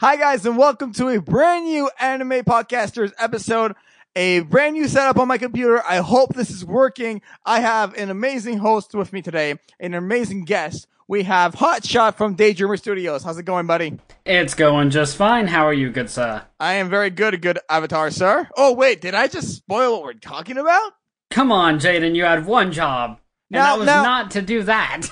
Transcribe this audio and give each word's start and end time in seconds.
Hi 0.00 0.16
guys, 0.16 0.44
and 0.44 0.58
welcome 0.58 0.92
to 0.94 1.08
a 1.08 1.20
brand 1.20 1.64
new 1.64 1.88
Anime 2.00 2.42
Podcasters 2.42 3.12
episode. 3.18 3.74
A 4.14 4.40
brand 4.40 4.74
new 4.74 4.88
setup 4.88 5.18
on 5.18 5.28
my 5.28 5.38
computer. 5.38 5.82
I 5.86 5.96
hope 5.98 6.34
this 6.34 6.50
is 6.50 6.64
working. 6.64 7.22
I 7.44 7.60
have 7.60 7.94
an 7.94 8.10
amazing 8.10 8.58
host 8.58 8.94
with 8.94 9.12
me 9.12 9.22
today, 9.22 9.54
an 9.80 9.94
amazing 9.94 10.44
guest. 10.44 10.86
We 11.08 11.22
have 11.24 11.54
Hotshot 11.54 12.14
from 12.16 12.36
Daydreamer 12.36 12.78
Studios. 12.78 13.22
How's 13.22 13.38
it 13.38 13.44
going, 13.44 13.66
buddy? 13.66 13.98
It's 14.24 14.54
going 14.54 14.90
just 14.90 15.16
fine. 15.16 15.46
How 15.46 15.66
are 15.66 15.72
you, 15.72 15.90
good 15.90 16.10
sir? 16.10 16.42
I 16.60 16.74
am 16.74 16.90
very 16.90 17.10
good, 17.10 17.40
good 17.40 17.58
avatar, 17.70 18.10
sir. 18.10 18.48
Oh 18.56 18.72
wait, 18.74 19.00
did 19.00 19.14
I 19.14 19.28
just 19.28 19.54
spoil 19.54 19.92
what 19.92 20.02
we're 20.02 20.12
talking 20.14 20.58
about? 20.58 20.92
Come 21.30 21.50
on, 21.52 21.78
Jaden, 21.78 22.14
you 22.14 22.24
had 22.24 22.44
one 22.46 22.72
job. 22.72 23.18
And 23.50 23.58
Now- 23.60 23.64
that 23.72 23.78
was 23.78 23.86
now- 23.86 24.02
not 24.02 24.30
to 24.32 24.42
do 24.42 24.62
that. 24.64 25.06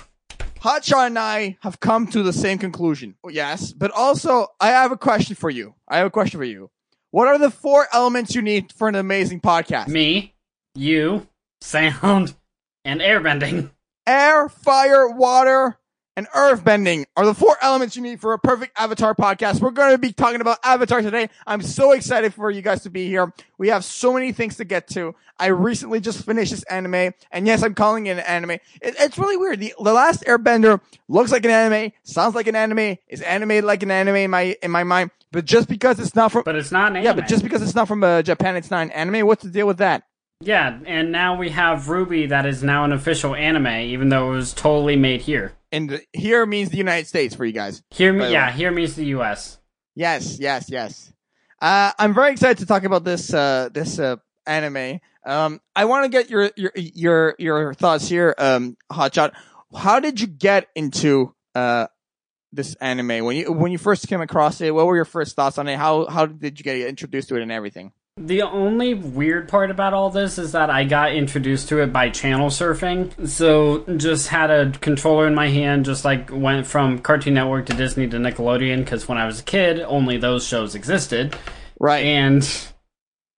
Hotshot 0.64 1.08
and 1.08 1.18
I 1.18 1.58
have 1.60 1.78
come 1.78 2.06
to 2.06 2.22
the 2.22 2.32
same 2.32 2.56
conclusion. 2.56 3.16
Yes, 3.28 3.74
but 3.74 3.90
also 3.90 4.46
I 4.58 4.68
have 4.68 4.92
a 4.92 4.96
question 4.96 5.36
for 5.36 5.50
you. 5.50 5.74
I 5.86 5.98
have 5.98 6.06
a 6.06 6.10
question 6.10 6.40
for 6.40 6.44
you. 6.44 6.70
What 7.10 7.28
are 7.28 7.36
the 7.36 7.50
four 7.50 7.86
elements 7.92 8.34
you 8.34 8.40
need 8.40 8.72
for 8.72 8.88
an 8.88 8.94
amazing 8.94 9.42
podcast? 9.42 9.88
Me, 9.88 10.34
you, 10.74 11.28
sound, 11.60 12.34
and 12.82 13.02
airbending. 13.02 13.72
Air, 14.06 14.48
fire, 14.48 15.06
water, 15.10 15.78
and 16.16 16.26
earth 16.34 16.64
bending 16.64 17.06
are 17.16 17.26
the 17.26 17.34
four 17.34 17.56
elements 17.60 17.96
you 17.96 18.02
need 18.02 18.20
for 18.20 18.32
a 18.32 18.38
perfect 18.38 18.78
Avatar 18.78 19.14
podcast. 19.14 19.60
We're 19.60 19.70
going 19.70 19.92
to 19.92 19.98
be 19.98 20.12
talking 20.12 20.40
about 20.40 20.58
Avatar 20.62 21.02
today. 21.02 21.28
I'm 21.46 21.62
so 21.62 21.92
excited 21.92 22.34
for 22.34 22.50
you 22.50 22.62
guys 22.62 22.82
to 22.82 22.90
be 22.90 23.08
here. 23.08 23.32
We 23.58 23.68
have 23.68 23.84
so 23.84 24.12
many 24.12 24.32
things 24.32 24.56
to 24.56 24.64
get 24.64 24.88
to. 24.88 25.14
I 25.38 25.46
recently 25.46 26.00
just 26.00 26.24
finished 26.24 26.52
this 26.52 26.62
anime, 26.64 27.12
and 27.32 27.46
yes, 27.46 27.62
I'm 27.64 27.74
calling 27.74 28.06
it 28.06 28.12
an 28.12 28.20
anime. 28.20 28.52
It, 28.52 28.60
it's 28.82 29.18
really 29.18 29.36
weird. 29.36 29.58
The, 29.58 29.74
the 29.82 29.92
last 29.92 30.22
Airbender 30.24 30.80
looks 31.08 31.32
like 31.32 31.44
an 31.44 31.50
anime, 31.50 31.92
sounds 32.04 32.36
like 32.36 32.46
an 32.46 32.54
anime, 32.54 32.98
is 33.08 33.20
animated 33.20 33.64
like 33.64 33.82
an 33.82 33.90
anime 33.90 34.16
in 34.16 34.30
my 34.30 34.56
in 34.62 34.70
my 34.70 34.84
mind. 34.84 35.10
But 35.32 35.44
just 35.44 35.68
because 35.68 35.98
it's 35.98 36.14
not 36.14 36.30
from 36.30 36.44
But 36.44 36.54
it's 36.54 36.70
not 36.70 36.96
an 36.96 37.02
yeah, 37.02 37.12
but 37.12 37.26
just 37.26 37.42
because 37.42 37.62
it's 37.62 37.74
not 37.74 37.88
from 37.88 38.04
uh, 38.04 38.22
Japan, 38.22 38.54
it's 38.54 38.70
not 38.70 38.82
an 38.82 38.92
anime. 38.92 39.26
What's 39.26 39.42
the 39.42 39.50
deal 39.50 39.66
with 39.66 39.78
that? 39.78 40.04
Yeah, 40.40 40.78
and 40.84 41.10
now 41.12 41.36
we 41.36 41.50
have 41.50 41.80
RWBY 41.80 42.28
that 42.28 42.44
is 42.44 42.62
now 42.62 42.84
an 42.84 42.92
official 42.92 43.34
anime, 43.34 43.66
even 43.66 44.08
though 44.08 44.32
it 44.32 44.36
was 44.36 44.52
totally 44.52 44.96
made 44.96 45.22
here. 45.22 45.52
And 45.72 46.00
here 46.12 46.44
means 46.44 46.70
the 46.70 46.76
United 46.76 47.06
States 47.06 47.34
for 47.34 47.44
you 47.44 47.52
guys. 47.52 47.82
Here, 47.90 48.12
me, 48.12 48.30
yeah, 48.30 48.50
here 48.52 48.70
means 48.70 48.94
the 48.94 49.06
U.S. 49.06 49.58
Yes, 49.94 50.38
yes, 50.38 50.68
yes. 50.68 51.12
Uh, 51.60 51.92
I'm 51.98 52.14
very 52.14 52.32
excited 52.32 52.58
to 52.58 52.66
talk 52.66 52.84
about 52.84 53.04
this 53.04 53.32
uh, 53.32 53.70
this 53.72 53.98
uh, 53.98 54.16
anime. 54.46 55.00
Um, 55.24 55.60
I 55.74 55.86
want 55.86 56.04
to 56.04 56.08
get 56.10 56.28
your 56.28 56.50
your 56.56 56.72
your 56.76 57.34
your 57.38 57.74
thoughts 57.74 58.08
here, 58.08 58.34
um, 58.36 58.76
Hotshot. 58.92 59.32
How 59.74 59.98
did 59.98 60.20
you 60.20 60.26
get 60.26 60.68
into 60.74 61.34
uh, 61.54 61.86
this 62.52 62.74
anime 62.76 63.24
when 63.24 63.36
you 63.36 63.52
when 63.52 63.72
you 63.72 63.78
first 63.78 64.08
came 64.08 64.20
across 64.20 64.60
it? 64.60 64.74
What 64.74 64.86
were 64.86 64.96
your 64.96 65.04
first 65.04 65.36
thoughts 65.36 65.58
on 65.58 65.68
it? 65.68 65.76
How 65.76 66.06
how 66.06 66.26
did 66.26 66.58
you 66.58 66.64
get 66.64 66.76
introduced 66.86 67.30
to 67.30 67.36
it 67.36 67.42
and 67.42 67.50
everything? 67.50 67.92
The 68.16 68.42
only 68.42 68.94
weird 68.94 69.48
part 69.48 69.72
about 69.72 69.92
all 69.92 70.08
this 70.08 70.38
is 70.38 70.52
that 70.52 70.70
I 70.70 70.84
got 70.84 71.12
introduced 71.12 71.68
to 71.70 71.80
it 71.80 71.92
by 71.92 72.10
channel 72.10 72.48
surfing. 72.48 73.28
So 73.28 73.84
just 73.96 74.28
had 74.28 74.50
a 74.50 74.70
controller 74.70 75.26
in 75.26 75.34
my 75.34 75.48
hand, 75.48 75.84
just 75.84 76.04
like 76.04 76.30
went 76.32 76.64
from 76.64 77.00
Cartoon 77.00 77.34
Network 77.34 77.66
to 77.66 77.74
Disney 77.74 78.06
to 78.08 78.16
Nickelodeon, 78.18 78.78
because 78.78 79.08
when 79.08 79.18
I 79.18 79.26
was 79.26 79.40
a 79.40 79.42
kid, 79.42 79.80
only 79.80 80.16
those 80.16 80.46
shows 80.46 80.76
existed. 80.76 81.36
Right. 81.80 82.04
And 82.04 82.68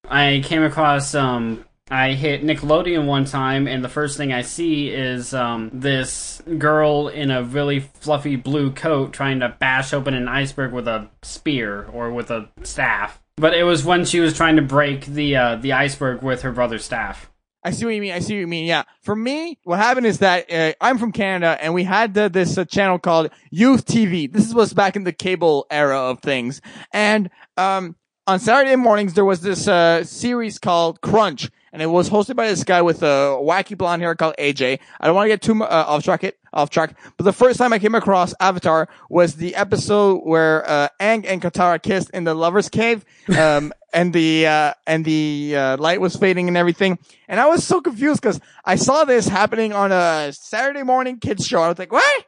I 0.07 0.41
came 0.45 0.63
across 0.63 1.15
um 1.15 1.65
I 1.89 2.13
hit 2.13 2.43
Nickelodeon 2.43 3.07
one 3.07 3.25
time 3.25 3.67
and 3.67 3.83
the 3.83 3.89
first 3.89 4.15
thing 4.15 4.31
I 4.31 4.43
see 4.43 4.89
is 4.89 5.33
um 5.33 5.71
this 5.73 6.41
girl 6.59 7.07
in 7.07 7.31
a 7.31 7.43
really 7.43 7.79
fluffy 7.79 8.35
blue 8.35 8.71
coat 8.71 9.11
trying 9.11 9.39
to 9.39 9.49
bash 9.59 9.91
open 9.91 10.13
an 10.13 10.27
iceberg 10.27 10.71
with 10.71 10.87
a 10.87 11.09
spear 11.23 11.85
or 11.85 12.11
with 12.11 12.29
a 12.29 12.49
staff. 12.63 13.19
But 13.37 13.53
it 13.53 13.63
was 13.63 13.85
when 13.85 14.03
she 14.03 14.19
was 14.19 14.35
trying 14.35 14.55
to 14.55 14.63
break 14.63 15.05
the 15.05 15.35
uh, 15.35 15.55
the 15.57 15.73
iceberg 15.73 16.23
with 16.23 16.41
her 16.41 16.51
brother's 16.51 16.83
staff. 16.83 17.29
I 17.63 17.71
see 17.71 17.85
what 17.85 17.95
you 17.95 18.01
mean. 18.01 18.13
I 18.13 18.19
see 18.19 18.35
what 18.35 18.39
you 18.39 18.47
mean. 18.47 18.65
Yeah. 18.65 18.83
For 19.01 19.15
me, 19.15 19.59
what 19.63 19.77
happened 19.77 20.05
is 20.05 20.19
that 20.19 20.51
uh, 20.51 20.73
I'm 20.79 20.97
from 20.97 21.11
Canada 21.11 21.57
and 21.61 21.73
we 21.73 21.83
had 21.83 22.13
the, 22.13 22.29
this 22.29 22.57
uh, 22.57 22.63
channel 22.63 22.97
called 22.97 23.29
Youth 23.51 23.85
TV. 23.85 24.31
This 24.31 24.53
was 24.53 24.73
back 24.73 24.95
in 24.95 25.03
the 25.03 25.11
cable 25.11 25.67
era 25.69 25.99
of 25.99 26.21
things. 26.21 26.61
And 26.93 27.29
um, 27.57 27.97
on 28.25 28.39
Saturday 28.39 28.75
mornings, 28.77 29.15
there 29.15 29.25
was 29.25 29.41
this 29.41 29.67
uh, 29.67 30.05
series 30.05 30.59
called 30.59 31.01
Crunch. 31.01 31.49
And 31.73 31.81
it 31.81 31.87
was 31.87 32.09
hosted 32.09 32.37
by 32.37 32.47
this 32.47 32.63
guy 32.63 32.81
with 32.81 33.03
a 33.03 33.37
wacky 33.41 33.77
blonde 33.77 34.01
hair 34.01 34.15
called 34.15 34.35
AJ. 34.39 34.79
I 35.01 35.05
don't 35.05 35.15
want 35.15 35.25
to 35.25 35.29
get 35.29 35.41
too 35.41 35.61
uh, 35.61 35.85
off 35.87 36.03
track. 36.03 36.23
It 36.23 36.39
off 36.57 36.69
track. 36.69 36.97
But 37.15 37.23
the 37.23 37.31
first 37.31 37.57
time 37.57 37.71
I 37.71 37.79
came 37.79 37.95
across 37.95 38.33
Avatar 38.39 38.89
was 39.09 39.35
the 39.35 39.55
episode 39.55 40.21
where 40.23 40.67
uh, 40.69 40.89
Aang 40.99 41.25
and 41.25 41.41
Katara 41.41 41.81
kissed 41.81 42.09
in 42.09 42.23
the 42.23 42.33
lovers' 42.33 42.67
cave, 42.67 43.05
um, 43.37 43.71
and 43.93 44.11
the 44.11 44.47
uh, 44.47 44.73
and 44.85 45.05
the 45.05 45.55
uh, 45.55 45.77
light 45.77 46.01
was 46.01 46.15
fading 46.15 46.47
and 46.47 46.57
everything. 46.57 46.99
And 47.27 47.39
I 47.39 47.45
was 47.45 47.63
so 47.63 47.79
confused 47.79 48.21
because 48.21 48.41
I 48.65 48.75
saw 48.75 49.05
this 49.05 49.27
happening 49.27 49.71
on 49.71 49.91
a 49.91 50.33
Saturday 50.33 50.83
morning 50.83 51.19
kids 51.19 51.47
show. 51.47 51.61
I 51.61 51.69
was 51.69 51.79
like, 51.79 51.91
what? 51.91 52.25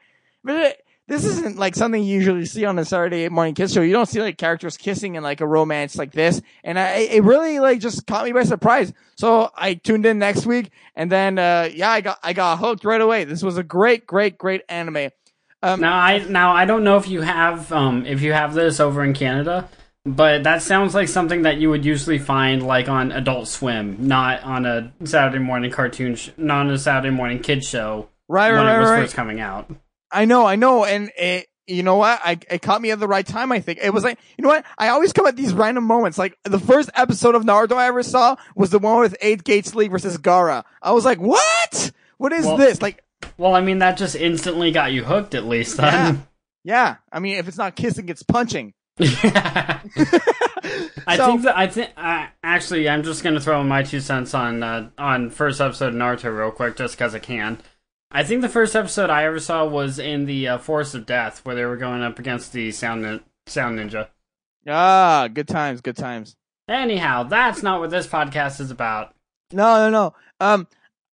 This 1.10 1.26
isn't 1.26 1.58
like 1.58 1.76
something 1.76 2.04
you 2.04 2.16
usually 2.16 2.46
see 2.46 2.66
on 2.66 2.78
a 2.78 2.86
Saturday 2.86 3.28
morning 3.30 3.56
kids 3.56 3.74
show. 3.74 3.82
You 3.82 3.94
don't 3.94 4.06
see 4.06 4.22
like 4.22 4.38
characters 4.38 4.78
kissing 4.78 5.16
in 5.16 5.24
like 5.24 5.42
a 5.42 5.48
romance 5.48 5.98
like 5.98 6.12
this. 6.12 6.40
And 6.64 6.78
I, 6.78 6.98
it 6.98 7.24
really 7.24 7.60
like 7.60 7.80
just 7.80 8.06
caught 8.06 8.26
me 8.26 8.32
by 8.32 8.44
surprise. 8.44 8.94
So 9.16 9.50
I 9.56 9.74
tuned 9.74 10.06
in 10.06 10.20
next 10.20 10.46
week 10.46 10.70
and 10.96 11.12
then, 11.12 11.40
uh, 11.40 11.68
yeah, 11.74 11.90
I 11.90 12.02
got, 12.02 12.20
I 12.22 12.34
got 12.34 12.60
hooked 12.60 12.86
right 12.86 13.02
away. 13.02 13.24
This 13.24 13.42
was 13.42 13.58
a 13.58 13.64
great, 13.64 14.06
great, 14.06 14.38
great 14.38 14.62
anime. 14.70 15.10
Um, 15.64 15.82
Now 15.82 15.98
I 15.98 16.20
now 16.20 16.54
I 16.54 16.66
don't 16.66 16.84
know 16.84 16.96
if 16.98 17.10
you 17.10 17.22
have 17.22 17.72
um 17.74 18.06
if 18.06 18.22
you 18.22 18.32
have 18.32 18.54
this 18.54 18.80
over 18.80 19.04
in 19.04 19.14
Canada, 19.14 19.68
but 20.06 20.44
that 20.44 20.62
sounds 20.62 20.96
like 20.96 21.10
something 21.10 21.42
that 21.42 21.58
you 21.58 21.70
would 21.70 21.84
usually 21.84 22.18
find 22.20 22.66
like 22.66 22.88
on 22.88 23.12
Adult 23.12 23.48
Swim, 23.50 23.98
not 24.08 24.42
on 24.44 24.66
a 24.66 24.94
Saturday 25.04 25.44
morning 25.44 25.70
cartoon, 25.70 26.16
sh- 26.16 26.30
not 26.38 26.68
on 26.68 26.72
a 26.72 26.78
Saturday 26.78 27.14
morning 27.14 27.40
kid 27.40 27.66
show 27.66 28.08
right, 28.30 28.54
when 28.54 28.66
right, 28.66 28.76
it 28.78 28.80
was 28.80 28.90
right. 28.90 29.02
first 29.02 29.16
coming 29.16 29.42
out. 29.42 29.70
I 30.12 30.26
know, 30.26 30.46
I 30.46 30.56
know, 30.56 30.86
and 30.86 31.12
it, 31.18 31.48
you 31.68 31.84
know 31.84 31.98
what? 31.98 32.20
I 32.24 32.40
it 32.50 32.62
caught 32.64 32.82
me 32.82 32.90
at 32.92 33.00
the 33.00 33.08
right 33.08 33.26
time. 33.26 33.52
I 33.52 33.60
think 33.60 33.80
it 33.82 33.94
was 33.94 34.04
like, 34.04 34.18
you 34.38 34.42
know 34.42 34.50
what? 34.50 34.66
I 34.78 34.90
always 34.90 35.14
come 35.14 35.28
at 35.28 35.36
these 35.36 35.54
random 35.54 35.84
moments. 35.84 36.18
Like 36.18 36.36
the 36.44 36.60
first 36.60 36.90
episode 36.96 37.36
of 37.36 37.44
Naruto 37.44 37.74
I 37.76 37.88
ever 37.88 38.02
saw 38.02 38.36
was 38.56 38.72
the 38.72 38.80
one 38.80 39.00
with 39.00 39.16
Eight 39.22 39.44
Gates 39.44 39.76
League 39.76 39.92
versus 39.92 40.18
Gaara. 40.18 40.64
I 40.82 40.94
was 40.94 41.06
like, 41.06 41.20
what? 41.20 41.92
What 42.18 42.34
is 42.34 42.46
Well- 42.46 42.58
this? 42.58 42.82
Like, 42.82 43.04
Well, 43.38 43.54
I 43.56 43.62
mean 43.62 43.80
that 43.80 43.98
just 43.98 44.16
instantly 44.16 44.72
got 44.72 44.92
you 44.94 45.04
hooked 45.04 45.36
at 45.36 45.46
least 45.46 45.78
then. 45.78 46.26
yeah. 46.64 46.96
I 47.12 47.20
mean, 47.20 47.38
if 47.38 47.48
it's 47.48 47.58
not 47.58 47.76
kissing, 47.76 48.10
it's 48.10 48.24
punching. 48.24 48.74
I 49.00 49.80
So- 51.18 51.26
think 51.28 51.42
that 51.44 51.58
I 51.58 51.68
think 51.68 51.92
uh, 51.98 52.28
actually 52.44 52.90
I'm 52.90 53.04
just 53.04 53.24
gonna 53.24 53.40
throw 53.40 53.62
in 53.62 53.68
my 53.68 53.84
two 53.84 54.00
cents 54.00 54.34
on 54.34 54.64
uh, 54.64 54.90
on 54.98 55.30
first 55.30 55.62
episode 55.62 55.90
of 55.90 55.94
Naruto 55.96 56.36
real 56.36 56.52
quick 56.52 56.76
just 56.76 56.98
because 56.98 57.14
I 57.16 57.20
can. 57.20 57.60
I 58.12 58.24
think 58.24 58.42
the 58.42 58.50
first 58.50 58.76
episode 58.76 59.10
I 59.12 59.26
ever 59.26 59.40
saw 59.40 59.66
was 59.66 60.00
in 60.00 60.26
the 60.26 60.48
uh, 60.48 60.58
Forest 60.58 60.96
of 60.96 61.06
Death 61.06 61.46
where 61.46 61.54
they 61.56 61.66
were 61.66 61.78
going 61.78 62.02
up 62.02 62.18
against 62.18 62.54
the 62.54 62.72
Sound 62.72 63.04
Nin- 63.04 63.24
Sound 63.46 63.78
Ninja. 63.78 64.08
Ah, 64.68 65.28
good 65.32 65.48
times, 65.48 65.82
good 65.82 65.96
times. 65.96 66.36
Anyhow, 66.68 67.24
that's 67.24 67.62
not 67.62 67.80
what 67.80 67.92
this 67.92 68.08
podcast 68.08 68.60
is 68.60 68.72
about. 68.72 69.14
No, 69.52 69.78
no, 69.78 69.90
no. 69.90 70.16
Um, 70.40 70.68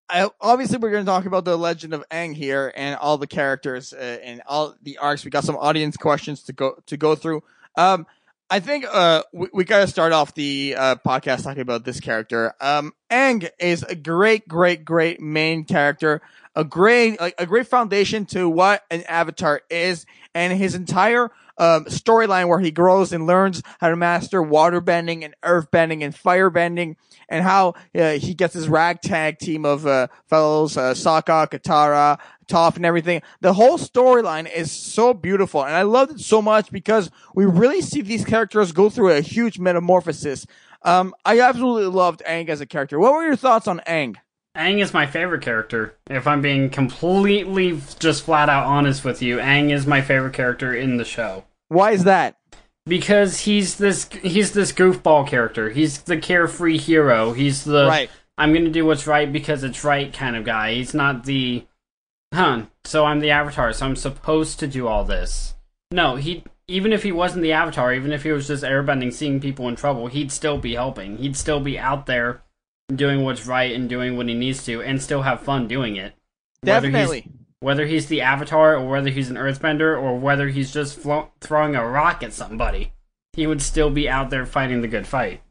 I, 0.09 0.29
obviously 0.41 0.79
we're 0.79 0.91
going 0.91 1.05
to 1.05 1.11
talk 1.11 1.27
about 1.27 1.45
the 1.45 1.57
Legend 1.57 1.93
of 1.93 2.09
Aang 2.11 2.35
here 2.35 2.73
and 2.75 2.97
all 2.97 3.19
the 3.19 3.27
characters 3.27 3.93
uh, 3.93 4.19
and 4.23 4.43
all 4.47 4.75
the 4.83 4.99
arcs. 4.99 5.25
We 5.25 5.31
got 5.31 5.45
some 5.45 5.57
audience 5.57 5.97
questions 5.97 6.43
to 6.45 6.53
go 6.53 6.79
to 6.87 6.97
go 6.97 7.15
through. 7.15 7.43
Um, 7.77 8.07
I 8.49 8.61
think 8.61 8.85
uh 8.91 9.25
we, 9.33 9.49
we 9.53 9.65
got 9.65 9.81
to 9.81 9.89
start 9.89 10.13
off 10.13 10.35
the 10.35 10.77
uh, 10.79 10.97
podcast 11.05 11.43
talking 11.43 11.63
about 11.63 11.85
this 11.85 11.99
character. 11.99 12.55
Um, 12.61 12.93
Aang 13.11 13.49
is 13.59 13.83
a 13.83 13.97
great, 13.97 14.47
great, 14.47 14.85
great 14.85 15.21
main 15.21 15.65
character. 15.65 16.23
A 16.57 16.65
great, 16.65 17.21
like 17.21 17.35
a 17.39 17.45
great 17.45 17.67
foundation 17.67 18.25
to 18.27 18.49
what 18.49 18.83
an 18.91 19.03
avatar 19.03 19.61
is, 19.69 20.07
and 20.35 20.59
his 20.59 20.75
entire 20.75 21.31
um, 21.59 21.85
storyline 21.85 22.49
where 22.49 22.61
he 22.61 22.71
grows 22.71 23.13
and 23.13 23.27
learns 23.27 23.63
how 23.79 23.91
to 23.91 23.97
master 23.97 24.43
water 24.43 24.81
bending 24.81 25.23
and 25.23 25.35
earth 25.43 25.71
bending 25.71 26.03
and 26.03 26.15
fire 26.15 26.49
bending, 26.49 26.97
and 27.29 27.45
how 27.45 27.75
uh, 27.95 28.13
he 28.13 28.33
gets 28.35 28.55
his 28.55 28.69
ragtag 28.69 29.39
team 29.39 29.67
of 29.67 29.87
uh, 29.87 30.09
fellows, 30.29 30.77
uh, 30.79 30.93
Sokka, 30.93 31.49
Katara, 31.49 32.19
Toph, 32.49 32.77
and 32.77 32.87
everything. 32.87 33.21
The 33.43 33.53
whole 33.53 33.77
storyline 33.77 34.51
is 34.51 34.73
so 34.73 35.13
beautiful, 35.13 35.63
and 35.63 35.75
I 35.75 35.83
loved 35.83 36.13
it 36.13 36.21
so 36.21 36.41
much 36.41 36.71
because 36.71 37.11
we 37.35 37.45
really 37.45 37.83
see 37.83 38.01
these 38.01 38.25
characters 38.25 38.73
go 38.73 38.89
through 38.89 39.13
a 39.13 39.21
huge 39.21 39.59
metamorphosis. 39.59 40.47
Um, 40.83 41.15
I 41.25 41.41
absolutely 41.41 41.91
loved 41.91 42.23
Aang 42.27 42.49
as 42.49 42.61
a 42.61 42.67
character. 42.67 42.99
What 42.99 43.13
were 43.13 43.25
your 43.25 43.37
thoughts 43.37 43.69
on 43.69 43.81
Aang? 43.87 44.17
Aang 44.57 44.83
is 44.83 44.93
my 44.95 45.07
favorite 45.07 45.43
character. 45.43 45.95
If 46.09 46.27
I'm 46.27 46.41
being 46.41 46.71
completely 46.71 47.81
just 47.99 48.25
flat 48.25 48.49
out 48.49 48.67
honest 48.67 49.05
with 49.05 49.23
you, 49.23 49.39
Aang 49.39 49.71
is 49.71 49.87
my 49.87 50.01
favorite 50.01 50.35
character 50.35 50.75
in 50.75 50.97
the 50.97 51.05
show. 51.05 51.45
Why 51.69 51.93
is 51.93 52.05
that? 52.05 52.37
because 52.87 53.41
he's 53.41 53.77
this 53.77 54.09
he's 54.23 54.53
this 54.53 54.73
goofball 54.73 55.27
character. 55.27 55.71
He's 55.71 56.03
the 56.03 56.17
carefree 56.17 56.79
hero. 56.79 57.33
He's 57.33 57.65
the 57.65 57.87
Right. 57.87 58.11
I'm 58.39 58.53
gonna 58.53 58.71
do 58.71 58.87
what's 58.87 59.07
right 59.07 59.31
because 59.31 59.65
it's 59.65 59.85
right 59.85 60.13
kind 60.13 60.37
of 60.37 60.45
guy. 60.45 60.75
He's 60.75 60.95
not 60.95 61.25
the 61.25 61.67
huh. 62.33 62.63
So 62.85 63.05
I'm 63.05 63.21
the 63.21 63.31
avatar, 63.31 63.73
so 63.73 63.87
I'm 63.87 63.97
supposed 63.97 64.59
to 64.61 64.67
do 64.67 64.87
all 64.87 65.05
this. 65.05 65.55
No, 65.91 66.17
he 66.17 66.45
even 66.69 66.93
if 66.93 67.03
he 67.03 67.13
wasn't 67.13 67.43
the 67.43 67.53
Avatar, 67.53 67.95
even 67.95 68.11
if 68.11 68.25
he 68.25 68.33
was 68.33 68.49
just 68.49 68.65
airbending, 68.65 69.13
seeing 69.13 69.39
people 69.39 69.69
in 69.69 69.77
trouble, 69.77 70.09
he'd 70.09 70.33
still 70.33 70.59
be 70.59 70.75
helping. 70.75 71.17
He'd 71.19 71.37
still 71.37 71.61
be 71.61 71.79
out 71.79 72.07
there 72.07 72.43
doing 72.95 73.25
what's 73.25 73.47
right 73.47 73.75
and 73.75 73.89
doing 73.89 74.17
what 74.17 74.29
he 74.29 74.35
needs 74.35 74.65
to, 74.65 74.81
and 74.83 75.03
still 75.03 75.23
have 75.23 75.41
fun 75.41 75.67
doing 75.67 75.97
it. 75.97 76.15
Whether 76.63 76.89
he's- 76.89 77.09
Definitely. 77.09 77.33
whether 77.61 77.87
he's 77.87 78.07
the 78.07 78.21
Avatar 78.21 78.77
or 78.77 78.87
whether 78.89 79.11
he's 79.11 79.31
an 79.31 79.37
Earthbender 79.37 80.01
or 80.01 80.19
whether 80.19 80.49
he's 80.49 80.73
just 80.73 80.99
flo- 80.99 81.31
throwing 81.41 81.75
a 81.75 81.87
rock 81.87 82.23
at 82.23 82.33
somebody, 82.33 82.93
he 83.33 83.47
would 83.47 83.63
still 83.63 83.91
be 83.91 84.09
out 84.09 84.31
there 84.31 84.47
fighting 84.47 84.83
the 84.83 84.89
good 84.89 85.07
fight. 85.07 85.43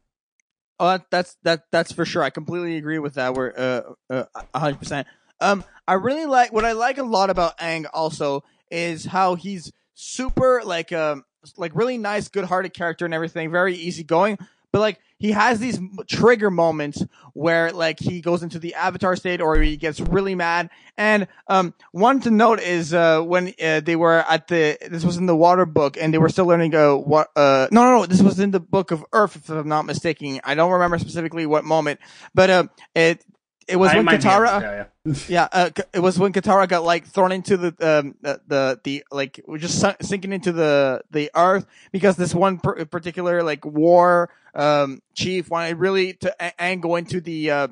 Oh, 0.80 0.88
that, 0.90 1.06
that's 1.10 1.38
that 1.44 1.64
that's 1.72 1.92
for 1.92 2.06
sure. 2.06 2.22
I 2.24 2.30
completely 2.30 2.78
agree 2.78 3.00
with 3.00 3.14
that. 3.16 3.34
We're 3.34 3.54
uh 3.58 3.81
uh 4.10 4.26
a 4.54 4.60
hundred 4.60 4.80
percent. 4.80 5.08
Um, 5.42 5.64
I 5.88 5.94
really 5.94 6.26
like 6.26 6.52
what 6.54 6.66
I 6.66 6.74
like 6.74 6.98
a 6.98 7.04
lot 7.04 7.30
about 7.30 7.58
Aang 7.60 7.86
also 7.94 8.44
is 8.72 9.06
how 9.06 9.36
he's 9.36 9.72
super 9.94 10.62
like 10.66 10.92
um 10.92 11.24
like 11.58 11.76
really 11.76 11.98
nice, 11.98 12.28
good-hearted 12.28 12.74
character 12.74 13.06
and 13.06 13.14
everything, 13.14 13.52
very 13.52 13.76
easygoing. 13.76 14.38
But 14.72 14.80
like 14.80 15.00
he 15.18 15.32
has 15.32 15.60
these 15.60 15.80
trigger 16.08 16.52
moments 16.52 17.04
where 17.34 17.72
like 17.72 18.00
he 18.00 18.22
goes 18.22 18.44
into 18.44 18.60
the 18.60 18.74
Avatar 18.76 19.16
state 19.16 19.42
or 19.42 19.56
he 19.58 19.78
gets 19.78 20.00
really 20.00 20.36
mad. 20.36 20.70
And 20.98 21.28
um, 21.48 21.74
one 21.92 22.22
to 22.22 22.32
note 22.32 22.60
is 22.60 22.94
uh 22.94 23.22
when 23.22 23.54
uh, 23.62 23.80
they 23.82 23.96
were 23.96 24.20
at 24.28 24.48
the 24.48 24.78
this 24.90 25.04
was 25.04 25.18
in 25.18 25.26
the 25.26 25.36
Water 25.36 25.66
book 25.66 25.98
and 26.00 26.14
they 26.14 26.18
were 26.18 26.30
still 26.30 26.46
learning 26.46 26.76
uh 26.76 26.96
what 26.96 27.30
uh 27.36 27.68
no 27.72 27.84
no 27.84 28.00
no 28.00 28.06
this 28.06 28.22
was 28.22 28.40
in 28.40 28.52
the 28.52 28.60
book 28.60 28.92
of 28.92 29.06
Earth 29.14 29.36
if 29.36 29.50
I'm 29.50 29.68
not 29.68 29.86
mistaken. 29.86 30.40
I 30.44 30.56
don't 30.56 30.72
remember 30.72 30.98
specifically 31.00 31.46
what 31.46 31.64
moment, 31.64 32.00
but 32.34 32.50
uh 32.50 32.68
it 32.94 33.24
it 33.68 33.78
was 33.78 33.92
I 33.92 33.96
when 33.98 34.06
might 34.06 34.22
be 34.22 34.28
able 34.28 34.46
to 34.46 34.52
Katara 34.52 34.60
tell 34.62 34.76
ya. 34.76 35.14
yeah, 35.28 35.48
uh, 35.52 35.70
it 35.94 36.00
was 36.00 36.20
when 36.20 36.34
Katara 36.34 36.68
got 36.68 36.84
like 36.84 37.06
thrown 37.06 37.32
into 37.32 37.58
the 37.58 37.68
um 37.80 38.16
the 38.22 38.42
the, 38.48 38.80
the 38.84 39.04
like 39.12 39.42
we're 39.48 39.58
just 39.58 39.80
sunk, 39.80 39.98
sinking 40.02 40.34
into 40.34 40.52
the 40.52 41.02
the 41.12 41.32
earth 41.36 41.66
because 41.92 42.16
this 42.16 42.34
one 42.36 42.60
per- 42.60 42.86
particular 42.86 43.44
like 43.44 43.66
war 43.66 44.30
um 44.56 45.00
chief 45.13 45.50
wanted 45.50 45.78
really 45.78 46.13
to 46.13 46.36
a- 46.60 46.75
go 46.78 46.96
into 46.96 47.22
the 47.22 47.52
uh, 47.52 47.68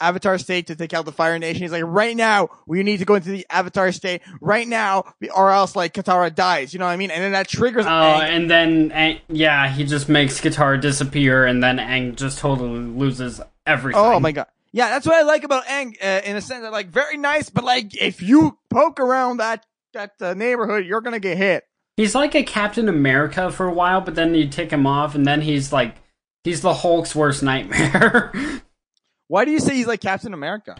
Avatar 0.00 0.38
state 0.38 0.68
to 0.68 0.76
take 0.76 0.94
out 0.94 1.04
the 1.04 1.12
Fire 1.12 1.38
Nation. 1.38 1.60
He's 1.62 1.72
like, 1.72 1.84
right 1.84 2.16
now 2.16 2.48
we 2.66 2.82
need 2.82 2.98
to 2.98 3.04
go 3.04 3.16
into 3.16 3.30
the 3.30 3.46
Avatar 3.50 3.92
state 3.92 4.22
right 4.40 4.66
now, 4.66 5.04
or 5.36 5.50
else 5.50 5.76
like 5.76 5.92
Katara 5.92 6.34
dies. 6.34 6.72
You 6.72 6.78
know 6.78 6.86
what 6.86 6.92
I 6.92 6.96
mean? 6.96 7.10
And 7.10 7.22
then 7.22 7.32
that 7.32 7.48
triggers. 7.48 7.84
Oh, 7.84 7.88
Aang. 7.88 8.20
and 8.22 8.50
then 8.50 8.90
Aang, 8.90 9.20
yeah, 9.28 9.68
he 9.68 9.84
just 9.84 10.08
makes 10.08 10.40
Katara 10.40 10.80
disappear, 10.80 11.44
and 11.44 11.62
then 11.62 11.76
Aang 11.78 12.16
just 12.16 12.38
totally 12.38 12.80
loses 12.80 13.40
everything. 13.66 14.00
Oh 14.00 14.18
my 14.20 14.32
god. 14.32 14.46
Yeah, 14.72 14.88
that's 14.88 15.04
what 15.04 15.16
I 15.16 15.22
like 15.22 15.42
about 15.42 15.64
Aang, 15.64 15.96
uh, 16.02 16.22
in 16.24 16.36
a 16.36 16.40
sense 16.40 16.62
that 16.62 16.72
like 16.72 16.88
very 16.88 17.16
nice, 17.16 17.50
but 17.50 17.64
like 17.64 18.00
if 18.00 18.22
you 18.22 18.56
poke 18.70 19.00
around 19.00 19.38
that 19.38 19.66
that 19.92 20.12
uh, 20.20 20.34
neighborhood, 20.34 20.86
you're 20.86 21.00
gonna 21.00 21.18
get 21.20 21.36
hit. 21.36 21.64
He's 21.96 22.14
like 22.14 22.34
a 22.34 22.42
Captain 22.42 22.88
America 22.88 23.50
for 23.50 23.66
a 23.66 23.72
while, 23.72 24.00
but 24.00 24.14
then 24.14 24.34
you 24.34 24.48
take 24.48 24.70
him 24.70 24.86
off, 24.86 25.14
and 25.14 25.26
then 25.26 25.42
he's 25.42 25.72
like 25.72 25.96
he's 26.44 26.60
the 26.62 26.74
Hulk's 26.74 27.14
worst 27.14 27.42
nightmare. 27.42 28.32
Why 29.28 29.44
do 29.44 29.50
you 29.50 29.60
say 29.60 29.74
he's 29.74 29.86
like 29.86 30.00
Captain 30.00 30.34
America? 30.34 30.76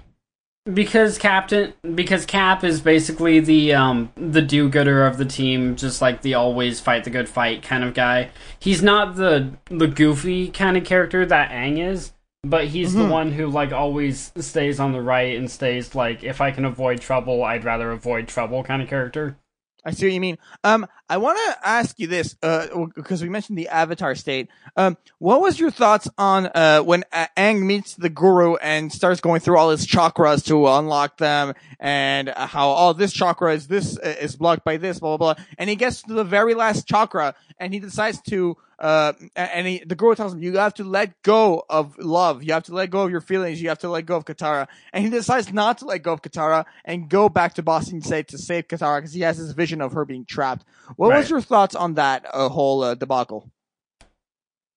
because 0.71 1.17
Captain 1.17 1.73
because 1.95 2.27
Cap 2.27 2.63
is 2.65 2.81
basically 2.83 3.41
the 3.41 3.73
um 3.73 4.13
the 4.17 4.43
do-gooder 4.43 5.07
of 5.07 5.17
the 5.17 5.25
team, 5.25 5.75
just 5.75 6.03
like 6.03 6.21
the 6.23 6.35
always 6.35 6.79
fight 6.81 7.05
the 7.05 7.11
good 7.11 7.29
fight 7.29 7.63
kind 7.63 7.83
of 7.83 7.95
guy. 7.95 8.31
He's 8.59 8.83
not 8.83 9.17
the 9.17 9.53
the 9.67 9.89
goofy 9.89 10.49
kind 10.49 10.77
of 10.77 10.85
character 10.85 11.25
that 11.25 11.51
Aang 11.51 11.79
is, 11.79 12.13
but 12.43 12.67
he's 12.67 12.93
the 12.95 13.05
Mhm. 13.05 13.11
one 13.11 13.33
who 13.33 13.47
like 13.49 13.73
always 13.73 14.33
stays 14.37 14.79
on 14.79 14.93
the 14.93 15.01
right 15.01 15.37
and 15.37 15.51
stays 15.51 15.95
like 15.95 16.23
if 16.23 16.41
I 16.43 16.51
can 16.51 16.65
avoid 16.67 17.01
trouble, 17.01 17.43
I'd 17.43 17.65
rather 17.65 17.91
avoid 17.91 18.29
trouble 18.29 18.63
kind 18.63 18.83
of 18.83 18.89
character. 18.89 19.37
I 19.85 19.93
see 19.93 20.07
what 20.07 20.13
you 20.13 20.21
mean. 20.21 20.39
Um, 20.65 20.87
I 21.09 21.17
want 21.17 21.39
to 21.39 21.69
ask 21.69 21.99
you 21.99 22.07
this, 22.07 22.37
uh, 22.43 22.67
because 22.95 23.23
we 23.23 23.29
mentioned 23.29 23.59
the 23.59 23.69
Avatar 23.69 24.15
state. 24.15 24.49
Um, 24.77 24.97
what 25.19 25.41
was 25.41 25.59
your 25.59 25.71
thoughts 25.71 26.09
on 26.19 26.51
uh 26.55 26.81
when 26.81 27.05
A- 27.13 27.29
Aang 27.37 27.63
meets 27.63 27.95
the 27.95 28.09
Guru 28.09 28.57
and 28.57 28.93
starts 28.93 29.21
going 29.21 29.41
through 29.41 29.59
all 29.59 29.71
his 29.71 29.87
chakras 29.87 30.45
to 30.47 30.69
unlock 30.69 31.19
them, 31.19 31.55
and 31.79 32.29
uh, 32.29 32.47
how 32.47 32.69
all 32.69 32.95
this 32.95 33.13
chakra 33.13 33.55
is 33.55 33.69
this 33.69 33.99
uh, 33.99 34.15
is 34.21 34.37
blocked 34.37 34.65
by 34.65 34.77
this, 34.77 35.01
blah 35.01 35.17
blah 35.17 35.35
blah, 35.35 35.45
and 35.59 35.71
he 35.71 35.77
gets 35.77 36.03
to 36.03 36.13
the 36.13 36.25
very 36.25 36.55
last 36.55 36.87
chakra 36.87 37.35
and 37.59 37.73
he 37.73 37.81
decides 37.81 38.21
to. 38.23 38.57
Uh, 38.81 39.13
and 39.37 39.67
he, 39.67 39.83
the 39.85 39.95
girl 39.95 40.15
tells 40.15 40.33
him, 40.33 40.43
you 40.43 40.57
have 40.57 40.73
to 40.75 40.85
let 40.85 41.21
go 41.23 41.63
of 41.69 41.99
love. 41.99 42.43
You 42.43 42.55
have 42.55 42.63
to 42.65 42.75
let 42.75 42.91
go 42.91 43.03
of 43.03 43.11
your 43.11 43.21
feelings. 43.21 43.61
You 43.61 43.69
have 43.69 43.81
to 43.81 43.91
let 43.91 44.07
go 44.07 44.17
of 44.17 44.25
Katara. 44.25 44.69
And 44.93 45.05
he 45.05 45.11
decides 45.11 45.53
not 45.53 45.79
to 45.79 45.85
let 45.85 46.03
go 46.03 46.15
of 46.15 46.23
Katara 46.23 46.65
and 46.87 47.09
go 47.09 47.29
back 47.29 47.55
to 47.55 47.63
Ba 47.63 47.83
Sing 47.83 48.01
Se 48.01 48.23
to 48.25 48.39
save 48.39 48.69
Katara 48.69 48.99
because 48.99 49.13
he 49.13 49.21
has 49.21 49.37
this 49.37 49.53
vision 49.53 49.83
of 49.83 49.93
her 49.93 50.07
being 50.07 50.25
trapped. 50.25 50.65
What 50.97 51.13
was 51.13 51.29
your 51.29 51.43
thoughts 51.43 51.75
on 51.75 51.95
that 51.95 52.25
uh, 52.33 52.49
whole 52.49 52.83
uh, 52.83 52.95
debacle? 52.95 53.51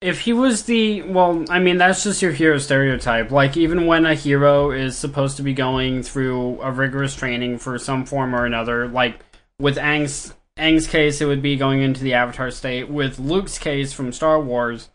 If 0.00 0.20
he 0.20 0.34
was 0.34 0.64
the 0.64 1.00
well, 1.00 1.46
I 1.48 1.60
mean 1.60 1.78
that's 1.78 2.04
just 2.04 2.20
your 2.20 2.32
hero 2.32 2.58
stereotype. 2.58 3.30
Like 3.30 3.56
even 3.56 3.86
when 3.86 4.04
a 4.04 4.14
hero 4.14 4.70
is 4.70 4.98
supposed 4.98 5.38
to 5.38 5.42
be 5.42 5.54
going 5.54 6.02
through 6.02 6.60
a 6.60 6.70
rigorous 6.70 7.14
training 7.14 7.56
for 7.56 7.78
some 7.78 8.04
form 8.04 8.34
or 8.34 8.44
another, 8.44 8.86
like 8.86 9.24
with 9.58 9.78
Aang's 9.78 10.34
Aang's 10.58 10.86
case, 10.86 11.20
it 11.20 11.26
would 11.26 11.42
be 11.42 11.56
going 11.56 11.82
into 11.82 12.02
the 12.02 12.14
Avatar 12.14 12.50
state. 12.50 12.88
With 12.88 13.18
Luke's 13.18 13.58
case 13.58 13.92
from 13.92 14.12
Star 14.12 14.40
Wars, 14.40 14.88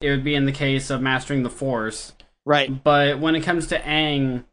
it 0.00 0.10
would 0.10 0.24
be 0.24 0.34
in 0.34 0.44
the 0.44 0.52
case 0.52 0.90
of 0.90 1.00
mastering 1.00 1.42
the 1.42 1.50
Force. 1.50 2.12
Right. 2.44 2.82
But 2.82 3.20
when 3.20 3.34
it 3.36 3.42
comes 3.42 3.68
to 3.68 3.78
Aang, 3.80 4.44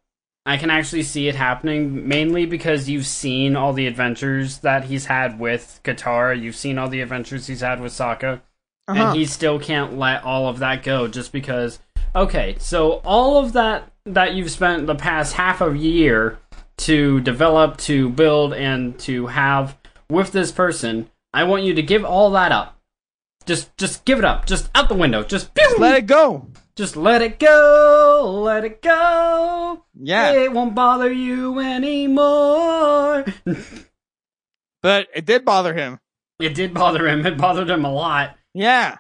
I 0.46 0.58
can 0.58 0.70
actually 0.70 1.04
see 1.04 1.28
it 1.28 1.36
happening 1.36 2.08
mainly 2.08 2.46
because 2.46 2.90
you've 2.90 3.06
seen 3.06 3.56
all 3.56 3.74
the 3.74 3.88
adventures 3.88 4.60
that 4.60 4.86
he's 4.86 5.06
had 5.06 5.40
with 5.40 5.80
Katara. 5.84 6.40
You've 6.40 6.56
seen 6.56 6.78
all 6.78 6.90
the 6.90 7.02
adventures 7.02 7.48
he's 7.48 7.62
had 7.62 7.80
with 7.82 7.92
Sokka 7.92 8.42
Uh-huh. 8.88 8.94
and 9.10 9.18
he 9.18 9.26
still 9.26 9.60
can't 9.60 9.98
let 9.98 10.24
all 10.24 10.48
of 10.48 10.60
that 10.60 10.82
go 10.84 11.08
just 11.08 11.32
because 11.32 11.80
okay 12.16 12.56
so 12.60 12.94
all 13.06 13.38
of 13.38 13.54
that 13.54 13.90
that 14.06 14.34
you've 14.34 14.50
spent 14.52 14.88
the 14.88 14.96
past 14.96 15.34
half 15.34 15.62
a 15.62 15.78
year 15.78 16.40
to 16.78 17.22
develop 17.22 17.78
to 17.78 18.10
build 18.10 18.54
and 18.54 18.98
to 19.00 19.28
have 19.28 19.78
with 20.12 20.32
this 20.32 20.52
person 20.52 21.10
i 21.34 21.44
want 21.44 21.64
you 21.64 21.74
to 21.74 21.82
give 21.82 22.04
all 22.06 22.30
that 22.32 22.52
up 22.52 22.78
just 23.46 23.76
just 23.78 24.06
give 24.06 24.20
it 24.20 24.26
up 24.26 24.46
just 24.46 24.70
out 24.76 24.88
the 24.90 24.96
window 24.96 25.24
just 25.24 25.54
Just 25.56 25.80
let 25.80 25.98
it 25.98 26.06
go. 26.06 26.48
just 26.76 26.96
let 26.96 27.22
it 27.22 27.40
go 27.40 28.42
let 28.44 28.64
it 28.64 28.82
go 28.82 29.84
Yeah. 29.96 30.32
it 30.34 30.52
won't 30.54 30.76
bother 30.76 31.12
you 31.12 31.60
anymore 31.60 33.26
But 34.84 35.08
it 35.16 35.26
did 35.26 35.46
bother 35.46 35.74
him. 35.76 36.00
it 36.40 36.56
did 36.56 36.74
bother 36.74 37.08
him 37.08 37.26
it 37.26 37.38
bothered 37.38 37.70
him 37.70 37.86
a 37.86 37.92
lot 37.92 38.38
Yeah. 38.54 38.98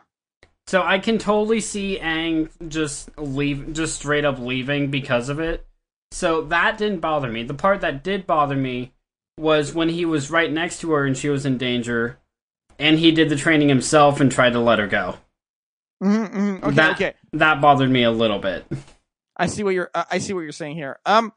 So 0.68 0.84
I 0.84 1.00
can 1.00 1.18
totally 1.18 1.60
see 1.60 2.00
Aang 2.02 2.50
just 2.69 3.09
leave, 3.18 3.74
just 3.74 3.95
straight 3.95 4.24
up 4.24 4.40
leaving 4.40 4.90
because 4.90 5.28
of 5.28 5.40
it. 5.40 5.66
So 6.12 6.44
that 6.44 6.78
didn't 6.78 7.00
bother 7.02 7.30
me. 7.30 7.44
The 7.44 7.56
part 7.56 7.81
that 7.81 8.04
did 8.04 8.26
bother 8.28 8.56
me 8.56 8.94
was 9.42 9.74
when 9.74 9.90
he 9.90 10.06
was 10.06 10.30
right 10.31 10.52
next 10.52 10.80
to 10.81 10.92
her 10.92 11.06
and 11.06 11.18
she 11.18 11.28
was 11.30 11.45
in 11.45 11.57
danger, 11.57 12.19
and 12.80 13.00
he 13.00 13.12
did 13.12 13.28
the 13.30 13.36
training 13.36 13.68
himself 13.69 14.19
and 14.21 14.31
tried 14.31 14.54
to 14.54 14.60
let 14.60 14.80
her 14.80 14.88
go. 14.88 15.18
Mm-hmm, 16.02 16.38
mm-hmm. 16.38 16.66
Okay. 16.66 16.76
That- 16.76 16.95
okay. 16.95 17.14
That 17.33 17.62
bothered 17.62 17.90
me 17.90 18.04
a 18.04 18.12
little 18.12 18.40
bit. 18.40 18.66
I 19.38 19.48
see 19.48 19.64
what 19.64 19.74
you're. 19.74 19.90
Uh, 19.94 20.04
I 20.12 20.18
see 20.19 20.33
what 20.33 20.42
you're 20.42 20.52
saying 20.52 20.76
here. 20.76 21.00
Um, 21.06 21.31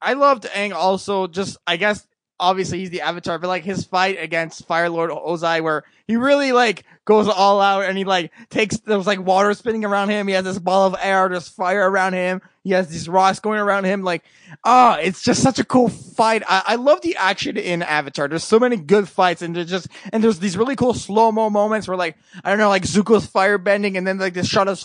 I 0.00 0.14
loved 0.14 0.44
Aang 0.44 0.72
also. 0.72 1.26
Just 1.26 1.56
I 1.66 1.76
guess 1.76 2.06
obviously 2.40 2.78
he's 2.78 2.90
the 2.90 3.00
Avatar, 3.00 3.38
but 3.38 3.48
like 3.48 3.64
his 3.64 3.84
fight 3.84 4.16
against 4.20 4.66
Fire 4.66 4.88
Lord 4.88 5.10
Ozai, 5.10 5.60
where 5.62 5.82
he 6.06 6.16
really 6.16 6.52
like 6.52 6.84
goes 7.08 7.26
all 7.26 7.58
out 7.62 7.86
and 7.86 7.96
he 7.96 8.04
like 8.04 8.30
takes 8.50 8.76
there 8.80 8.98
was 8.98 9.06
like 9.06 9.18
water 9.18 9.54
spinning 9.54 9.82
around 9.82 10.10
him. 10.10 10.28
He 10.28 10.34
has 10.34 10.44
this 10.44 10.58
ball 10.58 10.86
of 10.86 10.94
air, 11.00 11.26
there's 11.30 11.48
fire 11.48 11.90
around 11.90 12.12
him. 12.12 12.42
He 12.64 12.72
has 12.72 12.88
these 12.88 13.08
rocks 13.08 13.40
going 13.40 13.58
around 13.58 13.86
him. 13.86 14.02
Like, 14.02 14.24
ah, 14.62 14.98
it's 14.98 15.22
just 15.22 15.42
such 15.42 15.58
a 15.58 15.64
cool 15.64 15.88
fight. 15.88 16.42
I, 16.46 16.62
I 16.66 16.74
love 16.74 17.00
the 17.00 17.16
action 17.16 17.56
in 17.56 17.80
Avatar. 17.80 18.28
There's 18.28 18.44
so 18.44 18.58
many 18.58 18.76
good 18.76 19.08
fights, 19.08 19.40
and 19.40 19.56
there's 19.56 19.70
just 19.70 19.88
and 20.12 20.22
there's 20.22 20.38
these 20.38 20.58
really 20.58 20.76
cool 20.76 20.92
slow 20.92 21.32
mo 21.32 21.48
moments 21.48 21.88
where 21.88 21.96
like 21.96 22.18
I 22.44 22.50
don't 22.50 22.58
know, 22.58 22.68
like 22.68 22.82
Zuko's 22.82 23.24
fire 23.24 23.56
bending, 23.56 23.96
and 23.96 24.06
then 24.06 24.18
like 24.18 24.34
this 24.34 24.46
shot 24.46 24.68
of 24.68 24.78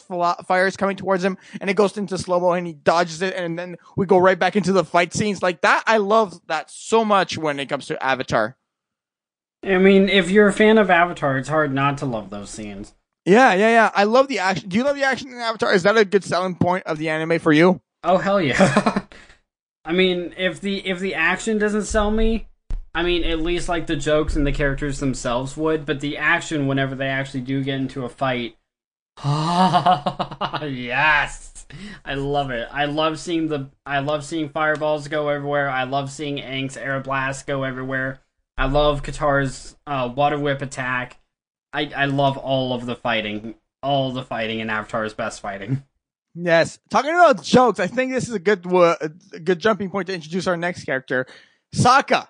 fire 0.48 0.66
is 0.66 0.78
coming 0.78 0.96
towards 0.96 1.26
him, 1.26 1.38
and 1.60 1.70
it 1.70 1.74
goes 1.74 1.98
into 1.98 2.18
slow 2.18 2.40
mo, 2.40 2.54
and 2.54 2.66
he 2.66 2.72
dodges 2.72 3.22
it, 3.22 3.36
and 3.36 3.60
then 3.60 3.76
we 3.98 4.06
go 4.06 4.18
right 4.18 4.40
back 4.40 4.56
into 4.56 4.72
the 4.72 4.86
fight 4.86 5.14
scenes. 5.14 5.44
Like 5.44 5.60
that, 5.62 5.84
I 5.86 5.98
love 5.98 6.40
that 6.48 6.72
so 6.72 7.04
much 7.04 7.38
when 7.38 7.60
it 7.60 7.68
comes 7.68 7.88
to 7.88 8.02
Avatar. 8.02 8.56
I 9.64 9.78
mean, 9.78 10.10
if 10.10 10.30
you're 10.30 10.48
a 10.48 10.54
fan 10.54 10.78
of 10.78 10.90
Avatar, 10.90 11.38
it's 11.38 11.50
hard 11.50 11.74
not 11.74 11.98
to 12.00 12.06
love 12.06 12.30
those 12.30 12.50
scenes. 12.50 12.94
Yeah, 13.26 13.54
yeah, 13.54 13.70
yeah. 13.70 13.92
I 13.96 14.04
love 14.04 14.28
the 14.28 14.40
action. 14.40 14.70
Do 14.70 14.78
you 14.78 14.84
love 14.84 14.96
the 14.96 15.04
action 15.04 15.30
in 15.30 15.38
Avatar? 15.38 15.74
Is 15.74 15.84
that 15.84 15.98
a 15.98 16.04
good 16.04 16.24
selling 16.24 16.56
point 16.56 16.84
of 16.86 16.98
the 16.98 17.10
anime 17.10 17.40
for 17.40 17.54
you? 17.54 17.82
Oh 18.04 18.18
hell 18.18 18.42
yeah! 18.42 19.04
I 19.86 19.94
mean, 19.94 20.34
if 20.38 20.60
the 20.60 20.86
if 20.86 21.00
the 21.00 21.16
action 21.16 21.58
doesn't 21.58 21.86
sell 21.86 22.12
me, 22.12 22.48
I 22.94 23.04
mean, 23.04 23.24
at 23.24 23.40
least 23.40 23.70
like 23.70 23.88
the 23.88 23.96
jokes 23.96 24.36
and 24.36 24.46
the 24.46 24.52
characters 24.52 25.00
themselves 25.00 25.56
would. 25.56 25.86
But 25.86 26.02
the 26.02 26.18
action, 26.18 26.68
whenever 26.68 26.96
they 26.96 27.08
actually 27.08 27.42
do 27.42 27.64
get 27.64 27.76
into 27.76 28.04
a 28.04 28.10
fight, 28.10 28.58
yes, 29.24 31.66
I 32.04 32.16
love 32.16 32.52
it. 32.52 32.68
I 32.72 32.86
love 32.86 33.20
seeing 33.20 33.48
the 33.48 33.70
I 33.86 34.00
love 34.00 34.26
seeing 34.26 34.50
fireballs 34.50 35.08
go 35.08 35.30
everywhere. 35.30 35.70
I 35.70 35.84
love 35.84 36.12
seeing 36.12 36.38
Aang's 36.38 36.76
air 36.76 37.00
blast 37.00 37.48
go 37.48 37.64
everywhere. 37.64 38.20
I 38.58 38.66
love 38.68 39.04
Katara's 39.04 39.76
uh, 39.88 40.12
water 40.16 40.38
whip 40.40 40.62
attack. 40.62 41.20
I 41.72 41.92
I 41.96 42.06
love 42.06 42.38
all 42.38 42.74
of 42.74 42.86
the 42.86 42.96
fighting, 42.96 43.56
all 43.82 44.12
the 44.12 44.24
fighting 44.24 44.60
in 44.60 44.70
Avatar's 44.70 45.14
best 45.14 45.42
fighting. 45.42 45.84
Yes. 46.36 46.80
Talking 46.90 47.12
about 47.12 47.44
jokes, 47.44 47.80
I 47.80 47.86
think 47.86 48.12
this 48.12 48.28
is 48.28 48.34
a 48.34 48.40
good 48.40 48.66
uh, 48.66 48.96
a 49.34 49.40
good 49.40 49.60
jumping 49.60 49.92
point 49.92 50.08
to 50.08 50.16
introduce 50.16 50.48
our 50.48 50.58
next 50.58 50.84
character, 50.84 51.28
Sokka. 51.76 52.28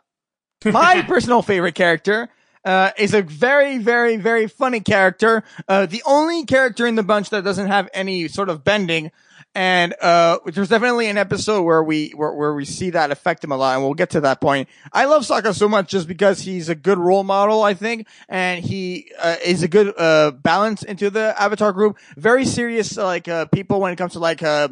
My 0.65 1.01
personal 1.07 1.41
favorite 1.41 1.75
character. 1.75 2.27
Uh, 2.65 2.91
is 2.97 3.13
a 3.13 3.21
very, 3.21 3.77
very, 3.77 4.15
very 4.15 4.47
funny 4.47 4.79
character. 4.79 5.43
Uh, 5.67 5.85
the 5.85 6.01
only 6.05 6.45
character 6.45 6.87
in 6.87 6.95
the 6.95 7.03
bunch 7.03 7.29
that 7.29 7.43
doesn't 7.43 7.67
have 7.67 7.89
any 7.93 8.27
sort 8.27 8.49
of 8.49 8.63
bending. 8.63 9.11
And, 9.55 9.93
uh, 10.01 10.39
there's 10.45 10.69
definitely 10.69 11.07
an 11.07 11.17
episode 11.17 11.61
where 11.61 11.83
we, 11.83 12.09
where, 12.11 12.33
where 12.33 12.55
we 12.55 12.65
see 12.65 12.89
that 12.91 13.11
affect 13.11 13.43
him 13.43 13.51
a 13.51 13.57
lot. 13.57 13.75
And 13.75 13.83
we'll 13.83 13.93
get 13.93 14.11
to 14.11 14.21
that 14.21 14.41
point. 14.41 14.67
I 14.91 15.05
love 15.05 15.23
Sokka 15.23 15.53
so 15.53 15.69
much 15.69 15.89
just 15.89 16.07
because 16.07 16.41
he's 16.41 16.69
a 16.69 16.75
good 16.75 16.97
role 16.97 17.23
model, 17.23 17.61
I 17.61 17.75
think. 17.75 18.07
And 18.27 18.63
he, 18.63 19.11
uh, 19.19 19.35
is 19.45 19.61
a 19.61 19.67
good, 19.67 19.93
uh, 19.95 20.31
balance 20.31 20.81
into 20.81 21.11
the 21.11 21.39
Avatar 21.39 21.71
group. 21.71 21.97
Very 22.17 22.45
serious, 22.45 22.97
like, 22.97 23.27
uh, 23.27 23.45
people 23.45 23.79
when 23.79 23.93
it 23.93 23.97
comes 23.97 24.13
to 24.13 24.19
like, 24.19 24.41
uh, 24.41 24.69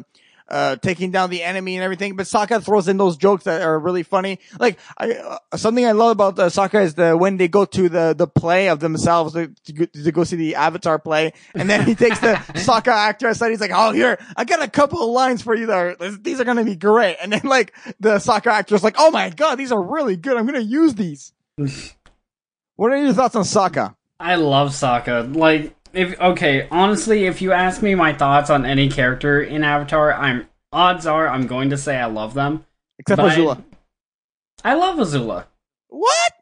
uh, 0.48 0.76
taking 0.76 1.10
down 1.10 1.30
the 1.30 1.42
enemy 1.42 1.76
and 1.76 1.84
everything. 1.84 2.16
But 2.16 2.26
Sokka 2.26 2.62
throws 2.62 2.88
in 2.88 2.96
those 2.96 3.16
jokes 3.16 3.44
that 3.44 3.62
are 3.62 3.78
really 3.78 4.02
funny. 4.02 4.38
Like, 4.58 4.78
I, 4.98 5.12
uh, 5.12 5.56
something 5.56 5.84
I 5.84 5.92
love 5.92 6.12
about 6.12 6.38
uh, 6.38 6.46
Sokka 6.46 6.82
is 6.82 6.94
the, 6.94 7.16
when 7.16 7.36
they 7.36 7.48
go 7.48 7.64
to 7.64 7.88
the, 7.88 8.14
the 8.16 8.26
play 8.26 8.68
of 8.68 8.80
themselves 8.80 9.34
to, 9.34 9.48
to, 9.64 9.72
go, 9.72 9.84
to 9.86 10.12
go 10.12 10.24
see 10.24 10.36
the 10.36 10.54
Avatar 10.56 10.98
play. 10.98 11.32
And 11.54 11.68
then 11.68 11.86
he 11.86 11.94
takes 11.94 12.20
the 12.20 12.34
Sokka 12.54 12.92
actor 12.92 13.28
aside. 13.28 13.50
He's 13.50 13.60
like, 13.60 13.72
Oh, 13.74 13.92
here, 13.92 14.18
I 14.36 14.44
got 14.44 14.62
a 14.62 14.68
couple 14.68 15.02
of 15.02 15.10
lines 15.10 15.42
for 15.42 15.54
you 15.54 15.66
there. 15.66 15.96
These 15.96 16.40
are 16.40 16.44
going 16.44 16.58
to 16.58 16.64
be 16.64 16.76
great. 16.76 17.16
And 17.22 17.32
then 17.32 17.42
like 17.44 17.74
the 18.00 18.16
Sokka 18.16 18.48
actor 18.48 18.74
is 18.74 18.84
like, 18.84 18.96
Oh 18.98 19.10
my 19.10 19.30
God, 19.30 19.56
these 19.56 19.72
are 19.72 19.82
really 19.82 20.16
good. 20.16 20.36
I'm 20.36 20.46
going 20.46 20.60
to 20.60 20.66
use 20.66 20.94
these. 20.94 21.32
what 22.76 22.92
are 22.92 22.96
your 22.96 23.12
thoughts 23.12 23.36
on 23.36 23.44
Sokka? 23.44 23.94
I 24.18 24.36
love 24.36 24.70
Sokka. 24.70 25.34
Like, 25.34 25.74
if 25.92 26.20
okay, 26.20 26.68
honestly, 26.70 27.26
if 27.26 27.42
you 27.42 27.52
ask 27.52 27.82
me 27.82 27.94
my 27.94 28.12
thoughts 28.12 28.50
on 28.50 28.64
any 28.64 28.88
character 28.88 29.42
in 29.42 29.64
Avatar, 29.64 30.12
I'm 30.12 30.46
odds 30.72 31.06
are 31.06 31.28
I'm 31.28 31.46
going 31.46 31.70
to 31.70 31.76
say 31.76 31.96
I 31.96 32.06
love 32.06 32.34
them. 32.34 32.64
Except 32.98 33.20
Azula. 33.20 33.62
I, 34.64 34.72
I 34.72 34.74
love 34.74 34.98
Azula. 34.98 35.46
What? 35.88 36.32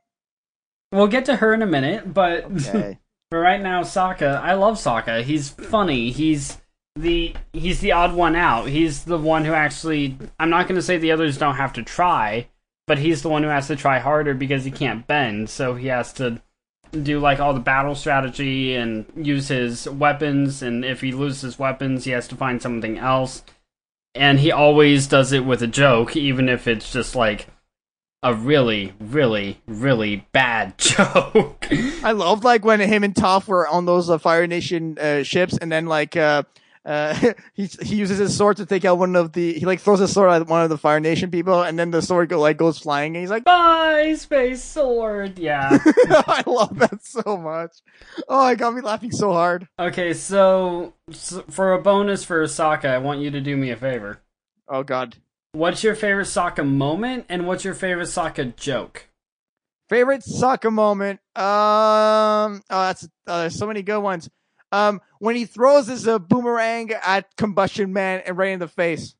We'll 0.92 1.06
get 1.06 1.24
to 1.26 1.36
her 1.36 1.54
in 1.54 1.62
a 1.62 1.66
minute, 1.66 2.12
but 2.12 2.44
Okay. 2.44 2.98
for 3.30 3.40
right 3.40 3.60
now, 3.60 3.82
Sokka, 3.82 4.40
I 4.40 4.54
love 4.54 4.76
Sokka. 4.76 5.22
He's 5.22 5.48
funny. 5.48 6.10
He's 6.10 6.58
the 6.96 7.34
he's 7.52 7.80
the 7.80 7.92
odd 7.92 8.14
one 8.14 8.36
out. 8.36 8.68
He's 8.68 9.04
the 9.04 9.18
one 9.18 9.44
who 9.44 9.52
actually 9.52 10.16
I'm 10.38 10.50
not 10.50 10.66
going 10.66 10.76
to 10.76 10.82
say 10.82 10.98
the 10.98 11.12
others 11.12 11.38
don't 11.38 11.56
have 11.56 11.72
to 11.74 11.82
try, 11.82 12.48
but 12.86 12.98
he's 12.98 13.22
the 13.22 13.28
one 13.28 13.42
who 13.42 13.48
has 13.48 13.68
to 13.68 13.76
try 13.76 13.98
harder 13.98 14.34
because 14.34 14.64
he 14.64 14.70
can't 14.70 15.06
bend, 15.06 15.48
so 15.50 15.74
he 15.74 15.88
has 15.88 16.12
to 16.14 16.42
do 16.92 17.20
like 17.20 17.40
all 17.40 17.54
the 17.54 17.60
battle 17.60 17.94
strategy 17.94 18.74
and 18.74 19.06
use 19.16 19.48
his 19.48 19.88
weapons 19.88 20.62
and 20.62 20.84
if 20.84 21.00
he 21.00 21.12
loses 21.12 21.58
weapons, 21.58 22.04
he 22.04 22.12
has 22.12 22.28
to 22.28 22.36
find 22.36 22.60
something 22.60 22.98
else. 22.98 23.42
And 24.14 24.40
he 24.40 24.50
always 24.50 25.06
does 25.06 25.32
it 25.32 25.44
with 25.44 25.62
a 25.62 25.66
joke 25.66 26.16
even 26.16 26.48
if 26.48 26.66
it's 26.66 26.92
just 26.92 27.14
like 27.14 27.46
a 28.22 28.34
really, 28.34 28.92
really, 29.00 29.60
really 29.66 30.26
bad 30.32 30.76
joke. 30.78 31.66
I 32.02 32.12
loved 32.12 32.44
like 32.44 32.64
when 32.64 32.80
him 32.80 33.04
and 33.04 33.14
Toph 33.14 33.48
were 33.48 33.66
on 33.66 33.86
those 33.86 34.10
uh, 34.10 34.18
Fire 34.18 34.46
Nation 34.46 34.98
uh, 34.98 35.22
ships, 35.22 35.56
and 35.56 35.72
then 35.72 35.86
like 35.86 36.16
uh, 36.16 36.42
uh, 36.84 37.14
he 37.54 37.66
he 37.82 37.96
uses 37.96 38.18
his 38.18 38.36
sword 38.36 38.56
to 38.58 38.66
take 38.66 38.84
out 38.84 38.98
one 38.98 39.14
of 39.16 39.32
the 39.32 39.52
he 39.54 39.66
like 39.66 39.80
throws 39.80 39.98
his 40.00 40.12
sword 40.12 40.30
at 40.30 40.46
one 40.48 40.62
of 40.62 40.68
the 40.70 40.78
Fire 40.78 41.00
Nation 41.00 41.30
people, 41.30 41.62
and 41.62 41.78
then 41.78 41.90
the 41.90 42.00
sword 42.02 42.28
go 42.28 42.40
like 42.40 42.56
goes 42.56 42.78
flying, 42.78 43.14
and 43.16 43.22
he's 43.22 43.30
like, 43.30 43.44
Bye, 43.44 44.14
space 44.16 44.62
sword. 44.62 45.38
Yeah. 45.38 45.78
I 45.86 46.42
love 46.46 46.78
that 46.78 47.04
so 47.04 47.36
much. 47.36 47.72
Oh, 48.28 48.48
it 48.48 48.56
got 48.58 48.74
me 48.74 48.80
laughing 48.80 49.10
so 49.12 49.32
hard. 49.32 49.68
okay, 49.78 50.14
so, 50.14 50.94
so 51.10 51.42
for 51.50 51.72
a 51.74 51.80
bonus 51.82 52.24
for 52.24 52.42
Sokka, 52.44 52.86
I 52.86 52.98
want 52.98 53.20
you 53.20 53.30
to 53.30 53.40
do 53.40 53.56
me 53.56 53.70
a 53.70 53.76
favor. 53.76 54.20
Oh 54.68 54.82
God, 54.82 55.16
What's 55.52 55.82
your 55.82 55.94
favorite 55.96 56.28
Sokka 56.28 56.66
moment, 56.66 57.26
and 57.28 57.46
what's 57.46 57.64
your 57.64 57.74
favorite 57.74 58.08
Sokka 58.08 58.54
joke? 58.56 59.06
favorite 59.88 60.22
Sokka 60.22 60.72
moment. 60.72 61.18
Um, 61.34 62.62
oh, 62.70 62.82
that's 62.86 63.04
uh, 63.26 63.40
there's 63.40 63.58
so 63.58 63.66
many 63.66 63.82
good 63.82 63.98
ones. 64.00 64.30
Um, 64.72 65.00
when 65.18 65.36
he 65.36 65.44
throws 65.44 65.86
his 65.86 66.06
uh, 66.06 66.18
boomerang 66.18 66.92
at 66.92 67.36
Combustion 67.36 67.92
Man 67.92 68.22
and 68.24 68.36
right 68.36 68.50
in 68.50 68.60
the 68.60 68.68
face. 68.68 69.14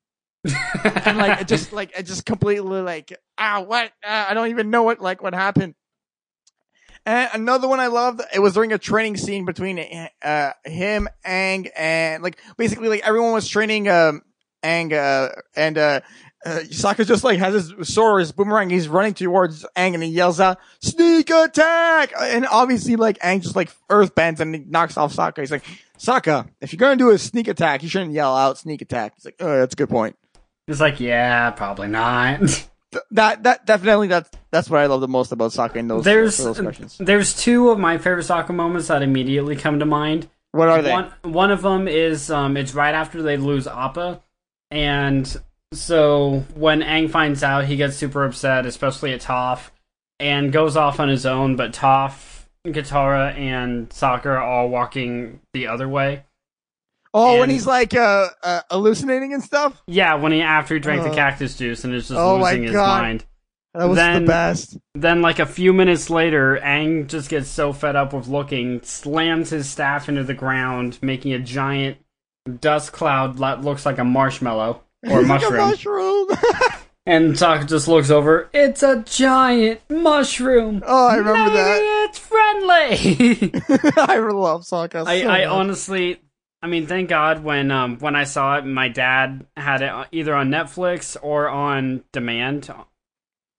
and 0.45 1.19
like 1.19 1.42
it 1.42 1.49
just 1.49 1.73
like 1.73 1.92
it 1.99 2.04
just 2.04 2.25
completely 2.25 2.80
like 2.80 3.12
ah 3.37 3.61
what 3.61 3.92
ah, 4.02 4.26
I 4.30 4.33
don't 4.33 4.49
even 4.49 4.71
know 4.71 4.85
what 4.85 5.00
like 5.00 5.23
what 5.23 5.35
happened. 5.35 5.75
And 7.04 7.30
another 7.35 7.69
one 7.69 7.80
I 7.80 7.88
loved 7.88 8.23
it 8.35 8.38
was 8.38 8.54
during 8.54 8.73
a 8.73 8.78
training 8.78 9.19
scene 9.19 9.45
between 9.45 9.78
uh 10.23 10.52
him 10.64 11.09
Aang 11.26 11.69
and 11.76 12.23
like 12.23 12.38
basically 12.57 12.88
like 12.88 13.07
everyone 13.07 13.33
was 13.33 13.49
training 13.49 13.88
um 13.88 14.23
Aang 14.62 14.92
uh 14.92 15.33
and 15.54 15.76
uh 15.76 16.00
uh, 16.44 16.61
Sokka 16.70 17.06
just 17.06 17.23
like 17.25 17.38
has 17.38 17.70
his 17.70 17.88
sword, 17.92 18.20
his 18.20 18.32
boomerang. 18.32 18.70
He's 18.70 18.88
running 18.88 19.14
towards 19.14 19.64
Aang 19.76 19.94
and 19.94 20.02
he 20.02 20.09
yells 20.09 20.40
out, 20.40 20.59
"Sneak 20.80 21.28
attack!" 21.30 22.12
And 22.18 22.47
obviously, 22.47 22.97
like 22.97 23.18
Aang 23.18 23.42
just 23.42 23.56
like 23.56 23.70
earth 23.90 24.14
bends 24.14 24.40
and 24.40 24.54
he 24.54 24.64
knocks 24.66 24.97
off 24.97 25.14
Sokka. 25.14 25.40
He's 25.40 25.50
like, 25.50 25.64
"Sokka, 25.99 26.49
if 26.61 26.73
you're 26.73 26.78
gonna 26.78 26.97
do 26.97 27.11
a 27.11 27.18
sneak 27.18 27.49
attack, 27.49 27.82
you 27.82 27.88
shouldn't 27.88 28.12
yell 28.12 28.35
out 28.35 28.59
sneak 28.59 28.80
attack." 28.80 29.14
He's 29.16 29.25
like, 29.26 29.37
"Oh, 29.40 29.59
that's 29.59 29.75
a 29.75 29.76
good 29.76 29.90
point." 29.90 30.16
It's 30.66 30.80
like, 30.80 31.00
yeah, 31.00 31.50
probably 31.50 31.88
not. 31.88 32.40
That 33.12 33.44
that 33.44 33.66
definitely 33.66 34.09
that's 34.09 34.28
that's 34.50 34.68
what 34.68 34.80
I 34.80 34.87
love 34.87 35.00
the 35.00 35.06
most 35.06 35.30
about 35.30 35.52
Sokka 35.52 35.76
in 35.76 35.87
those 35.87 36.04
there's 36.04 36.37
those 36.38 36.61
questions. 36.61 36.97
there's 36.99 37.40
two 37.40 37.68
of 37.68 37.78
my 37.78 37.99
favorite 37.99 38.26
Sokka 38.26 38.52
moments 38.52 38.88
that 38.88 39.00
immediately 39.02 39.54
come 39.54 39.78
to 39.78 39.87
mind. 39.87 40.28
What 40.50 40.68
are 40.68 40.82
they? 40.82 40.90
One 40.90 41.12
one 41.23 41.52
of 41.52 41.62
them 41.62 41.87
is 41.87 42.32
um 42.32 42.56
it's 42.56 42.75
right 42.75 42.92
after 42.92 43.23
they 43.23 43.37
lose 43.37 43.68
Appa, 43.68 44.20
and 44.73 45.40
so 45.72 46.44
when 46.54 46.80
Aang 46.80 47.10
finds 47.10 47.42
out, 47.42 47.66
he 47.66 47.76
gets 47.76 47.96
super 47.96 48.24
upset, 48.24 48.66
especially 48.66 49.12
at 49.12 49.20
Toph, 49.20 49.70
and 50.18 50.52
goes 50.52 50.76
off 50.76 51.00
on 51.00 51.08
his 51.08 51.24
own. 51.26 51.56
But 51.56 51.72
Toph, 51.72 52.46
Katara, 52.66 53.34
and 53.36 53.88
Sokka 53.90 54.26
are 54.26 54.42
all 54.42 54.68
walking 54.68 55.40
the 55.52 55.68
other 55.68 55.88
way. 55.88 56.24
oh, 57.14 57.40
when 57.40 57.50
he's 57.50 57.66
like 57.66 57.94
uh, 57.94 58.28
uh 58.42 58.62
hallucinating 58.70 59.32
and 59.32 59.42
stuff. 59.42 59.80
Yeah, 59.86 60.14
when 60.14 60.32
he 60.32 60.42
after 60.42 60.74
he 60.74 60.80
drank 60.80 61.02
Uh, 61.02 61.08
the 61.08 61.14
cactus 61.14 61.56
juice 61.56 61.84
and 61.84 61.94
is 61.94 62.08
just 62.08 62.18
oh 62.18 62.38
losing 62.38 62.64
his 62.64 62.74
mind. 62.74 63.24
That 63.74 63.88
was 63.88 63.96
Then- 63.96 64.22
the 64.22 64.26
best. 64.28 64.78
Then, 64.96 65.22
like 65.22 65.38
a 65.38 65.46
few 65.46 65.72
minutes 65.72 66.10
later, 66.10 66.58
Aang 66.62 67.06
just 67.06 67.30
gets 67.30 67.48
so 67.48 67.72
fed 67.72 67.94
up 67.94 68.12
with 68.12 68.26
looking, 68.26 68.82
slams 68.82 69.50
his 69.50 69.68
staff 69.68 70.08
into 70.08 70.24
the 70.24 70.34
ground, 70.34 70.98
making 71.00 71.32
a 71.32 71.38
giant 71.38 71.98
dust 72.60 72.90
cloud 72.92 73.38
that 73.38 73.62
looks 73.62 73.86
like 73.86 73.98
a 73.98 74.04
marshmallow 74.04 74.82
or 75.09 75.21
a 75.21 75.23
Like 75.23 75.42
a 75.42 75.50
mushroom. 75.50 75.57
mushroom. 75.57 76.28
and 77.07 77.33
Sokka 77.35 77.66
just 77.69 77.88
looks 77.88 78.11
over. 78.11 78.49
It's 78.52 78.83
a 78.83 79.02
giant 79.07 79.80
mushroom. 79.90 80.83
oh, 80.87 81.07
I 81.09 81.16
remember 81.16 81.50
Maybe 81.50 81.87
it's 82.04 82.19
friendly. 82.19 83.52
I 83.97 84.19
love 84.19 84.62
Sokka. 84.62 85.07
I, 85.07 85.23
so 85.23 85.28
I 85.28 85.38
much. 85.40 85.49
honestly, 85.49 86.21
I 86.62 86.66
mean, 86.66 86.87
thank 86.87 87.09
God 87.09 87.42
when 87.42 87.71
um 87.71 87.99
when 87.99 88.14
I 88.16 88.25
saw 88.25 88.59
it, 88.59 88.66
my 88.66 88.88
dad 88.88 89.47
had 89.57 89.83
it 89.83 89.92
either 90.12 90.35
on 90.35 90.50
Netflix 90.50 91.16
or 91.23 91.49
on 91.49 92.04
demand, 92.12 92.71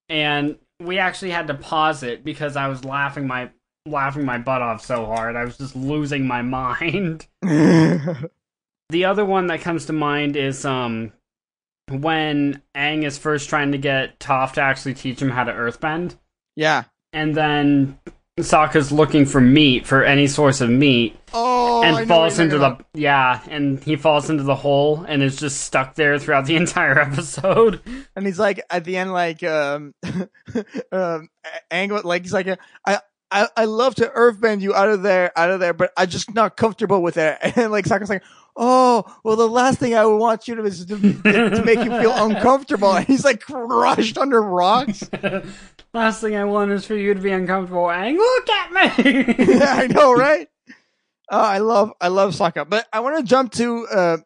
and 0.09 0.57
we 0.79 0.99
actually 0.99 1.31
had 1.31 1.47
to 1.47 1.53
pause 1.55 2.03
it 2.03 2.23
because 2.23 2.55
I 2.55 2.67
was 2.67 2.85
laughing 2.85 3.25
my 3.27 3.49
laughing 3.87 4.23
my 4.25 4.37
butt 4.37 4.61
off 4.61 4.85
so 4.85 5.05
hard. 5.07 5.35
I 5.35 5.43
was 5.45 5.57
just 5.57 5.75
losing 5.75 6.27
my 6.27 6.43
mind. 6.43 7.25
The 8.89 9.05
other 9.05 9.23
one 9.25 9.47
that 9.47 9.61
comes 9.61 9.85
to 9.87 9.93
mind 9.93 10.35
is 10.35 10.63
um 10.65 11.11
when 11.91 12.61
Aang 12.75 13.03
is 13.05 13.17
first 13.17 13.49
trying 13.49 13.71
to 13.73 13.77
get 13.77 14.19
Toph 14.19 14.53
to 14.53 14.61
actually 14.61 14.93
teach 14.93 15.21
him 15.21 15.29
how 15.29 15.43
to 15.43 15.51
earthbend, 15.51 16.15
yeah. 16.55 16.83
and 17.13 17.35
then 17.35 17.99
Sokka's 18.39 18.91
looking 18.91 19.25
for 19.25 19.41
meat 19.41 19.85
for 19.85 20.03
any 20.03 20.25
source 20.27 20.61
of 20.61 20.69
meat, 20.69 21.17
Oh, 21.33 21.81
I 21.81 21.87
and 21.87 21.95
what 21.95 22.07
falls 22.07 22.39
into 22.39 22.57
the 22.57 22.77
yeah, 22.93 23.41
and 23.49 23.83
he 23.83 23.95
falls 23.95 24.29
into 24.29 24.43
the 24.43 24.55
hole 24.55 25.05
and 25.07 25.21
is 25.23 25.35
just 25.37 25.61
stuck 25.61 25.95
there 25.95 26.17
throughout 26.19 26.45
the 26.45 26.55
entire 26.57 26.97
episode. 26.99 27.81
and 28.15 28.25
he's 28.25 28.39
like 28.39 28.61
at 28.69 28.83
the 28.85 28.97
end 28.97 29.11
like 29.13 29.43
um 29.43 29.93
um 30.91 31.29
angle 31.69 32.01
like 32.03 32.23
he's 32.23 32.33
like 32.33 32.47
I 32.85 32.99
I 33.31 33.47
I 33.55 33.65
love 33.65 33.95
to 33.95 34.07
earthbend 34.09 34.61
you 34.61 34.73
out 34.75 34.89
of 34.89 35.03
there 35.03 35.31
out 35.37 35.51
of 35.51 35.59
there 35.59 35.73
but 35.73 35.91
I'm 35.97 36.09
just 36.09 36.33
not 36.33 36.57
comfortable 36.57 37.01
with 37.01 37.17
it 37.17 37.37
and 37.57 37.71
like 37.71 37.85
Sokka's 37.85 38.09
like 38.09 38.23
oh 38.55 39.03
well 39.23 39.35
the 39.35 39.47
last 39.47 39.79
thing 39.79 39.95
I 39.95 40.05
would 40.05 40.17
want 40.17 40.47
you 40.47 40.55
to 40.55 40.63
is 40.63 40.85
to, 40.85 40.97
to 40.97 41.63
make 41.63 41.79
you 41.79 41.89
feel 41.89 42.13
uncomfortable 42.13 42.93
and 42.93 43.05
he's 43.05 43.23
like 43.23 43.41
crushed 43.41 44.17
under 44.17 44.41
rocks 44.41 45.09
Last 45.93 46.21
thing 46.21 46.37
I 46.37 46.45
want 46.45 46.71
is 46.71 46.85
for 46.85 46.95
you 46.95 47.13
to 47.13 47.19
be 47.19 47.31
uncomfortable. 47.33 47.83
Aang, 47.87 48.15
look 48.15 48.49
at 48.49 48.71
me. 48.71 49.35
yeah 49.57 49.75
I 49.75 49.87
know 49.87 50.13
right 50.17 50.47
oh 51.29 51.39
I 51.39 51.57
love 51.57 51.91
I 51.99 52.07
love 52.07 52.33
Sokka 52.33 52.69
but 52.69 52.87
I 52.93 53.01
want 53.01 53.17
to 53.17 53.23
jump 53.23 53.51
to 53.53 53.87
uh 53.87 54.17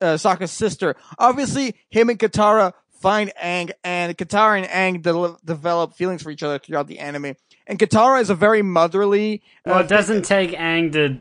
uh, 0.00 0.14
Sokka's 0.14 0.50
sister. 0.50 0.96
Obviously, 1.18 1.74
him 1.88 2.10
and 2.10 2.18
Katara 2.18 2.72
find 3.00 3.32
Aang, 3.42 3.70
and 3.82 4.16
Katara 4.16 4.62
and 4.62 5.02
Aang 5.02 5.02
de- 5.02 5.36
develop 5.44 5.94
feelings 5.94 6.22
for 6.22 6.30
each 6.30 6.42
other 6.42 6.58
throughout 6.58 6.86
the 6.86 6.98
anime. 6.98 7.34
And 7.66 7.78
Katara 7.78 8.20
is 8.20 8.30
a 8.30 8.34
very 8.34 8.62
motherly. 8.62 9.42
Well, 9.64 9.78
uh, 9.78 9.80
it 9.80 9.88
doesn't 9.88 10.22
take 10.22 10.50
Aang 10.52 10.92
to. 10.92 11.20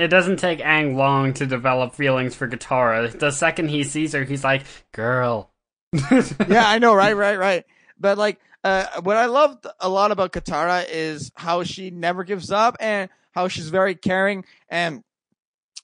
It 0.00 0.08
doesn't 0.08 0.38
take 0.38 0.60
Aang 0.60 0.96
long 0.96 1.34
to 1.34 1.46
develop 1.46 1.94
feelings 1.94 2.34
for 2.34 2.48
Katara. 2.48 3.18
The 3.18 3.30
second 3.30 3.68
he 3.68 3.84
sees 3.84 4.12
her, 4.12 4.24
he's 4.24 4.42
like, 4.42 4.62
"Girl." 4.92 5.50
yeah, 6.10 6.64
I 6.66 6.78
know, 6.78 6.94
right, 6.94 7.16
right, 7.16 7.38
right. 7.38 7.64
But 7.98 8.16
like, 8.16 8.40
uh, 8.64 8.86
what 9.02 9.16
I 9.16 9.26
loved 9.26 9.66
a 9.78 9.88
lot 9.88 10.10
about 10.10 10.32
Katara 10.32 10.86
is 10.88 11.30
how 11.34 11.64
she 11.64 11.90
never 11.90 12.24
gives 12.24 12.50
up 12.50 12.76
and 12.80 13.10
how 13.32 13.48
she's 13.48 13.68
very 13.68 13.94
caring. 13.94 14.44
And 14.68 15.02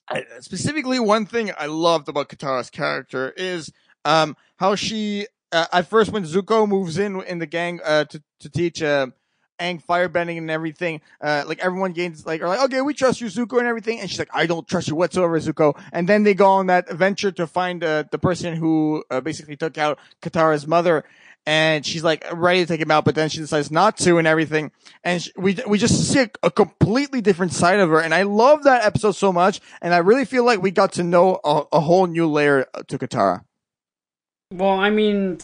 I, 0.09 0.23
specifically, 0.39 0.99
one 0.99 1.25
thing 1.25 1.51
I 1.57 1.67
loved 1.67 2.09
about 2.09 2.29
Katara's 2.29 2.69
character 2.69 3.31
is 3.37 3.71
um, 4.03 4.35
how 4.57 4.75
she, 4.75 5.27
uh, 5.51 5.67
at 5.71 5.89
first, 5.89 6.11
when 6.11 6.23
Zuko 6.23 6.67
moves 6.67 6.97
in 6.97 7.21
in 7.21 7.39
the 7.39 7.45
gang 7.45 7.79
uh, 7.83 8.05
to 8.05 8.23
to 8.39 8.49
teach. 8.49 8.81
Aang 9.59 9.83
firebending 9.83 10.37
and 10.37 10.51
everything. 10.51 11.01
Uh, 11.21 11.43
like 11.47 11.59
everyone 11.59 11.93
gains 11.93 12.25
like 12.25 12.41
are 12.41 12.47
like, 12.47 12.61
okay, 12.65 12.81
we 12.81 12.93
trust 12.93 13.21
you, 13.21 13.27
Zuko, 13.27 13.57
and 13.59 13.67
everything. 13.67 13.99
And 13.99 14.09
she's 14.09 14.19
like, 14.19 14.29
I 14.33 14.45
don't 14.45 14.67
trust 14.67 14.87
you 14.87 14.95
whatsoever, 14.95 15.39
Zuko. 15.39 15.79
And 15.91 16.07
then 16.07 16.23
they 16.23 16.33
go 16.33 16.47
on 16.47 16.67
that 16.67 16.91
adventure 16.91 17.31
to 17.31 17.47
find 17.47 17.83
uh, 17.83 18.03
the 18.11 18.19
person 18.19 18.55
who 18.55 19.03
uh, 19.09 19.21
basically 19.21 19.55
took 19.55 19.77
out 19.77 19.99
Katara's 20.21 20.67
mother. 20.67 21.03
And 21.45 21.85
she's 21.85 22.03
like 22.03 22.25
ready 22.33 22.59
to 22.59 22.65
take 22.65 22.81
him 22.81 22.91
out, 22.91 23.05
but 23.05 23.15
then 23.15 23.29
she 23.29 23.39
decides 23.39 23.71
not 23.71 23.95
to 23.99 24.17
and 24.17 24.27
everything. 24.27 24.69
And 25.05 25.23
she, 25.23 25.31
we 25.37 25.57
we 25.65 25.77
just 25.77 26.11
see 26.11 26.19
a, 26.19 26.29
a 26.43 26.51
completely 26.51 27.21
different 27.21 27.53
side 27.53 27.79
of 27.79 27.89
her. 27.89 28.01
And 28.01 28.13
I 28.13 28.23
love 28.23 28.63
that 28.63 28.83
episode 28.83 29.13
so 29.13 29.31
much. 29.31 29.61
And 29.81 29.93
I 29.93 29.99
really 29.99 30.25
feel 30.25 30.43
like 30.43 30.61
we 30.61 30.71
got 30.71 30.91
to 30.93 31.03
know 31.03 31.39
a, 31.45 31.63
a 31.71 31.79
whole 31.79 32.05
new 32.05 32.27
layer 32.27 32.67
to 32.87 32.97
Katara. 32.97 33.45
Well, 34.51 34.77
I 34.77 34.89
mean, 34.89 35.39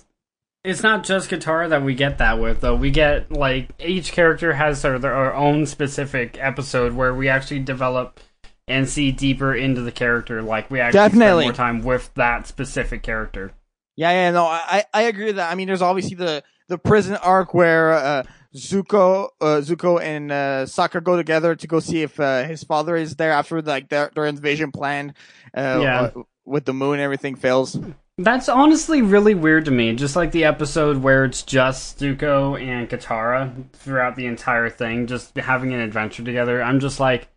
it's 0.63 0.81
not 0.83 1.03
just 1.03 1.29
Katara 1.29 1.69
that 1.69 1.83
we 1.83 1.93
get 1.95 2.17
that 2.19 2.39
with, 2.39 2.61
though. 2.61 2.75
We 2.75 2.91
get 2.91 3.31
like 3.31 3.69
each 3.79 4.11
character 4.11 4.53
has 4.53 4.81
their, 4.81 4.97
their 4.99 5.33
own 5.35 5.65
specific 5.65 6.37
episode 6.39 6.93
where 6.93 7.13
we 7.13 7.27
actually 7.29 7.59
develop 7.59 8.19
and 8.67 8.87
see 8.87 9.11
deeper 9.11 9.53
into 9.53 9.81
the 9.81 9.91
character. 9.91 10.41
Like 10.41 10.71
we 10.71 10.79
actually 10.79 10.99
Definitely. 10.99 11.43
spend 11.43 11.57
more 11.57 11.65
time 11.65 11.81
with 11.83 12.13
that 12.15 12.47
specific 12.47 13.03
character. 13.03 13.51
Yeah, 13.95 14.11
yeah, 14.11 14.31
no, 14.31 14.45
I, 14.45 14.85
I 14.93 15.01
agree 15.03 15.25
with 15.25 15.35
that. 15.35 15.51
I 15.51 15.55
mean, 15.55 15.67
there's 15.67 15.81
obviously 15.83 16.15
the, 16.15 16.43
the 16.67 16.77
prison 16.79 17.15
arc 17.17 17.53
where, 17.53 17.91
uh, 17.91 18.23
Zuko, 18.55 19.29
uh, 19.39 19.61
Zuko 19.61 20.01
and, 20.01 20.31
uh, 20.31 20.65
Sokka 20.65 21.03
go 21.03 21.15
together 21.15 21.55
to 21.55 21.67
go 21.67 21.79
see 21.79 22.01
if, 22.01 22.19
uh, 22.19 22.43
his 22.43 22.63
father 22.63 22.95
is 22.95 23.15
there 23.17 23.31
after, 23.31 23.61
like, 23.61 23.89
their, 23.89 24.09
their 24.15 24.25
invasion 24.25 24.71
plan, 24.71 25.13
uh, 25.55 25.79
Yeah. 25.83 26.01
uh, 26.01 26.23
with 26.45 26.65
the 26.65 26.73
moon 26.73 26.93
and 26.93 27.01
everything 27.01 27.35
fails. 27.35 27.77
That's 28.17 28.47
honestly 28.47 29.01
really 29.01 29.33
weird 29.33 29.65
to 29.65 29.71
me. 29.71 29.95
Just 29.95 30.15
like 30.15 30.31
the 30.31 30.43
episode 30.43 30.97
where 30.97 31.25
it's 31.25 31.41
just 31.41 31.99
Zuko 31.99 32.61
and 32.61 32.87
Katara 32.87 33.69
throughout 33.73 34.15
the 34.15 34.27
entire 34.27 34.69
thing, 34.69 35.07
just 35.07 35.35
having 35.35 35.73
an 35.73 35.79
adventure 35.79 36.23
together. 36.23 36.61
I'm 36.61 36.79
just 36.79 36.99
like, 36.99 37.27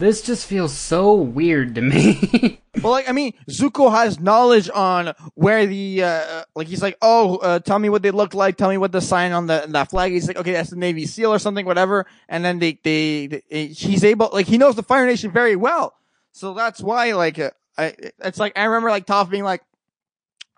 this 0.00 0.20
just 0.20 0.46
feels 0.46 0.76
so 0.76 1.14
weird 1.14 1.74
to 1.76 1.80
me. 1.80 2.60
Well, 2.82 2.92
like, 2.92 3.08
I 3.08 3.12
mean, 3.12 3.32
Zuko 3.48 3.90
has 3.92 4.18
knowledge 4.18 4.68
on 4.68 5.14
where 5.36 5.64
the, 5.64 6.02
uh, 6.02 6.44
like, 6.56 6.66
he's 6.66 6.82
like, 6.82 6.98
oh, 7.00 7.36
uh, 7.36 7.60
tell 7.60 7.78
me 7.78 7.88
what 7.88 8.02
they 8.02 8.10
look 8.10 8.34
like. 8.34 8.56
Tell 8.56 8.68
me 8.68 8.76
what 8.76 8.90
the 8.92 9.00
sign 9.00 9.32
on 9.32 9.46
the, 9.46 9.64
that 9.68 9.90
flag. 9.90 10.12
He's 10.12 10.26
like, 10.26 10.36
okay, 10.36 10.52
that's 10.52 10.70
the 10.70 10.76
Navy 10.76 11.06
SEAL 11.06 11.32
or 11.32 11.38
something, 11.38 11.64
whatever. 11.64 12.04
And 12.28 12.44
then 12.44 12.58
they, 12.58 12.78
they, 12.82 13.26
they 13.28 13.68
he's 13.68 14.02
able, 14.04 14.28
like, 14.32 14.46
he 14.46 14.58
knows 14.58 14.74
the 14.74 14.82
Fire 14.82 15.06
Nation 15.06 15.30
very 15.30 15.54
well. 15.56 15.94
So 16.32 16.52
that's 16.52 16.80
why, 16.80 17.12
like, 17.12 17.38
uh, 17.38 17.52
I, 17.78 17.94
it's 18.18 18.40
like, 18.40 18.58
I 18.58 18.64
remember, 18.64 18.90
like, 18.90 19.06
Toph 19.06 19.30
being 19.30 19.44
like, 19.44 19.62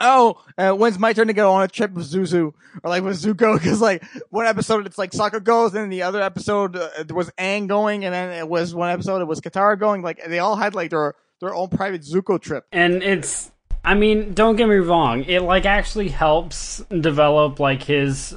oh, 0.00 0.43
uh, 0.59 0.73
when's 0.73 0.99
my 0.99 1.12
turn 1.12 1.26
to 1.29 1.33
go 1.33 1.53
on 1.53 1.62
a 1.62 1.69
trip 1.69 1.93
with 1.93 2.11
Zuzu 2.11 2.53
or 2.83 2.91
like 2.91 3.03
with 3.03 3.17
Zuko? 3.23 3.61
Cause 3.62 3.81
like 3.81 4.05
one 4.31 4.47
episode 4.47 4.87
it's 4.87 4.99
like 4.99 5.12
Sokka 5.12 5.43
goes 5.43 5.75
and 5.75 5.83
then 5.85 5.88
the 5.91 6.03
other 6.03 6.21
episode 6.23 6.76
uh, 6.76 6.88
was 7.11 7.31
Aang 7.38 7.67
going 7.69 8.05
and 8.05 8.15
then 8.15 8.33
it 8.33 8.49
was 8.49 8.75
one 8.75 8.91
episode 8.91 9.21
it 9.23 9.26
was 9.26 9.41
Katara 9.41 9.79
going. 9.79 10.03
Like 10.03 10.21
they 10.26 10.38
all 10.38 10.57
had 10.57 10.75
like 10.75 10.91
their, 10.91 11.15
their 11.41 11.55
own 11.55 11.69
private 11.69 12.03
Zuko 12.03 12.41
trip. 12.41 12.67
and 12.73 13.03
it's, 13.03 13.50
I 13.85 13.95
mean, 13.95 14.35
don't 14.35 14.56
get 14.56 14.69
me 14.69 14.76
wrong. 14.76 15.25
It 15.25 15.41
like 15.43 15.65
actually 15.65 16.09
helps 16.09 16.78
develop 16.91 17.61
like 17.61 17.82
his 17.85 18.37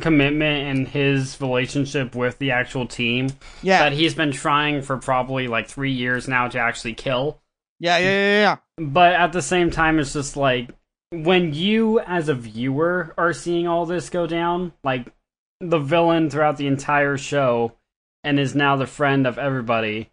commitment 0.00 0.68
and 0.68 0.88
his 0.88 1.40
relationship 1.40 2.14
with 2.14 2.38
the 2.38 2.50
actual 2.50 2.86
team 2.86 3.28
Yeah. 3.62 3.78
that 3.84 3.92
he's 3.92 4.14
been 4.14 4.32
trying 4.32 4.82
for 4.82 4.96
probably 4.98 5.48
like 5.48 5.68
three 5.68 5.92
years 5.92 6.28
now 6.28 6.48
to 6.48 6.58
actually 6.58 6.94
kill. 6.94 7.40
Yeah, 7.78 7.98
yeah, 7.98 8.04
yeah, 8.10 8.40
yeah. 8.78 8.86
but 8.86 9.12
at 9.14 9.32
the 9.32 9.42
same 9.42 9.70
time 9.70 9.98
it's 9.98 10.12
just 10.14 10.36
like 10.36 10.70
when 11.10 11.54
you 11.54 12.00
as 12.00 12.28
a 12.28 12.34
viewer 12.34 13.14
are 13.16 13.32
seeing 13.32 13.66
all 13.66 13.86
this 13.86 14.10
go 14.10 14.26
down 14.26 14.72
like 14.82 15.12
the 15.60 15.78
villain 15.78 16.28
throughout 16.28 16.56
the 16.56 16.66
entire 16.66 17.16
show 17.16 17.72
and 18.24 18.38
is 18.40 18.54
now 18.54 18.76
the 18.76 18.86
friend 18.86 19.26
of 19.26 19.38
everybody 19.38 20.10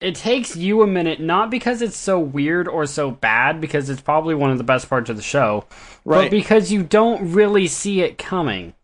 it 0.00 0.14
takes 0.14 0.54
you 0.54 0.82
a 0.82 0.86
minute 0.86 1.20
not 1.20 1.50
because 1.50 1.82
it's 1.82 1.96
so 1.96 2.18
weird 2.20 2.68
or 2.68 2.86
so 2.86 3.10
bad 3.10 3.60
because 3.60 3.90
it's 3.90 4.00
probably 4.00 4.34
one 4.34 4.50
of 4.50 4.58
the 4.58 4.64
best 4.64 4.88
parts 4.88 5.10
of 5.10 5.16
the 5.16 5.22
show 5.22 5.64
but 6.04 6.14
Right. 6.16 6.30
because 6.30 6.70
you 6.70 6.82
don't 6.84 7.32
really 7.32 7.66
see 7.66 8.00
it 8.00 8.18
coming 8.18 8.74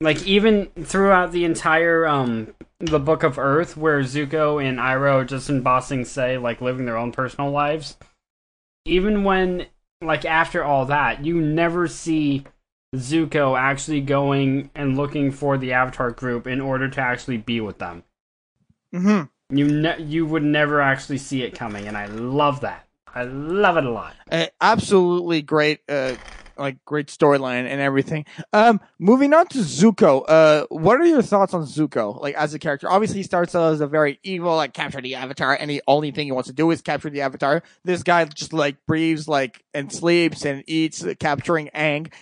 like 0.00 0.26
even 0.26 0.66
throughout 0.82 1.32
the 1.32 1.44
entire 1.44 2.06
um 2.06 2.54
the 2.80 2.98
book 2.98 3.22
of 3.22 3.38
earth 3.38 3.76
where 3.76 4.00
zuko 4.00 4.62
and 4.62 4.78
iroh 4.78 5.22
are 5.22 5.24
just 5.24 5.48
in 5.50 5.62
Ba 5.62 5.80
Sing 5.82 6.04
Se 6.04 6.38
like 6.38 6.60
living 6.60 6.86
their 6.86 6.96
own 6.96 7.12
personal 7.12 7.50
lives 7.50 7.96
even 8.84 9.24
when 9.24 9.66
like 10.00 10.24
after 10.24 10.62
all 10.62 10.86
that 10.86 11.24
you 11.24 11.40
never 11.40 11.88
see 11.88 12.44
zuko 12.94 13.58
actually 13.58 14.00
going 14.00 14.70
and 14.74 14.96
looking 14.96 15.30
for 15.30 15.58
the 15.58 15.72
avatar 15.72 16.10
group 16.10 16.46
in 16.46 16.60
order 16.60 16.88
to 16.88 17.00
actually 17.00 17.38
be 17.38 17.60
with 17.60 17.78
them. 17.78 18.02
Hmm 18.92 19.22
you 19.50 19.66
ne- 19.66 20.02
you 20.02 20.26
would 20.26 20.42
never 20.42 20.80
actually 20.80 21.18
see 21.18 21.42
it 21.42 21.54
coming 21.54 21.86
and 21.86 21.96
i 21.96 22.06
love 22.06 22.60
that. 22.60 22.82
I 23.14 23.22
love 23.22 23.78
it 23.78 23.84
a 23.84 23.90
lot. 23.90 24.14
Uh, 24.30 24.46
absolutely 24.60 25.40
great, 25.40 25.80
uh, 25.88 26.16
like 26.58 26.84
great 26.84 27.08
storyline 27.08 27.66
and 27.66 27.80
everything. 27.80 28.24
Um, 28.52 28.80
moving 28.98 29.32
on 29.34 29.46
to 29.48 29.58
Zuko. 29.58 30.24
Uh, 30.26 30.66
what 30.68 31.00
are 31.00 31.06
your 31.06 31.22
thoughts 31.22 31.54
on 31.54 31.62
Zuko? 31.62 32.20
Like 32.20 32.34
as 32.34 32.54
a 32.54 32.58
character, 32.58 32.90
obviously 32.90 33.18
he 33.18 33.22
starts 33.22 33.54
out 33.54 33.72
as 33.72 33.80
a 33.80 33.86
very 33.86 34.18
evil, 34.22 34.56
like 34.56 34.72
capture 34.72 35.00
the 35.00 35.14
Avatar, 35.14 35.56
and 35.58 35.70
the 35.70 35.82
only 35.86 36.10
thing 36.10 36.26
he 36.26 36.32
wants 36.32 36.48
to 36.48 36.54
do 36.54 36.70
is 36.70 36.82
capture 36.82 37.10
the 37.10 37.20
Avatar. 37.22 37.62
This 37.84 38.02
guy 38.02 38.24
just 38.24 38.52
like 38.52 38.76
breathes, 38.86 39.28
like 39.28 39.64
and 39.74 39.92
sleeps 39.92 40.44
and 40.44 40.64
eats, 40.66 41.04
uh, 41.04 41.14
capturing 41.18 41.70
Aang. 41.74 42.12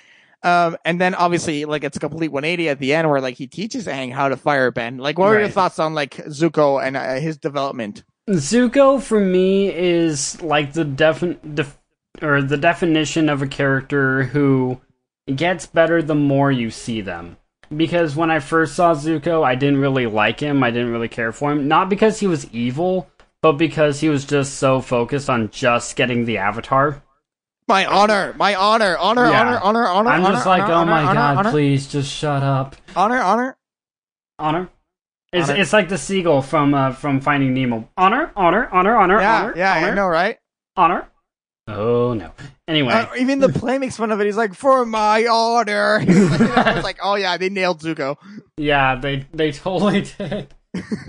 Um, 0.42 0.77
and 0.85 1.01
then 1.01 1.14
obviously 1.14 1.64
like 1.64 1.85
it's 1.85 1.97
a 1.97 2.01
complete 2.01 2.31
180 2.31 2.68
at 2.68 2.79
the 2.79 2.92
end 2.92 3.09
where 3.09 3.20
like 3.20 3.37
he 3.37 3.47
teaches 3.47 3.87
Aang 3.87 4.12
how 4.12 4.29
to 4.29 4.37
firebend. 4.37 5.01
Like, 5.01 5.18
what 5.18 5.35
are 5.35 5.40
your 5.40 5.49
thoughts 5.49 5.79
on 5.79 5.94
like 5.94 6.16
Zuko 6.16 6.85
and 6.85 6.97
uh, 6.97 7.14
his 7.14 7.38
development? 7.38 8.05
Zuko 8.29 9.03
for 9.03 9.20
me 9.20 9.68
is 9.75 10.40
like 10.42 10.73
the 10.73 10.85
defin 10.85 11.38
def- 11.55 11.79
or 12.22 12.42
the 12.42 12.57
definition 12.57 13.29
of 13.29 13.42
a 13.42 13.46
character 13.46 14.24
who 14.24 14.81
gets 15.35 15.66
better 15.66 16.03
the 16.03 16.14
more 16.14 16.50
you 16.53 16.70
see 16.70 17.00
them. 17.00 17.37
Because 17.74 18.14
when 18.14 18.31
I 18.31 18.38
first 18.40 18.74
saw 18.77 18.94
Zuko, 18.94 19.42
I 19.44 19.55
didn't 19.55 19.81
really 19.81 20.07
like 20.07 20.40
him. 20.40 20.62
I 20.62 20.70
didn't 20.70 20.92
really 20.92 21.09
care 21.09 21.33
for 21.33 21.50
him. 21.50 21.66
Not 21.66 21.88
because 21.88 22.20
he 22.20 22.27
was 22.27 22.48
evil, 22.53 23.09
but 23.40 23.53
because 23.53 24.00
he 24.00 24.09
was 24.09 24.24
just 24.24 24.55
so 24.55 24.81
focused 24.81 25.29
on 25.31 25.50
just 25.50 25.96
getting 25.96 26.24
the 26.24 26.38
avatar. 26.38 27.03
My 27.66 27.87
honor, 27.87 28.35
my 28.37 28.55
honor, 28.55 28.96
honor, 28.98 29.27
Yeah. 29.31 29.40
honor, 29.40 29.59
honor, 29.59 29.87
honor. 29.88 30.11
I'm 30.11 30.22
just 30.35 30.46
honor, 30.46 30.62
like, 30.62 30.70
honor, 30.70 30.83
oh 30.92 30.94
my 30.94 31.03
honor, 31.05 31.42
god, 31.44 31.50
please 31.50 31.88
just 31.88 32.12
shut 32.12 32.42
up. 32.42 32.77
honor, 32.94 33.18
honor. 33.20 33.57
Honor. 34.38 34.68
It's, 35.33 35.48
it's 35.48 35.72
like 35.72 35.88
the 35.88 35.98
seagull 35.98 36.42
from 36.42 36.74
uh, 36.74 36.92
from 36.92 37.20
Finding 37.20 37.55
Nemo. 37.55 37.88
Honor, 37.96 38.31
honor, 38.37 38.68
honor, 38.70 38.96
honor, 38.96 39.20
Yeah, 39.20 39.42
honor, 39.42 39.55
yeah, 39.57 39.74
honor, 39.79 39.87
I 39.88 39.94
know, 39.94 40.07
right? 40.07 40.38
honor. 40.77 41.09
Oh 41.66 42.12
no. 42.14 42.31
Anyway, 42.68 42.92
Uh, 42.92 43.07
even 43.18 43.38
the 43.38 43.48
play 43.48 43.79
makes 43.79 43.96
fun 43.96 44.12
of 44.12 44.20
it. 44.20 44.27
He's 44.27 44.37
like, 44.37 44.55
"For 44.55 44.85
my 44.85 45.27
honor." 45.27 45.98
it's 46.03 46.85
like, 46.85 46.98
"Oh 47.03 47.14
yeah, 47.14 47.37
they 47.38 47.48
nailed 47.48 47.81
Zuko." 47.81 48.16
Yeah, 48.59 48.96
they 48.96 49.27
they 49.33 49.50
totally 49.53 50.03
did. 50.18 50.55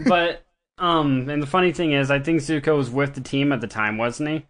but 0.08 0.46
um, 0.78 1.30
and 1.30 1.42
the 1.42 1.48
funny 1.48 1.72
thing 1.74 1.92
is, 1.92 2.10
I 2.12 2.20
think 2.20 2.40
Zuko 2.42 2.78
was 2.78 2.90
with 2.90 3.16
the 3.16 3.22
team 3.22 3.52
at 3.52 3.60
the 3.62 3.68
time, 3.68 3.98
wasn't 3.98 4.30
he? 4.30 4.46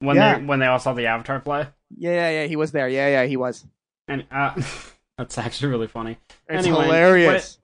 When 0.00 0.16
Yeah. 0.16 0.38
they 0.38 0.44
when 0.44 0.58
they 0.58 0.66
all 0.66 0.78
saw 0.78 0.92
the 0.94 1.06
Avatar 1.06 1.40
play, 1.40 1.66
Yeah, 1.96 2.12
yeah, 2.12 2.30
yeah. 2.42 2.46
He 2.46 2.56
was 2.56 2.72
there. 2.72 2.88
Yeah, 2.88 3.08
yeah, 3.08 3.24
he 3.26 3.36
was. 3.36 3.64
and 4.08 4.24
uh, 4.30 4.54
that's 5.18 5.36
actually 5.38 5.68
really 5.70 5.86
funny. 5.88 6.18
It's 6.48 6.66
Anyway, 6.66 6.84
hilarious. 6.84 7.58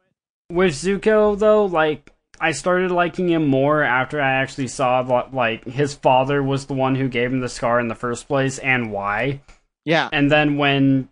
With 0.50 0.72
Zuko, 0.74 1.38
though, 1.38 1.64
like 1.64 2.12
I 2.42 2.50
started 2.50 2.90
liking 2.90 3.28
him 3.28 3.46
more 3.46 3.82
after 3.82 4.20
I 4.20 4.32
actually 4.32 4.66
saw 4.66 5.02
that, 5.04 5.32
like 5.32 5.64
his 5.64 5.94
father 5.94 6.42
was 6.42 6.66
the 6.66 6.74
one 6.74 6.96
who 6.96 7.08
gave 7.08 7.32
him 7.32 7.40
the 7.40 7.48
scar 7.48 7.78
in 7.78 7.86
the 7.86 7.94
first 7.94 8.26
place, 8.26 8.58
and 8.58 8.90
why. 8.90 9.40
Yeah, 9.84 10.08
And 10.12 10.30
then 10.30 10.58
when 10.58 11.08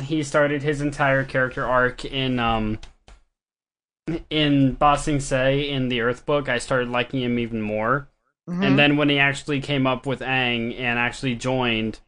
he 0.00 0.22
started 0.22 0.62
his 0.62 0.80
entire 0.80 1.24
character 1.24 1.66
arc 1.66 2.04
in 2.04 2.38
um 2.38 2.78
in 4.30 4.74
Ba 4.74 4.96
Sing 4.98 5.20
Se 5.20 5.68
in 5.68 5.88
the 5.88 6.00
Earth 6.00 6.24
book, 6.26 6.48
I 6.48 6.58
started 6.58 6.88
liking 6.88 7.20
him 7.22 7.38
even 7.38 7.60
more. 7.60 8.08
Mhm. 8.48 8.64
And 8.64 8.78
then 8.78 8.96
when 8.96 9.08
he 9.08 9.18
actually 9.18 9.60
came 9.60 9.86
up 9.86 10.06
with 10.06 10.20
Aang 10.20 10.78
and 10.78 10.98
actually 10.98 11.34
joined, 11.34 12.00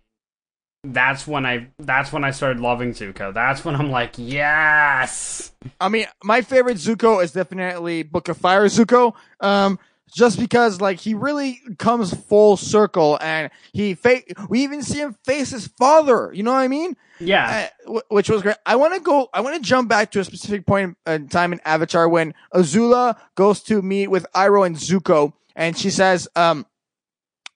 that's 0.93 1.27
when 1.27 1.47
I 1.47 1.69
that's 1.79 2.13
when 2.13 2.25
I 2.25 2.31
started 2.31 2.61
loving 2.61 2.93
Zuko. 2.93 3.33
That's 3.33 3.65
when 3.65 3.75
I'm 3.77 3.91
like, 3.91 4.13
yes. 4.17 5.53
I 5.81 5.89
mean, 5.89 6.07
my 6.23 6.43
favorite 6.43 6.77
Zuko 6.77 7.23
is 7.23 7.33
definitely 7.33 8.03
Book 8.03 8.29
of 8.29 8.37
Fire 8.37 8.65
Zuko. 8.67 9.15
Um, 9.41 9.79
just 10.15 10.39
because 10.39 10.81
like 10.81 10.99
he 11.01 11.15
really 11.15 11.61
comes 11.79 12.15
full 12.15 12.57
circle 12.57 13.19
and 13.21 13.51
he 13.73 13.95
fa- 13.95 14.23
we 14.49 14.63
even 14.63 14.83
see 14.83 14.99
him 14.99 15.17
face 15.25 15.51
his 15.51 15.67
father. 15.67 16.31
You 16.33 16.43
know 16.43 16.53
what 16.53 16.61
I 16.61 16.69
mean? 16.69 16.97
Yeah. 17.19 17.69
Uh, 17.87 17.93
wh- 17.93 18.13
which 18.13 18.31
was 18.31 18.43
great. 18.43 18.57
I 18.65 18.77
want 18.77 18.95
to 18.95 19.01
go. 19.01 19.29
I 19.33 19.41
want 19.41 19.57
to 19.57 19.63
jump 19.63 19.89
back 19.89 20.13
to 20.13 20.21
a 20.21 20.25
specific 20.25 20.67
point 20.67 20.97
in 21.07 21.29
time 21.29 21.53
in 21.53 21.61
Avatar 21.65 22.09
when 22.09 22.35
Azula 22.55 23.17
goes 23.35 23.63
to 23.65 23.83
meet 23.83 24.09
with 24.09 24.27
Iroh 24.35 24.67
and 24.67 24.77
Zuko, 24.77 25.33
and 25.55 25.77
she 25.77 25.91
says, 25.91 26.29
um. 26.37 26.67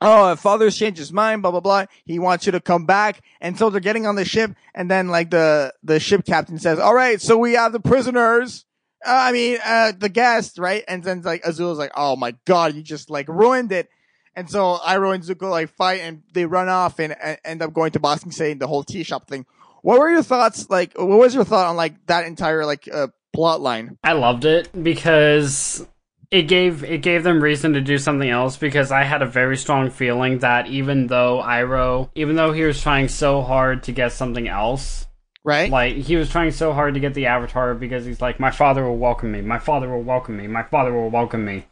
Oh, 0.03 0.33
if 0.33 0.41
father's 0.41 0.79
changed 0.79 0.99
his 0.99 1.13
mind, 1.13 1.43
blah, 1.43 1.51
blah, 1.51 1.61
blah. 1.61 1.87
He 2.05 2.19
wants 2.19 2.47
you 2.47 2.53
to 2.53 2.61
come 2.61 2.87
back. 2.87 3.23
And 3.41 3.59
so 3.59 3.69
they're 3.69 3.81
getting 3.81 4.07
on 4.07 4.17
the 4.17 4.25
ship. 4.25 4.53
And 4.75 4.91
then 4.91 5.09
like 5.09 5.31
the, 5.31 5.75
the 5.83 6.01
ship 6.01 6.25
captain 6.25 6.59
says, 6.59 6.79
all 6.79 6.95
right, 6.95 7.21
so 7.21 7.37
we 7.37 7.53
have 7.53 7.73
the 7.73 7.81
prisoners. 7.81 8.65
Uh, 9.05 9.11
I 9.11 9.33
mean, 9.33 9.59
uh, 9.65 9.93
the 9.97 10.09
guests, 10.09 10.59
right? 10.59 10.85
And 10.89 11.05
then 11.05 11.23
like 11.23 11.43
Azula's 11.43 11.79
like, 11.79 11.93
oh 11.97 12.17
my 12.17 12.35
God, 12.47 12.75
you 12.75 12.83
just 12.83 13.11
like 13.11 13.29
ruined 13.29 13.73
it. 13.73 13.89
And 14.35 14.49
so 14.49 14.79
Iroh 14.87 15.15
and 15.15 15.25
Zuko 15.25 15.51
like 15.51 15.69
fight 15.71 16.01
and 16.01 16.23
they 16.33 16.47
run 16.47 16.69
off 16.69 16.99
and, 16.99 17.15
and 17.21 17.39
end 17.45 17.63
up 17.63 17.73
going 17.73 17.93
to 17.93 18.01
Ba 18.01 18.17
Sing 18.19 18.31
Se 18.31 18.55
the 18.55 18.67
whole 18.67 18.85
tea 18.85 19.03
shop 19.03 19.29
thing. 19.29 19.45
What 19.83 19.99
were 19.99 20.11
your 20.11 20.23
thoughts? 20.23 20.71
Like, 20.71 20.97
what 20.97 21.19
was 21.19 21.35
your 21.35 21.45
thought 21.45 21.67
on 21.67 21.77
like 21.77 22.07
that 22.07 22.27
entire 22.27 22.65
like, 22.65 22.89
uh, 22.93 23.09
plot 23.33 23.61
line? 23.61 23.99
I 24.05 24.13
loved 24.13 24.45
it 24.45 24.71
because 24.83 25.87
it 26.31 26.43
gave 26.43 26.85
it 26.85 27.03
gave 27.03 27.25
them 27.25 27.43
reason 27.43 27.73
to 27.73 27.81
do 27.81 27.99
something 27.99 28.29
else 28.29 28.57
because 28.57 28.93
I 28.93 29.03
had 29.03 29.23
a 29.23 29.27
very 29.27 29.57
strong 29.57 29.91
feeling 29.91 30.39
that 30.39 30.69
even 30.69 31.09
though 31.09 31.43
Iroh 31.45 32.11
even 32.15 32.37
though 32.37 32.53
he 32.53 32.63
was 32.63 32.81
trying 32.81 33.09
so 33.09 33.43
hard 33.43 33.83
to 33.85 33.93
get 33.93 34.13
something 34.13 34.49
else 34.49 35.07
Right? 35.43 35.71
like 35.71 35.97
he 35.97 36.17
was 36.17 36.31
trying 36.31 36.51
so 36.51 36.73
hard 36.73 36.95
to 36.95 37.01
get 37.01 37.15
the 37.15 37.27
avatar 37.27 37.75
because 37.75 38.05
he's 38.05 38.21
like 38.21 38.39
my 38.39 38.51
father 38.51 38.85
will 38.85 38.99
welcome 38.99 39.33
me. 39.33 39.41
My 39.41 39.59
father 39.59 39.89
will 39.89 40.03
welcome 40.03 40.37
me. 40.37 40.47
My 40.47 40.63
father 40.63 40.93
will 40.93 41.11
welcome 41.11 41.45
me. 41.45 41.67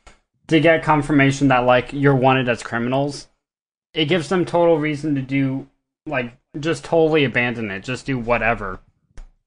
To 0.48 0.58
get 0.58 0.82
confirmation 0.82 1.48
that 1.48 1.66
like 1.66 1.92
you're 1.92 2.16
wanted 2.16 2.48
as 2.48 2.62
criminals 2.62 3.28
it 3.94 4.06
gives 4.06 4.28
them 4.28 4.44
total 4.44 4.78
reason 4.78 5.14
to 5.14 5.22
do 5.22 5.68
like 6.06 6.32
just 6.58 6.84
totally 6.84 7.24
abandon 7.24 7.70
it. 7.70 7.84
Just 7.84 8.06
do 8.06 8.18
whatever. 8.18 8.80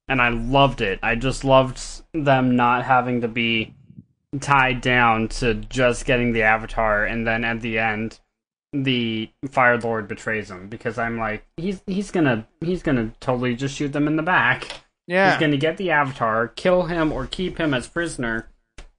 And 0.07 0.21
i 0.21 0.29
loved 0.29 0.81
it. 0.81 0.99
I 1.01 1.15
just 1.15 1.43
loved 1.43 1.81
them 2.13 2.55
not 2.55 2.83
having 2.85 3.21
to 3.21 3.27
be 3.27 3.73
tied 4.39 4.79
down 4.81 5.27
to 5.27 5.53
just 5.53 6.05
getting 6.05 6.31
the 6.31 6.43
avatar 6.43 7.03
and 7.05 7.27
then 7.27 7.43
at 7.43 7.59
the 7.61 7.77
end 7.77 8.19
the 8.73 9.29
fire 9.49 9.77
lord 9.77 10.07
betrays 10.07 10.49
him 10.49 10.69
because 10.69 10.97
i'm 10.97 11.17
like 11.17 11.45
he's 11.57 11.81
he's 11.85 12.11
gonna 12.11 12.47
he's 12.61 12.81
gonna 12.81 13.11
totally 13.19 13.53
just 13.55 13.75
shoot 13.75 13.91
them 13.91 14.07
in 14.07 14.15
the 14.15 14.23
back 14.23 14.81
yeah. 15.11 15.31
He's 15.31 15.39
going 15.39 15.51
to 15.51 15.57
get 15.57 15.75
the 15.75 15.91
Avatar, 15.91 16.47
kill 16.47 16.83
him, 16.83 17.11
or 17.11 17.25
keep 17.25 17.57
him 17.57 17.73
as 17.73 17.85
prisoner, 17.85 18.49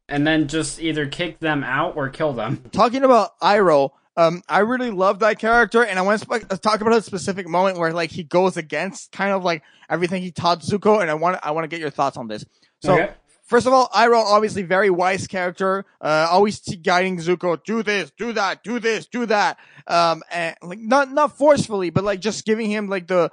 and 0.08 0.26
then 0.26 0.46
just 0.46 0.78
either 0.78 1.06
kick 1.06 1.38
them 1.40 1.64
out 1.64 1.96
or 1.96 2.10
kill 2.10 2.34
them. 2.34 2.62
talking 2.72 3.02
about 3.02 3.38
Iroh, 3.40 3.92
um, 4.18 4.42
I 4.46 4.58
really 4.58 4.90
love 4.90 5.20
that 5.20 5.38
character, 5.38 5.82
and 5.82 5.98
I 5.98 6.02
want 6.02 6.20
to 6.20 6.26
sp- 6.28 6.60
talk 6.60 6.82
about 6.82 6.92
a 6.92 7.00
specific 7.00 7.48
moment 7.48 7.78
where 7.78 7.94
like 7.94 8.10
he 8.10 8.24
goes 8.24 8.58
against 8.58 9.10
kind 9.12 9.32
of 9.32 9.42
like 9.42 9.62
everything 9.88 10.22
he 10.22 10.30
taught 10.30 10.60
Zuko, 10.60 11.00
and 11.00 11.10
I 11.10 11.14
want 11.14 11.38
I 11.42 11.52
want 11.52 11.64
to 11.64 11.68
get 11.68 11.80
your 11.80 11.90
thoughts 11.90 12.18
on 12.18 12.28
this. 12.28 12.44
So. 12.82 12.94
Okay. 12.94 13.12
First 13.52 13.66
of 13.66 13.74
all, 13.74 13.90
Iroh, 13.90 14.24
obviously 14.24 14.62
very 14.62 14.88
wise 14.88 15.26
character, 15.26 15.84
uh, 16.00 16.26
always 16.30 16.58
guiding 16.60 17.18
Zuko, 17.18 17.62
do 17.62 17.82
this, 17.82 18.10
do 18.16 18.32
that, 18.32 18.64
do 18.64 18.78
this, 18.78 19.06
do 19.08 19.26
that. 19.26 19.58
Um, 19.86 20.22
and 20.32 20.56
like 20.62 20.78
not, 20.78 21.12
not 21.12 21.36
forcefully, 21.36 21.90
but 21.90 22.02
like 22.02 22.20
just 22.20 22.46
giving 22.46 22.70
him 22.70 22.88
like 22.88 23.08
the, 23.08 23.30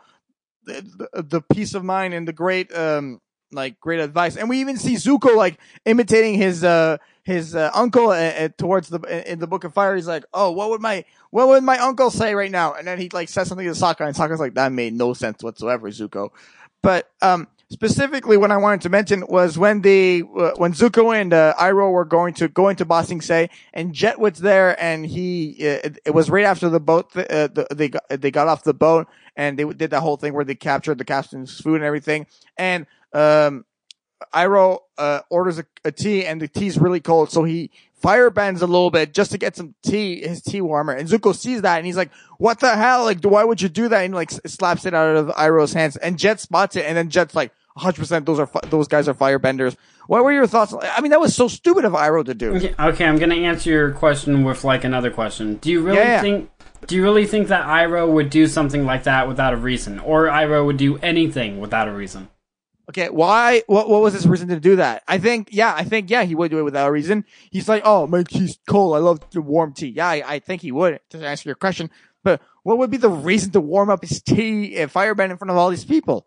the, 0.65 1.09
the, 1.13 1.23
the 1.23 1.41
peace 1.41 1.73
of 1.73 1.85
mind 1.85 2.13
and 2.13 2.27
the 2.27 2.33
great, 2.33 2.69
um, 2.75 3.21
like 3.53 3.79
great 3.79 4.01
advice. 4.01 4.35
And 4.35 4.49
we 4.49 4.59
even 4.59 4.75
see 4.75 4.95
Zuko 4.95 5.37
like 5.37 5.57
imitating 5.85 6.33
his, 6.33 6.65
uh, 6.65 6.97
his, 7.23 7.55
uh, 7.55 7.71
uncle 7.73 8.09
uh, 8.09 8.15
uh, 8.15 8.49
towards 8.57 8.89
the, 8.89 8.99
in 9.25 9.39
the 9.39 9.47
Book 9.47 9.63
of 9.63 9.73
Fire. 9.73 9.95
He's 9.95 10.05
like, 10.05 10.25
oh, 10.33 10.51
what 10.51 10.69
would 10.69 10.81
my, 10.81 11.05
what 11.29 11.47
would 11.47 11.63
my 11.63 11.77
uncle 11.77 12.11
say 12.11 12.35
right 12.35 12.51
now? 12.51 12.73
And 12.73 12.85
then 12.85 12.99
he 12.99 13.07
like 13.07 13.29
says 13.29 13.47
something 13.47 13.65
to 13.65 13.71
Sokka 13.71 14.05
and 14.05 14.13
Sokka's 14.13 14.41
like, 14.41 14.55
that 14.55 14.73
made 14.73 14.91
no 14.91 15.13
sense 15.13 15.41
whatsoever, 15.41 15.89
Zuko. 15.91 16.31
But, 16.83 17.09
um, 17.21 17.47
specifically 17.71 18.35
what 18.35 18.51
I 18.51 18.57
wanted 18.57 18.81
to 18.81 18.89
mention 18.89 19.23
was 19.27 19.57
when 19.57 19.81
the 19.81 20.23
uh, 20.37 20.51
when 20.57 20.73
Zuko 20.73 21.15
and 21.15 21.33
uh, 21.33 21.53
Iroh 21.57 21.91
were 21.91 22.05
going 22.05 22.33
to 22.35 22.47
go 22.47 22.67
into 22.67 22.83
Ba 22.83 23.03
Sing 23.03 23.21
Se 23.21 23.49
and 23.73 23.93
Jet 23.93 24.19
was 24.19 24.39
there 24.39 24.81
and 24.81 25.05
he 25.05 25.55
uh, 25.59 25.79
it, 25.83 25.99
it 26.05 26.13
was 26.13 26.29
right 26.29 26.45
after 26.45 26.69
the 26.69 26.79
boat 26.79 27.11
th- 27.13 27.27
uh, 27.27 27.47
the, 27.47 27.67
they 27.73 27.89
got, 27.89 28.03
they 28.09 28.31
got 28.31 28.47
off 28.47 28.63
the 28.63 28.73
boat 28.73 29.07
and 29.35 29.57
they 29.57 29.65
did 29.65 29.91
that 29.91 30.01
whole 30.01 30.17
thing 30.17 30.33
where 30.33 30.45
they 30.45 30.55
captured 30.55 30.97
the 30.97 31.05
captain's 31.05 31.59
food 31.59 31.75
and 31.75 31.83
everything. 31.83 32.25
And 32.57 32.87
um 33.13 33.65
Iroh 34.33 34.79
uh, 34.97 35.21
orders 35.29 35.59
a, 35.59 35.65
a 35.85 35.91
tea 35.91 36.25
and 36.25 36.41
the 36.41 36.47
tea's 36.47 36.77
really 36.77 36.99
cold 36.99 37.31
so 37.31 37.45
he 37.45 37.71
fire 37.93 38.29
bends 38.29 38.61
a 38.61 38.67
little 38.67 38.91
bit 38.91 39.13
just 39.13 39.31
to 39.31 39.37
get 39.37 39.55
some 39.55 39.75
tea 39.83 40.27
his 40.27 40.41
tea 40.41 40.61
warmer. 40.61 40.93
And 40.93 41.07
Zuko 41.07 41.35
sees 41.35 41.61
that 41.61 41.77
and 41.77 41.85
he's 41.85 41.97
like 41.97 42.09
what 42.39 42.59
the 42.59 42.75
hell? 42.75 43.03
Like 43.03 43.23
why 43.23 43.43
would 43.43 43.61
you 43.61 43.69
do 43.69 43.89
that? 43.89 44.03
And 44.03 44.15
like 44.15 44.31
slaps 44.31 44.87
it 44.87 44.95
out 44.95 45.15
of 45.15 45.27
Iroh's 45.27 45.73
hands 45.73 45.97
and 45.97 46.17
Jet 46.17 46.39
spots 46.39 46.75
it 46.75 46.85
and 46.85 46.97
then 46.97 47.11
Jet's 47.11 47.35
like 47.35 47.51
100% 47.79 48.25
those 48.25 48.39
are 48.39 48.47
fi- 48.47 48.59
those 48.69 48.87
guys 48.87 49.07
are 49.07 49.13
firebenders. 49.13 49.75
What 50.07 50.23
were 50.23 50.31
your 50.31 50.47
thoughts? 50.47 50.73
I 50.81 51.01
mean, 51.01 51.11
that 51.11 51.19
was 51.19 51.35
so 51.35 51.47
stupid 51.47 51.85
of 51.85 51.93
Iroh 51.93 52.25
to 52.25 52.33
do. 52.33 52.55
Okay, 52.55 52.73
okay, 52.79 53.05
I'm 53.05 53.17
going 53.17 53.29
to 53.29 53.43
answer 53.43 53.69
your 53.69 53.91
question 53.91 54.43
with 54.43 54.63
like 54.63 54.83
another 54.83 55.11
question. 55.11 55.55
Do 55.55 55.71
you 55.71 55.81
really 55.81 55.97
Yeah, 55.97 56.03
yeah. 56.15 56.21
think 56.21 56.49
do 56.87 56.95
you 56.95 57.03
really 57.03 57.25
think 57.25 57.49
that 57.49 57.65
Iroh 57.65 58.11
would 58.11 58.29
do 58.29 58.47
something 58.47 58.85
like 58.85 59.03
that 59.03 59.27
without 59.27 59.53
a 59.53 59.57
reason 59.57 59.99
or 59.99 60.25
Iroh 60.27 60.65
would 60.65 60.77
do 60.77 60.97
anything 60.99 61.59
without 61.59 61.87
a 61.87 61.91
reason? 61.91 62.29
Okay, 62.89 63.09
why? 63.09 63.61
What, 63.67 63.87
what 63.87 64.01
was 64.01 64.13
his 64.13 64.25
reason 64.27 64.47
to 64.47 64.59
do 64.59 64.77
that? 64.77 65.03
I 65.07 65.19
think, 65.19 65.49
yeah, 65.51 65.75
I 65.77 65.83
think, 65.83 66.09
yeah, 66.09 66.23
he 66.23 66.33
would 66.33 66.49
do 66.49 66.57
it 66.57 66.63
without 66.63 66.87
a 66.87 66.91
reason. 66.91 67.23
He's 67.51 67.69
like, 67.69 67.83
oh, 67.85 68.07
my 68.07 68.23
tea's 68.23 68.57
cold. 68.67 68.95
I 68.95 68.99
love 68.99 69.19
the 69.29 69.41
warm 69.41 69.73
tea. 69.73 69.89
Yeah, 69.89 70.07
I, 70.07 70.23
I 70.25 70.39
think 70.39 70.63
he 70.63 70.71
would, 70.71 70.99
to 71.11 71.23
answer 71.23 71.47
your 71.49 71.55
question. 71.55 71.91
But 72.23 72.41
what 72.63 72.79
would 72.79 72.89
be 72.89 72.97
the 72.97 73.09
reason 73.09 73.51
to 73.51 73.61
warm 73.61 73.91
up 73.91 74.01
his 74.03 74.23
tea 74.23 74.75
and 74.77 74.91
firebend 74.91 75.29
in 75.29 75.37
front 75.37 75.51
of 75.51 75.57
all 75.57 75.69
these 75.69 75.85
people? 75.85 76.25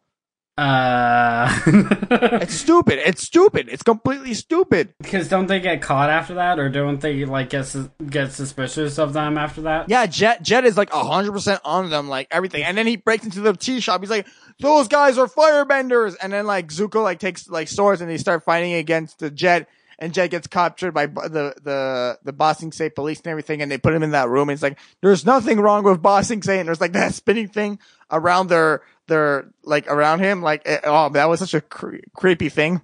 Uh 0.59 1.49
It's 2.43 2.55
stupid. 2.55 2.99
It's 2.99 3.23
stupid. 3.23 3.69
It's 3.71 3.83
completely 3.83 4.35
stupid. 4.35 4.93
Because 4.99 5.29
don't 5.29 5.47
they 5.47 5.61
get 5.61 5.81
caught 5.81 6.11
after 6.11 6.35
that, 6.35 6.59
or 6.59 6.69
don't 6.69 7.01
they 7.01 7.25
like 7.25 7.49
get 7.51 7.65
sus- 7.67 7.89
get 8.11 8.33
suspicious 8.33 8.99
of 8.99 9.15
them 9.15 9.39
after 9.39 9.63
that? 9.63 9.89
Yeah, 9.89 10.05
Jet 10.07 10.43
Jet 10.43 10.65
is 10.67 10.77
like 10.77 10.91
hundred 10.91 11.33
percent 11.33 11.63
on 11.65 11.89
them, 11.89 12.09
like 12.09 12.29
everything. 12.31 12.65
And 12.65 12.77
then 12.77 12.87
he 12.87 12.97
breaks 12.97 13.25
into 13.25 13.41
the 13.41 13.55
tea 13.55 13.81
shop. 13.81 14.03
He's 14.03 14.11
like, 14.11 14.27
"Those 14.61 14.89
guys 14.89 15.17
are 15.17 15.27
firebenders." 15.27 16.17
And 16.21 16.33
then 16.35 16.47
like 16.47 16.69
Zuko 16.69 17.03
like 17.03 17.19
takes 17.19 17.49
like 17.49 17.69
swords 17.69 18.03
and 18.03 18.11
they 18.11 18.19
start 18.19 18.45
fighting 18.45 18.75
against 18.75 19.21
the 19.21 19.31
Jet. 19.31 19.69
And 19.99 20.13
Jet 20.13 20.29
gets 20.29 20.49
captured 20.49 20.93
by 20.93 21.07
b- 21.07 21.21
the 21.23 21.55
the 21.63 22.19
the 22.25 22.33
Bossing 22.33 22.73
Sing 22.73 22.89
Se 22.89 22.91
police 22.91 23.21
and 23.21 23.29
everything. 23.29 23.63
And 23.63 23.71
they 23.71 23.79
put 23.79 23.95
him 23.95 24.03
in 24.03 24.11
that 24.11 24.29
room. 24.29 24.49
And 24.49 24.55
it's 24.57 24.63
like, 24.63 24.79
"There's 25.01 25.25
nothing 25.25 25.61
wrong 25.61 25.85
with 25.85 26.03
Bossing 26.03 26.43
Sing 26.43 26.57
Se." 26.57 26.59
And 26.59 26.67
there's 26.69 26.81
like 26.81 26.93
that 26.93 27.15
spinning 27.15 27.49
thing 27.49 27.79
around 28.11 28.49
their 28.49 28.83
their 29.13 29.53
like 29.63 29.87
around 29.87 30.21
him. 30.21 30.43
Like, 30.43 30.63
eh, 30.65 30.81
oh, 30.85 31.11
that 31.11 31.29
was 31.29 31.39
such 31.41 31.55
a 31.55 31.61
cre- 31.61 31.97
creepy 32.17 32.49
thing. 32.49 32.81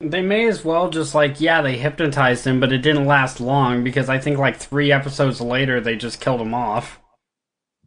They 0.00 0.22
may 0.22 0.48
as 0.48 0.64
well 0.64 0.90
just 0.90 1.14
like 1.14 1.40
yeah, 1.40 1.62
they 1.62 1.76
hypnotized 1.76 2.46
him, 2.46 2.58
but 2.58 2.72
it 2.72 2.78
didn't 2.78 3.06
last 3.06 3.40
long 3.40 3.84
because 3.84 4.08
I 4.08 4.18
think 4.18 4.38
like 4.38 4.56
three 4.56 4.90
episodes 4.90 5.40
later 5.40 5.80
they 5.80 5.96
just 5.96 6.20
killed 6.20 6.40
him 6.40 6.54
off. 6.54 6.98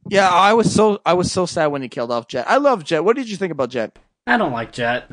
Yeah, 0.09 0.29
I 0.29 0.53
was 0.53 0.71
so 0.71 1.01
I 1.05 1.13
was 1.13 1.31
so 1.31 1.45
sad 1.45 1.67
when 1.67 1.81
he 1.81 1.89
killed 1.89 2.11
off 2.11 2.27
Jet. 2.27 2.45
I 2.47 2.57
love 2.57 2.83
Jet. 2.83 3.03
What 3.03 3.15
did 3.15 3.29
you 3.29 3.37
think 3.37 3.51
about 3.51 3.71
Jet? 3.71 3.97
I 4.27 4.37
don't 4.37 4.53
like 4.53 4.71
Jet. 4.71 5.11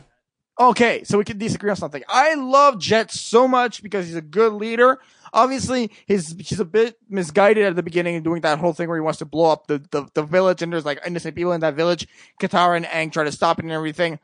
Okay, 0.60 1.02
so 1.04 1.16
we 1.16 1.24
can 1.24 1.38
disagree 1.38 1.70
on 1.70 1.76
something. 1.76 2.02
I 2.08 2.34
love 2.34 2.78
Jet 2.78 3.10
so 3.10 3.48
much 3.48 3.82
because 3.82 4.06
he's 4.06 4.16
a 4.16 4.22
good 4.22 4.52
leader. 4.52 5.00
Obviously, 5.32 5.90
his 6.06 6.34
he's 6.38 6.60
a 6.60 6.64
bit 6.64 6.96
misguided 7.08 7.64
at 7.64 7.76
the 7.76 7.82
beginning 7.82 8.16
and 8.16 8.24
doing 8.24 8.42
that 8.42 8.58
whole 8.58 8.72
thing 8.72 8.88
where 8.88 8.98
he 8.98 9.02
wants 9.02 9.18
to 9.20 9.24
blow 9.24 9.50
up 9.50 9.66
the, 9.66 9.82
the, 9.90 10.06
the 10.14 10.22
village 10.22 10.60
and 10.60 10.72
there's 10.72 10.84
like 10.84 11.00
innocent 11.06 11.34
people 11.34 11.52
in 11.52 11.60
that 11.60 11.74
village. 11.74 12.06
Katara 12.40 12.76
and 12.76 12.86
Aang 12.86 13.12
try 13.12 13.24
to 13.24 13.32
stop 13.32 13.58
it 13.58 13.64
and 13.64 13.72
everything. 13.72 14.18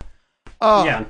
Uh, 0.60 0.82
yeah, 0.84 1.04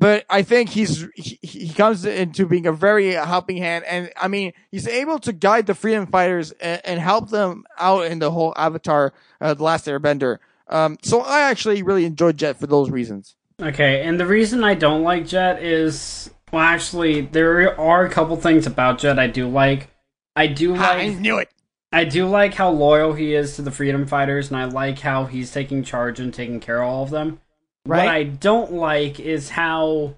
but 0.00 0.24
I 0.28 0.42
think 0.42 0.70
he's 0.70 1.06
he, 1.14 1.38
he 1.40 1.68
comes 1.72 2.04
into 2.04 2.46
being 2.46 2.66
a 2.66 2.72
very 2.72 3.12
helping 3.12 3.58
hand, 3.58 3.84
and 3.84 4.12
I 4.20 4.28
mean 4.28 4.52
he's 4.70 4.88
able 4.88 5.18
to 5.20 5.32
guide 5.32 5.66
the 5.66 5.74
freedom 5.74 6.06
fighters 6.06 6.50
and, 6.52 6.80
and 6.84 7.00
help 7.00 7.30
them 7.30 7.64
out 7.78 8.06
in 8.06 8.18
the 8.18 8.30
whole 8.30 8.52
Avatar, 8.56 9.14
uh, 9.40 9.54
the 9.54 9.62
Last 9.62 9.86
Airbender. 9.86 10.38
Um, 10.68 10.98
so 11.02 11.20
I 11.20 11.42
actually 11.42 11.82
really 11.82 12.06
enjoyed 12.06 12.38
Jet 12.38 12.58
for 12.58 12.66
those 12.66 12.90
reasons. 12.90 13.36
Okay, 13.62 14.02
and 14.02 14.18
the 14.18 14.26
reason 14.26 14.64
I 14.64 14.74
don't 14.74 15.04
like 15.04 15.26
Jet 15.26 15.62
is 15.62 16.30
well, 16.54 16.62
actually, 16.62 17.22
there 17.22 17.78
are 17.80 18.04
a 18.04 18.10
couple 18.10 18.36
things 18.36 18.64
about 18.64 18.98
Jet 18.98 19.18
I 19.18 19.26
do 19.26 19.48
like. 19.48 19.90
I 20.36 20.46
do 20.46 20.76
I 20.76 21.08
like 21.08 21.18
knew 21.18 21.38
it. 21.38 21.48
I 21.90 22.04
do 22.04 22.28
like 22.28 22.54
how 22.54 22.70
loyal 22.70 23.12
he 23.12 23.34
is 23.34 23.56
to 23.56 23.62
the 23.62 23.72
freedom 23.72 24.06
fighters, 24.06 24.52
and 24.52 24.56
I 24.56 24.66
like 24.66 25.00
how 25.00 25.24
he's 25.24 25.52
taking 25.52 25.82
charge 25.82 26.20
and 26.20 26.32
taking 26.32 26.60
care 26.60 26.80
of 26.80 26.88
all 26.88 27.02
of 27.02 27.10
them. 27.10 27.40
Right. 27.84 28.04
What 28.04 28.14
I 28.14 28.22
don't 28.22 28.72
like 28.72 29.18
is 29.18 29.50
how, 29.50 30.14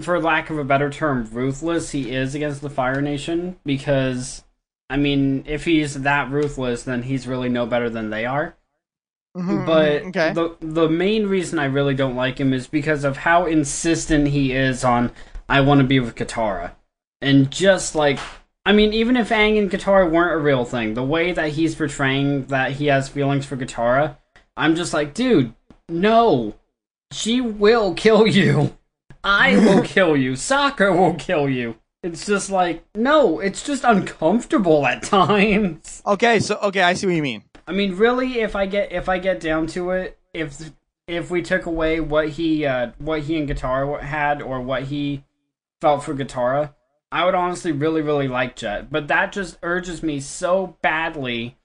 for 0.00 0.20
lack 0.20 0.50
of 0.50 0.58
a 0.58 0.64
better 0.64 0.90
term, 0.90 1.28
ruthless 1.30 1.92
he 1.92 2.10
is 2.10 2.34
against 2.34 2.60
the 2.60 2.68
Fire 2.68 3.00
Nation. 3.00 3.60
Because, 3.64 4.42
I 4.90 4.96
mean, 4.96 5.44
if 5.46 5.66
he's 5.66 6.02
that 6.02 6.32
ruthless, 6.32 6.82
then 6.82 7.04
he's 7.04 7.28
really 7.28 7.48
no 7.48 7.64
better 7.64 7.88
than 7.88 8.10
they 8.10 8.26
are. 8.26 8.56
Mhm, 9.36 9.64
but 9.66 10.02
mhm, 10.02 10.08
okay. 10.08 10.32
the 10.32 10.56
the 10.60 10.88
main 10.88 11.26
reason 11.26 11.58
I 11.58 11.64
really 11.64 11.94
don't 11.94 12.16
like 12.16 12.38
him 12.38 12.52
is 12.52 12.66
because 12.66 13.02
of 13.04 13.16
how 13.18 13.46
insistent 13.46 14.28
he 14.28 14.52
is 14.52 14.84
on 14.84 15.10
I 15.48 15.60
want 15.62 15.80
to 15.80 15.86
be 15.86 16.00
with 16.00 16.14
Katara, 16.14 16.72
and 17.22 17.50
just 17.50 17.94
like 17.94 18.18
I 18.66 18.72
mean, 18.72 18.92
even 18.92 19.16
if 19.16 19.30
Aang 19.30 19.58
and 19.58 19.70
Katara 19.70 20.08
weren't 20.10 20.34
a 20.34 20.38
real 20.38 20.64
thing, 20.64 20.94
the 20.94 21.02
way 21.02 21.32
that 21.32 21.50
he's 21.52 21.74
portraying 21.74 22.46
that 22.46 22.72
he 22.72 22.86
has 22.86 23.08
feelings 23.08 23.44
for 23.46 23.56
Katara, 23.56 24.16
I'm 24.56 24.76
just 24.76 24.92
like, 24.92 25.14
dude, 25.14 25.52
no, 25.88 26.54
she 27.10 27.40
will 27.40 27.94
kill 27.94 28.26
you. 28.26 28.76
I 29.24 29.56
will 29.56 29.82
kill 29.94 30.16
you. 30.16 30.32
Sokka 30.32 30.96
will 30.96 31.14
kill 31.14 31.48
you. 31.48 31.76
It's 32.04 32.26
just 32.26 32.50
like, 32.50 32.84
no, 32.94 33.38
it's 33.40 33.62
just 33.64 33.82
uncomfortable 33.84 34.86
at 34.86 35.02
times. 35.16 36.02
okay, 36.06 36.38
so 36.38 36.56
okay, 36.62 36.82
I 36.82 36.92
see 36.94 37.06
what 37.06 37.16
you 37.16 37.22
mean. 37.22 37.44
I 37.66 37.72
mean, 37.72 37.96
really, 37.96 38.40
if 38.40 38.56
I 38.56 38.66
get 38.66 38.92
if 38.92 39.08
I 39.08 39.18
get 39.18 39.40
down 39.40 39.66
to 39.68 39.90
it, 39.90 40.18
if 40.34 40.70
if 41.06 41.30
we 41.30 41.42
took 41.42 41.66
away 41.66 42.00
what 42.00 42.30
he 42.30 42.64
uh, 42.66 42.92
what 42.98 43.22
he 43.22 43.36
and 43.38 43.48
Katara 43.48 44.00
had 44.00 44.42
or 44.42 44.60
what 44.60 44.84
he 44.84 45.24
felt 45.80 46.04
for 46.04 46.14
Katara, 46.14 46.74
I 47.10 47.24
would 47.24 47.34
honestly 47.34 47.72
really 47.72 48.02
really 48.02 48.28
like 48.28 48.56
Jet. 48.56 48.90
But 48.90 49.08
that 49.08 49.32
just 49.32 49.58
urges 49.62 50.02
me 50.02 50.20
so 50.20 50.76
badly 50.82 51.56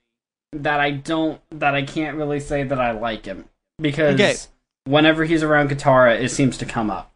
that 0.54 0.80
I 0.80 0.92
don't 0.92 1.42
that 1.52 1.76
I 1.76 1.84
can't 1.84 2.18
really 2.18 2.40
say 2.40 2.64
that 2.64 2.80
I 2.80 2.92
like 2.92 3.26
him 3.26 3.46
because 3.80 4.14
Okay. 4.16 4.36
whenever 4.86 5.26
he's 5.26 5.44
around 5.44 5.70
Katara, 5.70 6.20
it 6.20 6.30
seems 6.30 6.58
to 6.58 6.66
come 6.66 6.90
up. 6.90 7.12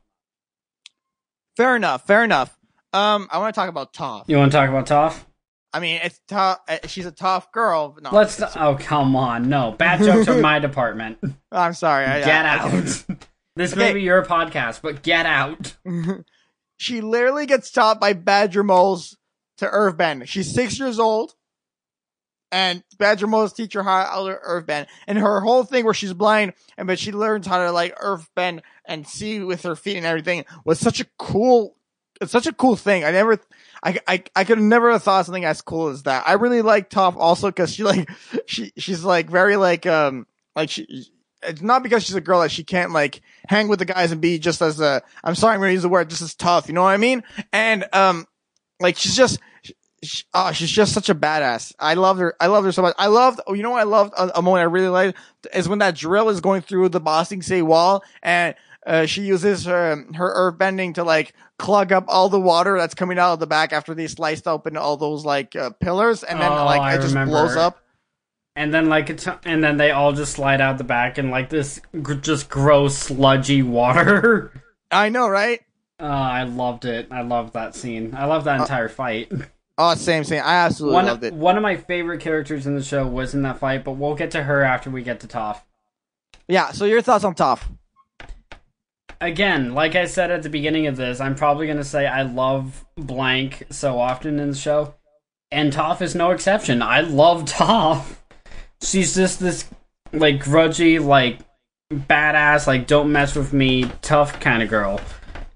Fair 1.57 1.75
enough. 1.75 2.05
Fair 2.07 2.23
enough. 2.23 2.57
Um, 2.93 3.27
I 3.31 3.37
want 3.37 3.53
to 3.53 3.59
talk 3.59 3.69
about 3.69 3.93
Toph. 3.93 4.25
You 4.27 4.37
want 4.37 4.51
to 4.51 4.57
talk 4.57 4.69
about 4.69 4.85
Toph? 4.85 5.23
I 5.73 5.79
mean, 5.79 6.01
it's 6.03 6.19
tough. 6.27 6.59
Eh, 6.67 6.79
she's 6.87 7.05
a 7.05 7.11
tough 7.11 7.51
girl. 7.51 7.89
but 7.89 8.03
No, 8.03 8.09
Let's. 8.11 8.37
it's- 8.37 8.57
Oh 8.59 8.75
come 8.79 9.15
on, 9.15 9.49
no 9.49 9.71
bad 9.71 10.01
jokes 10.01 10.27
are 10.27 10.39
my 10.41 10.59
department. 10.59 11.17
I'm 11.51 11.73
sorry. 11.73 12.05
I, 12.05 12.19
Get 12.19 12.45
I- 12.45 12.57
out. 12.57 13.03
This 13.57 13.75
may 13.75 13.91
be 13.93 14.01
your 14.01 14.23
podcast, 14.25 14.81
but 14.81 15.03
get 15.03 15.25
out. 15.25 15.75
she 16.77 17.01
literally 17.01 17.45
gets 17.45 17.69
taught 17.69 17.99
by 17.99 18.13
Badger 18.13 18.63
Moles 18.63 19.17
to 19.57 19.65
earthbend. 19.69 20.25
She's 20.29 20.53
six 20.53 20.79
years 20.79 20.99
old, 20.99 21.35
and 22.49 22.81
Badger 22.97 23.27
Moles 23.27 23.51
teach 23.51 23.73
her 23.73 23.83
how 23.83 24.25
to 24.25 24.37
earthbend. 24.41 24.87
And 25.05 25.17
her 25.17 25.41
whole 25.41 25.63
thing 25.65 25.83
where 25.83 25.93
she's 25.93 26.13
blind, 26.13 26.53
and 26.77 26.87
but 26.87 26.97
she 26.97 27.11
learns 27.11 27.45
how 27.45 27.57
to 27.65 27.71
like 27.73 27.93
earthbend 27.99 28.61
and 28.85 29.05
see 29.05 29.39
with 29.41 29.63
her 29.63 29.75
feet 29.75 29.97
and 29.97 30.05
everything 30.05 30.45
was 30.63 30.79
such 30.79 31.01
a 31.01 31.05
cool. 31.19 31.75
It's 32.21 32.31
such 32.31 32.47
a 32.47 32.53
cool 32.53 32.77
thing. 32.77 33.03
I 33.03 33.11
never, 33.11 33.37
I, 33.83 33.99
I, 34.07 34.23
I 34.35 34.43
could 34.43 34.59
never 34.59 34.91
have 34.91 35.03
thought 35.03 35.25
something 35.25 35.45
as 35.45 35.61
cool 35.61 35.87
as 35.87 36.03
that. 36.03 36.27
I 36.27 36.33
really 36.33 36.61
like 36.61 36.89
Toph 36.89 37.15
also 37.15 37.47
because 37.47 37.73
she 37.73 37.83
like, 37.83 38.09
she, 38.45 38.71
she's 38.77 39.03
like 39.03 39.29
very 39.29 39.55
like, 39.55 39.85
um, 39.85 40.27
like 40.55 40.69
she, 40.69 41.07
it's 41.43 41.61
not 41.61 41.83
because 41.83 42.03
she's 42.03 42.15
a 42.15 42.21
girl 42.21 42.41
that 42.41 42.51
she 42.51 42.63
can't 42.63 42.91
like 42.91 43.21
hang 43.47 43.67
with 43.67 43.79
the 43.79 43.85
guys 43.85 44.11
and 44.11 44.21
be 44.21 44.37
just 44.37 44.61
as 44.61 44.79
uh 44.79 44.99
I'm 45.23 45.35
sorry 45.35 45.55
I'm 45.55 45.61
gonna 45.61 45.73
use 45.73 45.81
the 45.81 45.89
word 45.89 46.09
just 46.09 46.21
as 46.21 46.35
tough, 46.35 46.67
you 46.67 46.73
know 46.73 46.83
what 46.83 46.89
I 46.89 46.97
mean? 46.97 47.23
And 47.51 47.85
um 47.93 48.27
like 48.79 48.95
she's 48.95 49.15
just 49.15 49.39
she, 50.03 50.23
oh, 50.33 50.51
she's 50.51 50.71
just 50.71 50.93
such 50.93 51.09
a 51.09 51.15
badass. 51.15 51.73
I 51.79 51.93
love 51.93 52.17
her. 52.17 52.35
I 52.39 52.47
love 52.47 52.63
her 52.63 52.71
so 52.71 52.81
much. 52.81 52.95
I 52.97 53.07
loved. 53.07 53.39
Oh, 53.45 53.53
you 53.53 53.61
know 53.61 53.69
what 53.69 53.81
I 53.81 53.83
loved? 53.83 54.13
A, 54.17 54.39
a 54.39 54.41
moment 54.41 54.61
I 54.61 54.63
really 54.63 54.87
liked 54.87 55.17
is 55.53 55.69
when 55.69 55.79
that 55.79 55.95
drill 55.95 56.29
is 56.29 56.41
going 56.41 56.61
through 56.61 56.89
the 56.89 56.99
Ba 56.99 57.23
Sing 57.23 57.41
Se 57.43 57.61
wall, 57.61 58.03
and 58.23 58.55
uh, 58.85 59.05
she 59.05 59.21
uses 59.21 59.65
her 59.65 60.05
her 60.15 60.31
earth 60.33 60.57
bending 60.57 60.93
to 60.93 61.03
like 61.03 61.33
clog 61.59 61.91
up 61.91 62.05
all 62.07 62.29
the 62.29 62.39
water 62.39 62.77
that's 62.77 62.93
coming 62.95 63.19
out 63.19 63.33
of 63.33 63.39
the 63.39 63.47
back 63.47 63.73
after 63.73 63.93
they 63.93 64.07
sliced 64.07 64.47
open 64.47 64.75
all 64.77 64.97
those 64.97 65.23
like 65.25 65.55
uh, 65.55 65.69
pillars, 65.71 66.23
and 66.23 66.39
then 66.41 66.51
Oh, 66.51 66.65
like 66.65 66.81
I 66.81 66.93
it 66.95 67.01
just 67.01 67.09
remember. 67.13 67.31
blows 67.31 67.55
up. 67.55 67.77
and 68.55 68.73
then 68.73 68.89
like 68.89 69.09
it's 69.09 69.27
and 69.45 69.63
then 69.63 69.77
they 69.77 69.91
all 69.91 70.13
just 70.13 70.33
slide 70.33 70.59
out 70.61 70.77
the 70.77 70.83
back 70.83 71.17
and 71.17 71.29
like 71.31 71.49
this 71.49 71.79
gr- 72.01 72.15
just 72.15 72.49
gross 72.49 72.97
sludgy 72.97 73.61
water. 73.63 74.51
I 74.91 75.09
know, 75.09 75.27
right? 75.29 75.61
Uh, 75.99 76.05
I 76.05 76.43
loved 76.43 76.85
it. 76.85 77.07
I 77.11 77.21
loved 77.21 77.53
that 77.53 77.75
scene. 77.75 78.15
I 78.17 78.25
loved 78.25 78.45
that 78.47 78.59
entire 78.61 78.89
fight. 78.89 79.31
Oh, 79.77 79.93
same, 79.95 80.23
same. 80.23 80.41
I 80.43 80.55
absolutely 80.55 80.95
One 80.95 81.05
loved 81.05 81.23
it. 81.23 81.33
one 81.33 81.57
of 81.57 81.63
my 81.63 81.77
favorite 81.77 82.19
characters 82.21 82.65
in 82.67 82.75
the 82.75 82.83
show 82.83 83.05
was 83.07 83.33
in 83.35 83.43
that 83.43 83.59
fight, 83.59 83.83
but 83.83 83.91
we'll 83.93 84.15
get 84.15 84.31
to 84.31 84.43
her 84.43 84.63
after 84.63 84.89
we 84.89 85.01
get 85.03 85.19
to 85.21 85.27
Toph. 85.27 85.61
Yeah. 86.47 86.71
So 86.71 86.85
your 86.85 87.01
thoughts 87.01 87.23
on 87.23 87.35
Toph? 87.35 87.61
Again, 89.21 89.75
like 89.75 89.95
I 89.95 90.05
said 90.05 90.31
at 90.31 90.41
the 90.41 90.49
beginning 90.49 90.87
of 90.87 90.97
this, 90.97 91.21
I'm 91.21 91.35
probably 91.35 91.67
gonna 91.67 91.83
say 91.83 92.07
I 92.07 92.23
love 92.23 92.83
blank 92.97 93.63
so 93.69 93.99
often 93.99 94.39
in 94.39 94.49
the 94.49 94.55
show, 94.57 94.95
and 95.51 95.71
Toph 95.71 96.01
is 96.01 96.15
no 96.15 96.31
exception. 96.31 96.81
I 96.81 97.01
love 97.01 97.45
Toph. 97.45 98.15
She's 98.81 99.13
just 99.15 99.39
this 99.39 99.65
like 100.11 100.43
grudgy, 100.43 100.99
like 101.03 101.39
badass, 101.93 102.65
like 102.65 102.87
don't 102.87 103.11
mess 103.11 103.35
with 103.35 103.53
me, 103.53 103.91
tough 104.01 104.39
kind 104.39 104.63
of 104.63 104.69
girl. 104.69 104.99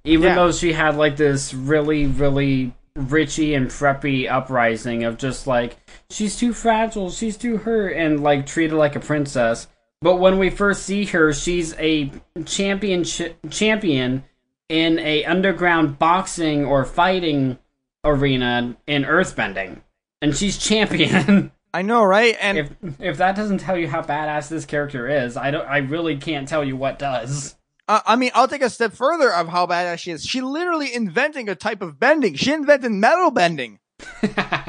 Even 0.03 0.29
Yeah. 0.29 0.35
though 0.35 0.51
she 0.51 0.73
had 0.73 0.95
like 0.95 1.17
this 1.17 1.51
really, 1.53 2.05
really 2.05 2.71
richy 2.95 3.57
and 3.57 3.67
preppy 3.67 4.29
uprising 4.31 5.03
of 5.03 5.17
just 5.17 5.47
like 5.47 5.75
she's 6.11 6.37
too 6.37 6.53
fragile, 6.53 7.09
she's 7.09 7.35
too 7.35 7.57
hurt, 7.57 7.93
and 7.97 8.21
like 8.21 8.45
treated 8.45 8.75
like 8.75 8.95
a 8.95 8.99
princess. 8.99 9.67
But 10.01 10.17
when 10.17 10.37
we 10.37 10.49
first 10.49 10.83
see 10.83 11.05
her, 11.05 11.33
she's 11.33 11.73
a 11.75 12.11
champion 12.45 13.03
champion 13.49 14.23
in 14.69 14.99
a 14.99 15.25
underground 15.25 15.97
boxing 15.99 16.65
or 16.65 16.85
fighting 16.85 17.57
arena 18.03 18.77
in 18.87 19.03
earthbending, 19.03 19.81
and 20.21 20.35
she's 20.35 20.57
champion. 20.57 21.51
I 21.73 21.81
know, 21.81 22.03
right? 22.03 22.37
And 22.39 22.57
if 22.57 22.71
if 22.99 23.17
that 23.17 23.35
doesn't 23.35 23.57
tell 23.59 23.77
you 23.77 23.87
how 23.87 24.01
badass 24.01 24.47
this 24.47 24.65
character 24.65 25.07
is, 25.07 25.35
I 25.37 25.51
don't. 25.51 25.67
I 25.67 25.77
really 25.77 26.17
can't 26.17 26.47
tell 26.47 26.63
you 26.63 26.75
what 26.75 26.99
does. 26.99 27.55
Uh, 27.87 28.01
I 28.05 28.15
mean, 28.15 28.31
I'll 28.33 28.47
take 28.47 28.63
a 28.63 28.69
step 28.69 28.93
further 28.93 29.31
of 29.31 29.49
how 29.49 29.67
badass 29.67 29.99
she 29.99 30.11
is. 30.11 30.25
She 30.25 30.41
literally 30.41 30.93
inventing 30.93 31.49
a 31.49 31.55
type 31.55 31.81
of 31.81 31.99
bending. 31.99 32.35
She 32.35 32.51
invented 32.53 32.91
metal 32.91 33.31
bending. 33.31 33.79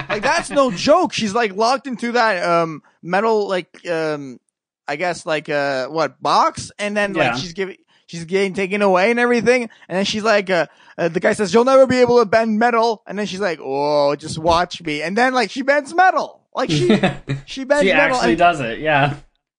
Like 0.09 0.23
that's 0.23 0.49
no 0.49 0.71
joke. 0.71 1.13
She's 1.13 1.35
like 1.35 1.55
locked 1.55 1.87
into 1.87 2.13
that 2.13 2.43
um 2.43 2.83
metal 3.03 3.47
like 3.49 3.87
um 3.87 4.41
I 4.89 4.97
guess 4.97 5.27
like 5.27 5.49
uh 5.49 5.89
what 5.89 6.21
box, 6.23 6.71
and 6.79 6.97
then 6.97 7.15
Yeah. 7.15 7.31
like 7.33 7.41
she's 7.41 7.53
giving 7.53 7.77
she's 8.07 8.25
getting 8.25 8.55
taken 8.55 8.83
away 8.83 9.11
and 9.11 9.19
everything, 9.21 9.69
and 9.89 9.99
then 9.99 10.05
she's 10.05 10.23
like 10.23 10.49
uh, 10.51 10.67
uh 10.97 11.09
the 11.09 11.21
guy 11.21 11.33
says 11.33 11.53
you'll 11.53 11.65
never 11.65 11.87
be 11.87 11.97
able 12.01 12.19
to 12.21 12.25
bend 12.27 12.59
metal, 12.59 13.03
and 13.07 13.19
then 13.19 13.27
she's 13.27 13.41
like 13.41 13.59
oh 13.63 14.15
just 14.17 14.39
watch 14.39 14.83
me, 14.83 15.03
and 15.03 15.17
then 15.17 15.35
like 15.35 15.51
she 15.51 15.63
bends 15.63 15.95
metal. 15.95 16.43
Like 16.55 16.71
she 16.71 16.89
she 17.47 17.65
bends 17.65 17.83
she 17.85 17.93
metal. 17.93 18.17
actually 18.17 18.31
and- 18.31 18.39
does 18.39 18.61
it. 18.61 18.79
Yeah. 18.79 19.17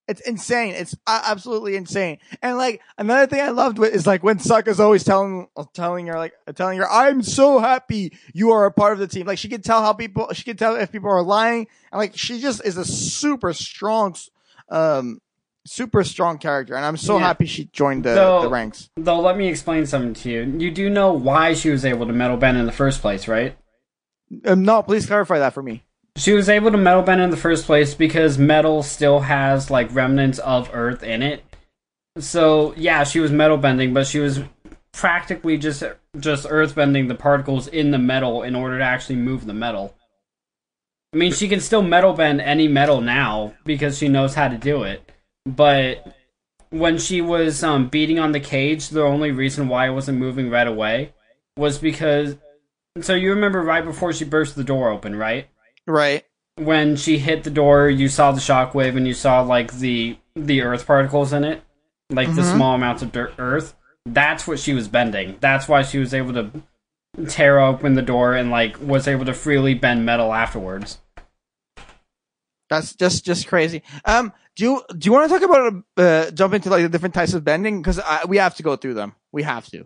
it's 0.07 0.21
insane. 0.21 0.73
It's 0.73 0.95
uh, 1.05 1.21
absolutely 1.25 1.75
insane. 1.75 2.17
And 2.41 2.57
like 2.57 2.79
another 2.97 3.27
thing 3.27 3.41
I 3.41 3.49
loved 3.49 3.77
with- 3.77 3.93
is 3.93 4.07
like 4.07 4.23
when 4.23 4.37
Sokka's 4.39 4.79
always 4.79 5.03
telling 5.03 5.47
telling 5.73 6.07
her 6.07 6.17
like 6.17 6.33
telling 6.55 6.77
her, 6.79 6.89
"I'm 6.89 7.21
so 7.21 7.59
happy 7.59 8.17
you 8.33 8.51
are 8.51 8.63
a 8.65 8.71
part 8.71 8.93
of 8.93 8.99
the 8.99 9.07
team." 9.07 9.27
Like 9.27 9.37
she 9.37 9.49
can 9.49 9.61
tell 9.61 9.81
how 9.81 9.91
people 9.91 10.29
she 10.31 10.43
can 10.45 10.55
tell 10.55 10.77
if 10.77 10.93
people 10.93 11.09
are 11.09 11.21
lying, 11.21 11.67
and 11.91 11.99
like 11.99 12.15
she 12.15 12.39
just 12.39 12.63
is 12.65 12.77
a 12.77 12.85
super 12.85 13.51
strong, 13.51 14.15
um, 14.69 15.19
super 15.65 16.03
strong 16.03 16.37
character. 16.37 16.75
And 16.75 16.85
I'm 16.85 16.97
so 16.97 17.17
Yeah. 17.17 17.25
happy 17.25 17.45
she 17.45 17.65
joined 17.65 18.03
the, 18.05 18.15
So- 18.15 18.41
the 18.43 18.49
ranks. 18.49 18.89
Though, 18.97 19.19
let 19.19 19.37
me 19.37 19.47
explain 19.47 19.85
something 19.85 20.13
to 20.15 20.29
you. 20.29 20.55
You 20.57 20.71
do 20.71 20.89
know 20.89 21.11
why 21.13 21.53
she 21.53 21.69
was 21.69 21.85
able 21.85 22.05
to 22.07 22.13
metal 22.13 22.37
bend 22.37 22.57
in 22.57 22.65
the 22.65 22.71
first 22.71 23.01
place, 23.01 23.27
right? 23.27 23.57
Um, 24.45 24.63
no, 24.63 24.81
please 24.83 25.05
clarify 25.05 25.39
that 25.39 25.53
for 25.53 25.63
me. 25.63 25.83
She 26.17 26.33
was 26.33 26.49
able 26.49 26.71
to 26.71 26.77
metal 26.77 27.03
bend 27.03 27.21
in 27.21 27.29
the 27.29 27.37
first 27.37 27.65
place 27.65 27.93
because 27.93 28.37
metal 28.37 28.81
still 28.83 29.19
has 29.21 29.69
like 29.69 29.93
remnants 29.93 30.39
of 30.39 30.69
earth 30.73 31.03
in 31.03 31.21
it. 31.21 31.43
So 32.17 32.73
yeah, 32.75 33.03
she 33.03 33.19
was 33.19 33.31
metal 33.31 33.57
bending, 33.57 33.93
but 33.93 34.07
she 34.07 34.19
was 34.19 34.39
practically 34.91 35.57
just 35.57 35.83
just 36.19 36.47
earth 36.49 36.73
bending 36.73 37.07
the 37.07 37.13
particles 37.15 37.67
in 37.67 37.91
the 37.91 37.99
metal 37.99 38.41
in 38.41 38.55
order 38.55 38.79
to 38.79 38.83
actually 38.83 39.17
move 39.17 39.45
the 39.45 39.53
metal. 39.53 39.93
I 41.17 41.19
mean, 41.19 41.33
she 41.33 41.47
can 41.47 41.61
still 41.61 41.81
metal 41.81 42.13
bend 42.13 42.41
any 42.41 42.67
metal 42.67 43.01
now 43.01 43.55
because 43.65 43.97
she 43.97 44.07
knows 44.07 44.35
how 44.35 44.49
to 44.49 44.55
do 44.57 44.83
it. 44.83 45.01
But 45.47 46.05
when 46.69 46.99
she 46.99 47.21
was 47.21 47.63
um, 47.63 47.87
beating 47.87 48.19
on 48.19 48.33
the 48.33 48.39
cage, 48.39 48.89
the 48.89 49.01
only 49.01 49.31
reason 49.31 49.67
why 49.67 49.87
it 49.87 49.93
wasn't 49.93 50.19
moving 50.19 50.51
right 50.51 50.67
away 50.67 51.13
was 51.57 51.79
because. 51.79 52.35
So 53.01 53.15
you 53.15 53.31
remember 53.31 53.63
right 53.63 53.83
before 53.83 54.13
she 54.13 54.25
burst 54.25 54.55
the 54.55 54.63
door 54.63 54.91
open, 54.91 55.15
right? 55.15 55.47
Right. 55.87 56.23
when 56.57 56.95
she 56.97 57.17
hit 57.17 57.43
the 57.43 57.49
door, 57.49 57.89
you 57.89 58.09
saw 58.09 58.31
the 58.31 58.39
shockwave 58.39 58.95
and 58.95 59.07
you 59.07 59.15
saw 59.15 59.41
like 59.41 59.73
the 59.73 60.17
the 60.35 60.61
earth 60.61 60.85
particles 60.85 61.33
in 61.33 61.43
it, 61.43 61.63
like 62.11 62.27
the 62.35 62.43
Mhm. 62.43 62.53
small 62.53 62.75
amounts 62.75 63.01
of 63.01 63.11
dirt, 63.11 63.33
earth. 63.39 63.73
That's 64.05 64.47
what 64.47 64.59
she 64.59 64.73
was 64.73 64.87
bending. 64.87 65.37
That's 65.39 65.67
why 65.67 65.81
she 65.81 65.97
was 65.97 66.13
able 66.13 66.33
to 66.33 66.51
tear 67.27 67.59
open 67.59 67.95
the 67.95 68.03
door 68.03 68.35
and 68.35 68.51
like 68.51 68.77
was 68.79 69.07
able 69.07 69.25
to 69.25 69.33
freely 69.33 69.73
bend 69.73 70.05
metal 70.05 70.31
afterwards. 70.31 70.99
That's 72.69 72.95
just 72.95 73.25
just 73.25 73.47
crazy. 73.47 73.83
Um, 74.05 74.33
do 74.55 74.63
you 74.63 74.83
do 74.97 75.05
you 75.05 75.11
want 75.13 75.29
to 75.29 75.39
talk 75.39 75.49
about 75.49 75.83
uh, 75.97 76.31
jump 76.31 76.53
into 76.53 76.69
like 76.69 76.83
the 76.83 76.89
different 76.89 77.15
types 77.15 77.33
of 77.33 77.43
bending 77.43 77.81
because 77.81 77.99
we 78.27 78.37
have 78.37 78.55
to 78.55 78.63
go 78.63 78.75
through 78.75 78.95
them. 78.95 79.15
We 79.31 79.43
have 79.43 79.67
to. 79.67 79.85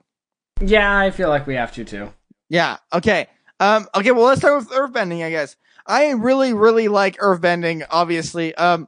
Yeah, 0.62 0.98
I 0.98 1.12
feel 1.12 1.30
like 1.30 1.46
we 1.48 1.56
have 1.56 1.74
to 1.74 1.84
too. 1.84 2.14
Yeah. 2.50 2.78
Okay. 2.94 3.28
Um. 3.60 3.88
Okay. 3.96 4.12
Well, 4.12 4.26
let's 4.26 4.42
start 4.42 4.58
with 4.60 4.72
earth 4.74 4.94
bending. 4.94 5.24
I 5.24 5.30
guess 5.30 5.56
I 5.86 6.12
really, 6.12 6.54
really 6.54 6.88
like 6.88 7.18
earth 7.20 7.42
bending. 7.42 7.84
Obviously. 7.90 8.56
Um. 8.56 8.88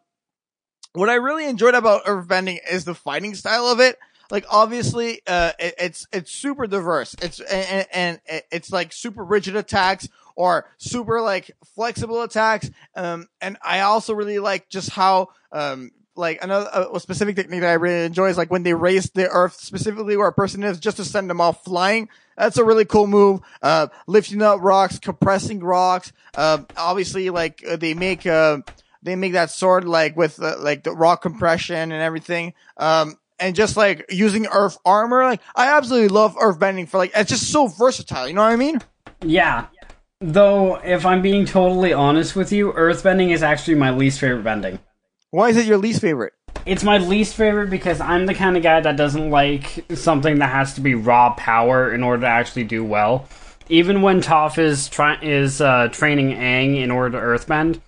what 0.94 1.10
I 1.10 1.16
really 1.16 1.46
enjoyed 1.46 1.76
about 1.76 2.04
earth 2.06 2.28
bending 2.28 2.60
is 2.72 2.86
the 2.86 2.96
fighting 2.96 3.36
style 3.36 3.68
of 3.68 3.80
it. 3.80 3.98
Like 4.32 4.46
obviously, 4.50 5.22
uh, 5.28 5.52
it, 5.60 5.76
it's 5.78 6.08
it's 6.12 6.32
super 6.32 6.66
diverse. 6.66 7.16
It's 7.22 7.40
and, 7.40 7.88
and 7.94 8.22
it's 8.52 8.72
like 8.72 8.94
super 8.94 9.24
rigid 9.24 9.56
attacks 9.56 10.08
or 10.36 10.70
super 10.78 11.22
like 11.22 11.52
flexible 11.76 12.22
attacks. 12.22 12.70
Um, 12.96 13.28
and 13.42 13.58
I 13.62 13.82
also 13.82 14.14
really 14.14 14.40
like 14.40 14.70
just 14.70 14.90
how 14.90 15.30
um 15.52 15.92
like 16.16 16.44
another 16.44 16.70
a 16.94 17.00
specific 17.00 17.36
technique 17.36 17.62
that 17.62 17.70
I 17.70 17.74
really 17.74 18.06
enjoy 18.06 18.30
is 18.30 18.38
like 18.38 18.52
when 18.52 18.64
they 18.64 18.74
raise 18.74 19.10
the 19.12 19.30
earth 19.30 19.56
specifically 19.56 20.16
where 20.16 20.28
a 20.28 20.34
person 20.34 20.64
is 20.64 20.80
just 20.80 20.98
to 20.98 21.06
send 21.06 21.30
them 21.30 21.42
off 21.42 21.64
flying. 21.64 22.10
That's 22.38 22.58
a 22.58 22.64
really 22.64 22.86
cool 22.86 23.08
move. 23.08 23.42
Uh, 23.62 23.88
lifting 24.08 24.42
up 24.42 24.60
rocks, 24.62 25.00
compressing 25.00 25.60
rocks. 25.64 26.12
Uh, 26.36 26.60
obviously, 26.78 27.30
like 27.30 27.64
uh, 27.68 27.76
they 27.76 27.94
make 27.94 28.26
uh, 28.26 28.60
they 29.02 29.16
make 29.16 29.34
that 29.34 29.52
sword 29.52 29.86
like 29.86 30.16
with 30.16 30.42
uh, 30.42 30.56
like 30.60 30.84
the 30.84 30.92
rock 30.92 31.22
compression 31.22 31.92
and 31.92 32.02
everything. 32.02 32.54
Um, 32.78 33.18
and 33.40 33.56
just 33.56 33.76
like 33.76 34.06
using 34.10 34.48
earth 34.48 34.78
armor, 34.86 35.24
like 35.24 35.42
I 35.56 35.76
absolutely 35.78 36.10
love 36.10 36.36
earth 36.40 36.60
bending 36.60 36.86
for 36.86 36.98
like 36.98 37.12
it's 37.16 37.30
just 37.30 37.52
so 37.52 37.68
versatile. 37.68 38.28
You 38.28 38.34
know 38.34 38.44
what 38.44 38.52
I 38.52 38.56
mean? 38.56 38.80
Yeah. 39.22 39.68
Though, 40.26 40.78
if 40.78 41.06
I'm 41.06 41.22
being 41.22 41.44
totally 41.44 41.92
honest 41.92 42.34
with 42.34 42.54
you, 42.54 42.72
earthbending 42.72 43.32
is 43.32 43.44
actually 43.44 43.76
my 43.76 43.92
least 43.92 44.22
favorite 44.22 44.46
bending. 44.46 44.80
Why 45.32 45.50
is 45.50 45.58
it 45.58 45.66
your 45.66 45.78
least 45.78 46.00
favorite? 46.00 46.32
It's 46.66 46.86
my 46.86 46.98
least 46.98 47.36
favorite 47.36 47.70
because 47.70 48.00
I'm 48.00 48.26
the 48.26 48.34
kind 48.34 48.56
of 48.56 48.64
guy 48.64 48.80
that 48.80 48.96
doesn't 48.96 49.32
like 49.32 49.84
something 49.94 50.40
that 50.40 50.50
has 50.50 50.76
to 50.76 50.82
be 50.82 50.96
raw 50.96 51.34
power 51.34 51.94
in 51.94 52.04
order 52.04 52.22
to 52.22 52.28
actually 52.28 52.64
do 52.64 52.86
well. 52.86 53.28
Even 53.68 54.02
when 54.02 54.22
Toph 54.22 54.58
is 54.58 54.88
try- 54.88 55.20
is 55.22 55.60
uh, 55.60 55.90
training 55.90 56.30
Aang 56.38 56.82
in 56.82 56.90
order 56.90 57.20
to 57.20 57.26
earthbend, 57.26 57.82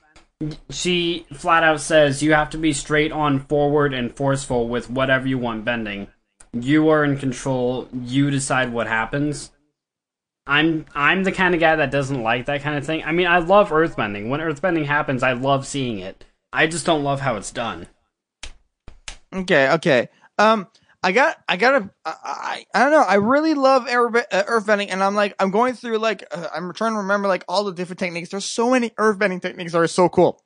she 0.70 1.26
flat 1.32 1.64
out 1.64 1.80
says 1.80 2.22
you 2.22 2.34
have 2.34 2.50
to 2.50 2.58
be 2.58 2.74
straight 2.74 3.14
on 3.14 3.40
forward 3.40 3.94
and 3.94 4.14
forceful 4.14 4.68
with 4.68 4.90
whatever 4.90 5.26
you 5.26 5.38
want 5.38 5.64
bending. 5.64 6.08
You 6.52 6.90
are 6.90 7.06
in 7.06 7.18
control. 7.18 7.88
You 7.94 8.30
decide 8.30 8.74
what 8.74 8.88
happens. 8.88 9.52
I'm 10.48 10.86
I'm 10.94 11.24
the 11.24 11.32
kind 11.32 11.54
of 11.56 11.60
guy 11.60 11.76
that 11.76 11.92
doesn't 11.92 12.22
like 12.22 12.46
that 12.46 12.62
kind 12.62 12.78
of 12.78 12.86
thing. 12.86 13.04
I 13.04 13.12
mean, 13.12 13.28
I 13.28 13.40
love 13.40 13.70
earthbending. 13.70 14.30
When 14.30 14.40
earthbending 14.40 14.86
happens, 14.86 15.24
I 15.24 15.34
love 15.34 15.66
seeing 15.66 16.00
it. 16.00 16.24
I 16.54 16.68
just 16.68 16.86
don't 16.86 17.04
love 17.04 17.22
how 17.22 17.36
it's 17.36 17.52
done. 17.52 17.88
Okay, 19.34 19.70
okay. 19.72 20.10
Um, 20.38 20.68
I 21.04 21.12
got, 21.12 21.38
I 21.48 21.58
got 21.58 21.82
a, 21.82 21.90
I, 22.04 22.66
I, 22.74 22.80
don't 22.80 22.92
know. 22.92 23.02
I 23.02 23.16
really 23.16 23.54
love 23.54 23.88
uh, 23.88 23.92
earthbending, 23.92 24.88
and 24.90 25.04
I'm 25.04 25.14
like, 25.14 25.36
I'm 25.38 25.52
going 25.52 25.76
through 25.76 26.00
like, 26.00 26.24
uh, 26.32 26.48
I'm 26.52 26.74
trying 26.74 26.94
to 26.94 26.98
remember 26.98 27.28
like 27.28 27.44
all 27.48 27.64
the 27.64 27.74
different 27.74 28.00
techniques. 28.00 28.30
There's 28.30 28.46
so 28.46 28.72
many 28.72 28.90
earthbending 28.92 29.40
techniques 29.40 29.74
that 29.74 29.80
are 29.80 29.88
so 29.88 30.10
cool. 30.10 30.42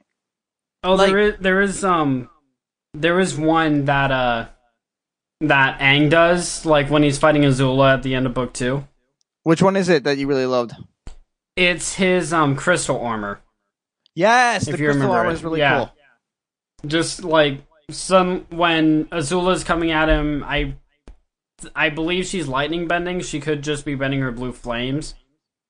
Oh, 0.84 0.96
like, 0.96 1.10
there 1.12 1.20
is, 1.20 1.34
there 1.40 1.62
is, 1.62 1.84
um, 1.86 2.30
there 2.94 3.22
is 3.22 3.38
one 3.38 3.86
that, 3.86 4.12
uh, 4.12 4.48
that 5.40 5.80
Aang 5.80 6.10
does, 6.10 6.66
like 6.66 6.90
when 6.90 7.04
he's 7.04 7.18
fighting 7.18 7.44
Azula 7.44 7.94
at 7.94 8.04
the 8.04 8.14
end 8.14 8.26
of 8.26 8.34
book 8.34 8.52
two. 8.52 8.86
Which 9.50 9.64
one 9.64 9.76
is 9.76 9.90
it 9.90 10.04
that 10.04 10.20
you 10.20 10.28
really 10.28 10.46
loved? 10.46 10.74
It's 11.56 11.96
his 11.96 12.32
um 12.34 12.56
crystal 12.56 13.02
armor. 13.02 13.42
Yes, 14.14 14.68
if 14.68 14.78
the 14.78 14.86
crystal 14.86 15.12
armor 15.12 15.32
it. 15.32 15.34
is 15.34 15.44
really 15.44 15.58
yeah. 15.58 15.76
cool. 15.76 15.92
Just 16.86 17.24
like 17.24 17.64
some 17.90 18.46
when 18.52 19.06
Azula's 19.06 19.64
coming 19.64 19.90
at 19.90 20.08
him, 20.08 20.44
I 20.44 20.76
I 21.76 21.90
believe 21.90 22.28
she's 22.28 22.48
lightning 22.48 22.88
bending. 22.88 23.22
She 23.22 23.40
could 23.40 23.64
just 23.64 23.86
be 23.86 23.96
bending 23.96 24.20
her 24.20 24.32
blue 24.32 24.52
flames. 24.52 25.16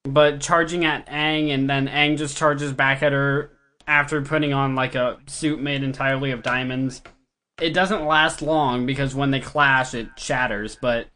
But 0.04 0.42
charging 0.42 0.84
at 0.84 1.08
Aang 1.08 1.50
and 1.50 1.70
then 1.70 1.88
Aang 1.88 2.18
just 2.18 2.36
charges 2.36 2.74
back 2.74 3.02
at 3.02 3.14
her 3.14 3.50
after 3.88 4.22
putting 4.22 4.52
on 4.52 4.76
like 4.76 4.96
a 4.96 5.20
suit 5.28 5.62
made 5.62 5.84
entirely 5.84 6.32
of 6.32 6.44
diamonds. 6.44 7.02
It 7.62 7.74
doesn't 7.74 8.04
last 8.04 8.42
long 8.42 8.86
because 8.86 9.16
when 9.16 9.32
they 9.32 9.40
clash 9.40 9.94
it 9.94 10.10
shatters, 10.18 10.78
but 10.82 11.08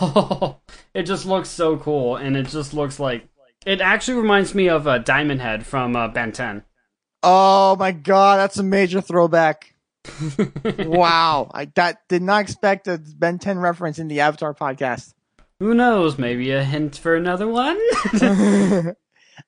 it 0.94 1.02
just 1.02 1.26
looks 1.26 1.48
so 1.48 1.76
cool, 1.76 2.16
and 2.16 2.36
it 2.36 2.48
just 2.48 2.74
looks 2.74 2.98
like 3.00 3.28
it 3.66 3.80
actually 3.80 4.18
reminds 4.18 4.54
me 4.54 4.68
of 4.68 4.86
uh, 4.86 4.98
Diamond 4.98 5.40
Head 5.40 5.66
from 5.66 5.96
uh, 5.96 6.08
Ben 6.08 6.32
10. 6.32 6.62
Oh 7.22 7.76
my 7.76 7.92
god, 7.92 8.38
that's 8.38 8.58
a 8.58 8.62
major 8.62 9.00
throwback. 9.00 9.74
wow, 10.78 11.50
I 11.52 11.66
that 11.74 11.98
did 12.08 12.22
not 12.22 12.42
expect 12.42 12.88
a 12.88 12.98
Ben 12.98 13.38
10 13.38 13.58
reference 13.58 13.98
in 13.98 14.08
the 14.08 14.20
Avatar 14.20 14.54
podcast. 14.54 15.12
Who 15.60 15.74
knows? 15.74 16.18
Maybe 16.18 16.52
a 16.52 16.62
hint 16.62 16.96
for 16.96 17.16
another 17.16 17.48
one. 17.48 17.78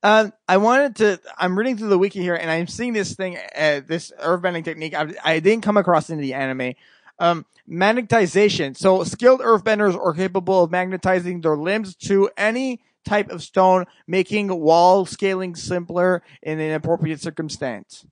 um, 0.03 0.33
I 0.49 0.57
wanted 0.57 0.97
to. 0.97 1.21
I'm 1.39 1.57
reading 1.57 1.77
through 1.77 1.89
the 1.89 1.99
wiki 1.99 2.21
here, 2.21 2.35
and 2.35 2.51
I'm 2.51 2.67
seeing 2.67 2.93
this 2.93 3.15
thing, 3.15 3.39
uh, 3.57 3.81
this 3.87 4.13
earthbending 4.21 4.65
technique. 4.65 4.95
I, 4.95 5.15
I, 5.25 5.39
didn't 5.39 5.63
come 5.63 5.77
across 5.77 6.11
in 6.11 6.19
the 6.19 6.35
anime. 6.35 6.75
Um, 7.21 7.47
magnetization. 7.71 8.77
So 8.77 9.05
skilled 9.05 9.41
earthbenders 9.41 9.95
are 9.97 10.13
capable 10.13 10.65
of 10.65 10.71
magnetizing 10.71 11.43
their 11.43 11.57
limbs 11.57 11.95
to 11.97 12.31
any 12.37 12.81
type 13.05 13.31
of 13.31 13.43
stone, 13.43 13.87
making 14.07 14.49
wall 14.49 15.07
scaling 15.07 15.55
simpler 15.55 16.23
in 16.43 16.61
an 16.61 16.73
appropriate 16.73 17.21
circumstance. 17.21 18.05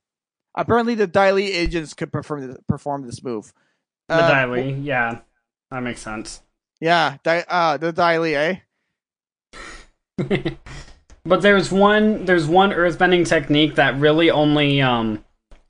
Apparently, 0.54 0.94
the 0.94 1.06
Dai 1.06 1.32
Li 1.32 1.52
agents 1.52 1.94
could 1.94 2.12
perform 2.12 2.56
perform 2.66 3.06
this 3.06 3.22
move. 3.22 3.52
The 4.08 4.14
uh, 4.14 4.28
Dai 4.28 4.44
Li, 4.46 4.72
yeah, 4.72 5.20
that 5.70 5.82
makes 5.82 6.00
sense. 6.00 6.42
Yeah, 6.80 7.18
Dai, 7.22 7.44
uh, 7.48 7.76
the 7.76 7.92
Dai 7.92 8.18
Li, 8.18 8.34
eh? 8.34 8.56
but 11.24 11.42
there's 11.42 11.70
one 11.70 12.24
there's 12.24 12.46
one 12.46 12.70
earthbending 12.70 13.26
technique 13.28 13.76
that 13.76 13.98
really 13.98 14.30
only 14.30 14.80
um 14.80 15.24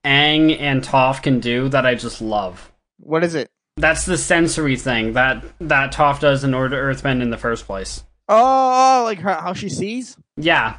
Aang 0.05 0.59
and 0.59 0.83
Toph 0.83 1.23
can 1.23 1.41
do 1.41 1.69
that 1.69 1.85
I 1.85 1.95
just 1.95 2.23
love. 2.23 2.73
What 2.99 3.25
is 3.25 3.35
it? 3.35 3.51
That's 3.79 4.07
the 4.07 4.19
sensory 4.19 4.77
thing 4.77 5.13
that 5.13 5.45
that 5.61 5.93
Toph 5.93 6.21
does 6.21 6.43
in 6.43 6.53
order 6.53 6.71
to 6.71 6.83
earthbend 6.83 7.23
in 7.23 7.31
the 7.31 7.37
first 7.37 7.65
place. 7.65 8.03
Oh, 8.29 9.01
oh 9.01 9.05
like 9.05 9.21
her, 9.21 9.35
how 9.35 9.53
she 9.53 9.69
sees? 9.69 10.17
Yeah. 10.37 10.79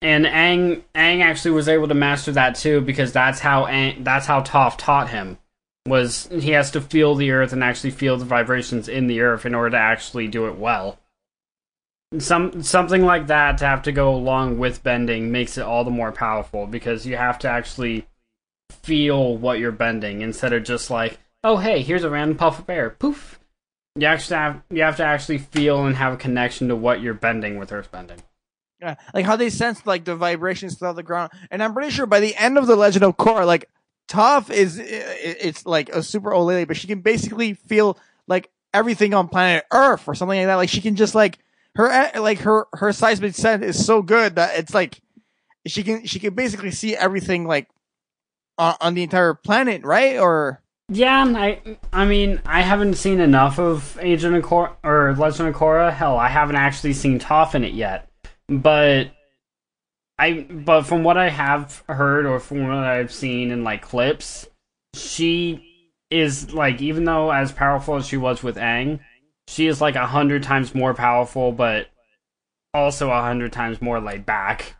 And 0.00 0.26
Ang 0.26 0.82
Aang 0.94 1.22
actually 1.22 1.52
was 1.52 1.68
able 1.68 1.88
to 1.88 1.94
master 1.94 2.32
that 2.32 2.56
too 2.56 2.80
because 2.80 3.12
that's 3.12 3.40
how 3.40 3.66
Aang, 3.66 4.02
that's 4.02 4.26
how 4.26 4.40
Toph 4.40 4.76
taught 4.78 5.10
him. 5.10 5.38
Was 5.86 6.28
he 6.32 6.50
has 6.52 6.70
to 6.70 6.80
feel 6.80 7.14
the 7.14 7.30
earth 7.30 7.52
and 7.52 7.62
actually 7.62 7.90
feel 7.90 8.16
the 8.16 8.24
vibrations 8.24 8.88
in 8.88 9.06
the 9.06 9.20
earth 9.20 9.44
in 9.44 9.54
order 9.54 9.70
to 9.70 9.76
actually 9.76 10.28
do 10.28 10.46
it 10.46 10.56
well. 10.56 10.98
Some 12.18 12.62
something 12.62 13.04
like 13.04 13.26
that 13.26 13.58
to 13.58 13.66
have 13.66 13.82
to 13.82 13.92
go 13.92 14.14
along 14.14 14.58
with 14.58 14.82
bending 14.82 15.30
makes 15.30 15.58
it 15.58 15.64
all 15.64 15.84
the 15.84 15.90
more 15.90 16.12
powerful 16.12 16.66
because 16.66 17.04
you 17.04 17.16
have 17.16 17.38
to 17.40 17.48
actually 17.48 18.06
feel 18.70 19.36
what 19.36 19.58
you're 19.58 19.72
bending 19.72 20.22
instead 20.22 20.54
of 20.54 20.64
just 20.64 20.90
like 20.90 21.18
oh 21.44 21.58
hey, 21.58 21.82
here's 21.82 22.02
a 22.02 22.10
random 22.10 22.36
puff 22.36 22.58
of 22.58 22.68
air. 22.68 22.90
Poof. 22.90 23.38
You 23.96 24.08
actually 24.08 24.36
have 24.36 24.62
you 24.70 24.82
have 24.82 24.96
to 24.96 25.04
actually 25.04 25.38
feel 25.38 25.86
and 25.86 25.94
have 25.94 26.14
a 26.14 26.16
connection 26.16 26.66
to 26.68 26.74
what 26.74 27.00
you're 27.00 27.14
bending 27.14 27.58
with 27.58 27.70
earth 27.70 27.92
bending. 27.92 28.22
Yeah, 28.80 28.96
like 29.14 29.24
how 29.24 29.36
they 29.36 29.50
sense 29.50 29.86
like 29.86 30.04
the 30.04 30.16
vibrations 30.16 30.76
throughout 30.76 30.96
the 30.96 31.04
ground. 31.04 31.30
And 31.50 31.62
I'm 31.62 31.74
pretty 31.74 31.90
sure 31.90 32.06
by 32.06 32.18
the 32.18 32.34
end 32.34 32.58
of 32.58 32.66
the 32.66 32.74
Legend 32.74 33.04
of 33.04 33.16
Korra, 33.16 33.46
like 33.46 33.70
Toph 34.08 34.50
is 34.50 34.80
it's 34.82 35.64
like 35.64 35.90
a 35.90 36.02
super 36.02 36.32
old 36.32 36.48
lady, 36.48 36.64
but 36.64 36.76
she 36.76 36.88
can 36.88 37.02
basically 37.02 37.54
feel 37.54 37.96
like 38.26 38.50
everything 38.72 39.14
on 39.14 39.28
planet 39.28 39.64
Earth 39.72 40.08
or 40.08 40.14
something 40.16 40.38
like 40.38 40.46
that. 40.46 40.56
Like 40.56 40.70
she 40.70 40.80
can 40.80 40.96
just 40.96 41.14
like 41.14 41.38
her 41.76 42.10
like 42.20 42.40
her 42.40 42.66
her 42.72 42.92
seismic 42.92 43.34
sense 43.36 43.64
is 43.64 43.84
so 43.84 44.02
good 44.02 44.34
that 44.36 44.58
it's 44.58 44.74
like 44.74 45.00
she 45.68 45.84
can 45.84 46.04
she 46.04 46.18
can 46.18 46.34
basically 46.34 46.72
see 46.72 46.96
everything 46.96 47.46
like 47.46 47.68
on, 48.58 48.74
on 48.80 48.94
the 48.94 49.04
entire 49.04 49.34
planet, 49.34 49.84
right? 49.84 50.18
Or 50.18 50.63
yeah, 50.88 51.24
I 51.36 51.60
I 51.92 52.04
mean 52.04 52.40
I 52.44 52.62
haven't 52.62 52.94
seen 52.94 53.20
enough 53.20 53.58
of 53.58 53.98
Agent 54.00 54.36
of 54.36 54.52
or 54.82 55.14
Legend 55.16 55.48
of 55.48 55.54
Korra. 55.54 55.92
Hell, 55.92 56.18
I 56.18 56.28
haven't 56.28 56.56
actually 56.56 56.92
seen 56.92 57.18
Toph 57.18 57.54
in 57.54 57.64
it 57.64 57.72
yet. 57.72 58.08
But 58.48 59.10
I 60.18 60.46
but 60.50 60.82
from 60.82 61.02
what 61.02 61.16
I 61.16 61.30
have 61.30 61.82
heard 61.88 62.26
or 62.26 62.38
from 62.38 62.68
what 62.68 62.76
I've 62.76 63.12
seen 63.12 63.50
in 63.50 63.64
like 63.64 63.82
clips, 63.82 64.46
she 64.94 65.90
is 66.10 66.52
like 66.52 66.82
even 66.82 67.04
though 67.04 67.30
as 67.30 67.50
powerful 67.50 67.96
as 67.96 68.06
she 68.06 68.18
was 68.18 68.42
with 68.42 68.56
Aang, 68.56 69.00
she 69.48 69.66
is 69.66 69.80
like 69.80 69.96
a 69.96 70.06
hundred 70.06 70.42
times 70.42 70.74
more 70.74 70.92
powerful, 70.92 71.50
but 71.50 71.88
also 72.74 73.10
a 73.10 73.22
hundred 73.22 73.52
times 73.52 73.80
more 73.80 74.00
laid 74.00 74.26
back 74.26 74.76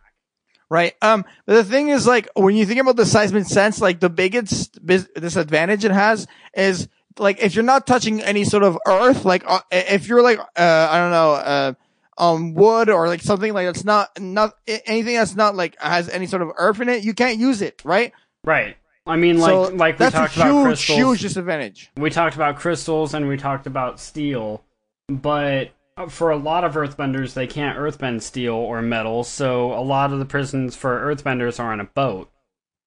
right? 0.69 0.93
Um, 1.01 1.25
but 1.45 1.55
the 1.55 1.63
thing 1.63 1.89
is, 1.89 2.07
like, 2.07 2.27
when 2.35 2.55
you 2.55 2.65
think 2.65 2.79
about 2.79 2.95
the 2.95 3.05
seismic 3.05 3.45
sense, 3.45 3.81
like, 3.81 3.99
the 3.99 4.09
biggest 4.09 4.85
bis- 4.85 5.07
disadvantage 5.15 5.85
it 5.85 5.91
has 5.91 6.27
is, 6.55 6.87
like, 7.17 7.41
if 7.41 7.55
you're 7.55 7.63
not 7.63 7.87
touching 7.87 8.21
any 8.21 8.43
sort 8.43 8.63
of 8.63 8.77
earth, 8.87 9.25
like, 9.25 9.43
uh, 9.47 9.61
if 9.71 10.07
you're, 10.07 10.23
like, 10.23 10.39
uh, 10.39 10.87
I 10.91 10.97
don't 10.97 11.11
know, 11.11 11.31
uh, 11.33 11.73
um, 12.17 12.53
wood 12.53 12.89
or, 12.89 13.07
like, 13.07 13.21
something 13.21 13.53
like 13.53 13.67
that's 13.67 13.83
not, 13.83 14.19
not, 14.19 14.53
anything 14.67 15.15
that's 15.15 15.35
not, 15.35 15.55
like, 15.55 15.79
has 15.81 16.09
any 16.09 16.25
sort 16.25 16.41
of 16.41 16.49
earth 16.57 16.79
in 16.81 16.89
it, 16.89 17.03
you 17.03 17.13
can't 17.13 17.39
use 17.39 17.61
it, 17.61 17.81
right? 17.83 18.13
Right. 18.43 18.77
I 19.07 19.17
mean, 19.17 19.37
like, 19.37 19.49
so 19.49 19.61
like 19.75 19.99
we 19.99 20.09
talked 20.09 20.33
huge, 20.33 20.45
about 20.45 20.63
crystals. 20.63 20.97
huge 20.97 21.21
disadvantage. 21.21 21.91
We 21.95 22.09
talked 22.09 22.35
about 22.35 22.55
crystals 22.55 23.13
and 23.13 23.27
we 23.27 23.37
talked 23.37 23.67
about 23.67 23.99
steel, 23.99 24.63
but 25.07 25.69
for 26.09 26.29
a 26.29 26.37
lot 26.37 26.63
of 26.63 26.73
earthbenders, 26.73 27.33
they 27.33 27.47
can't 27.47 27.77
earthbend 27.77 28.21
steel 28.21 28.55
or 28.55 28.81
metal, 28.81 29.23
so 29.23 29.73
a 29.73 29.81
lot 29.81 30.11
of 30.11 30.19
the 30.19 30.25
prisons 30.25 30.75
for 30.75 30.99
earthbenders 30.99 31.59
are 31.59 31.71
on 31.71 31.79
a 31.79 31.85
boat 31.85 32.29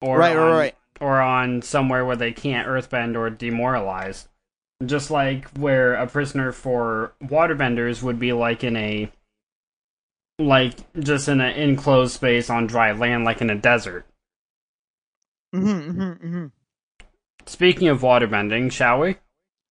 or 0.00 0.18
right, 0.18 0.36
on, 0.36 0.52
right, 0.52 0.74
or 1.00 1.20
on 1.20 1.62
somewhere 1.62 2.04
where 2.04 2.16
they 2.16 2.32
can't 2.32 2.68
earthbend 2.68 3.16
or 3.16 3.30
demoralized. 3.30 4.28
Just 4.84 5.10
like 5.10 5.48
where 5.58 5.94
a 5.94 6.06
prisoner 6.06 6.52
for 6.52 7.12
waterbenders 7.22 8.02
would 8.02 8.18
be 8.18 8.32
like 8.32 8.62
in 8.62 8.76
a 8.76 9.10
like 10.38 10.74
just 11.00 11.28
in 11.28 11.40
an 11.40 11.56
enclosed 11.56 12.14
space 12.14 12.48
on 12.48 12.66
dry 12.68 12.92
land 12.92 13.24
like 13.24 13.40
in 13.40 13.50
a 13.50 13.56
desert. 13.56 14.06
Mm-hmm, 15.54 15.90
mm-hmm, 15.90 16.26
mm-hmm. 16.26 16.46
Speaking 17.46 17.88
of 17.88 18.02
waterbending, 18.02 18.70
shall 18.70 19.00
we? 19.00 19.16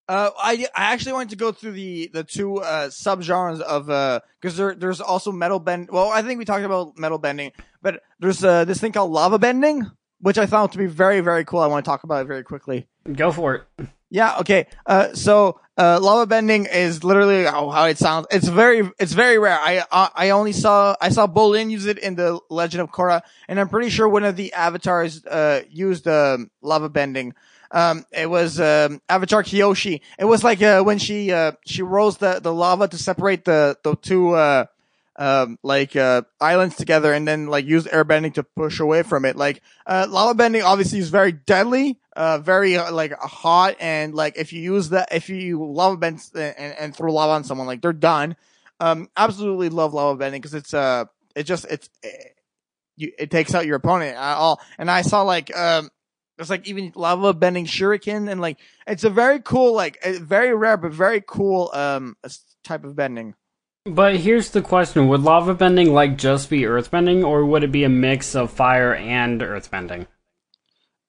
Uh, 0.08 0.30
I 0.38 0.66
I 0.74 0.92
actually 0.92 1.12
wanted 1.12 1.30
to 1.30 1.36
go 1.36 1.52
through 1.52 1.72
the 1.72 2.10
the 2.12 2.24
two 2.24 2.56
uh 2.58 2.88
subgenres 2.88 3.60
of 3.60 3.90
uh 3.90 4.20
because 4.40 4.56
there 4.56 4.74
there's 4.74 5.00
also 5.02 5.32
metal 5.32 5.58
bend. 5.58 5.90
Well, 5.90 6.08
I 6.08 6.22
think 6.22 6.38
we 6.38 6.46
talked 6.46 6.64
about 6.64 6.96
metal 6.96 7.18
bending, 7.18 7.52
but 7.82 8.02
there's 8.18 8.42
uh 8.42 8.64
this 8.64 8.80
thing 8.80 8.92
called 8.92 9.10
lava 9.10 9.38
bending, 9.38 9.90
which 10.20 10.38
I 10.38 10.46
found 10.46 10.72
to 10.72 10.78
be 10.78 10.86
very 10.86 11.20
very 11.20 11.44
cool. 11.44 11.60
I 11.60 11.66
want 11.66 11.84
to 11.84 11.88
talk 11.88 12.04
about 12.04 12.22
it 12.22 12.26
very 12.26 12.42
quickly. 12.42 12.86
Go 13.12 13.32
for 13.32 13.54
it. 13.54 13.88
Yeah. 14.10 14.38
Okay. 14.40 14.66
Uh, 14.86 15.12
so 15.12 15.60
uh, 15.76 16.00
lava 16.00 16.26
bending 16.26 16.64
is 16.64 17.04
literally 17.04 17.44
how, 17.44 17.68
how 17.68 17.84
it 17.84 17.98
sounds. 17.98 18.26
It's 18.30 18.48
very 18.48 18.90
it's 18.98 19.12
very 19.12 19.38
rare. 19.38 19.58
I 19.60 19.84
uh, 19.92 20.08
I 20.14 20.30
only 20.30 20.52
saw 20.52 20.96
I 21.00 21.10
saw 21.10 21.26
Bolin 21.26 21.70
use 21.70 21.84
it 21.84 21.98
in 21.98 22.14
the 22.14 22.40
Legend 22.48 22.80
of 22.80 22.90
Korra, 22.90 23.20
and 23.46 23.60
I'm 23.60 23.68
pretty 23.68 23.90
sure 23.90 24.08
one 24.08 24.24
of 24.24 24.36
the 24.36 24.54
avatars 24.54 25.24
uh 25.26 25.62
used 25.68 26.08
um, 26.08 26.50
lava 26.62 26.88
bending. 26.88 27.34
Um, 27.70 28.06
it 28.12 28.28
was 28.28 28.60
um, 28.60 29.00
Avatar 29.08 29.42
Kyoshi. 29.42 30.00
It 30.18 30.24
was 30.24 30.42
like 30.42 30.62
uh, 30.62 30.82
when 30.82 30.98
she 30.98 31.32
uh, 31.32 31.52
she 31.66 31.82
rolls 31.82 32.18
the, 32.18 32.40
the 32.40 32.52
lava 32.52 32.88
to 32.88 32.98
separate 32.98 33.44
the 33.44 33.76
the 33.82 33.94
two 33.96 34.30
uh, 34.30 34.66
um, 35.16 35.58
like 35.62 35.96
uh, 35.96 36.22
islands 36.40 36.76
together, 36.76 37.12
and 37.12 37.28
then 37.28 37.46
like 37.46 37.66
use 37.66 37.84
airbending 37.84 38.34
to 38.34 38.42
push 38.42 38.80
away 38.80 39.02
from 39.02 39.24
it. 39.24 39.36
Like 39.36 39.62
uh, 39.86 40.06
lava 40.08 40.34
bending 40.34 40.62
obviously 40.62 40.98
is 40.98 41.10
very 41.10 41.32
deadly, 41.32 41.98
uh, 42.16 42.38
very 42.38 42.76
uh, 42.76 42.92
like 42.92 43.12
hot, 43.18 43.76
and 43.80 44.14
like 44.14 44.38
if 44.38 44.52
you 44.52 44.62
use 44.62 44.90
that, 44.90 45.08
if 45.12 45.28
you 45.28 45.62
lava 45.62 45.96
bend 45.96 46.24
and, 46.34 46.56
and 46.58 46.96
throw 46.96 47.12
lava 47.12 47.32
on 47.32 47.44
someone, 47.44 47.66
like 47.66 47.82
they're 47.82 47.92
done. 47.92 48.36
Um, 48.80 49.10
absolutely 49.16 49.68
love 49.68 49.92
lava 49.92 50.16
bending 50.16 50.40
because 50.40 50.54
it's 50.54 50.72
uh, 50.72 51.04
it 51.34 51.44
just 51.44 51.66
it's. 51.66 51.90
It, 52.02 52.34
you, 52.98 53.12
it 53.18 53.30
takes 53.30 53.54
out 53.54 53.64
your 53.64 53.76
opponent 53.76 54.16
at 54.16 54.34
all. 54.34 54.60
And 54.76 54.90
I 54.90 55.02
saw 55.02 55.22
like, 55.22 55.56
um, 55.56 55.88
there's 56.38 56.50
like 56.50 56.66
even 56.66 56.92
lava 56.94 57.34
bending 57.34 57.66
shuriken 57.66 58.30
and 58.30 58.40
like 58.40 58.58
it's 58.86 59.04
a 59.04 59.10
very 59.10 59.40
cool 59.40 59.74
like 59.74 59.98
a 60.02 60.18
very 60.18 60.54
rare 60.54 60.76
but 60.76 60.92
very 60.92 61.22
cool 61.26 61.70
um 61.74 62.16
type 62.64 62.84
of 62.84 62.94
bending. 62.94 63.34
But 63.84 64.16
here's 64.16 64.50
the 64.50 64.62
question: 64.62 65.08
Would 65.08 65.22
lava 65.22 65.54
bending 65.54 65.92
like 65.92 66.16
just 66.16 66.50
be 66.50 66.66
earth 66.66 66.90
bending, 66.90 67.24
or 67.24 67.44
would 67.44 67.64
it 67.64 67.72
be 67.72 67.84
a 67.84 67.88
mix 67.88 68.36
of 68.36 68.50
fire 68.50 68.94
and 68.94 69.42
earth 69.42 69.70
bending? 69.70 70.06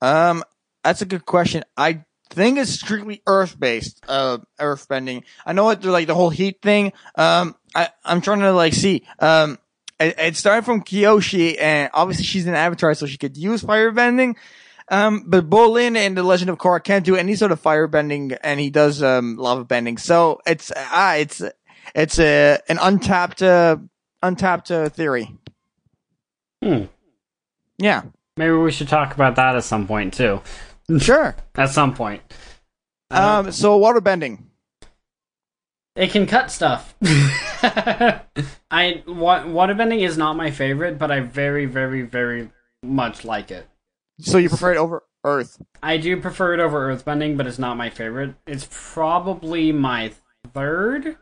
Um, 0.01 0.43
that's 0.83 1.01
a 1.01 1.05
good 1.05 1.25
question. 1.25 1.63
I 1.75 2.05
think 2.29 2.57
it's 2.57 2.71
strictly 2.71 3.21
earth 3.27 3.59
based, 3.59 4.01
uh, 4.07 4.37
earth 4.59 4.87
bending. 4.87 5.25
I 5.45 5.53
know 5.53 5.65
what 5.65 5.83
like 5.83 6.07
the 6.07 6.15
whole 6.15 6.29
heat 6.29 6.61
thing. 6.61 6.93
Um, 7.15 7.55
I 7.75 7.89
I'm 8.05 8.21
trying 8.21 8.39
to 8.39 8.53
like 8.53 8.73
see. 8.73 9.03
Um, 9.19 9.59
it, 9.99 10.15
it 10.17 10.35
started 10.37 10.63
from 10.63 10.81
Kyoshi, 10.81 11.59
and 11.59 11.89
obviously 11.93 12.23
she's 12.23 12.47
an 12.47 12.55
avatar, 12.55 12.93
so 12.93 13.05
she 13.05 13.17
could 13.17 13.35
use 13.35 13.61
fire 13.61 13.91
bending. 13.91 14.37
Um, 14.89 15.23
but 15.27 15.49
Bolin 15.49 15.95
in 15.95 16.15
the 16.15 16.23
Legend 16.23 16.49
of 16.49 16.57
Korra 16.57 16.83
can't 16.83 17.05
do 17.05 17.15
any 17.15 17.35
sort 17.35 17.51
of 17.51 17.59
fire 17.59 17.87
bending, 17.87 18.33
and 18.43 18.59
he 18.59 18.69
does 18.69 19.03
um 19.03 19.37
lava 19.37 19.63
bending. 19.63 19.97
So 19.97 20.41
it's 20.45 20.71
ah, 20.75 21.15
it's 21.15 21.41
it's 21.93 22.19
a 22.19 22.59
an 22.67 22.79
untapped 22.81 23.41
uh, 23.43 23.77
untapped 24.23 24.71
uh, 24.71 24.89
theory. 24.89 25.35
Hmm. 26.63 26.85
Yeah, 27.77 28.01
Maybe 28.39 28.53
we 28.53 28.71
should 28.71 28.87
talk 28.87 29.13
about 29.13 29.35
that 29.35 29.57
at 29.57 29.65
some 29.65 29.85
point 29.85 30.13
too. 30.13 30.41
sure. 30.97 31.35
At 31.55 31.71
some 31.71 31.93
point. 31.93 32.21
Um, 33.11 33.51
so 33.51 33.75
water 33.75 33.99
bending. 33.99 34.49
It 35.97 36.11
can 36.11 36.25
cut 36.25 36.49
stuff. 36.49 36.95
I 37.01 38.21
wa- 39.05 39.43
waterbending 39.43 40.07
is 40.07 40.17
not 40.17 40.37
my 40.37 40.51
favorite, 40.51 40.97
but 40.97 41.11
I 41.11 41.19
very, 41.19 41.65
very, 41.65 42.03
very 42.03 42.49
much 42.81 43.25
like 43.25 43.51
it. 43.51 43.67
So 44.19 44.37
you 44.37 44.49
prefer 44.49 44.73
it 44.73 44.77
over 44.77 45.03
Earth? 45.23 45.61
I 45.81 45.97
do 45.97 46.19
prefer 46.21 46.53
it 46.53 46.59
over 46.59 46.93
earthbending, 46.95 47.37
but 47.37 47.47
it's 47.47 47.59
not 47.59 47.77
my 47.77 47.89
favorite. 47.89 48.35
It's 48.47 48.67
probably 48.71 49.71
my 49.71 50.13
third 50.53 51.17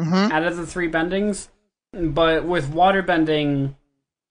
Mm-hmm. 0.00 0.30
out 0.32 0.44
of 0.44 0.56
the 0.56 0.64
three 0.66 0.88
bendings. 0.88 1.48
But 1.92 2.44
with 2.44 2.72
waterbending, 2.72 3.74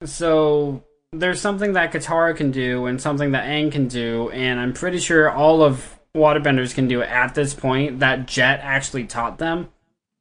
so 0.04 0.82
there's 1.12 1.40
something 1.42 1.74
that 1.74 1.92
Katara 1.92 2.34
can 2.34 2.50
do 2.50 2.86
and 2.86 2.98
something 3.00 3.32
that 3.32 3.44
Aang 3.44 3.70
can 3.70 3.86
do, 3.88 4.30
and 4.30 4.58
I'm 4.58 4.72
pretty 4.72 4.98
sure 4.98 5.30
all 5.30 5.62
of 5.62 5.98
waterbenders 6.16 6.74
can 6.74 6.88
do 6.88 7.02
at 7.02 7.34
this 7.34 7.52
point. 7.52 7.98
That 8.00 8.26
Jet 8.26 8.60
actually 8.62 9.04
taught 9.04 9.36
them. 9.38 9.68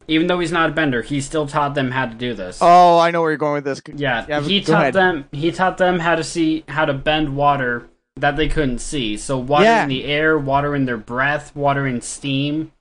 Even 0.08 0.28
though 0.28 0.39
he's 0.39 0.51
not 0.53 0.70
a 0.70 0.74
bender, 0.74 1.01
he 1.01 1.20
still 1.20 1.47
taught 1.47 1.76
them 1.76 1.91
how 1.91 2.05
to 2.05 2.16
do 2.16 2.34
this. 2.34 2.60
Oh, 2.62 2.97
I 2.97 3.12
know 3.12 3.22
where 3.22 3.32
you're 3.32 3.38
going 3.38 3.55
with 3.55 3.66
this. 3.66 3.82
Yeah, 3.93 4.26
Yeah, 4.28 4.41
he 4.41 4.62
taught 4.62 4.82
ahead. 4.82 4.93
them. 4.93 5.26
He 5.34 5.51
taught 5.51 5.78
them 5.78 5.99
how 5.99 6.16
to 6.16 6.24
see 6.24 6.64
how 6.70 6.86
to 6.86 6.93
bend 6.93 7.36
water 7.36 7.88
that 8.16 8.38
they 8.38 8.47
couldn't 8.47 8.80
see. 8.80 9.18
So 9.18 9.38
water 9.38 9.66
Yeah. 9.66 9.84
in 9.84 9.89
the 9.89 10.05
air, 10.05 10.38
water 10.38 10.74
in 10.76 10.86
their 10.86 10.97
breath, 10.97 11.55
water 11.55 11.86
in 11.86 12.01
steam, 12.01 12.72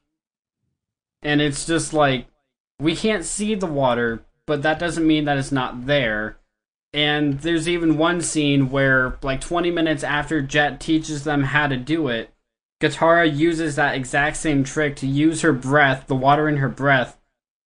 and 1.22 1.40
it's 1.40 1.66
just 1.66 1.92
like 1.92 2.26
we 2.80 2.94
can't 2.94 3.24
see 3.24 3.54
the 3.54 3.66
water, 3.66 4.20
but 4.46 4.62
that 4.62 4.78
doesn't 4.78 5.06
mean 5.06 5.24
that 5.24 5.38
it's 5.38 5.50
not 5.52 5.86
there. 5.86 6.36
And 6.92 7.40
there's 7.40 7.68
even 7.68 7.98
one 7.98 8.20
scene 8.20 8.70
where, 8.70 9.16
like 9.22 9.40
20 9.40 9.70
minutes 9.70 10.04
after 10.04 10.40
Jet 10.40 10.78
teaches 10.80 11.24
them 11.24 11.42
how 11.44 11.66
to 11.66 11.76
do 11.76 12.08
it, 12.08 12.30
Katara 12.80 13.34
uses 13.34 13.76
that 13.76 13.94
exact 13.94 14.36
same 14.36 14.64
trick 14.64 14.96
to 14.96 15.06
use 15.06 15.42
her 15.42 15.52
breath, 15.52 16.06
the 16.06 16.14
water 16.14 16.48
in 16.48 16.58
her 16.58 16.68
breath, 16.68 17.18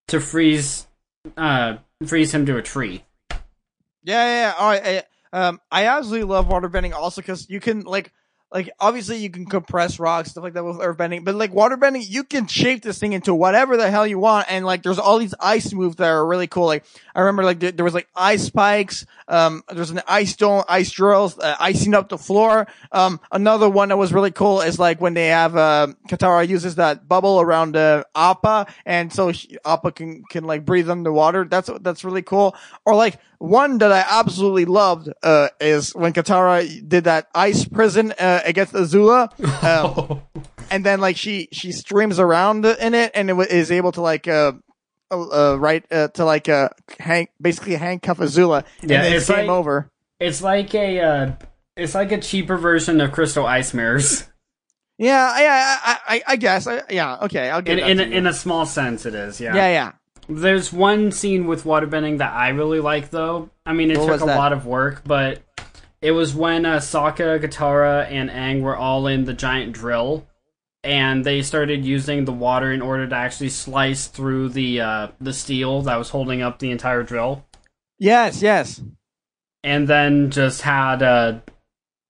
to 0.08 0.20
freeze, 0.20 0.86
uh, 1.36 1.76
freeze 2.06 2.32
him 2.32 2.46
to 2.46 2.56
a 2.56 2.62
tree. 2.62 3.04
Yeah, 3.30 3.38
yeah. 4.04 4.34
yeah. 4.34 4.54
All 4.58 4.68
right. 4.68 5.04
I, 5.32 5.48
um, 5.48 5.60
I 5.70 5.86
absolutely 5.86 6.28
love 6.28 6.48
water 6.48 6.68
bending 6.68 6.92
also 6.92 7.20
because 7.20 7.48
you 7.48 7.60
can 7.60 7.82
like, 7.82 8.12
like 8.52 8.70
obviously 8.80 9.18
you 9.18 9.30
can 9.30 9.46
compress 9.46 10.00
rocks 10.00 10.30
stuff 10.30 10.42
like 10.42 10.54
that 10.54 10.64
with 10.64 10.78
earth 10.80 10.98
bending, 10.98 11.22
but 11.22 11.36
like 11.36 11.52
water 11.52 11.76
bending, 11.76 12.02
you 12.04 12.24
can 12.24 12.48
shape 12.48 12.82
this 12.82 12.98
thing 12.98 13.12
into 13.12 13.32
whatever 13.32 13.76
the 13.76 13.90
hell 13.90 14.06
you 14.06 14.18
want. 14.18 14.50
And 14.50 14.66
like, 14.66 14.82
there's 14.82 14.98
all 14.98 15.18
these 15.18 15.34
ice 15.38 15.72
moves 15.72 15.96
that 15.96 16.08
are 16.08 16.26
really 16.26 16.48
cool. 16.48 16.66
Like 16.66 16.84
I 17.14 17.20
remember 17.20 17.44
like 17.44 17.60
there, 17.60 17.70
there 17.70 17.84
was 17.84 17.94
like 17.94 18.08
ice 18.16 18.42
spikes. 18.42 19.06
Um, 19.28 19.62
there's 19.72 19.90
an 19.90 20.02
ice 20.08 20.32
stone, 20.32 20.64
ice 20.68 20.90
drills, 20.90 21.38
uh, 21.38 21.56
icing 21.60 21.94
up 21.94 22.08
the 22.08 22.18
floor. 22.18 22.66
Um, 22.90 23.20
another 23.30 23.68
one 23.68 23.90
that 23.90 23.96
was 23.96 24.12
really 24.12 24.32
cool 24.32 24.60
is 24.60 24.80
like 24.80 25.00
when 25.00 25.14
they 25.14 25.28
have 25.28 25.56
uh, 25.56 25.88
Katara 26.08 26.48
uses 26.48 26.74
that 26.74 27.06
bubble 27.08 27.40
around 27.40 27.76
uh, 27.76 28.02
Appa, 28.16 28.66
and 28.84 29.12
so 29.12 29.30
she, 29.30 29.56
Appa 29.64 29.92
can 29.92 30.24
can 30.24 30.42
like 30.42 30.64
breathe 30.64 30.90
underwater. 30.90 31.44
That's 31.44 31.70
that's 31.80 32.02
really 32.02 32.22
cool. 32.22 32.56
Or 32.84 32.96
like 32.96 33.18
one 33.40 33.78
that 33.78 33.90
I 33.90 34.04
absolutely 34.20 34.66
loved 34.66 35.08
uh, 35.24 35.48
is 35.60 35.90
when 35.96 36.12
Katara 36.12 36.86
did 36.88 37.04
that 37.04 37.26
ice 37.34 37.64
prison 37.66 38.12
uh, 38.12 38.40
against 38.44 38.72
Azula, 38.74 39.28
um, 39.64 40.22
and 40.70 40.84
then 40.86 41.00
like 41.00 41.16
she 41.16 41.48
she 41.50 41.72
streams 41.72 42.20
around 42.20 42.64
in 42.64 42.94
it 42.94 43.10
and 43.14 43.28
it 43.30 43.32
wa- 43.32 43.46
is 43.50 43.72
able 43.72 43.90
to 43.92 44.00
like 44.00 44.28
uh. 44.28 44.52
Uh, 45.12 45.56
right 45.58 45.84
uh, 45.90 46.06
to 46.06 46.24
like 46.24 46.48
uh 46.48 46.68
hang 47.00 47.26
basically 47.42 47.74
handcuff 47.74 48.18
Azula 48.18 48.62
and 48.80 48.88
Yeah, 48.92 49.02
then 49.02 49.12
it's 49.14 49.26
game 49.26 49.38
like- 49.38 49.48
over. 49.48 49.90
It's 50.20 50.40
like 50.40 50.72
a 50.72 51.00
uh, 51.00 51.32
it's 51.76 51.96
like 51.96 52.12
a 52.12 52.18
cheaper 52.20 52.56
version 52.56 53.00
of 53.00 53.10
Crystal 53.10 53.44
Ice 53.44 53.74
Mirrors. 53.74 54.28
Yeah, 54.98 55.40
yeah, 55.40 55.78
I, 55.82 55.98
I, 56.08 56.22
I 56.28 56.36
guess. 56.36 56.66
I, 56.66 56.82
yeah, 56.90 57.16
okay, 57.22 57.48
I'll 57.50 57.62
give 57.62 57.78
In 57.78 57.84
in, 57.84 57.96
to 57.96 58.02
a- 58.04 58.06
you. 58.06 58.12
in 58.18 58.26
a 58.26 58.32
small 58.34 58.66
sense, 58.66 59.06
it 59.06 59.14
is. 59.14 59.40
Yeah. 59.40 59.54
yeah, 59.56 59.68
yeah. 59.72 59.92
There's 60.30 60.72
one 60.72 61.10
scene 61.12 61.46
with 61.46 61.64
waterbending 61.64 62.18
that 62.18 62.32
I 62.32 62.50
really 62.50 62.80
like, 62.80 63.10
though. 63.10 63.50
I 63.66 63.72
mean, 63.72 63.90
it 63.90 63.98
What 63.98 64.06
took 64.06 64.22
a 64.22 64.26
that? 64.26 64.38
lot 64.38 64.52
of 64.52 64.64
work, 64.66 65.02
but 65.04 65.42
it 66.00 66.12
was 66.12 66.34
when 66.34 66.64
uh, 66.64 66.76
Sokka, 66.78 67.40
Katara, 67.40 68.10
and 68.10 68.30
Aang 68.30 68.62
were 68.62 68.76
all 68.76 69.06
in 69.06 69.24
the 69.24 69.34
giant 69.34 69.72
drill, 69.72 70.26
and 70.84 71.24
they 71.24 71.42
started 71.42 71.84
using 71.84 72.24
the 72.24 72.32
water 72.32 72.72
in 72.72 72.80
order 72.80 73.06
to 73.06 73.14
actually 73.14 73.50
slice 73.50 74.06
through 74.06 74.50
the 74.50 74.80
uh, 74.80 75.08
the 75.20 75.32
steel 75.32 75.82
that 75.82 75.96
was 75.96 76.10
holding 76.10 76.40
up 76.42 76.58
the 76.58 76.70
entire 76.70 77.02
drill. 77.02 77.44
Yes, 77.98 78.40
yes. 78.40 78.80
and 79.62 79.86
then 79.86 80.30
just 80.30 80.62
had 80.62 81.02
uh 81.02 81.40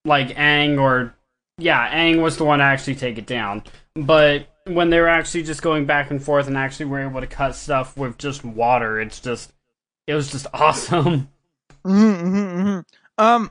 like 0.05 0.29
Aang 0.37 0.81
or 0.81 1.15
yeah, 1.59 1.93
Aang 1.93 2.23
was 2.23 2.37
the 2.37 2.45
one 2.45 2.61
to 2.61 2.65
actually 2.65 2.95
take 2.95 3.19
it 3.19 3.27
down. 3.27 3.65
But 3.97 4.47
when 4.75 4.91
they 4.91 5.01
were 5.01 5.09
actually 5.09 5.43
just 5.43 5.63
going 5.63 5.87
back 5.87 6.11
and 6.11 6.23
forth 6.23 6.47
and 6.47 6.57
actually 6.57 6.87
were 6.87 7.01
able 7.01 7.21
to 7.21 7.27
cut 7.27 7.55
stuff 7.55 7.97
with 7.97 8.19
just 8.19 8.45
water, 8.45 9.01
it's 9.01 9.21
just 9.21 9.53
it 10.07 10.15
was 10.15 10.31
just 10.31 10.47
awesome. 10.55 11.29
Mm-hmm, 11.85 12.27
mm-hmm, 12.27 12.37
mm-hmm. 12.61 12.81
Um, 13.25 13.51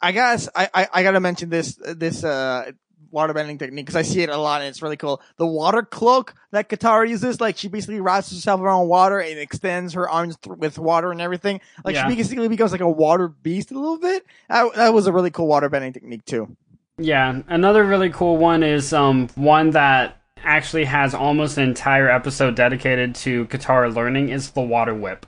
I 0.00 0.12
guess 0.12 0.48
I, 0.54 0.68
I, 0.72 0.88
I 0.94 1.02
gotta 1.02 1.20
mention 1.20 1.50
this 1.50 1.78
this 1.84 2.24
uh 2.24 2.72
water 3.12 3.34
bending 3.34 3.58
technique 3.58 3.86
because 3.86 3.96
I 3.96 4.02
see 4.02 4.22
it 4.22 4.28
a 4.28 4.36
lot 4.36 4.60
and 4.60 4.68
it's 4.68 4.82
really 4.82 4.96
cool. 4.96 5.20
The 5.36 5.46
water 5.46 5.82
cloak 5.82 6.34
that 6.52 6.68
Katara 6.68 7.08
uses, 7.08 7.40
like 7.40 7.56
she 7.56 7.68
basically 7.68 8.00
wraps 8.00 8.30
herself 8.30 8.60
around 8.60 8.86
water 8.88 9.18
and 9.18 9.38
extends 9.38 9.94
her 9.94 10.08
arms 10.08 10.36
th- 10.36 10.56
with 10.56 10.78
water 10.78 11.10
and 11.10 11.20
everything. 11.20 11.60
Like 11.84 11.96
Yeah. 11.96 12.08
she 12.08 12.14
basically 12.14 12.46
becomes 12.48 12.70
like 12.72 12.80
a 12.80 12.88
water 12.88 13.26
beast 13.28 13.72
a 13.72 13.74
little 13.74 13.98
bit. 13.98 14.24
That, 14.48 14.72
that 14.74 14.94
was 14.94 15.06
a 15.08 15.12
really 15.12 15.30
cool 15.32 15.48
water 15.48 15.68
bending 15.68 15.92
technique 15.92 16.24
too. 16.24 16.56
Yeah, 17.00 17.40
another 17.48 17.84
really 17.84 18.10
cool 18.10 18.36
one 18.36 18.62
is 18.62 18.92
um 18.92 19.28
one 19.34 19.70
that 19.70 20.16
actually 20.42 20.84
has 20.86 21.14
almost 21.14 21.58
an 21.58 21.64
entire 21.64 22.08
episode 22.08 22.54
dedicated 22.56 23.14
to 23.14 23.46
Katara 23.46 23.94
learning 23.94 24.28
is 24.30 24.50
the 24.52 24.60
water 24.62 24.94
whip. 24.94 25.26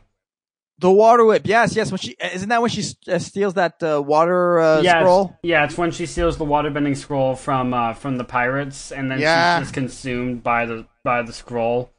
The 0.79 0.91
water 0.91 1.25
whip, 1.25 1.43
yes, 1.45 1.77
yes. 1.77 1.91
When 1.93 1.99
she 1.99 2.17
isn't 2.35 2.49
that 2.49 2.61
when 2.61 2.71
she 2.71 2.83
uh, 3.09 3.19
steals 3.19 3.55
that 3.55 3.83
uh, 3.83 4.03
water 4.03 4.59
uh, 4.59 4.81
yeah, 4.83 4.91
it's- 4.97 5.03
scroll? 5.03 5.39
yeah, 5.43 5.65
it's 5.65 5.79
when 5.79 5.91
she 5.93 6.07
steals 6.07 6.37
the 6.39 6.45
water 6.45 6.71
bending 6.71 6.95
scroll 6.95 7.35
from 7.37 7.73
uh, 7.73 7.93
from 7.95 8.17
the 8.17 8.25
pirates, 8.25 8.91
and 8.93 9.11
then 9.11 9.21
Yeah. 9.21 9.59
she's 9.59 9.67
just 9.69 9.75
consumed 9.75 10.43
by 10.43 10.67
the 10.67 10.87
by 11.05 11.23
the 11.23 11.33
scroll 11.33 11.91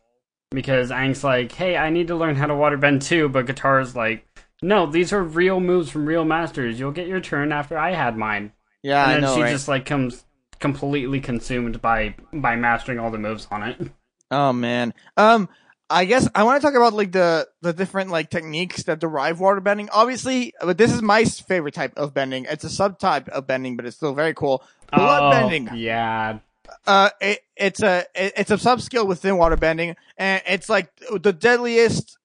because 0.51 0.91
Aang's 0.91 1.23
like, 1.23 1.51
"Hey, 1.53 1.77
I 1.77 1.89
need 1.89 2.07
to 2.07 2.15
learn 2.15 2.35
how 2.35 2.47
to 2.47 2.55
water 2.55 2.77
bend 2.77 3.01
too," 3.03 3.29
but 3.29 3.45
Katara's 3.45 3.95
like, 3.95 4.25
"No, 4.61 4.85
these 4.85 5.13
are 5.13 5.23
real 5.23 5.59
moves 5.59 5.89
from 5.89 6.05
real 6.05 6.25
masters. 6.25 6.79
You'll 6.79 6.91
get 6.91 7.07
your 7.07 7.21
turn 7.21 7.51
after 7.51 7.77
I 7.77 7.91
had 7.93 8.17
mine." 8.17 8.51
Yeah, 8.83 9.03
and 9.03 9.11
then 9.13 9.21
know, 9.21 9.35
she 9.35 9.41
right? 9.41 9.51
just 9.51 9.67
like 9.67 9.85
comes 9.85 10.23
completely 10.59 11.19
consumed 11.19 11.81
by 11.81 12.15
by 12.31 12.55
mastering 12.55 12.99
all 12.99 13.09
the 13.11 13.17
moves 13.17 13.47
on 13.51 13.63
it. 13.63 13.79
Oh 14.31 14.51
man. 14.51 14.93
Um 15.15 15.47
I 15.91 16.05
guess 16.05 16.27
I 16.33 16.43
want 16.43 16.59
to 16.59 16.65
talk 16.67 16.75
about 16.75 16.93
like 16.93 17.11
the 17.11 17.47
the 17.61 17.71
different 17.71 18.09
like 18.09 18.31
techniques 18.31 18.83
that 18.83 18.99
derive 18.99 19.39
water 19.39 19.61
bending. 19.61 19.89
Obviously, 19.91 20.53
but 20.59 20.77
this 20.77 20.91
is 20.91 21.03
my 21.03 21.23
favorite 21.25 21.75
type 21.75 21.93
of 21.97 22.15
bending. 22.15 22.45
It's 22.49 22.63
a 22.63 22.67
subtype 22.67 23.29
of 23.29 23.45
bending, 23.45 23.75
but 23.75 23.85
it's 23.85 23.95
still 23.97 24.15
very 24.15 24.33
cool. 24.33 24.63
Blood 24.91 25.21
Oh, 25.23 25.29
bending. 25.29 25.69
Yeah, 25.77 26.39
Uh 26.87 27.09
it, 27.21 27.41
it's 27.55 27.83
a 27.83 28.05
it, 28.15 28.33
it's 28.37 28.49
a 28.49 28.57
sub 28.57 28.81
skill 28.81 29.05
within 29.05 29.37
water 29.37 29.57
bending 29.57 29.95
and 30.17 30.41
it's 30.47 30.69
like 30.69 30.89
the 31.21 31.33
deadliest 31.33 32.17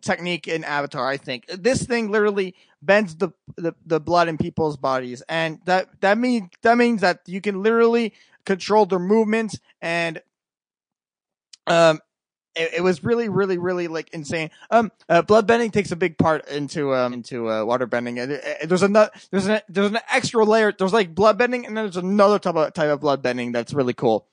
technique 0.00 0.46
in 0.46 0.62
Avatar, 0.62 1.08
I 1.08 1.16
think. 1.16 1.46
This 1.48 1.82
thing 1.84 2.10
literally 2.10 2.54
bends 2.82 3.16
the, 3.16 3.30
the 3.56 3.74
the 3.84 4.00
blood 4.00 4.28
in 4.28 4.38
people's 4.38 4.76
bodies. 4.76 5.22
And 5.28 5.60
that 5.64 5.88
that 6.00 6.18
means 6.18 6.50
that 6.62 6.76
means 6.76 7.00
that 7.00 7.20
you 7.26 7.40
can 7.40 7.62
literally 7.62 8.14
control 8.44 8.86
their 8.86 8.98
movements. 8.98 9.58
And 9.80 10.22
um 11.66 12.00
it, 12.54 12.74
it 12.76 12.80
was 12.80 13.02
really 13.02 13.28
really 13.28 13.58
really 13.58 13.88
like 13.88 14.10
insane. 14.10 14.50
Um 14.70 14.92
uh, 15.08 15.22
blood 15.22 15.46
bending 15.46 15.70
takes 15.70 15.90
a 15.92 15.96
big 15.96 16.18
part 16.18 16.48
into 16.48 16.94
um 16.94 17.12
into 17.12 17.50
uh, 17.50 17.64
water 17.64 17.86
bending. 17.86 18.18
Uh, 18.18 18.38
uh, 18.44 18.66
there's 18.66 18.82
another 18.82 19.10
there's 19.30 19.46
an 19.46 19.60
there's 19.68 19.90
an 19.90 19.98
extra 20.10 20.44
layer. 20.44 20.72
There's 20.76 20.92
like 20.92 21.14
blood 21.14 21.36
bending 21.38 21.66
and 21.66 21.76
then 21.76 21.84
there's 21.84 21.96
another 21.96 22.38
type 22.38 22.54
of 22.54 22.72
type 22.74 22.90
of 22.90 23.00
blood 23.00 23.22
bending 23.22 23.52
that's 23.52 23.74
really 23.74 23.94
cool. 23.94 24.26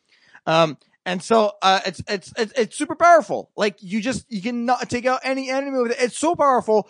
Um 0.46 0.78
and 1.08 1.22
so 1.22 1.54
uh 1.62 1.82
it's 1.86 2.02
it's 2.08 2.32
it's, 2.38 2.54
it's 2.56 2.78
super 2.78 2.96
powerful. 2.96 3.50
Like 3.56 3.82
you 3.82 4.02
just 4.02 4.32
you 4.32 4.42
can 4.42 4.66
not 4.66 4.88
take 4.90 5.08
out 5.08 5.22
any 5.24 5.50
enemy 5.50 5.80
with 5.80 5.92
it. 5.92 5.98
It's 6.00 6.18
so 6.18 6.36
powerful 6.36 6.88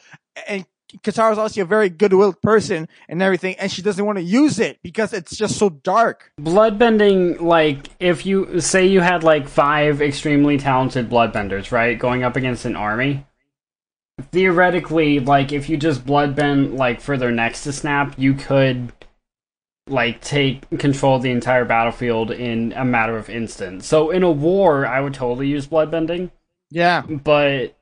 and 0.47 0.65
Katara's 1.03 1.37
obviously 1.37 1.61
a 1.61 1.65
very 1.65 1.89
good-willed 1.89 2.41
person 2.41 2.87
and 3.07 3.21
everything, 3.21 3.55
and 3.59 3.71
she 3.71 3.81
doesn't 3.81 4.05
want 4.05 4.17
to 4.17 4.23
use 4.23 4.59
it 4.59 4.79
because 4.81 5.13
it's 5.13 5.35
just 5.35 5.57
so 5.57 5.69
dark. 5.69 6.31
bloodbending. 6.39 7.41
Like 7.41 7.89
if 7.99 8.25
you 8.25 8.59
say 8.59 8.85
you 8.85 9.01
had 9.01 9.23
like 9.23 9.47
five 9.47 10.01
extremely 10.01 10.57
talented 10.57 11.09
bloodbenders, 11.09 11.71
right, 11.71 11.97
going 11.97 12.23
up 12.23 12.35
against 12.35 12.65
an 12.65 12.75
army. 12.75 13.25
Theoretically, 14.31 15.19
like 15.19 15.51
if 15.51 15.67
you 15.69 15.75
just 15.75 16.05
bloodbend 16.05 16.77
like 16.77 17.01
for 17.01 17.17
their 17.17 17.31
necks 17.31 17.63
to 17.63 17.73
snap, 17.73 18.15
you 18.17 18.33
could 18.33 18.93
like 19.87 20.21
take 20.21 20.67
control 20.79 21.17
of 21.17 21.21
the 21.21 21.31
entire 21.31 21.65
battlefield 21.65 22.31
in 22.31 22.73
a 22.73 22.85
matter 22.85 23.17
of 23.17 23.29
instants. 23.29 23.85
So 23.87 24.11
in 24.11 24.23
a 24.23 24.31
war, 24.31 24.85
I 24.85 25.01
would 25.01 25.13
totally 25.13 25.47
use 25.47 25.67
bloodbending. 25.67 26.31
Yeah, 26.71 27.01
but 27.01 27.77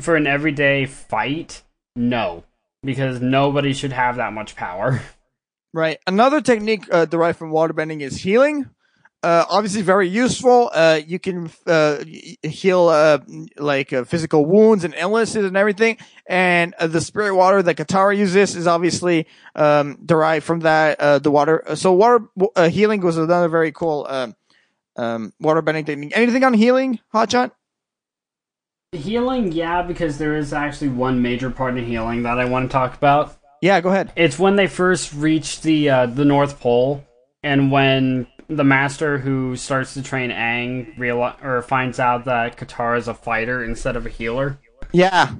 for 0.00 0.16
an 0.16 0.26
everyday 0.26 0.86
fight, 0.86 1.62
no, 1.94 2.44
because 2.86 3.20
nobody 3.20 3.72
should 3.74 3.92
have 3.92 4.16
that 4.16 4.32
much 4.32 4.56
power. 4.56 5.02
Right. 5.74 5.98
Another 6.06 6.40
technique 6.40 6.86
uh, 6.90 7.04
derived 7.04 7.38
from 7.38 7.50
waterbending 7.50 8.00
is 8.00 8.16
healing. 8.16 8.70
Uh, 9.22 9.44
obviously, 9.50 9.82
very 9.82 10.08
useful. 10.08 10.70
Uh, 10.72 11.00
you 11.06 11.18
can 11.18 11.50
uh, 11.66 12.02
heal 12.42 12.88
uh, 12.88 13.18
like 13.58 13.92
uh, 13.92 14.04
physical 14.04 14.46
wounds 14.46 14.84
and 14.84 14.94
illnesses 14.96 15.44
and 15.44 15.54
everything. 15.54 15.98
And 16.26 16.74
the 16.80 17.02
spirit 17.02 17.34
water 17.34 17.62
that 17.62 17.76
Katara 17.76 18.16
uses 18.16 18.56
is 18.56 18.66
obviously 18.66 19.26
um, 19.54 19.98
derived 20.02 20.46
from 20.46 20.60
that. 20.60 21.22
The 21.22 21.30
water. 21.30 21.62
So 21.74 21.92
water 21.92 22.28
healing 22.70 23.02
was 23.02 23.18
another 23.18 23.48
very 23.48 23.72
cool 23.72 24.06
um, 24.08 24.34
um, 24.96 25.32
technique. 25.42 26.12
Anything 26.14 26.44
on 26.44 26.54
healing, 26.54 27.00
Hotshot? 27.12 27.50
Healing, 28.92 29.52
yeah, 29.52 29.82
because 29.82 30.18
there 30.18 30.36
is 30.36 30.52
actually 30.52 30.88
one 30.88 31.20
major 31.20 31.50
part 31.50 31.76
in 31.76 31.84
healing 31.84 32.22
that 32.22 32.38
I 32.38 32.44
want 32.44 32.70
to 32.70 32.72
talk 32.72 32.94
about. 32.94 33.36
Yeah, 33.60 33.80
go 33.80 33.88
ahead. 33.90 34.12
It's 34.16 34.38
when 34.38 34.56
they 34.56 34.66
first 34.66 35.12
reach 35.12 35.60
the 35.62 35.90
uh, 35.90 36.06
the 36.06 36.24
North 36.24 36.60
Pole, 36.60 37.04
and 37.42 37.70
when 37.72 38.26
the 38.48 38.64
master 38.64 39.18
who 39.18 39.56
starts 39.56 39.94
to 39.94 40.02
train 40.02 40.30
Aang 40.30 40.96
real 40.98 41.20
or 41.42 41.62
finds 41.62 41.98
out 41.98 42.26
that 42.26 42.56
Katara 42.56 42.96
is 42.98 43.08
a 43.08 43.14
fighter 43.14 43.64
instead 43.64 43.96
of 43.96 44.06
a 44.06 44.10
healer. 44.10 44.58
Yeah. 44.92 45.34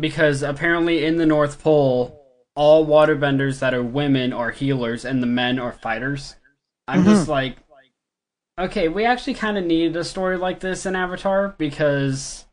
because 0.00 0.42
apparently 0.42 1.04
in 1.04 1.16
the 1.16 1.26
North 1.26 1.62
Pole, 1.62 2.16
all 2.54 2.86
waterbenders 2.86 3.58
that 3.60 3.74
are 3.74 3.82
women 3.82 4.32
are 4.32 4.50
healers 4.52 5.04
and 5.04 5.22
the 5.22 5.26
men 5.26 5.58
are 5.58 5.72
fighters. 5.72 6.36
I'm 6.88 7.04
just 7.04 7.28
like, 7.28 7.56
okay, 8.58 8.88
we 8.88 9.04
actually 9.04 9.34
kind 9.34 9.58
of 9.58 9.64
needed 9.64 9.96
a 9.96 10.04
story 10.04 10.36
like 10.36 10.60
this 10.60 10.86
in 10.86 10.96
Avatar 10.96 11.54
because, 11.58 12.46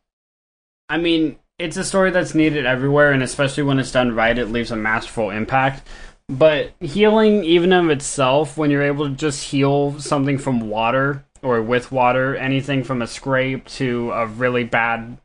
I 0.90 0.98
mean, 0.98 1.38
it's 1.60 1.78
a 1.78 1.84
story 1.84 2.12
that's 2.12 2.36
needed 2.36 2.66
everywhere, 2.66 3.12
and 3.12 3.24
especially 3.24 3.64
when 3.64 3.80
it's 3.80 3.92
done 3.92 4.16
right, 4.16 4.38
it 4.38 4.48
leaves 4.48 4.72
a 4.72 4.76
masterful 4.76 5.30
impact. 5.30 5.88
But 6.30 6.74
healing, 6.80 7.44
even 7.44 7.72
of 7.74 7.90
itself, 7.90 8.58
when 8.58 8.70
you're 8.70 8.84
able 8.84 9.08
to 9.10 9.16
just 9.16 9.44
heal 9.44 10.00
something 10.00 10.38
from 10.38 10.70
water 10.70 11.26
or 11.42 11.62
with 11.62 11.92
water, 11.92 12.36
anything 12.36 12.84
from 12.84 13.02
a 13.02 13.08
scrape 13.08 13.66
to 13.68 14.12
a 14.12 14.26
really 14.28 14.64
bad 14.64 15.18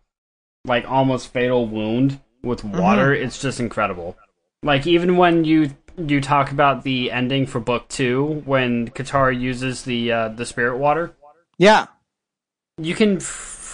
like 0.65 0.89
almost 0.89 1.33
fatal 1.33 1.67
wound 1.67 2.21
with 2.43 2.65
water 2.65 3.13
it's 3.13 3.41
just 3.41 3.61
incredible 3.61 4.17
like 4.63 4.87
even 4.87 5.17
when 5.17 5.45
you 5.45 5.71
you 5.97 6.21
talk 6.21 6.51
about 6.51 6.83
the 6.85 7.11
ending 7.11 7.47
for 7.47 7.61
book 7.61 7.89
two 7.89 8.43
when 8.45 8.89
Katara 8.89 9.39
uses 9.39 9.83
the 9.83 10.13
uh, 10.13 10.29
the 10.29 10.47
spirit 10.47 10.79
water 10.79 11.15
Yeah. 11.59 11.87
you 12.79 12.95
can 12.95 13.19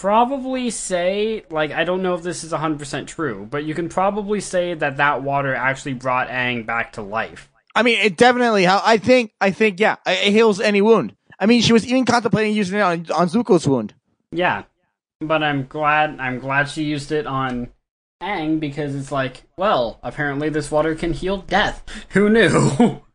probably 0.00 0.70
say 0.70 1.44
like 1.50 1.72
i 1.72 1.82
don't 1.82 2.02
know 2.02 2.14
if 2.14 2.22
this 2.22 2.44
is 2.44 2.52
100% 2.52 3.06
true 3.08 3.46
but 3.50 3.64
you 3.64 3.74
can 3.74 3.88
probably 3.88 4.40
say 4.40 4.74
that 4.74 4.96
that 4.98 5.22
water 5.22 5.54
actually 5.54 5.92
brought 5.94 6.28
Aang 6.28 6.64
back 6.64 6.92
to 6.92 7.02
life 7.02 7.50
I 7.74 7.82
mean, 7.82 7.98
it 8.00 8.16
definitely. 8.16 8.64
How 8.64 8.82
I 8.84 8.96
think, 8.96 9.30
I 9.40 9.52
think, 9.52 9.78
yeah, 9.78 9.96
it 10.04 10.32
heals 10.32 10.58
any 10.58 10.80
wound. 10.82 11.14
I 11.38 11.46
mean, 11.46 11.62
she 11.62 11.72
was 11.72 11.86
even 11.86 12.04
contemplating 12.04 12.52
using 12.54 12.78
it 12.78 12.82
on, 12.82 13.06
on 13.14 13.28
Zuko's 13.28 13.68
wound. 13.68 13.94
yeah 14.32 14.62
but 15.20 15.42
i'm 15.42 15.66
glad 15.66 16.18
i'm 16.20 16.38
glad 16.38 16.68
she 16.68 16.84
used 16.84 17.10
it 17.10 17.26
on 17.26 17.68
Aang 18.22 18.60
because 18.60 18.94
it's 18.94 19.10
like 19.10 19.42
well 19.56 19.98
apparently 20.02 20.48
this 20.48 20.70
water 20.70 20.94
can 20.94 21.12
heal 21.12 21.38
death 21.38 21.82
who 22.10 22.28
knew 22.30 23.02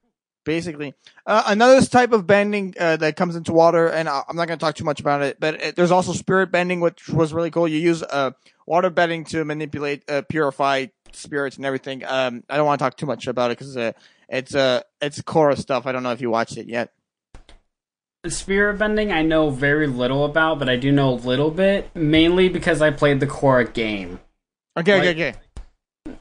basically. 0.43 0.93
Uh, 1.25 1.43
another 1.47 1.81
type 1.85 2.11
of 2.11 2.25
bending 2.27 2.73
uh, 2.79 2.97
that 2.97 3.15
comes 3.15 3.35
into 3.35 3.53
water, 3.53 3.87
and 3.87 4.07
I- 4.09 4.23
I'm 4.27 4.35
not 4.35 4.47
going 4.47 4.59
to 4.59 4.63
talk 4.63 4.75
too 4.75 4.83
much 4.83 4.99
about 4.99 5.21
it, 5.21 5.39
but 5.39 5.55
it, 5.61 5.75
there's 5.75 5.91
also 5.91 6.13
spirit 6.13 6.51
bending, 6.51 6.79
which 6.79 7.09
was 7.09 7.33
really 7.33 7.51
cool. 7.51 7.67
You 7.67 7.79
use 7.79 8.03
uh, 8.03 8.31
water 8.65 8.89
bending 8.89 9.23
to 9.25 9.43
manipulate, 9.45 10.03
uh, 10.09 10.21
purify 10.27 10.87
spirits 11.11 11.57
and 11.57 11.65
everything. 11.65 12.03
Um, 12.05 12.43
I 12.49 12.57
don't 12.57 12.65
want 12.65 12.79
to 12.79 12.83
talk 12.85 12.97
too 12.97 13.05
much 13.05 13.27
about 13.27 13.51
it 13.51 13.57
because 13.57 13.77
uh, 13.77 13.91
it's 14.29 14.53
uh, 14.55 14.81
it's 15.01 15.21
Korra 15.21 15.57
stuff. 15.57 15.85
I 15.85 15.91
don't 15.91 16.03
know 16.03 16.11
if 16.11 16.21
you 16.21 16.29
watched 16.29 16.57
it 16.57 16.67
yet. 16.67 16.91
Spirit 18.25 18.77
bending, 18.79 19.11
I 19.11 19.21
know 19.21 19.49
very 19.49 19.85
little 19.85 20.23
about, 20.23 20.57
but 20.57 20.69
I 20.69 20.77
do 20.77 20.93
know 20.93 21.09
a 21.09 21.15
little 21.15 21.51
bit, 21.51 21.93
mainly 21.93 22.47
because 22.47 22.81
I 22.81 22.89
played 22.89 23.19
the 23.19 23.27
Korra 23.27 23.71
game. 23.73 24.19
Okay, 24.77 24.99
Like- 24.99 25.09
okay, 25.09 25.29
okay. 25.29 25.37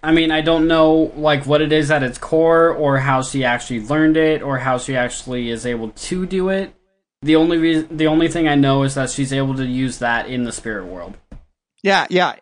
I 0.03 0.13
mean, 0.13 0.31
I 0.31 0.41
don't 0.41 0.67
know 0.67 1.13
like 1.17 1.47
what 1.47 1.61
it 1.61 1.73
is 1.73 1.91
at 1.91 2.03
its 2.03 2.19
core, 2.19 2.71
or 2.71 2.99
how 2.99 3.23
she 3.23 3.45
actually 3.45 3.81
learned 3.81 4.17
it, 4.17 4.43
or 4.43 4.59
how 4.59 4.79
she 4.79 4.97
actually 4.97 5.51
is 5.51 5.65
able 5.65 5.91
to 5.91 6.27
do 6.27 6.49
it. 6.49 6.75
The 7.23 7.37
only 7.37 7.59
reason, 7.59 7.97
the 7.97 8.09
only 8.09 8.29
thing 8.29 8.49
I 8.49 8.57
know 8.57 8.83
is 8.83 8.95
that 8.95 9.11
she's 9.11 9.33
able 9.33 9.55
to 9.55 9.65
use 9.65 9.99
that 9.99 10.29
in 10.29 10.43
the 10.43 10.53
spirit 10.53 10.87
world. 10.87 11.17
Yeah, 11.83 12.07
yeah. 12.11 12.37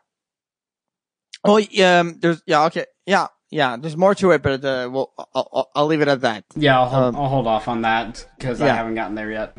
Oh, 1.45 1.59
um, 1.59 2.18
there's 2.20 2.43
yeah, 2.47 2.64
okay, 2.66 2.86
yeah, 3.07 3.28
yeah. 3.51 3.76
There's 3.78 3.97
more 3.97 4.14
to 4.14 4.30
it, 4.32 4.43
but 4.43 4.64
uh, 4.64 4.88
well, 4.91 5.12
I'll, 5.34 5.70
I'll, 5.74 5.86
leave 5.86 6.01
it 6.03 6.09
at 6.09 6.22
that. 6.22 6.45
Yeah, 6.57 6.78
I'll, 6.80 6.88
hold, 6.88 7.14
Um, 7.14 7.16
I'll 7.16 7.28
hold 7.28 7.47
off 7.47 7.68
on 7.68 7.82
that 7.82 8.26
because 8.38 8.61
I 8.61 8.68
haven't 8.68 8.95
gotten 8.95 9.14
there 9.14 9.30
yet. 9.30 9.57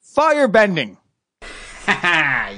Fire 0.00 0.48
bending. 0.48 0.98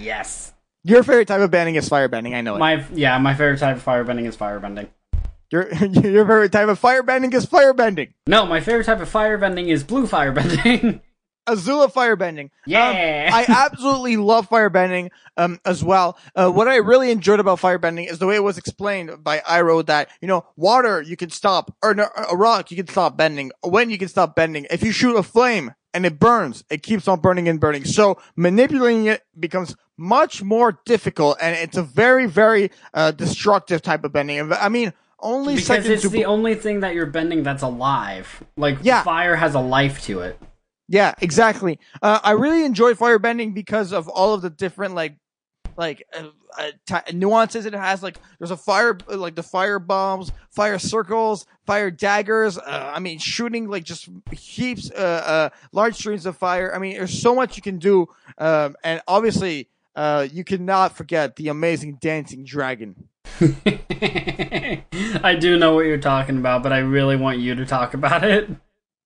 Yes. 0.00 0.53
Your 0.84 1.02
favorite 1.02 1.28
type 1.28 1.40
of 1.40 1.50
bending 1.50 1.76
is 1.76 1.88
fire 1.88 2.08
bending. 2.08 2.34
I 2.34 2.42
know 2.42 2.56
it. 2.56 2.58
My 2.58 2.84
yeah, 2.92 3.16
my 3.18 3.34
favorite 3.34 3.58
type 3.58 3.76
of 3.76 3.84
firebending 3.84 4.26
is 4.26 4.36
firebending. 4.36 4.88
Your 5.50 5.72
your 5.74 6.24
favorite 6.24 6.52
type 6.52 6.68
of 6.68 6.78
fire 6.78 7.02
bending 7.02 7.32
is 7.32 7.46
fire 7.46 7.72
bending. 7.72 8.12
No, 8.26 8.44
my 8.44 8.60
favorite 8.60 8.84
type 8.84 9.00
of 9.00 9.10
firebending 9.10 9.68
is 9.68 9.82
blue 9.82 10.06
firebending. 10.06 11.00
Azula 11.46 11.92
firebending. 11.92 12.50
Yeah. 12.66 13.28
Um, 13.28 13.34
I 13.34 13.44
absolutely 13.48 14.16
love 14.16 14.48
firebending 14.48 15.10
um, 15.36 15.60
as 15.64 15.84
well. 15.84 16.18
Uh, 16.34 16.50
what 16.50 16.68
I 16.68 16.76
really 16.76 17.10
enjoyed 17.10 17.40
about 17.40 17.60
firebending 17.60 18.10
is 18.10 18.18
the 18.18 18.26
way 18.26 18.34
it 18.36 18.42
was 18.42 18.56
explained 18.56 19.22
by 19.22 19.40
Iroh 19.40 19.84
that, 19.86 20.08
you 20.22 20.28
know, 20.28 20.46
water 20.56 21.02
you 21.02 21.16
can 21.16 21.28
stop, 21.28 21.74
or 21.82 21.94
no, 21.94 22.08
a 22.30 22.34
rock 22.34 22.70
you 22.70 22.78
can 22.78 22.88
stop 22.88 23.18
bending, 23.18 23.52
when 23.62 23.90
you 23.90 23.98
can 23.98 24.08
stop 24.08 24.34
bending. 24.34 24.66
If 24.70 24.82
you 24.82 24.90
shoot 24.90 25.16
a 25.16 25.22
flame 25.22 25.74
and 25.94 26.04
it 26.04 26.18
burns, 26.18 26.64
it 26.68 26.82
keeps 26.82 27.08
on 27.08 27.20
burning 27.20 27.48
and 27.48 27.58
burning. 27.60 27.84
So 27.84 28.20
manipulating 28.36 29.06
it 29.06 29.22
becomes 29.38 29.74
much 29.96 30.42
more 30.42 30.80
difficult 30.84 31.38
and 31.40 31.56
it's 31.56 31.76
a 31.76 31.82
very, 31.82 32.26
very 32.26 32.70
uh, 32.92 33.12
destructive 33.12 33.80
type 33.80 34.04
of 34.04 34.12
bending. 34.12 34.52
I 34.52 34.68
mean, 34.68 34.92
only 35.20 35.54
because 35.56 35.88
it's 35.88 36.02
to 36.02 36.08
the 36.08 36.26
only 36.26 36.56
thing 36.56 36.80
that 36.80 36.94
you're 36.94 37.06
bending 37.06 37.42
that's 37.44 37.62
alive. 37.62 38.42
Like 38.56 38.78
Yeah. 38.82 39.02
fire 39.04 39.36
has 39.36 39.54
a 39.54 39.60
life 39.60 40.02
to 40.02 40.20
it. 40.20 40.38
Yeah, 40.88 41.14
exactly. 41.22 41.78
Uh, 42.02 42.20
I 42.22 42.32
really 42.32 42.64
enjoy 42.64 42.92
firebending 42.92 43.54
because 43.54 43.92
of 43.92 44.06
all 44.08 44.34
of 44.34 44.42
the 44.42 44.50
different 44.50 44.94
like 44.94 45.16
like 45.76 46.06
uh, 46.16 46.28
uh, 46.58 46.70
t- 46.86 47.16
nuances 47.16 47.66
it 47.66 47.74
has. 47.74 48.02
Like 48.02 48.18
there's 48.38 48.50
a 48.50 48.56
fire 48.56 48.96
like 49.08 49.34
the 49.34 49.42
fire 49.42 49.78
bombs, 49.78 50.32
fire 50.50 50.78
circles, 50.78 51.46
fire 51.66 51.90
daggers. 51.90 52.58
Uh, 52.58 52.92
I 52.94 53.00
mean, 53.00 53.18
shooting 53.18 53.68
like 53.68 53.84
just 53.84 54.08
heaps, 54.32 54.90
uh, 54.90 54.94
uh, 54.94 55.48
large 55.72 55.96
streams 55.96 56.26
of 56.26 56.36
fire. 56.36 56.74
I 56.74 56.78
mean, 56.78 56.94
there's 56.94 57.20
so 57.20 57.34
much 57.34 57.56
you 57.56 57.62
can 57.62 57.78
do, 57.78 58.06
um, 58.38 58.76
and 58.82 59.00
obviously. 59.06 59.68
Uh, 59.96 60.26
you 60.32 60.42
cannot 60.42 60.96
forget 60.96 61.36
the 61.36 61.46
amazing 61.46 61.98
dancing 62.00 62.44
dragon. 62.44 63.08
I 63.40 65.36
do 65.38 65.56
know 65.56 65.74
what 65.74 65.86
you're 65.86 65.98
talking 65.98 66.36
about, 66.36 66.64
but 66.64 66.72
I 66.72 66.78
really 66.78 67.14
want 67.14 67.38
you 67.38 67.54
to 67.54 67.64
talk 67.64 67.94
about 67.94 68.24
it. 68.24 68.50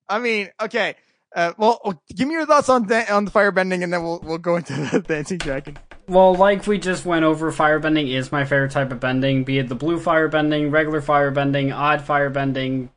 I 0.09 0.19
mean, 0.19 0.49
okay. 0.61 0.95
Uh, 1.35 1.53
well, 1.59 2.03
give 2.15 2.27
me 2.27 2.35
your 2.35 2.47
thoughts 2.47 2.69
on 2.69 2.87
da- 2.87 3.11
on 3.11 3.27
the 3.27 3.31
firebending, 3.31 3.85
and 3.85 3.93
then 3.93 4.03
we'll 4.03 4.21
we'll 4.23 4.39
go 4.39 4.57
into 4.57 4.73
the 4.73 5.01
dancing 5.07 5.39
dragon. 5.39 5.79
Well, 6.09 6.35
like 6.35 6.67
we 6.67 6.79
just 6.79 7.05
went 7.05 7.27
over, 7.27 7.53
firebending 7.53 8.11
is 8.11 8.33
my 8.33 8.47
favorite 8.47 8.71
type 8.71 8.91
of 8.91 8.99
bending, 8.99 9.45
be 9.45 9.59
it 9.59 9.69
the 9.69 9.75
blue 9.75 10.01
firebending, 10.01 10.73
regular 10.73 11.03
firebending, 11.03 11.75
odd 11.75 12.01
firebending. 12.01 12.89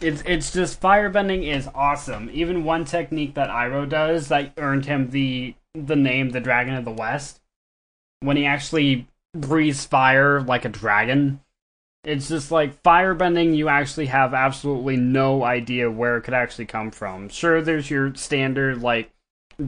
It's 0.00 0.22
it's 0.22 0.52
just 0.52 0.80
firebending 0.80 1.46
is 1.46 1.68
awesome. 1.74 2.30
Even 2.32 2.64
one 2.64 2.86
technique 2.86 3.34
that 3.34 3.50
Iroh 3.50 3.86
does 3.88 4.28
that 4.28 4.54
earned 4.56 4.86
him 4.86 5.10
the 5.10 5.54
the 5.74 5.96
name 5.96 6.30
the 6.30 6.40
Dragon 6.40 6.74
of 6.74 6.86
the 6.86 6.92
West. 6.92 7.40
When 8.20 8.38
he 8.38 8.46
actually 8.46 9.06
breathes 9.34 9.84
fire 9.84 10.40
like 10.40 10.64
a 10.64 10.70
dragon. 10.70 11.40
It's 12.04 12.28
just 12.28 12.50
like 12.50 12.82
firebending 12.82 13.54
you 13.56 13.68
actually 13.68 14.06
have 14.06 14.32
absolutely 14.32 14.96
no 14.96 15.44
idea 15.44 15.90
where 15.90 16.16
it 16.16 16.22
could 16.22 16.34
actually 16.34 16.66
come 16.66 16.90
from. 16.90 17.28
Sure 17.28 17.60
there's 17.60 17.90
your 17.90 18.14
standard 18.14 18.80
like 18.80 19.10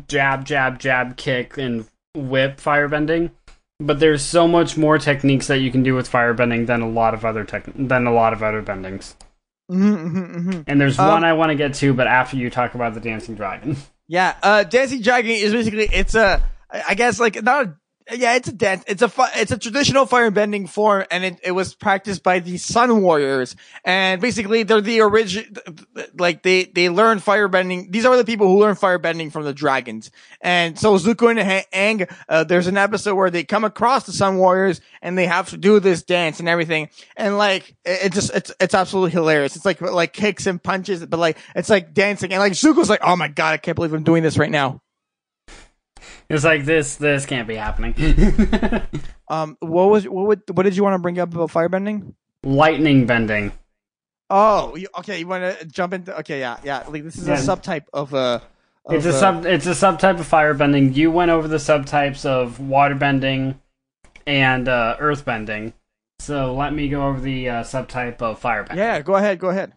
jab 0.07 0.47
jab 0.47 0.79
jab 0.79 1.17
kick 1.17 1.59
and 1.59 1.87
whip 2.15 2.59
firebending, 2.59 3.31
but 3.81 4.01
there's 4.01 4.23
so 4.23 4.49
much 4.49 4.77
more 4.77 4.99
techniques 4.99 5.47
that 5.47 5.59
you 5.59 5.71
can 5.71 5.83
do 5.83 5.95
with 5.95 6.11
firebending 6.11 6.67
than 6.67 6.83
a 6.83 6.89
lot 6.89 7.15
of 7.15 7.25
other 7.25 7.45
tech 7.45 7.65
than 7.75 8.07
a 8.07 8.13
lot 8.13 8.33
of 8.33 8.43
other 8.43 8.63
bendings. 8.63 9.15
Mm-hmm, 9.71 9.95
mm-hmm, 9.95 10.49
mm-hmm. 10.49 10.61
And 10.67 10.81
there's 10.81 10.99
Um, 10.99 11.09
one 11.09 11.25
I 11.25 11.35
want 11.35 11.51
to 11.51 11.55
get 11.55 11.75
to, 11.75 11.93
but 11.93 12.07
after 12.07 12.37
you 12.37 12.51
talk 12.51 12.75
about 12.75 12.95
the 12.95 13.01
dancing 13.01 13.35
dragon. 13.35 13.77
Yeah, 14.09 14.35
uh, 14.43 14.65
dancing 14.65 15.03
dragon 15.03 15.33
is 15.33 15.53
basically 15.53 15.89
it's 15.93 16.15
a, 16.15 16.43
I 16.71 16.95
guess 16.95 17.21
like 17.21 17.43
not 17.43 17.67
a, 17.67 17.77
yeah, 18.13 18.37
it's 18.37 18.49
a 18.49 18.53
dance. 18.53 18.85
It's 18.87 19.03
a 19.03 19.11
it's 19.37 19.53
a 19.53 19.59
traditional 19.59 20.07
firebending 20.07 20.69
form, 20.69 21.05
and 21.11 21.25
it, 21.25 21.41
it 21.43 21.53
was 21.53 21.75
practiced 21.75 22.23
by 22.23 22.39
the 22.39 22.57
Sun 22.57 23.03
Warriors. 23.03 23.55
And 23.85 24.21
basically, 24.21 24.63
they're 24.63 24.81
the 24.81 25.03
origin, 25.03 25.57
like 26.19 26.43
they 26.43 26.65
they 26.65 26.89
learn 26.89 27.19
firebending. 27.19 27.93
These 27.93 28.07
are 28.07 28.17
the 28.17 28.25
people 28.25 28.49
who 28.49 28.61
learn 28.61 28.77
firebending 28.77 29.31
from 29.31 29.45
the 29.45 29.53
dragons. 29.53 30.11
And 30.41 30.79
so 30.79 30.97
Zuko 30.97 31.31
and 31.31 31.67
Aang, 31.73 32.11
uh, 32.29 32.45
there's 32.45 32.67
an 32.67 32.79
episode 32.79 33.15
where 33.15 33.31
they 33.31 33.45
come 33.45 33.65
across 33.65 34.07
the 34.07 34.13
Sun 34.13 34.39
Warriors 34.39 34.81
and 35.03 35.19
they 35.19 35.27
have 35.27 35.51
to 35.51 35.59
do 35.59 35.79
this 35.81 36.03
dance 36.03 36.41
and 36.41 36.49
everything. 36.49 36.89
And 37.17 37.37
like 37.37 37.77
it, 37.85 38.07
it 38.07 38.13
just 38.13 38.35
it's 38.35 38.53
it's 38.59 38.75
absolutely 38.75 39.11
hilarious. 39.11 39.55
It's 39.55 39.67
like 39.67 39.81
like 39.81 40.15
kicks 40.15 40.47
and 40.47 40.63
punches, 40.63 41.05
but 41.05 41.19
like 41.19 41.37
it's 41.55 41.69
like 41.69 41.93
dancing. 41.93 42.33
And 42.33 42.41
like 42.41 42.53
Zuko's 42.53 42.89
like, 42.89 43.01
oh 43.03 43.17
my 43.17 43.29
god, 43.29 43.53
I 43.53 43.57
can't 43.59 43.77
believe 43.77 43.93
I'm 43.93 44.03
doing 44.03 44.23
this 44.23 44.39
right 44.39 44.51
now. 44.51 44.81
It's 46.31 46.45
like 46.45 46.65
this 46.65 46.97
this 46.97 47.25
can't 47.27 47.49
be 47.49 47.57
happening. 47.57 47.95
Um, 49.31 49.59
what 49.61 49.91
was 49.91 50.09
what 50.09 50.27
would 50.27 50.43
what 50.55 50.63
did 50.63 50.75
you 50.75 50.83
want 50.83 50.95
to 50.95 50.99
bring 50.99 51.19
up 51.19 51.35
about 51.35 51.51
firebending? 51.51 52.15
Lightning 52.45 53.05
bending. 53.05 53.53
Oh, 54.31 54.75
you, 54.77 54.89
okay. 54.99 55.19
You 55.19 55.27
want 55.27 55.59
to 55.59 55.67
jump 55.67 55.93
into? 55.93 56.19
Okay, 56.21 56.41
yeah, 56.41 56.57
yeah. 56.65 56.85
Like 56.89 57.05
this 57.05 57.17
is 57.19 57.29
Yeah. 57.29 57.35
a 57.35 57.37
subtype 57.37 57.85
of 57.93 58.15
uh. 58.15 58.41
Of, 58.87 58.95
It's 58.95 59.05
a 59.05 59.11
uh, 59.11 59.13
sub 59.13 59.45
it's 59.45 59.67
a 59.67 59.73
subtype 59.73 60.19
of 60.19 60.27
firebending. 60.27 60.97
You 60.97 61.11
went 61.11 61.31
over 61.31 61.47
the 61.47 61.59
subtypes 61.59 62.25
of 62.25 62.57
waterbending 62.59 63.57
and 64.27 64.67
uh, 64.67 64.97
earthbending. 64.99 65.75
So 66.21 66.55
let 66.55 66.73
me 66.73 66.89
go 66.89 67.07
over 67.07 67.21
the 67.21 67.51
uh, 67.51 67.63
subtype 67.65 68.23
of 68.23 68.41
firebending. 68.41 68.77
Yeah, 68.77 69.03
go 69.03 69.17
ahead. 69.17 69.39
Go 69.39 69.51
ahead. 69.51 69.73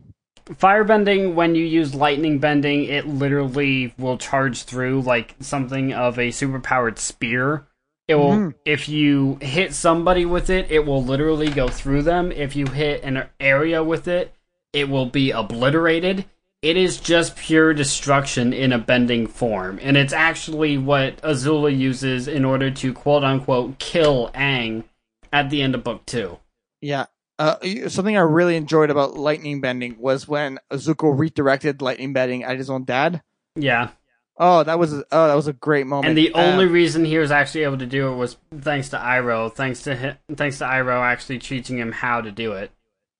Firebending, 0.46 1.34
when 1.34 1.56
you 1.56 1.66
use 1.66 1.96
lightning 1.96 2.40
bending, 2.40 2.86
it 2.86 3.08
literally 3.08 3.94
will 3.98 4.18
charge 4.18 4.64
through 4.64 5.02
like 5.02 5.36
something 5.40 5.94
of 5.94 6.18
a 6.18 6.30
superpowered 6.30 6.98
spear. 6.98 7.68
It 8.08 8.16
will, 8.16 8.32
Mhm. 8.32 8.54
if 8.66 8.90
you 8.90 9.38
hit 9.42 9.74
somebody 9.74 10.26
with 10.26 10.50
it, 10.50 10.70
it 10.70 10.86
will 10.86 11.04
literally 11.04 11.50
go 11.50 11.68
through 11.68 12.02
them. 12.02 12.32
If 12.32 12.56
you 12.56 12.68
hit 12.68 13.04
an 13.04 13.24
area 13.40 13.84
with 13.84 14.08
it, 14.08 14.34
it 14.74 14.90
will 14.90 15.06
be 15.06 15.32
obliterated. 15.32 16.26
It 16.62 16.78
is 16.78 16.98
just 16.98 17.36
pure 17.38 17.74
destruction 17.74 18.54
in 18.54 18.72
a 18.72 18.78
bending 18.78 19.28
form, 19.28 19.80
and 19.82 19.98
it's 19.98 20.14
actually 20.14 20.78
what 20.78 21.20
Azula 21.22 21.76
uses 21.76 22.28
in 22.28 22.46
order 22.46 22.70
to 22.70 22.94
quote 22.94 23.24
unquote 23.24 23.80
kill 23.80 24.30
Aang 24.36 24.84
at 25.34 25.50
the 25.50 25.62
end 25.62 25.74
of 25.74 25.84
book 25.84 26.06
two. 26.06 26.38
Yeah. 26.82 27.06
Uh, 27.40 27.56
something 27.90 28.16
I 28.16 28.22
really 28.22 28.56
enjoyed 28.56 28.90
about 28.92 29.16
lightning 29.16 29.62
bending 29.62 29.98
was 30.00 30.28
when 30.28 30.60
Zuko 30.72 31.18
redirected 31.18 31.82
lightning 31.82 32.14
bending 32.14 32.44
at 32.44 32.58
his 32.58 32.70
own 32.70 32.84
dad. 32.86 33.22
Yeah. 33.56 33.90
Oh, 34.38 34.64
that 34.64 34.80
was 34.80 34.94
oh, 34.94 35.28
that 35.28 35.36
was 35.36 35.48
a 35.48 35.54
great 35.54 35.88
moment. 35.88 36.10
And 36.10 36.18
the 36.18 36.34
Uh, 36.34 36.42
only 36.42 36.66
reason 36.66 37.06
he 37.06 37.18
was 37.18 37.32
actually 37.32 37.64
able 37.64 37.78
to 37.80 37.86
do 37.86 38.12
it 38.12 38.16
was 38.16 38.38
thanks 38.60 38.90
to 38.90 38.98
Iroh, 38.98 39.54
thanks 39.54 39.82
to 39.84 39.96
hi 39.96 40.18
thanks 40.34 40.58
to 40.60 40.66
Iroh 40.66 41.02
actually 41.02 41.40
teaching 41.40 41.78
him 41.78 41.92
how 41.92 42.22
to 42.22 42.32
do 42.32 42.54
it. 42.54 42.72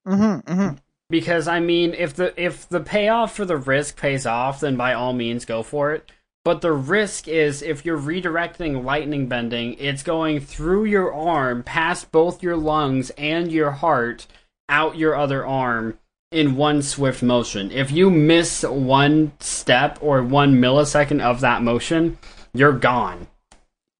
mhm, 0.06 0.42
mhm. 0.44 0.78
Because 1.10 1.46
I 1.46 1.60
mean, 1.60 1.94
if 1.94 2.14
the 2.14 2.32
if 2.42 2.68
the 2.68 2.80
payoff 2.80 3.36
for 3.36 3.44
the 3.44 3.56
risk 3.56 3.96
pays 3.98 4.24
off, 4.26 4.60
then 4.60 4.76
by 4.76 4.94
all 4.94 5.12
means 5.12 5.44
go 5.44 5.62
for 5.62 5.92
it. 5.92 6.10
But 6.44 6.60
the 6.60 6.72
risk 6.72 7.28
is 7.28 7.62
if 7.62 7.84
you're 7.84 7.98
redirecting 7.98 8.84
lightning 8.84 9.28
bending, 9.28 9.74
it's 9.74 10.02
going 10.02 10.40
through 10.40 10.86
your 10.86 11.12
arm, 11.14 11.62
past 11.62 12.10
both 12.10 12.42
your 12.42 12.56
lungs 12.56 13.10
and 13.10 13.52
your 13.52 13.70
heart, 13.70 14.26
out 14.68 14.96
your 14.96 15.14
other 15.14 15.46
arm 15.46 15.98
in 16.32 16.56
one 16.56 16.82
swift 16.82 17.22
motion. 17.22 17.70
If 17.70 17.92
you 17.92 18.10
miss 18.10 18.64
one 18.64 19.32
step 19.38 19.98
or 20.00 20.22
one 20.22 20.54
millisecond 20.54 21.20
of 21.20 21.40
that 21.42 21.62
motion, 21.62 22.18
you're 22.52 22.72
gone. 22.72 23.28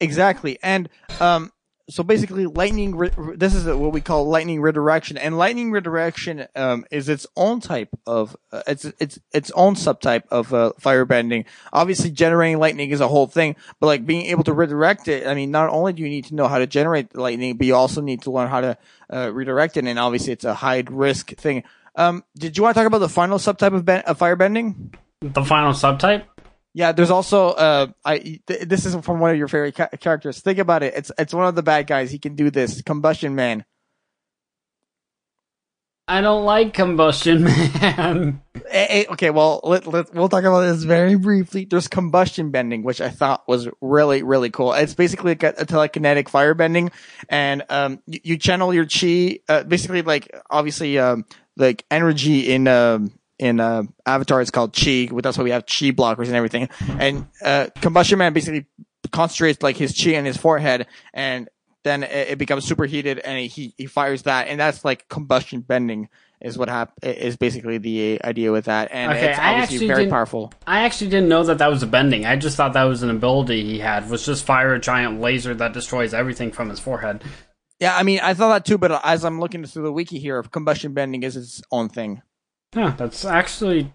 Exactly. 0.01 0.59
And 0.62 0.88
um 1.20 1.53
so 1.91 2.03
basically 2.03 2.47
lightning 2.47 2.95
re- 2.97 3.11
this 3.35 3.55
is 3.55 3.64
what 3.64 3.93
we 3.93 4.01
call 4.01 4.24
lightning 4.24 4.61
redirection 4.61 5.18
and 5.18 5.37
lightning 5.37 5.70
redirection 5.70 6.47
um 6.55 6.85
is 6.91 7.09
its 7.09 7.26
own 7.37 7.61
type 7.61 7.89
of 8.07 8.37
uh, 8.53 8.62
it's 8.66 8.85
it's 9.01 9.18
its 9.33 9.51
own 9.53 9.74
subtype 9.74 10.22
of 10.30 10.55
uh, 10.55 10.72
firebending. 10.80 11.45
Obviously 11.72 12.11
generating 12.11 12.59
lightning 12.59 12.91
is 12.91 13.01
a 13.01 13.09
whole 13.09 13.26
thing, 13.26 13.57
but 13.80 13.87
like 13.87 14.07
being 14.07 14.26
able 14.26 14.45
to 14.45 14.53
redirect 14.53 15.09
it, 15.09 15.26
I 15.26 15.35
mean 15.35 15.51
not 15.51 15.68
only 15.70 15.93
do 15.93 16.03
you 16.03 16.09
need 16.09 16.26
to 16.26 16.35
know 16.35 16.49
how 16.49 16.59
to 16.59 16.66
generate 16.66 17.16
lightning, 17.16 17.57
but 17.57 17.66
you 17.66 17.74
also 17.74 18.01
need 18.01 18.22
to 18.22 18.30
learn 18.30 18.49
how 18.49 18.61
to 18.61 18.78
uh, 19.12 19.30
redirect 19.33 19.76
it 19.76 19.85
and 19.85 19.99
obviously 19.99 20.33
it's 20.33 20.45
a 20.45 20.55
high 20.55 20.85
risk 20.89 21.35
thing. 21.35 21.64
Um 21.97 22.24
did 22.37 22.57
you 22.57 22.62
want 22.62 22.74
to 22.74 22.80
talk 22.80 22.87
about 22.87 22.99
the 22.99 23.09
final 23.09 23.39
subtype 23.39 23.74
of, 23.74 23.85
ben- 23.85 24.03
of 24.03 24.18
firebending? 24.18 24.95
The 25.20 25.45
final 25.45 25.72
subtype? 25.72 26.24
Yeah, 26.75 26.93
there's 26.93 27.11
also 27.11 27.49
uh, 27.49 27.87
I 28.05 28.18
th- 28.47 28.62
this 28.62 28.87
is 28.87 28.95
from 29.05 29.20
one 29.20 29.31
of 29.31 29.37
your 29.37 29.49
favorite 29.49 29.75
ca- 29.75 29.91
characters. 30.01 30.41
Think 30.41 30.59
about 30.59 30.83
it. 30.83 30.95
It's 30.95 31.12
it's 31.18 31.35
one 31.35 31.47
of 31.47 31.55
the 31.55 31.62
bad 31.62 31.87
guys. 31.87 32.11
He 32.11 32.18
can 32.18 32.35
do 32.35 32.51
this. 32.51 32.81
Combustion 32.83 33.35
Man. 33.35 33.64
I 36.09 36.20
don't 36.20 36.45
like 36.45 36.75
Combustion 36.75 37.45
Man. 37.45 38.43
Eh, 38.75 39.05
okay, 39.11 39.29
well 39.29 39.61
let, 39.64 39.87
let 39.87 40.14
we'll 40.14 40.29
talk 40.31 40.45
about 40.45 40.61
this 40.61 40.85
very 40.85 41.16
briefly. 41.16 41.66
There's 41.66 41.89
combustion 41.89 42.51
bending, 42.51 42.85
which 42.85 43.03
I 43.03 43.11
thought 43.11 43.47
was 43.47 43.68
really 43.83 44.23
really 44.23 44.49
cool. 44.49 44.73
It's 44.73 44.95
basically 44.95 45.33
like 45.33 45.43
a, 45.43 45.49
a 45.59 45.66
telekinetic 45.66 46.29
fire 46.29 46.55
bending, 46.55 46.91
and 47.29 47.64
um 47.68 48.01
you, 48.07 48.20
you 48.23 48.39
channel 48.39 48.73
your 48.73 48.87
chi. 48.87 49.41
Uh, 49.49 49.64
basically, 49.64 50.01
like 50.03 50.31
obviously 50.49 50.99
um 50.99 51.27
like 51.57 51.85
energy 51.91 52.53
in 52.53 52.66
um 52.68 53.12
in 53.43 53.59
uh, 53.59 53.82
Avatar 54.07 54.40
is 54.40 54.51
called 54.51 54.72
chi. 54.72 55.09
That's 55.12 55.36
why 55.36 55.45
we 55.45 55.51
have 55.51 55.66
chi 55.66 55.90
blockers 55.90 56.26
and 56.26 56.36
everything. 56.36 56.68
And 56.99 57.26
uh, 57.45 57.66
Combustion 57.80 58.18
Man 58.18 58.32
basically 58.32 58.66
concentrates 59.11 59.62
like 59.62 59.76
his 59.76 60.01
chi 60.01 60.11
in 60.11 60.24
his 60.24 60.36
forehead, 60.36 60.86
and 61.12 61.49
then 61.82 62.05
it, 62.05 62.30
it 62.30 62.38
becomes 62.38 62.64
superheated, 62.64 63.20
and 63.24 63.38
he 63.38 63.74
he 63.76 63.86
fires 63.86 64.22
that, 64.22 64.47
and 64.47 64.61
that's 64.61 64.84
like 64.84 65.09
combustion 65.09 65.61
bending. 65.61 66.09
is 66.40 66.57
what 66.57 66.68
hap- 66.68 66.93
is 67.03 67.36
basically 67.36 67.78
the 67.78 68.20
idea 68.24 68.53
with 68.53 68.66
that, 68.66 68.90
and 68.93 69.11
Okay, 69.12 69.30
it's 69.30 69.38
obviously 69.38 69.76
actually 69.76 69.86
very 69.88 70.07
powerful. 70.07 70.53
I 70.64 70.82
actually 70.82 71.11
didn't 71.11 71.28
know 71.28 71.43
that 71.43 71.59
that 71.59 71.68
was 71.68 71.82
a 71.82 71.86
bending. 71.88 72.24
I 72.24 72.36
just 72.36 72.57
thought 72.57 72.74
that 72.74 72.84
was 72.84 73.03
an 73.03 73.11
ability 73.11 73.64
he 73.64 73.80
had, 73.80 74.09
was 74.09 74.24
just 74.24 74.45
fire 74.45 74.72
a 74.72 74.78
giant 74.78 75.20
laser 75.20 75.53
that 75.55 75.72
destroys 75.72 76.14
everything 76.14 76.53
from 76.53 76.68
his 76.68 76.78
forehead. 76.78 77.24
Yeah, 77.80 77.97
I 77.97 78.05
mean, 78.05 78.20
I 78.22 78.34
thought 78.34 78.53
that 78.53 78.64
too, 78.64 78.78
but 78.78 79.01
as 79.05 79.24
I'm 79.24 79.40
looking 79.40 79.64
through 79.64 79.82
the 79.82 79.93
wiki 79.93 80.20
here, 80.20 80.40
combustion 80.45 80.95
bending 80.95 81.24
is 81.24 81.36
its 81.36 81.61
own 81.72 81.88
thing. 81.88 82.22
Huh, 82.75 82.95
that's 82.97 83.25
actually 83.25 83.93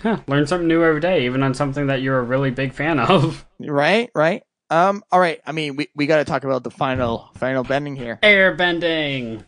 huh, 0.00 0.18
learn 0.26 0.46
something 0.46 0.68
new 0.68 0.82
every 0.82 1.00
day, 1.00 1.26
even 1.26 1.42
on 1.42 1.54
something 1.54 1.88
that 1.88 2.00
you're 2.02 2.18
a 2.18 2.22
really 2.22 2.50
big 2.50 2.72
fan 2.72 2.98
of. 2.98 3.46
Right, 3.60 4.10
right. 4.14 4.42
Um, 4.70 5.04
all 5.12 5.20
right. 5.20 5.40
I 5.46 5.52
mean, 5.52 5.76
we, 5.76 5.88
we 5.94 6.06
got 6.06 6.18
to 6.18 6.24
talk 6.24 6.44
about 6.44 6.64
the 6.64 6.70
final 6.70 7.30
final 7.34 7.64
bending 7.64 7.96
here. 7.96 8.18
Airbending. 8.22 9.44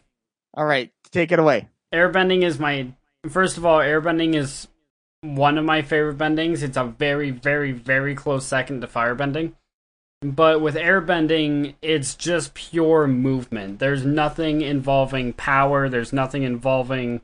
All 0.54 0.64
right, 0.64 0.92
take 1.10 1.32
it 1.32 1.38
away. 1.38 1.68
Airbending 1.92 2.42
is 2.42 2.58
my 2.58 2.92
first 3.28 3.56
of 3.56 3.66
all, 3.66 3.80
airbending 3.80 4.34
is 4.34 4.68
one 5.22 5.58
of 5.58 5.64
my 5.64 5.82
favorite 5.82 6.18
bendings. 6.18 6.62
It's 6.62 6.76
a 6.76 6.84
very, 6.84 7.30
very, 7.30 7.72
very 7.72 8.14
close 8.14 8.46
second 8.46 8.80
to 8.82 8.86
firebending. 8.86 9.54
But 10.22 10.60
with 10.60 10.76
airbending, 10.76 11.74
it's 11.82 12.14
just 12.14 12.54
pure 12.54 13.06
movement. 13.06 13.78
There's 13.78 14.04
nothing 14.04 14.62
involving 14.62 15.32
power, 15.34 15.88
there's 15.88 16.12
nothing 16.12 16.42
involving 16.42 17.20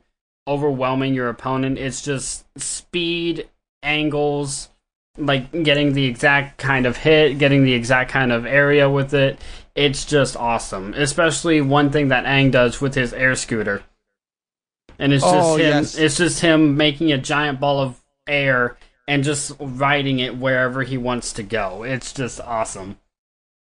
overwhelming 0.47 1.13
your 1.13 1.29
opponent. 1.29 1.77
It's 1.77 2.01
just 2.01 2.45
speed, 2.59 3.49
angles, 3.81 4.69
like 5.17 5.51
getting 5.63 5.93
the 5.93 6.05
exact 6.05 6.57
kind 6.57 6.85
of 6.85 6.97
hit, 6.97 7.37
getting 7.37 7.63
the 7.63 7.73
exact 7.73 8.11
kind 8.11 8.31
of 8.31 8.45
area 8.45 8.89
with 8.89 9.13
it. 9.13 9.39
It's 9.75 10.05
just 10.05 10.35
awesome. 10.35 10.93
Especially 10.93 11.61
one 11.61 11.91
thing 11.91 12.09
that 12.09 12.25
Aang 12.25 12.51
does 12.51 12.81
with 12.81 12.95
his 12.95 13.13
air 13.13 13.35
scooter. 13.35 13.83
And 14.99 15.11
it's 15.13 15.23
just 15.23 15.35
Oh, 15.35 15.55
him 15.55 15.59
yes. 15.59 15.97
it's 15.97 16.17
just 16.17 16.41
him 16.41 16.77
making 16.77 17.11
a 17.11 17.17
giant 17.17 17.59
ball 17.59 17.79
of 17.81 18.01
air 18.27 18.77
and 19.07 19.23
just 19.23 19.51
riding 19.59 20.19
it 20.19 20.37
wherever 20.37 20.83
he 20.83 20.97
wants 20.97 21.33
to 21.33 21.43
go. 21.43 21.83
It's 21.83 22.13
just 22.13 22.39
awesome. 22.41 22.97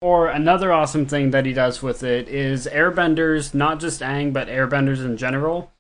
Or 0.01 0.29
another 0.29 0.71
awesome 0.73 1.07
thing 1.07 1.31
that 1.31 1.47
he 1.47 1.55
does 1.55 1.83
with 1.83 2.03
it 2.03 2.29
is 2.29 2.67
airbenders, 2.71 3.55
not 3.55 3.81
just 3.81 4.03
Aang, 4.03 4.33
but 4.35 4.49
airbenders 4.49 5.03
in 5.05 5.17
general, 5.17 5.73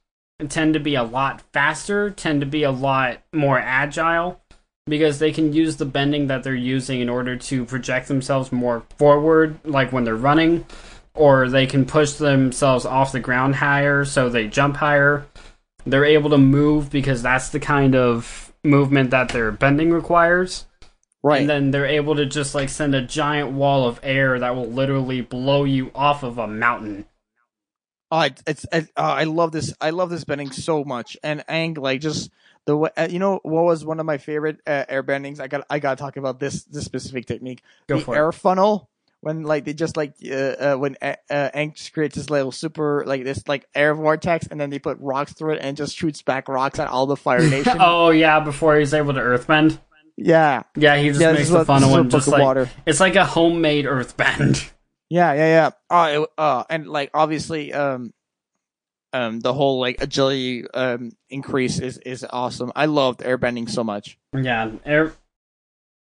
tend 0.49 0.75
to 0.75 0.81
be 0.81 0.95
a 0.95 1.03
lot 1.03 1.43
faster, 1.53 2.11
tend 2.11 2.41
to 2.41 2.47
be 2.47 2.63
a 2.63 2.71
lot 2.71 3.19
more 3.33 3.59
agile, 3.59 4.41
because 4.87 5.19
they 5.19 5.33
can 5.33 5.53
use 5.53 5.77
the 5.77 5.85
bending 5.85 6.27
that 6.27 6.43
they're 6.43 6.55
using 6.55 7.01
in 7.01 7.09
order 7.09 7.37
to 7.37 7.65
project 7.65 8.09
themselves 8.09 8.53
more 8.53 8.83
forward, 8.99 9.59
like 9.65 9.93
when 9.93 10.05
they're 10.05 10.17
running, 10.17 10.67
or 11.15 11.49
they 11.49 11.67
can 11.67 11.87
push 11.87 12.13
themselves 12.13 12.85
off 12.85 13.13
the 13.13 13.21
ground 13.21 13.55
higher 13.55 14.05
so 14.05 14.29
they 14.29 14.49
jump 14.49 14.77
higher. 14.77 15.25
They're 15.87 16.05
able 16.05 16.31
to 16.31 16.39
move 16.39 16.91
because 16.91 17.23
that's 17.23 17.51
the 17.51 17.61
kind 17.61 17.95
of 17.95 18.53
movement 18.65 19.11
that 19.11 19.29
their 19.29 19.53
bending 19.53 19.91
requires. 19.91 20.67
Right. 21.23 21.41
And 21.41 21.49
then 21.49 21.71
they're 21.71 21.87
able 21.87 22.17
to 22.17 22.27
just 22.27 22.55
like 22.55 22.69
send 22.69 22.95
a 22.95 23.01
giant 23.01 23.53
wall 23.53 23.89
of 23.89 24.01
air 24.03 24.39
that 24.39 24.55
will 24.55 24.69
literally 24.69 25.23
blow 25.23 25.65
you 25.65 25.91
off 25.95 26.23
of 26.23 26.37
a 26.37 26.47
mountain. 26.47 27.07
Oh, 28.15 28.21
it's, 28.21 28.43
it's 28.47 28.67
it, 28.71 28.91
uh, 28.97 29.01
I 29.01 29.25
love 29.25 29.51
this. 29.51 29.75
I 29.81 29.91
love 29.91 30.09
this 30.09 30.23
bending 30.23 30.53
so 30.53 30.85
much, 30.85 31.17
and 31.25 31.45
Aang 31.49 31.77
like 31.77 32.01
just 32.01 32.31
the 32.65 32.77
way 32.77 32.91
uh, 32.97 33.09
you 33.11 33.19
know 33.19 33.41
what 33.43 33.65
was 33.65 33.85
one 33.85 33.99
of 33.99 34.07
my 34.07 34.19
favorite 34.19 34.61
uh, 34.69 34.85
air 34.89 35.03
bendings. 35.03 35.41
I 35.41 35.49
got 35.49 35.67
I 35.69 35.81
got 35.81 35.99
to 35.99 36.03
talk 36.03 36.17
about 36.17 36.39
this 36.39 36.63
this 36.63 36.85
specific 36.85 37.27
technique. 37.27 37.61
Go 37.89 37.99
the 37.99 38.05
for 38.05 38.15
it. 38.15 38.19
air 38.19 38.31
funnel 38.31 38.89
when 39.21 39.43
like 39.43 39.65
they 39.65 39.73
just 39.73 39.97
like 39.97 40.15
uh, 40.31 40.35
uh 40.35 40.75
when 40.77 40.97
uh, 41.03 41.17
uh, 41.29 41.51
Aang 41.57 41.75
just 41.75 41.93
creates 41.93 42.15
this 42.15 42.31
little 42.31 42.53
super 42.53 43.03
like 43.05 43.25
this 43.25 43.49
like 43.49 43.67
air 43.75 43.93
vortex, 43.97 44.47
and 44.47 44.61
then 44.61 44.71
they 44.71 44.79
put 44.79 44.97
rocks 45.01 45.33
through 45.33 45.55
it 45.55 45.59
and 45.61 45.77
just 45.77 45.97
shoots 45.97 46.23
back 46.23 46.49
rocks 46.49 46.79
at 46.79 46.87
all 46.87 47.07
the 47.07 47.17
Fire 47.17 47.41
Nation. 47.51 47.79
oh 47.81 48.11
yeah, 48.11 48.39
before 48.39 48.79
he's 48.79 48.95
able 48.95 49.15
to 49.15 49.21
earthbend. 49.21 49.81
Yeah, 50.17 50.63
Yeah, 50.77 50.97
he 50.99 51.09
just 51.09 51.21
yeah. 51.21 51.33
makes 51.33 51.49
the 51.49 51.57
what, 51.57 51.67
funnel 51.67 51.89
this 51.89 51.99
and 51.99 52.05
what 52.13 52.19
just 52.19 52.29
like 52.29 52.43
water. 52.43 52.71
it's 52.87 53.01
like 53.01 53.17
a 53.17 53.25
homemade 53.25 53.87
earthbend. 53.87 54.71
Yeah, 55.11 55.33
yeah, 55.35 55.47
yeah. 55.47 55.71
Oh, 55.91 56.23
it, 56.23 56.29
uh, 56.39 56.65
and 56.71 56.87
like 56.87 57.11
obviously, 57.15 57.73
um, 57.73 58.13
um, 59.13 59.41
the 59.41 59.53
whole 59.53 59.79
like 59.79 60.03
agility 60.03 60.67
um 60.75 61.13
increase 61.31 61.79
is 61.79 61.99
is 61.99 62.27
awesome. 62.29 62.73
I 62.75 62.87
loved 62.87 63.21
airbending 63.21 63.71
so 63.71 63.85
much. 63.85 64.19
yeah, 64.35 64.71
air 64.85 65.13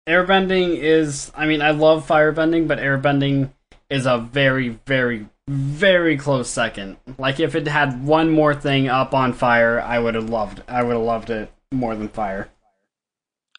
airbending 0.07 0.77
is. 0.77 1.31
I 1.35 1.45
mean, 1.45 1.61
I 1.61 1.71
love 1.71 2.07
firebending, 2.07 2.67
but 2.67 2.79
airbending 2.79 3.51
is 3.89 4.05
a 4.05 4.17
very, 4.17 4.79
very, 4.85 5.27
very 5.47 6.17
close 6.17 6.49
second. 6.49 6.97
Like 7.17 7.39
if 7.39 7.55
it 7.55 7.67
had 7.67 8.05
one 8.05 8.31
more 8.31 8.55
thing 8.55 8.87
up 8.87 9.13
on 9.13 9.33
fire, 9.33 9.79
I 9.79 9.99
would 9.99 10.15
have 10.15 10.29
loved. 10.29 10.61
I 10.67 10.83
would 10.83 10.95
have 10.95 11.05
loved 11.05 11.29
it 11.29 11.51
more 11.71 11.95
than 11.95 12.07
fire. 12.07 12.49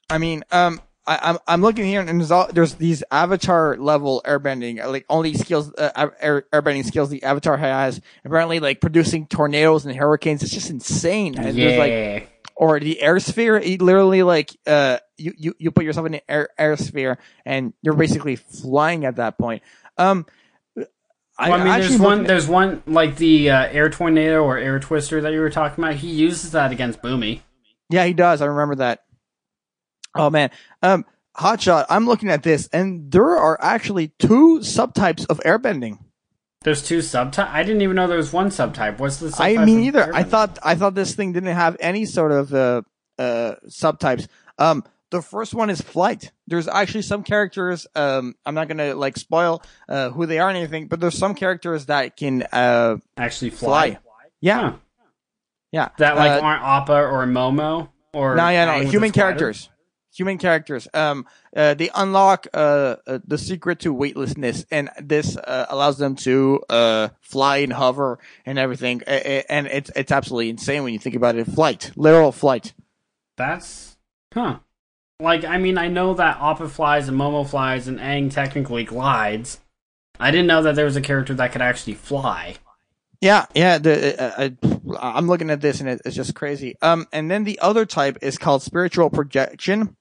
I 0.09 0.18
mean, 0.18 0.45
um, 0.51 0.80
I, 1.07 1.18
I'm 1.22 1.38
I'm 1.46 1.62
looking 1.62 1.84
here, 1.84 2.00
and 2.00 2.20
there's 2.20 2.30
all 2.30 2.48
there's 2.53 2.74
these 2.74 3.03
avatar 3.11 3.76
level 3.76 4.22
airbending, 4.24 4.82
uh, 4.82 4.88
like 4.88 5.05
only 5.09 5.34
skills, 5.34 5.72
uh, 5.76 6.11
air, 6.20 6.46
airbending 6.53 6.84
skills 6.84 7.11
the 7.11 7.22
avatar 7.24 7.57
has. 7.57 8.00
Apparently, 8.24 8.61
like 8.61 8.80
producing 8.80 9.26
tornadoes 9.26 9.84
and 9.84 9.96
hurricanes. 9.96 10.42
It's 10.42 10.53
just 10.53 10.70
insane. 10.70 11.36
And 11.36 11.59
there's 11.59 11.78
like 11.78 11.90
yeah. 11.90 12.24
or 12.55 12.78
the 12.78 13.00
air 13.00 13.18
sphere. 13.18 13.61
You 13.61 13.78
literally 13.78 14.22
like 14.22 14.50
uh 14.66 14.98
you, 15.16 15.34
you 15.36 15.55
you 15.59 15.70
put 15.72 15.84
yourself 15.84 16.07
in 16.07 16.14
an 16.14 16.20
air 16.28 16.48
air 16.57 16.76
sphere 16.76 17.18
and 17.44 17.72
you're 17.82 17.94
basically 17.94 18.36
flying 18.36 19.05
at 19.05 19.16
that 19.16 19.38
point. 19.38 19.62
Um, 19.98 20.26
I, 21.38 21.48
Well, 21.48 21.61
I 21.61 21.64
mean, 21.64 21.72
actually 21.72 21.88
there's 21.88 22.00
one. 22.00 22.24
There's 22.24 22.46
one 22.48 22.82
like 22.86 23.16
the 23.16 23.50
uh, 23.50 23.66
air 23.72 23.90
tornado 23.90 24.44
or 24.44 24.59
air 24.59 24.78
twister 24.78 25.20
that 25.22 25.32
you 25.32 25.40
were 25.40 25.50
talking 25.50 25.82
about. 25.82 25.96
He 25.96 26.09
uses 26.09 26.53
that 26.53 26.70
against 26.70 27.03
Bumi. 27.03 27.40
Yeah, 27.90 28.05
he 28.05 28.12
does. 28.12 28.40
I 28.40 28.46
remember 28.46 28.76
that. 28.76 29.05
Oh 30.14 30.30
man. 30.30 30.50
Um, 30.82 31.04
Hotshot. 31.36 31.86
I'm 31.88 32.06
looking 32.06 32.28
at 32.28 32.42
this, 32.42 32.68
and 32.72 33.10
there 33.10 33.24
are 33.36 33.58
actually 33.62 34.08
two 34.18 34.58
subtypes 34.60 35.26
of 35.30 35.38
airbending. 35.40 35.98
There's 36.62 36.82
two 36.82 36.98
subtypes. 36.98 37.48
I 37.48 37.62
didn't 37.62 37.82
even 37.82 37.96
know 37.96 38.06
there 38.06 38.18
was 38.18 38.32
one 38.32 38.48
subtype. 38.50 38.98
What's 38.98 39.16
the? 39.16 39.34
I 39.38 39.64
mean, 39.64 39.80
either. 39.80 40.14
I 40.14 40.22
thought 40.22 40.58
I 40.62 40.74
thought 40.74 40.94
this 40.94 41.14
thing 41.14 41.32
didn't 41.32 41.54
have 41.54 41.76
any 41.80 42.04
sort 42.04 42.32
of 42.32 42.52
uh, 42.54 42.82
uh, 43.18 43.54
subtypes. 43.66 44.28
Um, 44.58 44.84
the 45.10 45.22
first 45.22 45.54
one 45.54 45.70
is 45.70 45.80
flight. 45.80 46.30
There's 46.46 46.68
actually 46.68 47.02
some 47.02 47.22
characters. 47.24 47.86
Um, 47.96 48.34
I'm 48.46 48.54
not 48.54 48.68
gonna 48.68 48.94
like 48.94 49.16
spoil 49.16 49.62
uh, 49.88 50.10
who 50.10 50.26
they 50.26 50.38
are 50.38 50.48
or 50.48 50.50
anything, 50.50 50.86
but 50.88 51.00
there's 51.00 51.18
some 51.18 51.34
characters 51.34 51.86
that 51.86 52.16
can. 52.16 52.42
Uh, 52.52 52.98
actually 53.16 53.50
fly. 53.50 53.90
fly. 53.92 53.98
yeah, 54.40 54.60
Huh. 54.60 54.72
yeah. 55.72 55.88
That 55.98 56.16
like 56.16 56.42
Uh, 56.42 56.44
aren't 56.44 56.62
Appa 56.62 56.92
or 56.94 57.26
Momo 57.26 57.88
or 58.12 58.36
no, 58.36 58.48
yeah, 58.50 58.66
no. 58.66 58.80
Human 58.88 59.10
characters. 59.12 59.62
spider? 59.62 59.72
Human 60.14 60.36
characters. 60.38 60.86
Um, 60.92 61.26
uh, 61.56 61.74
they 61.74 61.88
unlock 61.94 62.46
uh, 62.52 62.96
uh 63.06 63.18
the 63.26 63.38
secret 63.38 63.80
to 63.80 63.94
weightlessness, 63.94 64.66
and 64.70 64.90
this 65.00 65.36
uh, 65.36 65.66
allows 65.70 65.98
them 65.98 66.16
to 66.16 66.60
uh 66.68 67.08
fly 67.20 67.58
and 67.58 67.72
hover 67.72 68.18
and 68.44 68.58
everything. 68.58 69.02
And 69.02 69.66
it's 69.66 69.90
it's 69.96 70.12
absolutely 70.12 70.50
insane 70.50 70.82
when 70.82 70.92
you 70.92 70.98
think 70.98 71.16
about 71.16 71.36
it. 71.36 71.46
Flight, 71.46 71.92
literal 71.96 72.32
flight. 72.32 72.74
That's 73.36 73.96
huh. 74.34 74.58
Like 75.18 75.44
I 75.44 75.58
mean, 75.58 75.78
I 75.78 75.88
know 75.88 76.14
that 76.14 76.38
Appa 76.40 76.68
flies 76.68 77.08
and 77.08 77.18
Momo 77.18 77.48
flies 77.48 77.88
and 77.88 77.98
Aang 77.98 78.30
technically 78.30 78.84
glides. 78.84 79.60
I 80.18 80.30
didn't 80.30 80.46
know 80.46 80.62
that 80.62 80.74
there 80.74 80.84
was 80.84 80.96
a 80.96 81.00
character 81.00 81.34
that 81.34 81.52
could 81.52 81.62
actually 81.62 81.94
fly. 81.94 82.56
Yeah, 83.20 83.46
yeah. 83.54 83.78
The 83.78 84.20
uh, 84.20 84.50
I, 85.00 85.16
I'm 85.16 85.28
looking 85.28 85.50
at 85.50 85.60
this 85.60 85.80
and 85.80 85.88
it, 85.88 86.02
it's 86.04 86.16
just 86.16 86.34
crazy. 86.34 86.76
Um, 86.82 87.06
and 87.12 87.30
then 87.30 87.44
the 87.44 87.60
other 87.60 87.86
type 87.86 88.18
is 88.20 88.36
called 88.36 88.62
spiritual 88.62 89.10
projection, 89.10 89.96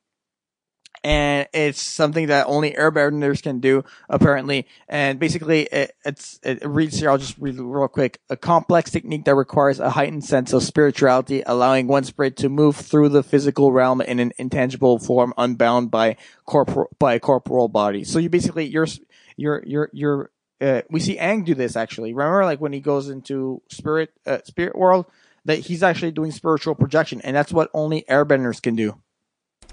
and 1.04 1.47
it's 1.54 1.82
something 1.82 2.28
that 2.28 2.45
only 2.47 2.74
airbenders 2.74 3.41
can 3.41 3.60
do 3.60 3.84
apparently. 4.10 4.68
And 4.88 5.20
basically, 5.20 5.64
it, 5.64 5.95
it's 6.06 6.39
it 6.43 6.64
reads 6.66 6.99
here. 6.99 7.10
I'll 7.10 7.18
just 7.18 7.38
read 7.39 7.56
it 7.56 7.64
real 7.64 7.88
quick. 7.88 8.20
A 8.30 8.38
complex 8.38 8.91
technique 8.91 9.26
that 9.26 9.36
requires 9.36 9.80
a 9.80 9.91
heightened 9.91 10.26
sense 10.26 10.54
of 10.54 10.64
spirituality, 10.64 11.43
allowing 11.45 11.88
one 11.88 12.04
spirit 12.04 12.38
to 12.38 12.49
move 12.49 12.76
through 12.76 13.10
the 13.10 13.24
physical 13.24 13.72
realm 13.72 14.02
in 14.02 14.20
an 14.20 14.32
intangible 14.38 14.99
form, 14.99 15.34
unbound 15.38 15.89
by 15.89 16.18
corporal 16.45 16.89
by 16.99 17.18
corporal 17.18 17.68
body. 17.68 18.04
So 18.04 18.20
you 18.20 18.30
basically 18.30 18.66
you're 18.66 18.88
you're 19.36 19.64
you're 19.66 19.89
you're 19.93 20.32
uh, 20.62 20.82
we 20.91 20.99
see 20.99 21.18
Aang 21.18 21.43
do 21.43 21.56
this 21.56 21.76
actually. 21.76 22.14
Remember, 22.14 22.45
like 22.45 22.62
when 22.62 22.74
he 22.74 22.80
goes 22.80 23.10
into 23.10 23.64
spirit 23.70 24.12
uh, 24.28 24.39
spirit 24.43 24.78
world, 24.78 25.08
that 25.45 25.60
he's 25.60 25.82
actually 25.82 26.12
doing 26.12 26.32
spiritual 26.32 26.76
projection, 26.76 27.22
and 27.22 27.36
that's 27.36 27.52
what 27.52 27.72
only 27.74 28.06
airbenders 28.08 28.62
can 28.62 28.76
do. 28.76 29.02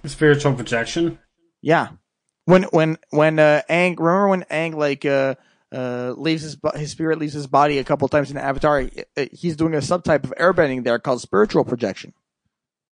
Spiritual 0.04 0.54
projection. 0.54 1.18
Yeah, 1.60 1.88
when 2.44 2.64
when 2.64 2.98
when 3.10 3.38
uh, 3.38 3.62
Aang, 3.68 3.98
remember 3.98 4.28
when 4.28 4.42
Aang 4.44 4.74
like 4.74 5.04
uh 5.04 5.34
uh 5.72 6.14
leaves 6.16 6.42
his 6.42 6.56
his 6.76 6.90
spirit 6.92 7.18
leaves 7.18 7.34
his 7.34 7.46
body 7.46 7.78
a 7.78 7.84
couple 7.84 8.08
times 8.08 8.30
in 8.30 8.36
Avatar, 8.36 8.88
uh, 9.16 9.26
he's 9.32 9.56
doing 9.56 9.74
a 9.74 9.78
subtype 9.78 10.24
of 10.24 10.32
airbending 10.38 10.84
there 10.84 10.98
called 10.98 11.20
spiritual 11.20 11.64
projection. 11.64 12.14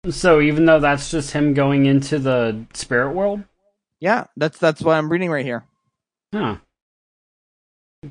So 0.09 0.41
even 0.41 0.65
though 0.65 0.79
that's 0.79 1.11
just 1.11 1.31
him 1.31 1.53
going 1.53 1.85
into 1.85 2.19
the 2.19 2.65
spirit 2.73 3.11
world, 3.13 3.43
Yeah, 3.99 4.25
that's 4.35 4.57
that's 4.57 4.81
what 4.81 4.95
I'm 4.97 5.09
reading 5.11 5.29
right 5.29 5.45
here. 5.45 5.65
huh? 6.33 6.57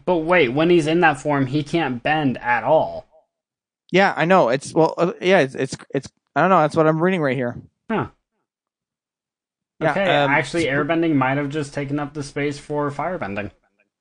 But 0.07 0.18
wait, 0.18 0.49
when 0.51 0.70
he's 0.70 0.86
in 0.86 1.01
that 1.01 1.20
form, 1.20 1.47
he 1.47 1.62
can't 1.62 2.03
bend 2.03 2.38
at 2.38 2.64
all. 2.64 3.07
Yeah, 3.90 4.14
I 4.16 4.24
know. 4.24 4.49
It's 4.49 4.72
well, 4.72 4.95
uh, 4.97 5.12
yeah, 5.20 5.40
it's 5.40 5.55
it's 5.55 5.76
it's. 5.95 6.09
I 6.34 6.40
don't 6.40 6.49
know. 6.49 6.61
That's 6.61 6.76
what 6.76 6.86
I'm 6.86 7.03
reading 7.03 7.20
right 7.20 7.36
here. 7.36 7.61
Huh. 7.90 8.07
Yeah, 9.83 9.91
okay, 9.91 10.16
um, 10.16 10.30
actually, 10.30 10.64
airbending 10.64 11.14
might 11.14 11.39
have 11.39 11.49
just 11.49 11.74
taken 11.74 11.99
up 11.99 12.14
the 12.14 12.22
space 12.22 12.59
for 12.59 12.91
firebending. 12.91 13.51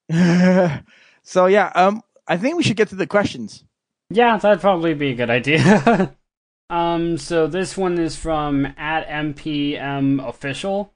so 1.23 1.45
yeah, 1.45 1.71
um, 1.75 2.01
I 2.27 2.37
think 2.37 2.57
we 2.57 2.63
should 2.63 2.77
get 2.77 2.89
to 2.89 2.95
the 2.95 3.07
questions. 3.07 3.63
Yeah, 4.09 4.37
that'd 4.37 4.59
probably 4.59 4.93
be 4.93 5.11
a 5.11 5.15
good 5.15 5.29
idea. 5.29 6.15
um, 6.69 7.17
so 7.17 7.47
this 7.47 7.77
one 7.77 7.97
is 7.97 8.15
from 8.15 8.65
at 8.77 9.07
MPM 9.07 10.27
official. 10.27 10.93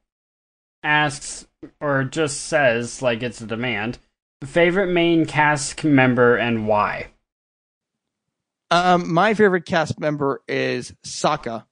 Asks 0.83 1.47
or 1.79 2.03
just 2.03 2.41
says 2.41 3.01
like 3.01 3.23
it's 3.23 3.41
a 3.41 3.47
demand. 3.47 3.97
Favorite 4.43 4.91
main 4.91 5.25
cast 5.25 5.83
member 5.83 6.35
and 6.35 6.67
why? 6.67 7.07
Um, 8.69 9.13
my 9.13 9.33
favorite 9.33 9.65
cast 9.65 9.99
member 9.99 10.41
is 10.47 10.93
Sokka. 11.05 11.65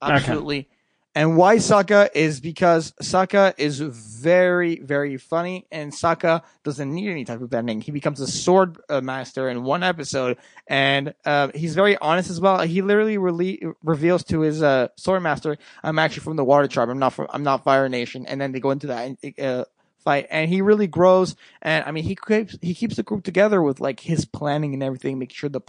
Absolutely. 0.00 0.68
And 1.16 1.34
why 1.34 1.56
Sokka 1.56 2.10
is 2.14 2.40
because 2.40 2.92
Sokka 3.02 3.54
is 3.56 3.80
very, 3.80 4.80
very 4.80 5.16
funny, 5.16 5.66
and 5.72 5.90
Sokka 5.90 6.42
doesn't 6.62 6.94
need 6.94 7.08
any 7.08 7.24
type 7.24 7.40
of 7.40 7.48
bending. 7.48 7.80
He 7.80 7.90
becomes 7.90 8.20
a 8.20 8.26
sword 8.26 8.76
uh, 8.90 9.00
master 9.00 9.48
in 9.48 9.64
one 9.64 9.82
episode, 9.82 10.36
and 10.66 11.14
uh, 11.24 11.48
he's 11.54 11.74
very 11.74 11.96
honest 11.96 12.28
as 12.28 12.38
well. 12.38 12.60
He 12.60 12.82
literally 12.82 13.16
rele- 13.16 13.72
reveals 13.82 14.24
to 14.24 14.40
his 14.40 14.62
uh, 14.62 14.88
sword 14.96 15.22
master, 15.22 15.56
"I'm 15.82 15.98
actually 15.98 16.20
from 16.20 16.36
the 16.36 16.44
Water 16.44 16.68
Tribe. 16.68 16.90
I'm 16.90 16.98
not 16.98 17.14
from. 17.14 17.28
I'm 17.30 17.42
not 17.42 17.64
Fire 17.64 17.88
Nation." 17.88 18.26
And 18.26 18.38
then 18.38 18.52
they 18.52 18.60
go 18.60 18.70
into 18.70 18.88
that 18.88 19.16
uh, 19.40 19.64
fight, 20.06 20.28
and 20.30 20.48
he 20.48 20.62
really 20.62 20.86
grows. 20.86 21.34
And 21.60 21.84
I 21.84 21.90
mean, 21.90 22.04
he 22.04 22.14
keeps 22.16 22.56
he 22.62 22.74
keeps 22.74 22.96
the 22.96 23.02
group 23.02 23.24
together 23.24 23.60
with 23.60 23.80
like 23.80 24.00
his 24.00 24.24
planning 24.24 24.72
and 24.72 24.82
everything, 24.82 25.18
make 25.18 25.32
sure 25.32 25.50
the 25.50 25.60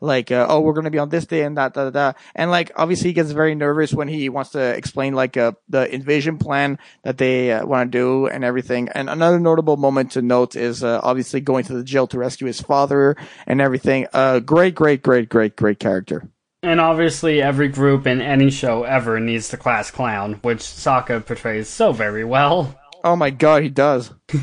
like 0.00 0.32
uh, 0.32 0.46
oh 0.48 0.60
we're 0.60 0.72
gonna 0.72 0.90
be 0.90 0.98
on 0.98 1.10
this 1.10 1.26
day 1.26 1.42
and 1.42 1.56
that 1.58 1.74
da, 1.74 1.84
da, 1.84 1.90
da. 1.90 2.12
and 2.34 2.50
like 2.50 2.72
obviously 2.74 3.10
he 3.10 3.12
gets 3.12 3.30
very 3.32 3.54
nervous 3.54 3.92
when 3.92 4.08
he 4.08 4.30
wants 4.30 4.50
to 4.52 4.60
explain 4.60 5.12
like 5.12 5.36
uh, 5.36 5.52
the 5.68 5.94
invasion 5.94 6.38
plan 6.38 6.78
that 7.04 7.18
they 7.18 7.52
uh, 7.52 7.66
want 7.66 7.92
to 7.92 7.98
do 7.98 8.26
and 8.26 8.42
everything. 8.44 8.88
And 8.88 9.10
another 9.10 9.38
notable 9.38 9.76
moment 9.76 10.12
to 10.12 10.22
note 10.22 10.56
is 10.56 10.82
uh, 10.82 11.00
obviously 11.02 11.40
going 11.40 11.64
to 11.64 11.74
the 11.74 11.84
jail 11.84 12.06
to 12.08 12.18
rescue 12.18 12.46
his 12.46 12.62
father 12.62 13.16
and 13.46 13.60
everything. 13.60 14.06
Uh, 14.12 14.40
great, 14.40 14.74
great, 14.74 15.02
great, 15.02 15.28
great, 15.28 15.54
great 15.54 15.78
character. 15.78 16.28
And 16.64 16.80
obviously, 16.80 17.42
every 17.42 17.68
group 17.68 18.06
in 18.06 18.22
any 18.22 18.48
show 18.48 18.84
ever 18.84 19.18
needs 19.18 19.48
the 19.48 19.56
class 19.56 19.90
clown, 19.90 20.34
which 20.42 20.60
Sokka 20.60 21.26
portrays 21.26 21.68
so 21.68 21.92
very 21.92 22.24
well. 22.24 22.78
Oh 23.04 23.16
my 23.16 23.30
god, 23.30 23.62
he 23.62 23.68
does. 23.68 24.12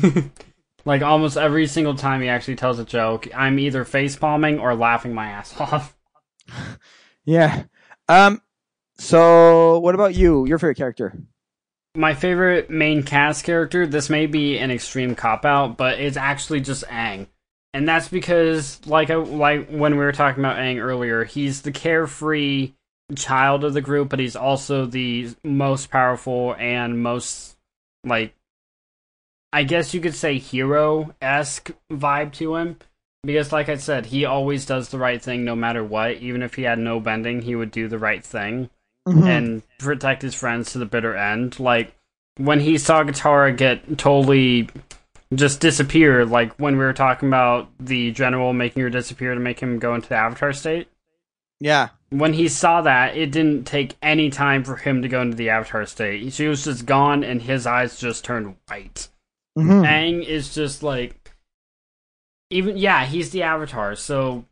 Like 0.84 1.02
almost 1.02 1.36
every 1.36 1.66
single 1.66 1.94
time 1.94 2.22
he 2.22 2.28
actually 2.28 2.56
tells 2.56 2.78
a 2.78 2.84
joke, 2.84 3.28
I'm 3.34 3.58
either 3.58 3.84
face 3.84 4.16
palming 4.16 4.58
or 4.58 4.74
laughing 4.74 5.14
my 5.14 5.28
ass 5.28 5.58
off. 5.60 5.96
Yeah. 7.26 7.64
Um. 8.08 8.40
So, 8.96 9.78
what 9.80 9.94
about 9.94 10.14
you? 10.14 10.46
Your 10.46 10.58
favorite 10.58 10.78
character? 10.78 11.16
My 11.94 12.14
favorite 12.14 12.70
main 12.70 13.02
cast 13.02 13.44
character, 13.44 13.86
this 13.86 14.08
may 14.08 14.26
be 14.26 14.56
an 14.58 14.70
extreme 14.70 15.14
cop 15.14 15.44
out, 15.44 15.76
but 15.76 16.00
it's 16.00 16.16
actually 16.16 16.62
just 16.62 16.84
Aang. 16.86 17.28
And 17.74 17.86
that's 17.86 18.08
because 18.08 18.84
like 18.86 19.10
I, 19.10 19.16
like 19.16 19.68
when 19.68 19.92
we 19.92 20.04
were 20.04 20.12
talking 20.12 20.42
about 20.42 20.56
Aang 20.56 20.80
earlier, 20.80 21.24
he's 21.24 21.60
the 21.60 21.72
carefree 21.72 22.72
child 23.14 23.62
of 23.62 23.74
the 23.74 23.82
group, 23.82 24.08
but 24.08 24.18
he's 24.18 24.34
also 24.34 24.86
the 24.86 25.28
most 25.44 25.90
powerful 25.90 26.56
and 26.58 27.00
most 27.00 27.56
like 28.02 28.34
I 29.52 29.64
guess 29.64 29.92
you 29.94 30.00
could 30.00 30.14
say 30.14 30.38
hero 30.38 31.14
esque 31.20 31.70
vibe 31.90 32.32
to 32.34 32.56
him. 32.56 32.76
Because, 33.22 33.52
like 33.52 33.68
I 33.68 33.76
said, 33.76 34.06
he 34.06 34.24
always 34.24 34.64
does 34.64 34.88
the 34.88 34.98
right 34.98 35.20
thing 35.20 35.44
no 35.44 35.54
matter 35.54 35.84
what. 35.84 36.12
Even 36.16 36.42
if 36.42 36.54
he 36.54 36.62
had 36.62 36.78
no 36.78 37.00
bending, 37.00 37.42
he 37.42 37.54
would 37.54 37.70
do 37.70 37.86
the 37.86 37.98
right 37.98 38.24
thing 38.24 38.70
Mhm. 39.06 39.26
and 39.28 39.62
protect 39.78 40.22
his 40.22 40.34
friends 40.34 40.72
to 40.72 40.78
the 40.78 40.86
bitter 40.86 41.14
end. 41.14 41.60
Like, 41.60 41.92
when 42.38 42.60
he 42.60 42.78
saw 42.78 43.02
Katara 43.02 43.54
get 43.54 43.98
totally 43.98 44.68
just 45.34 45.60
disappear, 45.60 46.24
like 46.24 46.52
when 46.54 46.78
we 46.78 46.84
were 46.84 46.92
talking 46.94 47.28
about 47.28 47.68
the 47.78 48.10
general 48.12 48.52
making 48.54 48.82
her 48.82 48.90
disappear 48.90 49.34
to 49.34 49.40
make 49.40 49.60
him 49.60 49.78
go 49.78 49.94
into 49.94 50.08
the 50.08 50.16
Avatar 50.16 50.52
state. 50.52 50.88
yeah. 51.60 51.88
When 52.08 52.32
he 52.32 52.48
saw 52.48 52.80
that, 52.82 53.16
it 53.16 53.30
didn't 53.30 53.66
take 53.66 53.94
any 54.02 54.30
time 54.30 54.64
for 54.64 54.76
him 54.76 55.02
to 55.02 55.08
go 55.08 55.20
into 55.20 55.36
the 55.36 55.50
Avatar 55.50 55.84
state. 55.86 56.32
She 56.32 56.48
was 56.48 56.64
just 56.64 56.84
gone, 56.86 57.22
and 57.22 57.42
his 57.42 57.66
eyes 57.66 58.00
just 58.00 58.24
turned 58.24 58.56
white. 58.66 59.08
Mhm. 59.58 59.84
Aang 59.86 60.24
is 60.24 60.54
just 60.54 60.82
like 60.82 61.32
even 62.50 62.76
yeah, 62.76 63.04
he's 63.04 63.30
the 63.30 63.42
avatar, 63.42 63.94
so 63.94 64.44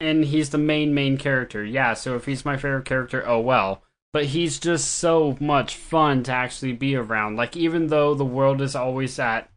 and 0.00 0.24
he's 0.24 0.50
the 0.50 0.58
main 0.58 0.94
main 0.94 1.16
character. 1.18 1.64
Yeah, 1.64 1.94
so 1.94 2.16
if 2.16 2.26
he's 2.26 2.44
my 2.44 2.56
favorite 2.56 2.84
character, 2.84 3.26
oh 3.26 3.40
well. 3.40 3.82
But 4.12 4.26
he's 4.26 4.60
just 4.60 4.92
so 4.98 5.36
much 5.40 5.76
fun 5.76 6.22
to 6.24 6.32
actually 6.32 6.72
be 6.72 6.94
around. 6.94 7.36
Like 7.36 7.56
even 7.56 7.88
though 7.88 8.14
the 8.14 8.24
world 8.24 8.60
is 8.60 8.76
always 8.76 9.18
at 9.18 9.50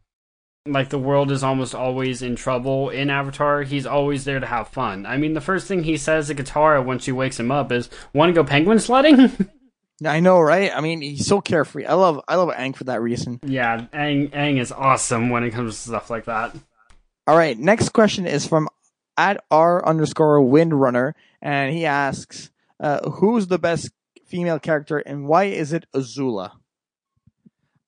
like 0.66 0.90
the 0.90 0.98
world 0.98 1.30
is 1.30 1.42
almost 1.42 1.74
always 1.74 2.22
in 2.22 2.36
trouble 2.36 2.90
in 2.90 3.08
Avatar, 3.08 3.62
he's 3.62 3.86
always 3.86 4.24
there 4.24 4.40
to 4.40 4.46
have 4.46 4.68
fun. 4.68 5.06
I 5.06 5.16
mean, 5.16 5.34
the 5.34 5.40
first 5.40 5.66
thing 5.66 5.84
he 5.84 5.96
says 5.96 6.26
to 6.26 6.34
Katara 6.34 6.84
when 6.84 6.98
she 6.98 7.12
wakes 7.12 7.40
him 7.40 7.50
up 7.50 7.72
is, 7.72 7.88
"Want 8.12 8.30
to 8.30 8.34
go 8.34 8.44
penguin 8.44 8.78
sledding?" 8.78 9.32
I 10.04 10.20
know, 10.20 10.38
right? 10.40 10.70
I 10.74 10.80
mean, 10.80 11.00
he's 11.00 11.26
so 11.26 11.40
carefree. 11.40 11.84
I 11.84 11.94
love, 11.94 12.20
I 12.28 12.36
love 12.36 12.50
Aang 12.50 12.76
for 12.76 12.84
that 12.84 13.00
reason. 13.02 13.40
yeah, 13.44 13.86
Ang, 13.92 14.28
Aang 14.28 14.60
is 14.60 14.70
awesome 14.70 15.30
when 15.30 15.42
it 15.42 15.50
comes 15.50 15.74
to 15.74 15.88
stuff 15.88 16.08
like 16.10 16.26
that. 16.26 16.54
All 17.26 17.36
right, 17.36 17.58
next 17.58 17.90
question 17.90 18.26
is 18.26 18.46
from 18.46 18.68
at 19.16 19.44
r 19.50 19.84
underscore 19.84 20.40
windrunner, 20.40 21.12
and 21.42 21.74
he 21.74 21.84
asks, 21.84 22.50
uh, 22.80 23.10
"Who's 23.10 23.48
the 23.48 23.58
best 23.58 23.90
female 24.26 24.58
character, 24.58 24.98
and 24.98 25.26
why 25.26 25.44
is 25.44 25.72
it 25.72 25.86
Azula?" 25.92 26.52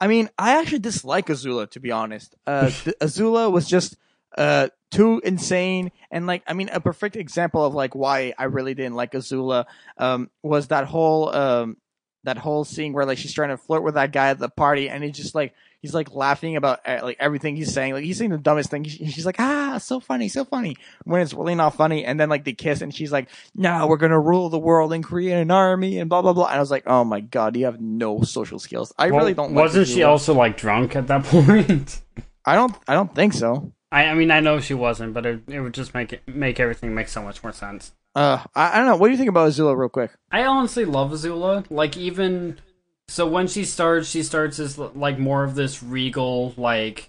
I 0.00 0.08
mean, 0.08 0.28
I 0.38 0.58
actually 0.58 0.80
dislike 0.80 1.26
Azula 1.28 1.70
to 1.70 1.80
be 1.80 1.90
honest. 1.92 2.34
Uh, 2.46 2.66
Azula 3.00 3.50
was 3.50 3.68
just 3.68 3.96
uh 4.36 4.68
too 4.90 5.20
insane, 5.24 5.92
and 6.10 6.26
like, 6.26 6.42
I 6.46 6.52
mean, 6.52 6.68
a 6.70 6.80
perfect 6.80 7.14
example 7.16 7.64
of 7.64 7.74
like 7.74 7.94
why 7.94 8.34
I 8.36 8.44
really 8.44 8.74
didn't 8.74 8.94
like 8.94 9.12
Azula 9.12 9.66
um 9.96 10.28
was 10.42 10.66
that 10.68 10.84
whole 10.86 11.34
um 11.34 11.76
that 12.24 12.38
whole 12.38 12.64
scene 12.64 12.92
where 12.92 13.06
like 13.06 13.18
she's 13.18 13.32
trying 13.32 13.50
to 13.50 13.56
flirt 13.56 13.82
with 13.82 13.94
that 13.94 14.12
guy 14.12 14.30
at 14.30 14.38
the 14.38 14.48
party, 14.48 14.88
and 14.88 15.02
he's 15.02 15.16
just 15.16 15.34
like 15.34 15.54
he's 15.80 15.94
like 15.94 16.14
laughing 16.14 16.56
about 16.56 16.80
uh, 16.86 17.00
like 17.02 17.16
everything 17.18 17.56
he's 17.56 17.72
saying. 17.72 17.94
Like 17.94 18.04
he's 18.04 18.18
saying 18.18 18.30
the 18.30 18.38
dumbest 18.38 18.70
thing. 18.70 18.84
She's 18.84 19.26
like, 19.26 19.36
ah, 19.38 19.78
so 19.78 20.00
funny, 20.00 20.28
so 20.28 20.44
funny. 20.44 20.76
When 21.04 21.20
it's 21.20 21.34
really 21.34 21.54
not 21.54 21.74
funny. 21.74 22.04
And 22.04 22.18
then 22.18 22.28
like 22.28 22.44
they 22.44 22.52
kiss 22.52 22.82
and 22.82 22.94
she's 22.94 23.12
like, 23.12 23.28
no, 23.54 23.86
we're 23.86 23.96
going 23.96 24.12
to 24.12 24.18
rule 24.18 24.48
the 24.48 24.58
world 24.58 24.92
and 24.92 25.02
create 25.02 25.32
an 25.32 25.50
army 25.50 25.98
and 25.98 26.08
blah, 26.08 26.22
blah, 26.22 26.32
blah. 26.32 26.46
And 26.46 26.56
I 26.56 26.60
was 26.60 26.70
like, 26.70 26.84
oh 26.86 27.04
my 27.04 27.20
God, 27.20 27.56
you 27.56 27.64
have 27.64 27.80
no 27.80 28.22
social 28.22 28.58
skills. 28.58 28.92
I 28.98 29.06
really 29.06 29.34
don't 29.34 29.52
like 29.52 29.64
Wasn't 29.64 29.88
she 29.88 30.02
also 30.02 30.34
like 30.34 30.56
drunk 30.56 30.96
at 30.96 31.06
that 31.08 31.24
point? 31.24 32.00
I 32.44 32.54
don't, 32.54 32.74
I 32.88 32.94
don't 32.94 33.14
think 33.14 33.32
so. 33.32 33.72
I, 33.92 34.04
I 34.04 34.14
mean, 34.14 34.30
I 34.30 34.40
know 34.40 34.60
she 34.60 34.74
wasn't, 34.74 35.14
but 35.14 35.26
it, 35.26 35.42
it 35.48 35.60
would 35.60 35.74
just 35.74 35.94
make 35.94 36.12
it 36.12 36.22
make 36.28 36.60
everything 36.60 36.94
make 36.94 37.08
so 37.08 37.22
much 37.22 37.42
more 37.42 37.52
sense. 37.52 37.92
Uh, 38.14 38.44
I, 38.54 38.72
I 38.72 38.76
don't 38.78 38.86
know. 38.86 38.96
What 38.96 39.08
do 39.08 39.12
you 39.12 39.18
think 39.18 39.28
about 39.28 39.50
Azula 39.50 39.76
real 39.76 39.88
quick? 39.88 40.10
I 40.30 40.44
honestly 40.44 40.84
love 40.84 41.10
Azula. 41.12 41.64
Like 41.70 41.96
even 41.96 42.60
so, 43.08 43.26
when 43.26 43.46
she 43.48 43.64
starts, 43.64 44.08
she 44.08 44.22
starts 44.22 44.58
as 44.58 44.78
like 44.78 45.18
more 45.18 45.44
of 45.44 45.54
this 45.54 45.82
regal, 45.82 46.54
like 46.56 47.08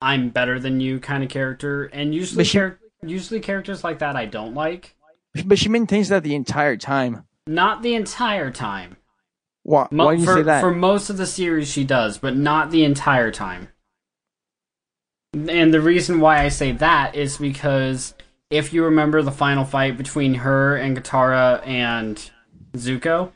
I'm 0.00 0.30
better 0.30 0.58
than 0.58 0.80
you 0.80 1.00
kind 1.00 1.22
of 1.22 1.28
character, 1.28 1.86
and 1.86 2.14
usually 2.14 2.44
she- 2.44 2.58
char- 2.58 2.78
usually 3.02 3.40
characters 3.40 3.84
like 3.84 3.98
that 4.00 4.16
I 4.16 4.26
don't 4.26 4.54
like. 4.54 4.94
But 5.44 5.58
she 5.58 5.68
maintains 5.68 6.08
that 6.08 6.22
the 6.24 6.34
entire 6.34 6.76
time. 6.76 7.24
Not 7.46 7.82
the 7.82 7.94
entire 7.94 8.50
time. 8.50 8.96
Why, 9.62 9.86
Mo- 9.90 10.06
why 10.06 10.14
do 10.14 10.20
you 10.20 10.26
for, 10.26 10.34
say 10.36 10.42
that? 10.42 10.60
For 10.60 10.72
most 10.72 11.10
of 11.10 11.16
the 11.16 11.26
series, 11.26 11.70
she 11.70 11.84
does, 11.84 12.18
but 12.18 12.36
not 12.36 12.70
the 12.70 12.84
entire 12.84 13.30
time. 13.30 13.68
And 15.32 15.72
the 15.72 15.80
reason 15.80 16.20
why 16.20 16.42
I 16.44 16.48
say 16.48 16.72
that 16.72 17.14
is 17.14 17.38
because 17.38 18.14
if 18.50 18.72
you 18.72 18.84
remember 18.84 19.22
the 19.22 19.30
final 19.32 19.64
fight 19.64 19.96
between 19.96 20.34
her 20.34 20.76
and 20.76 20.96
Katara 21.00 21.66
and 21.66 22.30
Zuko, 22.74 23.30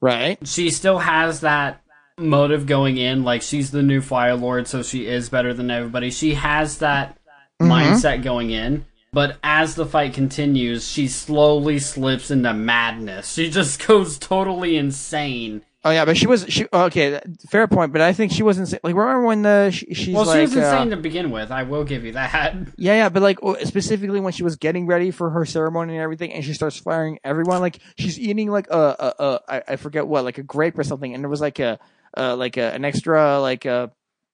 right? 0.00 0.38
she 0.46 0.70
still 0.70 0.98
has 0.98 1.40
that 1.40 1.82
motive 2.18 2.66
going 2.66 2.96
in. 2.96 3.24
Like 3.24 3.42
she's 3.42 3.70
the 3.70 3.82
new 3.82 4.00
Fire 4.00 4.36
Lord, 4.36 4.68
so 4.68 4.82
she 4.82 5.06
is 5.06 5.28
better 5.28 5.52
than 5.52 5.70
everybody. 5.70 6.10
She 6.10 6.34
has 6.34 6.78
that 6.78 7.18
Mhm. 7.60 7.68
mindset 7.68 8.22
going 8.22 8.50
in. 8.50 8.86
But 9.12 9.38
as 9.42 9.74
the 9.74 9.86
fight 9.86 10.14
continues, 10.14 10.88
she 10.88 11.08
slowly 11.08 11.80
slips 11.80 12.30
into 12.30 12.54
madness. 12.54 13.32
She 13.32 13.50
just 13.50 13.84
goes 13.86 14.18
totally 14.18 14.76
insane. 14.76 15.62
Oh 15.82 15.90
yeah, 15.90 16.04
but 16.04 16.16
she 16.18 16.26
was 16.26 16.44
she 16.48 16.66
okay. 16.70 17.20
Fair 17.48 17.66
point, 17.66 17.92
but 17.92 18.02
I 18.02 18.12
think 18.12 18.32
she 18.32 18.42
wasn't 18.42 18.70
like 18.84 18.94
remember 18.94 19.26
when 19.26 19.42
the 19.42 19.70
she, 19.70 19.94
she's 19.94 20.14
well, 20.14 20.26
like 20.26 20.36
she 20.36 20.40
was 20.42 20.56
uh, 20.56 20.60
insane 20.60 20.90
to 20.90 20.98
begin 20.98 21.30
with. 21.30 21.50
I 21.50 21.62
will 21.62 21.84
give 21.84 22.04
you 22.04 22.12
that. 22.12 22.54
Yeah, 22.76 22.94
yeah, 22.94 23.08
but 23.08 23.22
like 23.22 23.38
specifically 23.64 24.20
when 24.20 24.32
she 24.32 24.42
was 24.42 24.56
getting 24.56 24.86
ready 24.86 25.10
for 25.10 25.30
her 25.30 25.44
ceremony 25.46 25.94
and 25.94 26.02
everything, 26.02 26.32
and 26.32 26.44
she 26.44 26.52
starts 26.52 26.76
firing 26.76 27.18
everyone. 27.24 27.60
Like 27.60 27.78
she's 27.96 28.18
eating 28.18 28.50
like 28.50 28.68
a, 28.70 28.78
a, 28.78 29.24
a 29.24 29.40
I, 29.48 29.62
I 29.72 29.76
forget 29.76 30.06
what, 30.06 30.24
like 30.24 30.38
a 30.38 30.42
grape 30.42 30.78
or 30.78 30.84
something, 30.84 31.14
and 31.14 31.22
there 31.24 31.28
was 31.28 31.40
like 31.40 31.58
a, 31.58 31.78
uh, 32.16 32.36
like 32.36 32.56
a, 32.56 32.72
an 32.74 32.84
extra 32.84 33.40
like 33.40 33.64
a. 33.64 33.90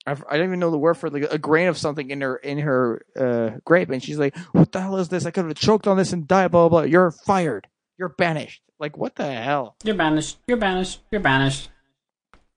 I 0.07 0.15
don't 0.15 0.47
even 0.47 0.61
know 0.61 0.71
the 0.71 0.79
word 0.79 0.95
for 0.95 1.09
it, 1.09 1.13
like 1.13 1.33
a 1.33 1.39
grain 1.39 1.67
of 1.67 1.77
something 1.77 2.11
in 2.11 2.21
her 2.21 2.37
in 2.37 2.59
her 2.59 3.03
uh, 3.19 3.59
grape, 3.65 3.91
and 3.91 4.03
she's 4.03 4.19
like, 4.19 4.37
"What 4.53 4.71
the 4.71 4.81
hell 4.81 4.99
is 4.99 5.09
this? 5.09 5.27
I 5.27 5.33
could 5.33 5.47
have 5.47 5.57
choked 5.57 5.87
on 5.87 5.97
this 5.97 6.13
and 6.13 6.27
died." 6.29 6.53
Blah 6.53 6.69
blah. 6.69 6.81
blah. 6.81 6.89
You're 6.89 7.11
fired. 7.11 7.67
You're 7.99 8.11
banished. 8.11 8.63
Like 8.79 8.97
what 8.97 9.17
the 9.17 9.33
hell? 9.33 9.77
You're 9.85 9.95
banished. 9.95 10.39
You're 10.47 10.57
banished. 10.57 11.01
You're 11.11 11.21
banished. 11.21 11.71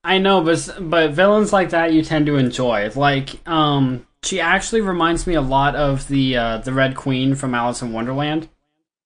I 0.02 0.18
know, 0.18 0.42
but 0.42 0.76
but 0.80 1.12
villains 1.12 1.52
like 1.52 1.70
that 1.70 1.92
you 1.92 2.02
tend 2.02 2.26
to 2.26 2.36
enjoy. 2.36 2.90
Like, 2.94 3.46
um, 3.46 4.06
she 4.22 4.40
actually 4.40 4.80
reminds 4.80 5.26
me 5.26 5.34
a 5.34 5.42
lot 5.42 5.76
of 5.76 6.08
the 6.08 6.36
uh, 6.36 6.58
the 6.58 6.72
Red 6.72 6.96
Queen 6.96 7.34
from 7.34 7.54
Alice 7.54 7.82
in 7.82 7.92
Wonderland. 7.92 8.48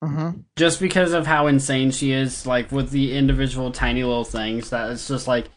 Mm-hmm. 0.02 0.40
Just 0.56 0.80
because 0.80 1.12
of 1.12 1.26
how 1.26 1.46
insane 1.46 1.90
she 1.90 2.12
is, 2.12 2.46
like 2.46 2.70
with 2.70 2.90
the 2.90 3.16
individual 3.16 3.72
tiny 3.72 4.04
little 4.04 4.24
things, 4.24 4.70
that 4.70 4.90
it's 4.90 5.08
just 5.08 5.26
like 5.26 5.48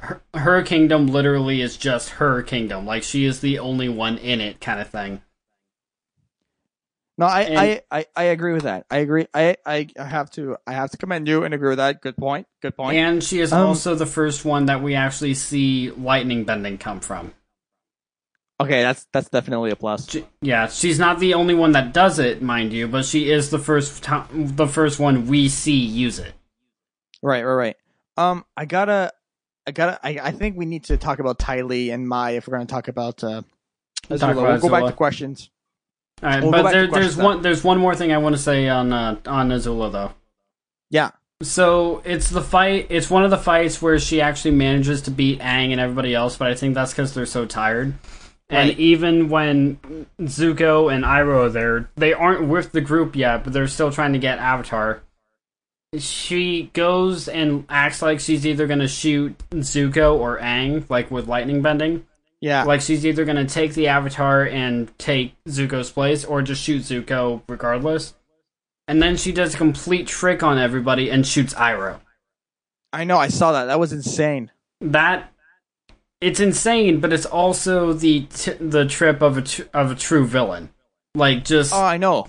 her, 0.00 0.22
her 0.34 0.62
kingdom 0.62 1.06
literally 1.06 1.60
is 1.60 1.76
just 1.76 2.10
her 2.10 2.42
kingdom. 2.42 2.86
Like 2.86 3.02
she 3.02 3.24
is 3.24 3.40
the 3.40 3.58
only 3.58 3.88
one 3.88 4.18
in 4.18 4.40
it, 4.40 4.60
kind 4.60 4.78
of 4.80 4.90
thing. 4.90 5.22
No, 7.16 7.26
I, 7.26 7.40
And- 7.42 7.58
I, 7.58 7.82
I, 7.90 8.06
I 8.16 8.22
agree 8.24 8.52
with 8.54 8.64
that. 8.64 8.86
I 8.90 8.96
agree. 8.98 9.26
I, 9.32 9.56
I 9.64 9.86
have 9.96 10.30
to 10.32 10.56
I 10.66 10.72
have 10.72 10.90
to 10.90 10.96
commend 10.96 11.28
you 11.28 11.44
and 11.44 11.54
agree 11.54 11.68
with 11.68 11.78
that. 11.78 12.00
Good 12.00 12.16
point. 12.16 12.46
Good 12.60 12.76
point. 12.76 12.96
And 12.96 13.22
she 13.22 13.40
is 13.40 13.52
Um, 13.52 13.68
also 13.68 13.94
the 13.94 14.06
first 14.06 14.44
one 14.44 14.66
that 14.66 14.82
we 14.82 14.94
actually 14.96 15.34
see 15.34 15.90
lightning 15.92 16.44
bending 16.44 16.76
come 16.78 16.98
from. 17.00 17.32
okay, 18.60 18.82
that's 18.82 19.06
that's 19.12 19.28
definitely 19.28 19.70
a 19.70 19.76
plus. 19.76 20.10
She, 20.10 20.24
yeah, 20.40 20.66
she's 20.68 20.98
not 20.98 21.18
the 21.20 21.34
only 21.34 21.54
one 21.54 21.72
that 21.72 21.92
does 21.92 22.18
it, 22.18 22.42
mind 22.42 22.72
you, 22.72 22.88
but 22.88 23.04
she 23.04 23.30
is 23.30 23.50
the 23.50 23.58
first 23.58 24.02
to- 24.04 24.26
the 24.32 24.66
first 24.66 24.98
one 24.98 25.26
we 25.28 25.48
see 25.48 25.76
use 25.84 26.18
it. 26.18 26.32
Right, 27.22 27.44
right, 27.44 27.54
right. 27.54 27.76
Um, 28.16 28.44
I 28.56 28.64
gotta, 28.64 29.12
I 29.66 29.70
gotta, 29.72 29.98
I, 30.04 30.18
I 30.22 30.30
think 30.32 30.56
we 30.56 30.66
need 30.66 30.84
to 30.84 30.96
talk 30.96 31.18
about 31.20 31.38
Ty 31.38 31.62
Lee 31.62 31.90
and 31.90 32.08
Mai 32.08 32.32
if 32.32 32.46
we're 32.48 32.54
gonna 32.56 32.66
talk 32.66 32.88
about 32.88 33.22
uh, 33.24 33.42
Talk 34.08 34.18
Azula. 34.20 34.32
about 34.32 34.42
We'll 34.42 34.58
go 34.58 34.68
back 34.70 34.86
to 34.86 34.92
questions. 34.92 35.50
All 36.24 36.30
right, 36.30 36.42
We'll 36.42 36.52
but 36.52 36.72
there, 36.72 36.86
there's 36.86 37.18
one 37.18 37.42
there's 37.42 37.62
one 37.62 37.78
more 37.78 37.94
thing 37.94 38.10
I 38.10 38.16
want 38.16 38.34
to 38.34 38.40
say 38.40 38.66
on 38.66 38.94
uh, 38.94 39.20
on 39.26 39.50
Azula 39.50 39.92
though. 39.92 40.12
Yeah. 40.88 41.10
So 41.42 42.00
it's 42.06 42.30
the 42.30 42.40
fight. 42.40 42.86
It's 42.88 43.10
one 43.10 43.24
of 43.24 43.30
the 43.30 43.36
fights 43.36 43.82
where 43.82 43.98
she 43.98 44.22
actually 44.22 44.52
manages 44.52 45.02
to 45.02 45.10
beat 45.10 45.40
Aang 45.40 45.72
and 45.72 45.80
everybody 45.80 46.14
else, 46.14 46.38
but 46.38 46.48
I 46.48 46.54
think 46.54 46.74
that's 46.74 46.92
because 46.92 47.12
they're 47.12 47.26
so 47.26 47.44
tired. 47.44 47.92
And 48.48 48.70
even 48.78 49.28
when 49.28 50.06
Zuko 50.20 50.92
and 50.92 51.04
Iroh 51.04 51.46
are 51.46 51.50
there, 51.50 51.90
they 51.96 52.14
aren't 52.14 52.48
with 52.48 52.72
the 52.72 52.80
group 52.80 53.16
yet, 53.16 53.44
but 53.44 53.52
they're 53.52 53.66
still 53.68 53.90
trying 53.90 54.12
to 54.14 54.18
get 54.18 54.38
Avatar. 54.38 55.02
She 55.98 56.70
goes 56.72 57.28
and 57.28 57.66
acts 57.68 58.00
like 58.00 58.20
she's 58.20 58.46
either 58.46 58.66
going 58.66 58.80
to 58.80 58.88
shoot 58.88 59.36
Zuko 59.50 60.18
or 60.18 60.38
Aang, 60.38 60.88
like 60.88 61.10
with 61.10 61.28
lightning 61.28 61.60
bending. 61.60 62.06
Yeah, 62.44 62.64
Like 62.64 62.82
she's 62.82 63.06
either 63.06 63.24
going 63.24 63.38
to 63.38 63.46
take 63.46 63.72
the 63.72 63.88
Avatar 63.88 64.42
and 64.46 64.92
take 64.98 65.34
Zuko's 65.48 65.90
place, 65.90 66.26
or 66.26 66.42
just 66.42 66.62
shoot 66.62 66.82
Zuko 66.82 67.40
regardless. 67.48 68.12
And 68.86 69.00
then 69.02 69.16
she 69.16 69.32
does 69.32 69.54
a 69.54 69.56
complete 69.56 70.06
trick 70.06 70.42
on 70.42 70.58
everybody 70.58 71.10
and 71.10 71.26
shoots 71.26 71.54
Iroh. 71.54 72.00
I 72.92 73.04
know. 73.04 73.16
I 73.16 73.28
saw 73.28 73.52
that. 73.52 73.64
That 73.64 73.80
was 73.80 73.94
insane. 73.94 74.50
that 74.82 75.32
it's 76.20 76.38
insane, 76.38 77.00
but 77.00 77.14
it's 77.14 77.24
also 77.24 77.94
the 77.94 78.26
t- 78.26 78.52
the 78.60 78.84
trip 78.84 79.22
of 79.22 79.38
a 79.38 79.42
tr- 79.42 79.62
of 79.72 79.90
a 79.92 79.94
true 79.94 80.26
villain. 80.26 80.68
Like 81.14 81.44
just 81.44 81.72
Oh, 81.72 81.80
I 81.82 81.96
know. 81.96 82.26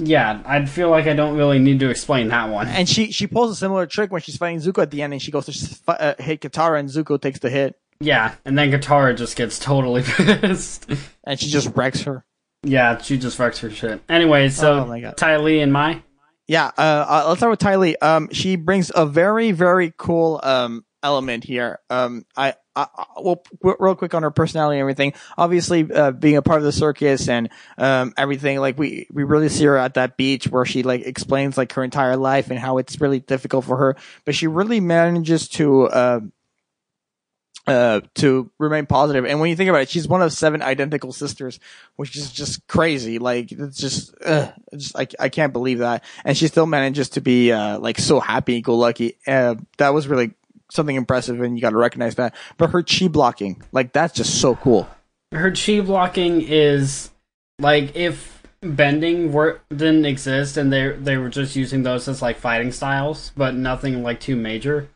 yeah, 0.00 0.42
I 0.44 0.64
feel 0.66 0.90
like 0.90 1.06
I 1.06 1.14
don't 1.14 1.36
really 1.36 1.60
need 1.60 1.78
to 1.80 1.88
explain 1.88 2.28
that 2.28 2.48
one. 2.50 2.66
And 2.66 2.88
she 2.88 3.12
she 3.12 3.28
pulls 3.28 3.52
a 3.52 3.54
similar 3.54 3.86
trick 3.86 4.10
when 4.10 4.22
she's 4.22 4.36
fighting 4.36 4.58
Zuko 4.60 4.82
at 4.82 4.90
the 4.90 5.02
end, 5.02 5.12
and 5.12 5.22
she 5.22 5.30
goes 5.30 5.46
to 5.46 5.78
uh, 5.86 6.14
hit 6.18 6.40
Katara, 6.40 6.80
and 6.80 6.88
Zuko 6.88 7.20
takes 7.20 7.38
the 7.38 7.48
hit, 7.50 7.78
Yeah, 8.02 8.34
and 8.44 8.58
then 8.58 8.70
Katara 8.70 9.16
just 9.16 9.36
gets 9.36 9.58
totally 9.58 10.02
pissed. 10.04 10.90
and 11.24 11.38
she 11.38 11.48
just 11.48 11.74
wrecks 11.76 12.02
her. 12.02 12.24
yeah, 12.62 12.98
she 12.98 13.16
just 13.18 13.38
wrecks 13.38 13.58
her 13.60 13.70
shit. 13.70 14.02
Anyway, 14.08 14.48
so 14.48 14.80
Oh 14.80 14.86
my 14.86 15.00
God. 15.00 15.16
Ty 15.16 15.36
Lee 15.38 15.60
and 15.60 15.72
Mai. 15.72 16.02
Yeah, 16.48 16.70
uh, 16.76 16.80
uh, 17.08 17.24
let's 17.28 17.38
start 17.40 17.50
with 17.50 17.60
Ty 17.60 17.76
Lee. 17.76 17.96
Um, 17.96 18.28
she 18.32 18.56
brings 18.56 18.90
a 18.94 19.06
very, 19.06 19.52
very 19.52 19.92
cool 19.96 20.40
um 20.42 20.84
element 21.04 21.42
here. 21.44 21.80
Um, 21.90 22.24
I, 22.36 22.54
I, 22.76 22.86
I 22.96 23.04
well, 23.20 23.42
qu- 23.62 23.76
real 23.80 23.94
quick 23.94 24.14
on 24.14 24.22
her 24.22 24.30
personality 24.30 24.76
and 24.78 24.82
everything. 24.82 25.14
Obviously, 25.38 25.90
uh, 25.92 26.10
being 26.12 26.36
a 26.36 26.42
part 26.42 26.58
of 26.58 26.64
the 26.64 26.72
circus 26.72 27.28
and 27.28 27.48
um 27.78 28.12
everything, 28.16 28.58
like 28.58 28.76
we 28.78 29.06
we 29.12 29.22
really 29.24 29.48
see 29.48 29.64
her 29.64 29.76
at 29.76 29.94
that 29.94 30.16
beach 30.16 30.48
where 30.48 30.64
she 30.64 30.82
like 30.82 31.02
explains 31.02 31.56
like 31.56 31.72
her 31.74 31.84
entire 31.84 32.16
life 32.16 32.50
and 32.50 32.58
how 32.58 32.78
it's 32.78 33.00
really 33.00 33.20
difficult 33.20 33.64
for 33.64 33.76
her, 33.76 33.96
but 34.24 34.34
she 34.34 34.46
really 34.48 34.80
manages 34.80 35.48
to 35.50 35.84
uh 35.84 36.20
uh, 37.66 38.00
to 38.16 38.50
remain 38.58 38.86
positive. 38.86 39.24
And 39.24 39.40
when 39.40 39.50
you 39.50 39.56
think 39.56 39.70
about 39.70 39.82
it, 39.82 39.88
she's 39.88 40.08
one 40.08 40.22
of 40.22 40.32
seven 40.32 40.62
identical 40.62 41.12
sisters, 41.12 41.60
which 41.96 42.16
is 42.16 42.32
just 42.32 42.66
crazy. 42.66 43.18
Like, 43.18 43.52
it's 43.52 43.76
just, 43.76 44.14
uh, 44.24 44.52
just 44.76 44.96
I, 44.98 45.06
I 45.18 45.28
can't 45.28 45.52
believe 45.52 45.78
that. 45.78 46.04
And 46.24 46.36
she 46.36 46.48
still 46.48 46.66
manages 46.66 47.10
to 47.10 47.20
be, 47.20 47.52
uh, 47.52 47.78
like 47.78 47.98
so 47.98 48.20
happy, 48.20 48.60
go 48.60 48.76
lucky. 48.76 49.18
Uh, 49.26 49.56
that 49.78 49.94
was 49.94 50.08
really 50.08 50.32
something 50.70 50.96
impressive 50.96 51.40
and 51.40 51.56
you 51.56 51.62
got 51.62 51.70
to 51.70 51.76
recognize 51.76 52.16
that. 52.16 52.34
But 52.56 52.70
her 52.70 52.82
chi 52.82 53.08
blocking, 53.08 53.62
like, 53.72 53.92
that's 53.92 54.14
just 54.14 54.40
so 54.40 54.56
cool. 54.56 54.88
Her 55.32 55.52
chi 55.52 55.80
blocking 55.80 56.42
is 56.42 57.10
like 57.58 57.96
if 57.96 58.42
bending 58.60 59.32
were 59.32 59.60
didn't 59.70 60.04
exist 60.04 60.56
and 60.56 60.72
they 60.72 60.92
they 60.92 61.16
were 61.16 61.28
just 61.28 61.56
using 61.56 61.82
those 61.82 62.06
as 62.08 62.22
like 62.22 62.36
fighting 62.38 62.70
styles, 62.70 63.32
but 63.36 63.54
nothing 63.54 64.02
like 64.02 64.20
too 64.20 64.36
major. 64.36 64.88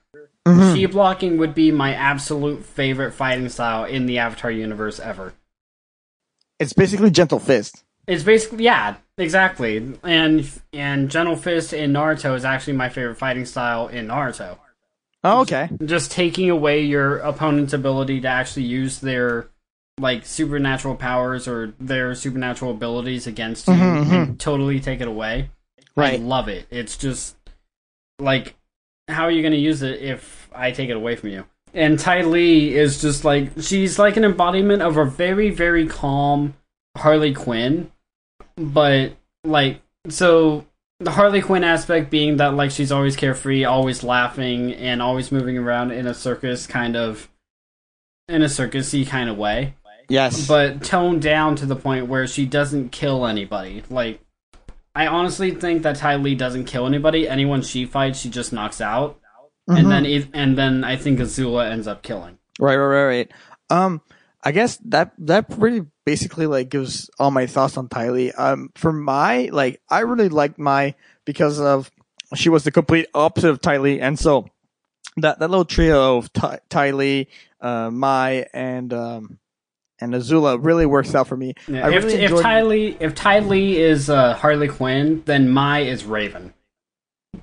Mhm. 0.47 0.81
Chi 0.81 0.87
blocking 0.87 1.39
would 1.39 1.55
be 1.55 1.71
my 1.73 1.93
absolute 1.95 2.65
favorite 2.65 3.13
fighting 3.13 3.49
style 3.49 3.85
in 3.85 4.07
the 4.07 4.19
Avatar 4.19 4.51
universe 4.51 5.01
ever. 5.01 5.35
It's 6.59 6.73
basically 6.73 7.11
gentle 7.11 7.39
fist. 7.41 7.83
It's 8.07 8.23
basically 8.23 8.65
yeah, 8.65 8.95
exactly. 9.19 9.95
And 10.05 10.49
and 10.73 11.11
Gentle 11.11 11.37
Fist 11.37 11.73
in 11.73 11.93
Naruto 11.93 12.37
is 12.37 12.45
actually 12.45 12.75
my 12.75 12.89
favorite 12.89 13.17
fighting 13.17 13.45
style 13.45 13.89
in 13.89 14.07
Naruto. 14.07 14.59
Oh, 15.25 15.41
okay. 15.41 15.69
Just 15.85 16.13
taking 16.13 16.49
away 16.49 16.83
your 16.83 17.19
opponent's 17.19 17.73
ability 17.73 18.21
to 18.21 18.29
actually 18.29 18.63
use 18.67 19.01
their 19.01 19.49
like 19.99 20.25
supernatural 20.25 20.95
powers 20.95 21.49
or 21.49 21.75
their 21.81 22.15
supernatural 22.15 22.71
abilities 22.71 23.27
against 23.27 23.67
you 23.67 23.75
Mhm, 23.75 24.13
and 24.13 24.39
totally 24.41 24.79
take 24.79 25.01
it 25.01 25.09
away. 25.09 25.51
I 25.97 26.01
Right. 26.01 26.21
love 26.21 26.49
it. 26.49 26.67
It's 26.71 26.97
just 26.97 27.35
like 28.21 28.55
how 29.09 29.25
are 29.25 29.31
you 29.31 29.41
going 29.43 29.53
to 29.53 29.59
use 29.59 29.83
it 29.83 30.01
if 30.01 30.36
I 30.57 30.73
take 30.73 30.89
it 30.91 30.97
away 30.97 31.17
from 31.17 31.31
you? 31.31 31.45
And 31.75 31.99
Ty 31.99 32.23
Lee 32.23 32.75
is 32.75 33.01
just 33.01 33.25
like 33.25 33.51
she's 33.61 33.99
like 33.99 34.17
an 34.17 34.25
embodiment 34.25 34.83
of 34.83 34.97
a 34.97 35.05
very 35.05 35.51
very 35.51 35.87
calm 35.87 36.55
Harley 36.97 37.35
Quinn, 37.35 37.91
but 38.57 39.13
like 39.45 39.81
so 40.09 40.65
the 41.01 41.11
Harley 41.11 41.43
Quinn 41.43 41.65
aspect 41.65 42.11
being 42.11 42.39
that 42.39 42.55
like 42.55 42.71
she's 42.71 42.91
always 42.93 43.17
carefree, 43.17 43.65
always 43.65 44.03
laughing, 44.03 44.73
and 44.75 45.03
always 45.03 45.31
moving 45.31 45.59
around 45.59 45.91
in 45.91 46.07
a 46.07 46.15
circus 46.15 46.67
kind 46.67 46.97
of 46.97 47.29
in 48.29 48.43
a 48.43 48.47
circusy 48.47 49.07
kind 49.07 49.29
of 49.31 49.37
way 49.37 49.75
Yes. 50.09 50.47
but 50.47 50.83
toned 50.83 51.23
down 51.23 51.57
to 51.57 51.67
the 51.67 51.77
point 51.77 52.07
where 52.07 52.27
she 52.27 52.47
doesn't 52.47 52.91
kill 52.91 53.27
anybody. 53.27 53.83
Like, 53.91 54.21
I 54.95 55.07
honestly 55.09 55.51
think 55.53 55.83
that 55.83 55.97
Ty 55.97 56.17
Lee 56.17 56.35
doesn't 56.35 56.65
kill 56.65 56.87
anybody. 56.87 57.29
Anyone 57.29 57.63
she 57.63 57.85
fights, 57.87 58.21
she 58.21 58.31
just 58.31 58.53
knocks 58.53 58.81
out, 58.81 59.19
Mhm. 59.69 59.79
and 59.79 59.91
then 59.91 60.07
it, 60.07 60.29
and 60.33 60.57
then 60.59 60.85
I 60.85 60.97
think 60.97 61.19
Azula 61.19 61.71
ends 61.71 61.87
up 61.87 62.03
killing. 62.03 62.39
Right, 62.59 62.77
right, 62.77 62.87
right, 62.87 63.05
right. 63.07 63.33
Um, 63.71 64.01
I 64.43 64.53
guess 64.53 64.77
that 64.87 65.13
that 65.19 65.51
pretty 65.51 65.85
basically 66.05 66.47
like 66.47 66.69
gives 66.69 67.11
all 67.19 67.31
my 67.33 67.47
thoughts 67.47 67.77
on 67.77 67.89
Ty 67.89 68.11
Lee. 68.11 68.33
Um, 68.33 68.71
for 68.77 68.93
Mai 68.93 69.49
like, 69.53 69.81
I 69.91 70.01
really 70.01 70.29
liked 70.29 70.59
Mai 70.59 70.95
because 71.25 71.59
of 71.59 71.91
she 72.35 72.49
was 72.49 72.63
the 72.65 72.71
complete 72.71 73.07
opposite 73.15 73.51
of 73.51 73.61
Ty 73.61 73.79
Lee, 73.79 74.01
and 74.01 74.17
so 74.19 74.47
that 75.17 75.41
that 75.41 75.51
little 75.51 75.65
trio 75.65 76.19
of 76.19 76.33
Ty, 76.33 76.61
Ty 76.69 76.91
Lee, 76.93 77.29
uh, 77.61 77.91
Mai, 77.91 78.47
and 78.55 78.93
um, 78.95 79.39
and 80.01 80.15
Azula 80.15 80.59
really 80.63 80.87
works 80.87 81.15
out 81.15 81.27
for 81.27 81.37
me. 81.37 81.55
Yeah, 81.67 81.87
I 81.87 81.91
if 81.93 82.05
really 82.05 82.15
if 82.19 82.23
enjoyed- 82.31 82.43
Ty 82.43 82.63
Lee 82.63 82.97
if 83.01 83.15
Ty 83.17 83.39
Lee 83.41 83.79
is 83.81 84.09
uh, 84.09 84.35
Harley 84.35 84.69
Quinn, 84.69 85.23
then 85.25 85.49
Mai 85.49 85.81
is 85.81 86.05
Raven. 86.05 86.53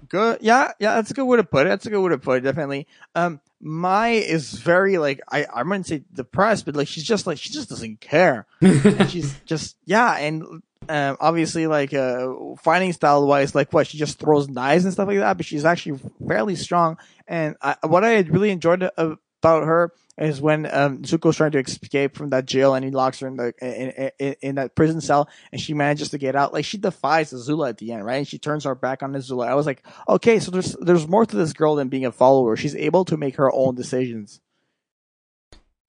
Good, 0.09 0.39
yeah, 0.41 0.71
yeah. 0.79 0.95
That's 0.95 1.11
a 1.11 1.13
good 1.13 1.25
way 1.25 1.37
to 1.37 1.43
put 1.43 1.65
it. 1.65 1.69
That's 1.69 1.85
a 1.85 1.89
good 1.89 2.01
way 2.01 2.09
to 2.09 2.17
put 2.17 2.37
it. 2.37 2.41
Definitely. 2.41 2.87
Um, 3.15 3.39
Mai 3.59 4.09
is 4.09 4.53
very 4.53 4.97
like 4.97 5.21
I 5.31 5.45
I 5.45 5.63
wouldn't 5.63 5.87
say 5.87 6.03
depressed, 6.13 6.65
but 6.65 6.75
like 6.75 6.87
she's 6.87 7.03
just 7.03 7.25
like 7.25 7.37
she 7.37 7.49
just 7.49 7.69
doesn't 7.69 8.01
care. 8.01 8.45
she's 9.07 9.39
just 9.45 9.77
yeah 9.85 10.17
and 10.17 10.61
um, 10.89 11.17
obviously 11.19 11.67
like 11.67 11.93
uh 11.93 12.33
fighting 12.61 12.93
style 12.93 13.25
wise 13.25 13.55
like 13.55 13.71
what 13.71 13.87
she 13.87 13.97
just 13.97 14.19
throws 14.19 14.49
knives 14.49 14.83
and 14.83 14.93
stuff 14.93 15.07
like 15.07 15.19
that 15.19 15.37
but 15.37 15.45
she's 15.45 15.65
actually 15.65 15.99
fairly 16.27 16.55
strong 16.55 16.97
and 17.27 17.55
I, 17.61 17.75
what 17.83 18.03
i 18.03 18.19
really 18.19 18.51
enjoyed 18.51 18.89
about 18.97 19.63
her 19.63 19.93
is 20.17 20.39
when 20.39 20.65
um 20.71 20.99
zuko's 20.99 21.37
trying 21.37 21.51
to 21.51 21.59
escape 21.59 22.15
from 22.15 22.29
that 22.29 22.45
jail 22.45 22.75
and 22.75 22.85
he 22.85 22.91
locks 22.91 23.19
her 23.19 23.27
in 23.27 23.35
the 23.35 23.53
in, 23.61 24.11
in, 24.19 24.35
in 24.41 24.55
that 24.55 24.75
prison 24.75 25.01
cell 25.01 25.27
and 25.51 25.59
she 25.59 25.73
manages 25.73 26.09
to 26.09 26.17
get 26.17 26.35
out 26.35 26.53
like 26.53 26.65
she 26.65 26.77
defies 26.77 27.33
azula 27.33 27.69
at 27.69 27.77
the 27.77 27.91
end 27.91 28.05
right 28.05 28.17
and 28.17 28.27
she 28.27 28.37
turns 28.37 28.63
her 28.63 28.75
back 28.75 29.01
on 29.01 29.13
azula 29.13 29.47
i 29.47 29.55
was 29.55 29.65
like 29.65 29.83
okay 30.07 30.39
so 30.39 30.51
there's 30.51 30.75
there's 30.81 31.07
more 31.07 31.25
to 31.25 31.35
this 31.35 31.53
girl 31.53 31.75
than 31.75 31.89
being 31.89 32.05
a 32.05 32.11
follower 32.11 32.55
she's 32.55 32.75
able 32.75 33.03
to 33.05 33.17
make 33.17 33.35
her 33.37 33.51
own 33.51 33.75
decisions 33.75 34.39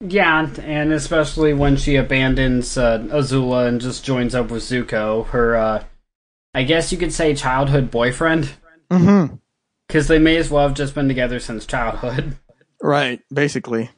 Yeah, 0.01 0.49
and 0.61 0.91
especially 0.91 1.53
when 1.53 1.77
she 1.77 1.95
abandons 1.95 2.77
uh, 2.77 2.99
Azula 2.99 3.67
and 3.67 3.79
just 3.79 4.03
joins 4.03 4.35
up 4.35 4.51
with 4.51 4.61
Zuko, 4.61 5.25
her, 5.27 5.55
uh, 5.55 5.83
I 6.53 6.63
guess 6.63 6.91
you 6.91 6.97
could 6.97 7.13
say, 7.13 7.33
childhood 7.33 7.91
boyfriend. 7.91 8.49
Mm-hmm. 8.91 9.35
Because 9.87 10.07
they 10.09 10.19
may 10.19 10.35
as 10.35 10.51
well 10.51 10.67
have 10.67 10.75
just 10.75 10.95
been 10.95 11.07
together 11.07 11.39
since 11.39 11.65
childhood. 11.65 12.37
Right, 12.81 13.21
basically. 13.33 13.89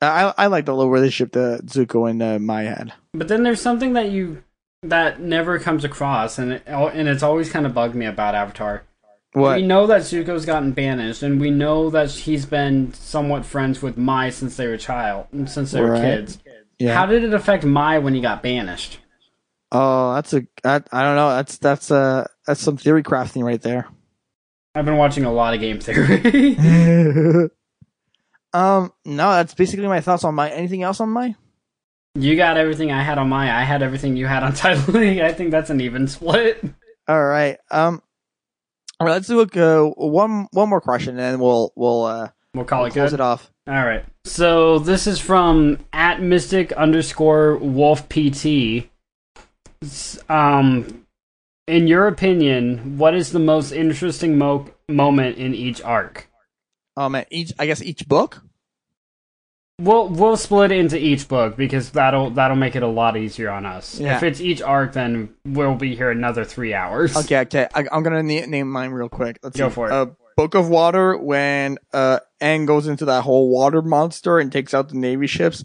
I 0.00 0.32
I 0.36 0.46
like 0.48 0.66
the 0.66 0.74
little 0.74 0.90
relationship 0.92 1.32
that 1.32 1.66
Zuko 1.66 2.08
and 2.10 2.22
uh, 2.22 2.38
Mai 2.38 2.62
had. 2.64 2.92
But 3.14 3.28
then 3.28 3.42
there's 3.42 3.60
something 3.60 3.94
that 3.94 4.10
you 4.10 4.42
that 4.82 5.20
never 5.20 5.58
comes 5.58 5.84
across, 5.84 6.38
and 6.38 6.52
it, 6.52 6.62
and 6.66 7.08
it's 7.08 7.22
always 7.22 7.50
kind 7.50 7.66
of 7.66 7.74
bugged 7.74 7.94
me 7.94 8.06
about 8.06 8.34
Avatar. 8.34 8.82
What? 9.32 9.56
We 9.56 9.62
know 9.66 9.86
that 9.86 10.02
Zuko's 10.02 10.46
gotten 10.46 10.72
banished, 10.72 11.22
and 11.22 11.40
we 11.40 11.50
know 11.50 11.90
that 11.90 12.10
he's 12.10 12.46
been 12.46 12.92
somewhat 12.94 13.44
friends 13.44 13.82
with 13.82 13.98
Mai 13.98 14.30
since 14.30 14.56
they 14.56 14.66
were 14.66 14.76
child, 14.78 15.26
since 15.46 15.72
they 15.72 15.80
were 15.80 15.90
Right. 15.92 16.02
kids. 16.02 16.38
yeah. 16.78 16.94
How 16.94 17.06
did 17.06 17.22
it 17.24 17.34
affect 17.34 17.64
Mai 17.64 17.98
when 17.98 18.14
he 18.14 18.20
got 18.20 18.42
banished? 18.42 18.98
oh, 19.72 20.14
that's 20.14 20.32
a. 20.32 20.46
I, 20.64 20.76
I 20.92 21.02
don't 21.02 21.16
know. 21.16 21.30
That's 21.30 21.58
that's 21.58 21.90
uh 21.90 22.26
that's 22.46 22.60
some 22.60 22.76
theory 22.76 23.02
crafting 23.02 23.42
right 23.44 23.60
there. 23.60 23.88
I've 24.74 24.84
been 24.84 24.96
watching 24.96 25.24
a 25.24 25.32
lot 25.32 25.54
of 25.54 25.60
game 25.60 25.80
theory. 25.80 26.56
um. 28.56 28.92
No, 29.04 29.30
that's 29.32 29.54
basically 29.54 29.86
my 29.86 30.00
thoughts 30.00 30.24
on 30.24 30.34
Mai. 30.34 30.50
Anything 30.50 30.82
else 30.82 31.00
on 31.00 31.10
Mai? 31.10 31.34
you 32.18 32.34
got 32.34 32.56
everything 32.56 32.90
I 32.92 33.02
had 33.02 33.18
on 33.18 33.28
Mai. 33.28 33.54
I 33.54 33.62
had 33.64 33.82
everything 33.82 34.16
you 34.16 34.26
had 34.26 34.42
on 34.42 34.54
Ty 34.60 34.74
Lee. 34.86 35.20
I 35.22 35.32
think 35.32 35.50
that's 35.50 35.68
an 35.70 35.80
even 35.82 36.08
split. 36.08 36.64
All 37.08 37.24
right. 37.24 37.58
Um. 37.70 38.02
All 38.98 39.06
right. 39.06 39.12
Let's 39.14 39.28
do 39.28 39.40
a 39.40 39.44
uh, 39.44 39.90
one 39.90 40.48
one 40.52 40.68
more 40.70 40.80
question, 40.80 41.10
and 41.10 41.18
then 41.18 41.38
we'll 41.38 41.72
we'll 41.76 42.04
uh 42.04 42.28
We'll 42.54 42.64
call 42.64 42.80
we'll 42.80 42.86
it 42.88 42.92
close 42.94 43.10
good. 43.10 43.16
it 43.16 43.20
off. 43.20 43.50
All 43.68 43.74
right. 43.74 44.04
So 44.24 44.78
this 44.78 45.06
is 45.06 45.20
from 45.20 45.78
at 45.92 46.22
mystic 46.22 46.72
underscore 46.72 47.56
wolf 47.58 48.08
pt. 48.08 48.88
Um, 50.28 51.04
in 51.68 51.86
your 51.86 52.08
opinion, 52.08 52.96
what 52.96 53.14
is 53.14 53.32
the 53.32 53.38
most 53.38 53.72
interesting 53.72 54.38
mo- 54.38 54.70
moment 54.88 55.36
in 55.36 55.54
each 55.54 55.82
arc? 55.82 56.28
Um. 56.96 57.14
Each. 57.30 57.52
I 57.58 57.66
guess 57.66 57.82
each 57.82 58.08
book. 58.08 58.42
We'll 59.78 60.08
we'll 60.08 60.38
split 60.38 60.72
it 60.72 60.78
into 60.78 60.98
each 60.98 61.28
book 61.28 61.54
because 61.54 61.90
that'll 61.90 62.30
that'll 62.30 62.56
make 62.56 62.76
it 62.76 62.82
a 62.82 62.86
lot 62.88 63.14
easier 63.16 63.50
on 63.50 63.66
us. 63.66 64.00
Yeah. 64.00 64.16
If 64.16 64.22
it's 64.22 64.40
each 64.40 64.62
arc, 64.62 64.94
then 64.94 65.34
we'll 65.44 65.74
be 65.74 65.94
here 65.94 66.10
another 66.10 66.46
three 66.46 66.72
hours. 66.72 67.14
Okay. 67.14 67.40
Okay. 67.40 67.68
I, 67.74 67.84
I'm 67.92 68.02
gonna 68.02 68.22
na- 68.22 68.46
name 68.46 68.70
mine 68.70 68.92
real 68.92 69.10
quick. 69.10 69.38
Let's 69.42 69.58
Go 69.58 69.68
see. 69.68 69.74
for 69.74 69.88
it. 69.88 69.92
Uh, 69.92 70.06
Book 70.36 70.54
of 70.54 70.70
Water 70.70 71.18
when 71.18 71.76
uh 71.92 72.20
Aang 72.40 72.66
goes 72.66 72.86
into 72.86 73.04
that 73.04 73.22
whole 73.22 73.50
water 73.50 73.82
monster 73.82 74.38
and 74.38 74.50
takes 74.50 74.72
out 74.72 74.88
the 74.88 74.96
navy 74.96 75.26
ships. 75.26 75.62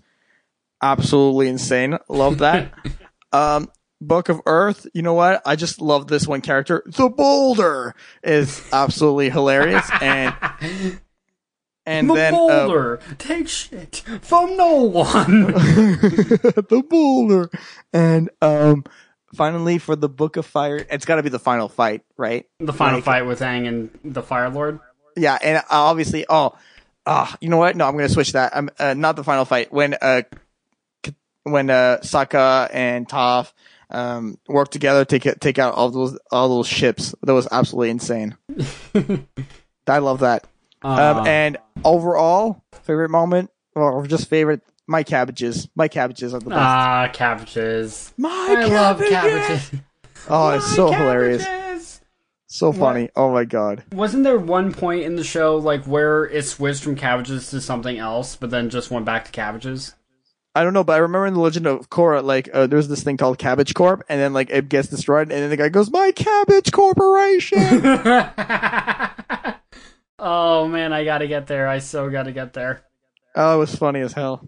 Absolutely 0.81 1.47
insane. 1.47 1.97
Love 2.09 2.39
that. 2.39 2.73
um 3.31 3.71
Book 4.01 4.27
of 4.29 4.41
Earth, 4.45 4.87
you 4.93 5.03
know 5.03 5.13
what? 5.13 5.41
I 5.45 5.55
just 5.55 5.79
love 5.79 6.07
this 6.07 6.27
one 6.27 6.41
character. 6.41 6.83
The 6.85 7.07
Boulder 7.07 7.95
is 8.23 8.61
absolutely 8.73 9.29
hilarious 9.29 9.87
and 10.01 10.35
and 11.85 12.09
the 12.09 12.13
then 12.13 12.33
uh, 12.33 12.37
boulder 12.37 12.99
take 13.17 13.47
shit 13.47 14.03
from 14.21 14.55
no 14.57 14.75
one. 14.83 15.45
the 15.53 16.85
boulder. 16.89 17.49
And 17.93 18.29
um 18.41 18.83
finally 19.33 19.77
for 19.77 19.95
the 19.95 20.09
Book 20.09 20.37
of 20.37 20.45
Fire, 20.45 20.85
it's 20.89 21.05
got 21.05 21.15
to 21.15 21.23
be 21.23 21.29
the 21.29 21.39
final 21.39 21.69
fight, 21.69 22.03
right? 22.17 22.45
the 22.59 22.73
final 22.73 22.95
Like- 22.97 23.03
fight 23.05 23.21
with 23.25 23.39
Aang 23.39 23.67
and 23.67 23.89
the 24.03 24.21
Fire 24.21 24.49
Lord. 24.49 24.79
Yeah, 25.17 25.37
and 25.41 25.57
uh, 25.57 25.63
obviously, 25.69 26.25
oh, 26.29 26.53
ah, 27.05 27.35
you 27.41 27.49
know 27.49 27.57
what? 27.57 27.75
No, 27.75 27.85
I'm 27.87 27.93
gonna 27.95 28.07
switch 28.09 28.31
that. 28.33 28.55
I'm 28.55 28.69
uh, 28.79 28.93
not 28.93 29.15
the 29.17 29.23
final 29.23 29.45
fight 29.45 29.71
when 29.73 29.95
uh 30.01 30.21
when 31.43 31.69
uh 31.69 31.97
Sokka 32.01 32.69
and 32.71 33.07
Toph 33.07 33.51
um 33.89 34.37
work 34.47 34.69
together 34.69 35.03
to 35.03 35.19
take 35.19 35.39
take 35.39 35.59
out 35.59 35.73
all 35.73 35.89
those 35.89 36.17
all 36.31 36.47
those 36.47 36.67
ships. 36.67 37.13
That 37.23 37.33
was 37.33 37.47
absolutely 37.51 37.89
insane. 37.89 38.37
I 39.87 39.97
love 39.97 40.19
that. 40.21 40.45
Um, 40.83 41.17
Uh, 41.17 41.23
and 41.27 41.57
overall, 41.83 42.63
favorite 42.83 43.09
moment 43.09 43.49
or 43.75 44.05
just 44.07 44.27
favorite, 44.29 44.61
my 44.87 45.03
cabbages. 45.03 45.69
My 45.75 45.87
cabbages 45.87 46.33
are 46.33 46.39
the 46.39 46.49
best. 46.49 46.59
Ah, 46.59 47.09
cabbages. 47.13 48.13
my 48.17 48.29
I 48.57 48.65
love 48.65 48.99
cabbages. 48.99 49.71
Oh, 50.29 50.49
it's 50.51 50.75
so 50.75 50.91
My 50.91 50.97
hilarious. 50.97 51.99
So 52.45 52.71
funny. 52.71 53.09
Oh 53.15 53.31
my 53.31 53.43
god. 53.43 53.83
Wasn't 53.91 54.23
there 54.23 54.37
one 54.37 54.71
point 54.71 55.01
in 55.03 55.15
the 55.15 55.23
show 55.23 55.55
like 55.57 55.85
where 55.85 56.25
it 56.25 56.43
switched 56.45 56.83
from 56.83 56.95
cabbages 56.95 57.49
to 57.49 57.59
something 57.59 57.97
else, 57.97 58.35
but 58.35 58.51
then 58.51 58.69
just 58.69 58.91
went 58.91 59.03
back 59.05 59.25
to 59.25 59.31
cabbages? 59.31 59.95
I 60.53 60.63
don't 60.63 60.73
know, 60.73 60.83
but 60.83 60.93
I 60.93 60.97
remember 60.97 61.25
in 61.25 61.33
the 61.33 61.39
Legend 61.39 61.65
of 61.65 61.89
Korra, 61.89 62.21
like 62.23 62.49
uh, 62.53 62.67
there's 62.67 62.87
this 62.87 63.01
thing 63.03 63.17
called 63.17 63.39
Cabbage 63.39 63.73
Corp, 63.73 64.03
and 64.09 64.19
then 64.21 64.31
like 64.33 64.49
it 64.51 64.69
gets 64.69 64.89
destroyed, 64.89 65.31
and 65.31 65.41
then 65.41 65.49
the 65.49 65.57
guy 65.57 65.69
goes, 65.69 65.89
"My 65.89 66.11
Cabbage 66.11 66.71
Corporation." 66.71 67.81
oh 70.21 70.67
man, 70.67 70.93
I 70.93 71.03
gotta 71.03 71.27
get 71.27 71.47
there. 71.47 71.67
I 71.67 71.79
so 71.79 72.09
gotta 72.09 72.31
get 72.31 72.53
there. 72.53 72.83
oh, 73.35 73.55
it 73.55 73.59
was 73.59 73.75
funny 73.75 73.99
as 74.01 74.13
hell. 74.13 74.47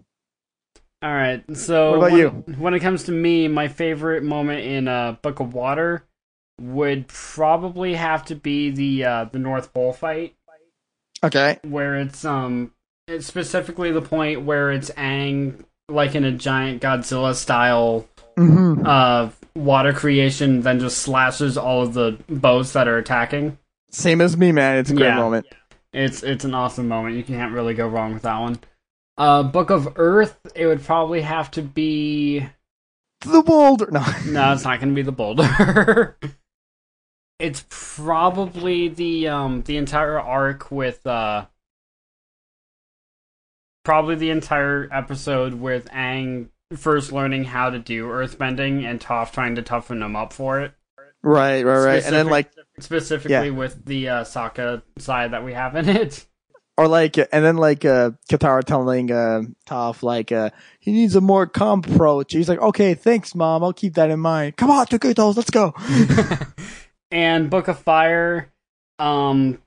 All 1.02 1.12
right. 1.12 1.44
So 1.56 1.90
What 1.90 1.96
about 1.96 2.12
when, 2.12 2.20
you? 2.20 2.54
When 2.58 2.74
it 2.74 2.80
comes 2.80 3.04
to 3.04 3.12
me, 3.12 3.48
my 3.48 3.68
favorite 3.68 4.22
moment 4.22 4.60
in 4.64 4.88
uh, 4.88 5.16
Book 5.20 5.40
of 5.40 5.52
Water 5.52 6.04
would 6.60 7.08
probably 7.08 7.94
have 7.94 8.24
to 8.26 8.34
be 8.34 8.70
the 8.70 9.04
uh, 9.04 9.24
the 9.30 9.38
North 9.38 9.74
Pole 9.74 9.92
fight, 9.92 10.34
Okay. 11.22 11.58
where 11.62 11.96
it's 11.96 12.24
um 12.24 12.72
it's 13.06 13.26
specifically 13.26 13.90
the 13.92 14.00
point 14.00 14.42
where 14.42 14.70
it's 14.72 14.90
Aang 14.92 15.64
like 15.90 16.14
in 16.14 16.24
a 16.24 16.32
giant 16.32 16.80
Godzilla 16.82 17.34
style 17.34 18.06
hmm 18.36 18.86
uh 18.86 19.30
water 19.56 19.92
creation, 19.92 20.62
then 20.62 20.80
just 20.80 20.98
slashes 20.98 21.56
all 21.58 21.82
of 21.82 21.94
the 21.94 22.18
boats 22.28 22.72
that 22.72 22.88
are 22.88 22.98
attacking. 22.98 23.58
Same 23.90 24.20
as 24.20 24.36
me, 24.36 24.50
man. 24.52 24.78
It's 24.78 24.90
a 24.90 24.94
great 24.94 25.08
Yeah. 25.08 25.16
moment. 25.16 25.46
It's 25.94 26.22
it's 26.24 26.44
an 26.44 26.54
awesome 26.54 26.88
moment. 26.88 27.16
You 27.16 27.22
can't 27.22 27.52
really 27.52 27.72
go 27.72 27.86
wrong 27.88 28.12
with 28.12 28.22
that 28.22 28.40
one. 28.40 28.58
Uh, 29.16 29.44
Book 29.44 29.70
of 29.70 29.92
Earth, 29.96 30.36
it 30.56 30.66
would 30.66 30.82
probably 30.82 31.20
have 31.20 31.50
to 31.52 31.62
be 31.62 32.44
The 33.20 33.42
boulder. 33.42 33.88
No. 33.90 34.04
No, 34.26 34.52
it's 34.52 34.64
not 34.64 34.80
going 34.80 34.88
to 34.88 34.94
be 34.94 35.02
the 35.02 35.12
boulder. 35.12 36.18
it's 37.38 37.64
probably 37.68 38.88
the 38.88 39.28
um 39.28 39.62
the 39.62 39.76
entire 39.76 40.20
arc 40.20 40.70
with 40.70 41.06
uh 41.06 41.46
probably 43.84 44.16
the 44.16 44.30
entire 44.30 44.88
episode 44.92 45.54
with 45.54 45.88
Aang 45.90 46.48
first 46.74 47.12
learning 47.12 47.44
how 47.44 47.70
to 47.70 47.78
do 47.78 48.06
earthbending 48.06 48.84
and 48.84 48.98
Toph 49.00 49.32
trying 49.32 49.54
to 49.56 49.62
toughen 49.62 50.02
him 50.02 50.16
up 50.16 50.32
for 50.32 50.60
it. 50.60 50.72
right, 51.22 51.62
right, 51.62 51.84
right. 51.84 52.04
And 52.04 52.14
then 52.14 52.28
like, 52.28 52.50
specifically 52.80 53.50
with 53.50 53.84
the 53.84 54.08
uh, 54.08 54.24
Sokka 54.24 54.82
side 54.98 55.32
that 55.32 55.44
we 55.44 55.52
have 55.52 55.76
in 55.76 55.88
it. 55.88 56.26
or 56.76 56.88
like, 56.88 57.16
and 57.18 57.28
then 57.30 57.56
like, 57.56 57.84
uh, 57.84 58.12
Katara 58.30 58.64
telling 58.64 59.10
uh, 59.10 59.42
Toph 59.66 60.02
like, 60.02 60.32
uh, 60.32 60.50
he 60.80 60.92
needs 60.92 61.14
a 61.16 61.20
more 61.20 61.46
calm 61.46 61.80
approach. 61.80 62.32
He's 62.32 62.48
like, 62.48 62.60
okay, 62.60 62.94
thanks, 62.94 63.34
mom. 63.34 63.62
I'll 63.62 63.72
keep 63.72 63.94
that 63.94 64.10
in 64.10 64.20
mind. 64.20 64.56
Come 64.56 64.70
on, 64.70 64.86
Twinkle 64.86 65.14
Toes, 65.14 65.36
let's 65.36 65.50
go. 65.50 65.74
and 67.10 67.50
Book 67.50 67.68
of 67.68 67.78
Fire, 67.78 68.52
um, 68.98 69.58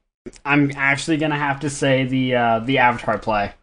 I'm 0.45 0.71
actually 0.75 1.17
gonna 1.17 1.37
have 1.37 1.61
to 1.61 1.69
say 1.69 2.05
the 2.05 2.35
uh, 2.35 2.59
the 2.59 2.79
Avatar 2.79 3.17
play. 3.17 3.53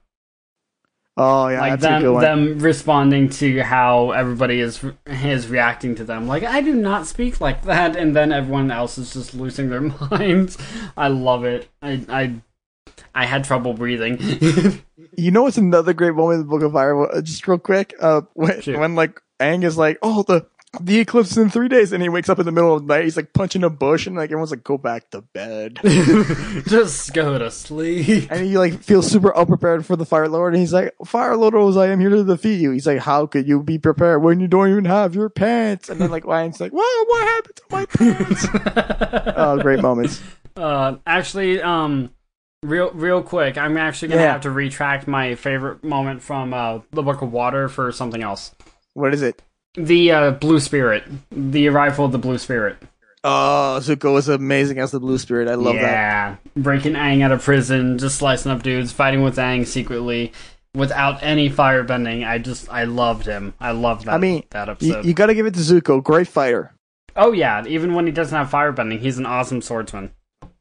Oh 1.16 1.46
yeah, 1.48 1.60
like 1.60 1.78
that's 1.80 1.84
a 1.84 2.00
good 2.00 2.06
them 2.06 2.12
one. 2.14 2.22
them 2.22 2.58
responding 2.58 3.28
to 3.30 3.62
how 3.62 4.10
everybody 4.10 4.58
is 4.58 4.84
is 5.06 5.46
reacting 5.46 5.94
to 5.94 6.04
them 6.04 6.26
like 6.26 6.42
i 6.42 6.60
do 6.60 6.74
not 6.74 7.06
speak 7.06 7.40
like 7.40 7.62
that 7.62 7.94
and 7.94 8.16
then 8.16 8.32
everyone 8.32 8.72
else 8.72 8.98
is 8.98 9.12
just 9.12 9.32
losing 9.32 9.70
their 9.70 9.80
minds 10.10 10.58
i 10.96 11.06
love 11.06 11.44
it 11.44 11.68
i 11.82 12.04
i 12.08 12.34
i 13.14 13.26
had 13.26 13.44
trouble 13.44 13.74
breathing 13.74 14.18
You 15.16 15.30
know 15.30 15.44
what's 15.44 15.56
another 15.58 15.92
great 15.92 16.14
moment 16.14 16.40
in 16.40 16.46
the 16.46 16.50
Book 16.50 16.62
of 16.62 16.72
Fire? 16.72 17.20
Just 17.22 17.46
real 17.46 17.58
quick, 17.58 17.94
uh, 18.00 18.22
when, 18.32 18.60
Shoot. 18.62 18.78
when 18.80 18.96
like 18.96 19.20
Aang 19.38 19.62
is 19.62 19.78
like, 19.78 19.96
"Oh, 20.02 20.24
the 20.24 20.44
the 20.80 20.98
eclipse 21.00 21.36
in 21.36 21.50
three 21.50 21.68
days," 21.68 21.92
and 21.92 22.02
he 22.02 22.08
wakes 22.08 22.28
up 22.28 22.38
in 22.38 22.46
the 22.46 22.52
middle 22.52 22.74
of 22.74 22.86
the 22.86 22.94
night. 22.94 23.04
He's 23.04 23.16
like 23.16 23.32
punching 23.32 23.64
a 23.64 23.70
bush, 23.70 24.06
and 24.06 24.16
like 24.16 24.30
everyone's 24.30 24.50
like, 24.50 24.64
"Go 24.64 24.78
back 24.78 25.10
to 25.10 25.20
bed." 25.22 25.78
just 26.66 27.12
go 27.14 27.38
to 27.38 27.50
sleep 27.50 28.28
and 28.30 28.40
he 28.44 28.56
like 28.58 28.82
feels 28.82 29.10
super 29.10 29.34
unprepared 29.36 29.84
for 29.86 29.96
the 29.96 30.04
Fire 30.06 30.28
Lord, 30.28 30.54
and 30.54 30.60
he's 30.60 30.72
like, 30.72 30.94
"Fire 31.04 31.36
Lord 31.36 31.54
was 31.54 31.76
I 31.76 31.88
am 31.88 32.00
here 32.00 32.10
to 32.10 32.24
defeat 32.24 32.60
you." 32.60 32.70
He's 32.72 32.86
like, 32.86 33.00
"How 33.00 33.26
could 33.26 33.46
you 33.48 33.62
be 33.62 33.78
prepared 33.78 34.22
when 34.22 34.40
you 34.40 34.48
don't 34.48 34.68
even 34.70 34.84
have 34.84 35.14
your 35.14 35.28
pants?" 35.28 35.88
And 35.88 36.00
then 36.00 36.10
like 36.10 36.24
Ryan's 36.24 36.60
like, 36.60 36.72
"Whoa, 36.72 37.04
what 37.06 37.22
happened 37.28 37.56
to 37.56 37.62
my 37.70 37.86
pants?" 37.86 38.46
oh, 39.36 39.58
great 39.60 39.80
moments. 39.80 40.20
uh 40.56 40.96
actually 41.06 41.60
um 41.60 42.10
real 42.62 42.90
real 42.92 43.22
quick 43.22 43.58
i'm 43.58 43.76
actually 43.76 44.08
gonna 44.08 44.20
Yeah. 44.22 44.32
have 44.32 44.42
to 44.42 44.50
retract 44.52 45.08
my 45.08 45.34
favorite 45.34 45.82
moment 45.82 46.22
from 46.22 46.54
uh 46.54 46.78
the 46.92 47.02
book 47.02 47.22
of 47.22 47.32
water 47.32 47.68
for 47.68 47.90
something 47.90 48.22
else 48.22 48.54
What 48.94 49.12
is 49.12 49.20
it? 49.20 49.42
The 49.76 50.10
uh 50.12 50.30
blue 50.32 50.60
spirit 50.60 51.04
the 51.32 51.66
arrival 51.68 52.04
of 52.04 52.12
the 52.12 52.18
blue 52.18 52.38
spirit 52.38 52.76
Oh, 53.26 53.78
Zuko 53.80 54.12
was 54.12 54.28
amazing 54.28 54.78
as 54.80 54.90
the 54.90 55.00
Blue 55.00 55.16
Spirit. 55.16 55.48
I 55.48 55.54
love 55.54 55.76
that. 55.76 55.80
yeah. 55.80 56.36
Breaking 56.58 56.92
Aang 56.92 57.22
out 57.22 57.32
of 57.32 57.42
prison, 57.42 57.96
just 57.96 58.16
slicing 58.18 58.52
up 58.52 58.62
dudes, 58.62 58.92
fighting 58.92 59.22
with 59.22 59.36
Aang 59.38 59.66
secretly, 59.66 60.30
without 60.74 61.22
any 61.22 61.48
firebending. 61.48 62.28
I 62.28 62.36
just, 62.36 62.68
I 62.70 62.84
loved 62.84 63.24
him. 63.24 63.54
I 63.58 63.70
loved 63.70 64.04
that. 64.04 64.12
I 64.12 64.18
mean, 64.18 64.42
that 64.50 64.66
You, 64.66 64.72
episode. 64.72 65.04
you 65.06 65.14
got 65.14 65.28
to 65.28 65.34
give 65.34 65.46
it 65.46 65.54
to 65.54 65.60
Zuko. 65.60 66.02
Great 66.04 66.28
fighter. 66.28 66.74
oh 67.16 67.32
yeah, 67.32 67.64
even 67.66 67.94
when 67.94 68.04
he 68.04 68.12
doesn't 68.12 68.36
have 68.36 68.50
firebending, 68.50 68.98
he's 69.00 69.16
an 69.16 69.24
awesome 69.24 69.62
swordsman. 69.62 70.12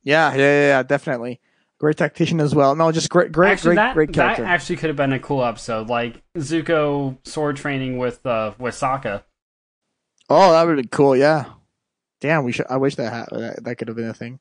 Yeah, 0.03 0.31
yeah, 0.33 0.37
yeah, 0.37 0.67
yeah, 0.67 0.83
definitely. 0.83 1.41
Great 1.83 1.97
tactician 1.97 2.39
as 2.39 2.55
well. 2.55 2.75
No, 2.75 2.93
just 2.93 3.09
great, 3.09 3.33
great, 3.33 3.51
actually, 3.51 3.75
great, 3.75 3.83
that, 3.83 3.93
great 3.93 4.13
character. 4.13 4.43
That 4.43 4.51
actually 4.51 4.77
could 4.77 4.87
have 4.87 4.95
been 4.95 5.11
a 5.11 5.19
cool 5.19 5.43
episode, 5.43 5.89
like 5.89 6.21
Zuko 6.37 7.17
sword 7.27 7.57
training 7.57 7.97
with 7.97 8.25
uh, 8.25 8.53
with 8.57 8.73
Sokka. 8.73 9.23
Oh, 10.29 10.53
that 10.53 10.65
would 10.65 10.77
be 10.77 10.87
cool. 10.87 11.13
Yeah. 11.13 11.43
Damn, 12.21 12.45
we 12.45 12.53
should. 12.53 12.67
I 12.69 12.77
wish 12.77 12.95
that 12.95 13.11
ha- 13.11 13.37
that, 13.37 13.65
that 13.65 13.75
could 13.75 13.89
have 13.89 13.97
been 13.97 14.07
a 14.07 14.13
thing. 14.13 14.39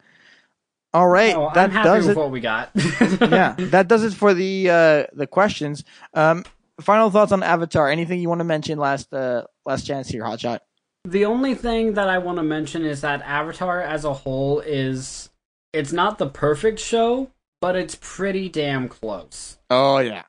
All 0.94 1.08
right, 1.08 1.34
Oh, 1.34 1.50
that 1.52 1.64
I'm 1.64 1.70
happy 1.72 1.88
does 1.88 2.06
with 2.06 2.16
it. 2.16 2.20
what 2.20 2.30
we 2.30 2.38
got. 2.38 2.70
yeah, 2.76 3.56
that 3.58 3.88
does 3.88 4.04
it 4.04 4.14
for 4.14 4.34
the 4.34 4.70
uh, 4.70 5.06
the 5.12 5.26
questions. 5.26 5.82
Um, 6.14 6.44
final 6.80 7.10
thoughts 7.10 7.32
on 7.32 7.42
Avatar? 7.42 7.90
Anything 7.90 8.20
you 8.20 8.28
want 8.28 8.38
to 8.38 8.44
mention? 8.44 8.78
Last 8.78 9.12
uh, 9.12 9.46
last 9.66 9.84
chance 9.84 10.06
here, 10.08 10.22
Hotshot. 10.22 10.60
The 11.06 11.24
only 11.24 11.56
thing 11.56 11.94
that 11.94 12.08
I 12.08 12.18
want 12.18 12.36
to 12.38 12.44
mention 12.44 12.84
is 12.84 13.00
that 13.00 13.20
Avatar 13.22 13.80
as 13.80 14.04
a 14.04 14.14
whole 14.14 14.60
is 14.60 15.28
it's 15.72 15.92
not 15.92 16.18
the 16.18 16.28
perfect 16.28 16.78
show, 16.78 17.30
but 17.60 17.76
it's 17.76 17.96
pretty 18.00 18.48
damn 18.48 18.88
close. 18.88 19.58
Oh 19.70 19.98
yeah, 19.98 20.24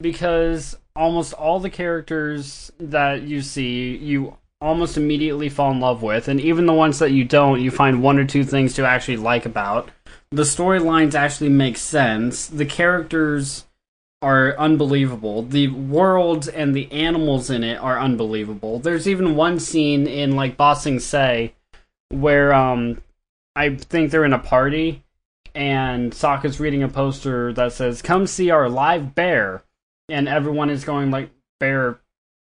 Because 0.00 0.78
almost 0.96 1.32
all 1.34 1.60
the 1.60 1.70
characters 1.70 2.72
that 2.78 3.22
you 3.22 3.42
see, 3.42 3.96
you 3.96 4.36
almost 4.60 4.96
immediately 4.96 5.48
fall 5.48 5.70
in 5.70 5.80
love 5.80 6.02
with, 6.02 6.28
and 6.28 6.40
even 6.40 6.66
the 6.66 6.72
ones 6.72 6.98
that 6.98 7.12
you 7.12 7.24
don't, 7.24 7.60
you 7.60 7.70
find 7.70 8.02
one 8.02 8.18
or 8.18 8.24
two 8.24 8.44
things 8.44 8.74
to 8.74 8.86
actually 8.86 9.16
like 9.16 9.46
about. 9.46 9.90
The 10.30 10.42
storylines 10.42 11.14
actually 11.14 11.50
make 11.50 11.76
sense. 11.76 12.46
The 12.48 12.66
characters 12.66 13.64
are 14.20 14.56
unbelievable. 14.58 15.42
The 15.42 15.68
world 15.68 16.48
and 16.48 16.74
the 16.74 16.90
animals 16.90 17.50
in 17.50 17.62
it 17.62 17.76
are 17.76 17.98
unbelievable. 18.00 18.80
There's 18.80 19.06
even 19.06 19.36
one 19.36 19.60
scene 19.60 20.06
in 20.06 20.32
like 20.32 20.56
Ba 20.56 20.74
Sing 20.76 20.98
Se 20.98 21.54
where 22.10 22.52
um 22.52 23.00
I 23.58 23.74
think 23.74 24.12
they're 24.12 24.24
in 24.24 24.32
a 24.32 24.38
party 24.38 25.02
and 25.52 26.12
Sokka's 26.12 26.60
reading 26.60 26.84
a 26.84 26.88
poster 26.88 27.52
that 27.54 27.72
says 27.72 28.02
"Come 28.02 28.28
see 28.28 28.50
our 28.50 28.68
live 28.68 29.16
bear," 29.16 29.64
and 30.08 30.28
everyone 30.28 30.70
is 30.70 30.84
going 30.84 31.10
like 31.10 31.30
bear 31.58 31.98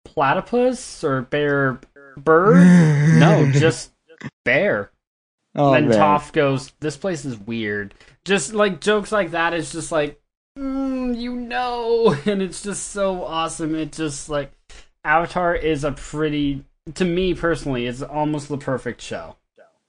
platypus 0.06 1.04
or 1.04 1.20
bear 1.20 1.80
bird. 2.16 2.56
no, 3.18 3.50
just 3.52 3.92
bear. 4.46 4.90
oh 5.54 5.72
then 5.72 5.88
man. 5.88 5.98
Toph 5.98 6.32
goes, 6.32 6.72
"This 6.80 6.96
place 6.96 7.26
is 7.26 7.36
weird." 7.38 7.92
Just 8.24 8.54
like 8.54 8.80
jokes 8.80 9.12
like 9.12 9.32
that 9.32 9.52
is 9.52 9.70
just 9.70 9.92
like, 9.92 10.18
mm, 10.58 11.14
you 11.14 11.36
know, 11.36 12.16
and 12.24 12.40
it's 12.40 12.62
just 12.62 12.88
so 12.88 13.22
awesome. 13.22 13.74
It 13.74 13.92
just 13.92 14.30
like 14.30 14.50
Avatar 15.04 15.54
is 15.54 15.84
a 15.84 15.92
pretty, 15.92 16.64
to 16.94 17.04
me 17.04 17.34
personally, 17.34 17.86
it's 17.86 18.00
almost 18.00 18.48
the 18.48 18.56
perfect 18.56 19.02
show. 19.02 19.36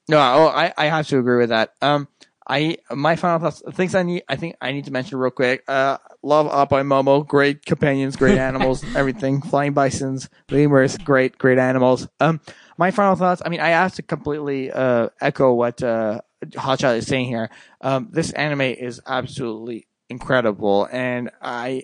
No, 0.10 0.18
oh, 0.18 0.48
I, 0.48 0.74
I 0.78 0.86
have 0.86 1.08
to 1.08 1.20
agree 1.20 1.38
with 1.38 1.50
that. 1.50 1.74
Um, 1.82 2.08
I 2.48 2.78
my 2.92 3.16
final 3.16 3.40
thoughts, 3.40 3.64
things 3.74 3.96
I 3.96 4.04
need, 4.04 4.24
I 4.28 4.36
think 4.36 4.56
I 4.60 4.74
need 4.74 4.86
to 4.86 4.92
mention 4.92 5.18
real 5.18 5.32
quick. 5.32 5.64
Uh, 5.68 5.98
love 6.22 6.48
Appa 6.48 6.76
Momo, 6.84 7.26
great 7.26 7.66
companions, 7.66 8.18
great 8.18 8.38
animals, 8.50 8.84
everything. 8.96 9.42
Flying 9.42 9.74
bisons, 9.74 10.30
lemurs, 10.52 10.98
great, 10.98 11.38
great 11.38 11.58
animals. 11.58 12.08
Um, 12.20 12.42
my 12.78 12.92
final 12.92 13.16
thoughts. 13.16 13.42
I 13.46 13.50
mean, 13.50 13.62
I 13.62 13.70
have 13.70 13.96
to 13.96 14.02
completely 14.02 14.72
uh 14.72 15.10
echo 15.22 15.54
what 15.54 15.82
uh 15.82 16.20
Hotshot 16.46 16.98
is 16.98 17.08
saying 17.08 17.28
here. 17.28 17.50
Um, 17.80 18.10
this 18.12 18.32
anime 18.34 18.62
is 18.62 19.00
absolutely 19.08 19.88
incredible, 20.10 20.88
and 20.92 21.32
I. 21.42 21.84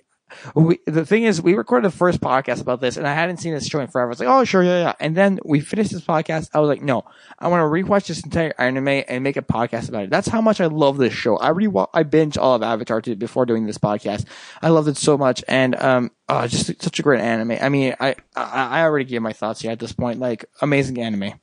We, 0.55 0.79
the 0.85 1.05
thing 1.05 1.23
is, 1.23 1.41
we 1.41 1.53
recorded 1.53 1.91
the 1.91 1.95
first 1.95 2.21
podcast 2.21 2.61
about 2.61 2.81
this, 2.81 2.97
and 2.97 3.07
I 3.07 3.13
hadn't 3.13 3.37
seen 3.37 3.53
this 3.53 3.67
show 3.67 3.79
in 3.79 3.87
forever. 3.87 4.09
I 4.09 4.11
was 4.11 4.19
like, 4.19 4.29
"Oh, 4.29 4.43
sure, 4.43 4.63
yeah, 4.63 4.79
yeah." 4.79 4.93
And 4.99 5.15
then 5.15 5.39
we 5.45 5.59
finished 5.59 5.91
this 5.91 6.01
podcast. 6.01 6.49
I 6.53 6.59
was 6.59 6.67
like, 6.67 6.81
"No, 6.81 7.05
I 7.37 7.47
want 7.47 7.61
to 7.61 7.65
rewatch 7.65 8.07
this 8.07 8.23
entire 8.23 8.53
anime 8.57 9.03
and 9.07 9.23
make 9.23 9.37
a 9.37 9.41
podcast 9.41 9.89
about 9.89 10.03
it. 10.03 10.09
That's 10.09 10.27
how 10.27 10.41
much 10.41 10.61
I 10.61 10.67
love 10.67 10.97
this 10.97 11.13
show. 11.13 11.37
I 11.37 11.49
re 11.49 11.69
I 11.93 12.03
binge 12.03 12.37
all 12.37 12.55
of 12.55 12.63
Avatar 12.63 13.01
too 13.01 13.15
before 13.15 13.45
doing 13.45 13.65
this 13.65 13.77
podcast. 13.77 14.25
I 14.61 14.69
loved 14.69 14.87
it 14.87 14.97
so 14.97 15.17
much, 15.17 15.43
and 15.47 15.75
um, 15.75 16.11
oh, 16.27 16.47
just 16.47 16.81
such 16.81 16.99
a 16.99 17.01
great 17.01 17.21
anime. 17.21 17.57
I 17.61 17.69
mean, 17.69 17.95
I 17.99 18.15
I, 18.35 18.79
I 18.79 18.81
already 18.83 19.05
gave 19.05 19.21
my 19.21 19.33
thoughts 19.33 19.61
here 19.61 19.71
at 19.71 19.79
this 19.79 19.93
point. 19.93 20.19
Like, 20.19 20.45
amazing 20.61 20.99
anime. 20.99 21.39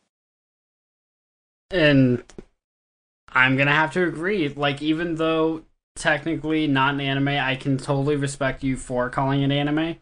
And 1.70 2.22
I'm 3.28 3.56
gonna 3.56 3.72
have 3.72 3.92
to 3.94 4.06
agree. 4.06 4.48
Like, 4.48 4.82
even 4.82 5.16
though 5.16 5.62
technically 5.96 6.66
not 6.66 6.94
an 6.94 7.00
anime, 7.00 7.28
I 7.28 7.56
can 7.56 7.78
totally 7.78 8.16
respect 8.16 8.62
you 8.62 8.76
for 8.76 9.10
calling 9.10 9.42
it 9.42 9.50
anime. 9.50 9.96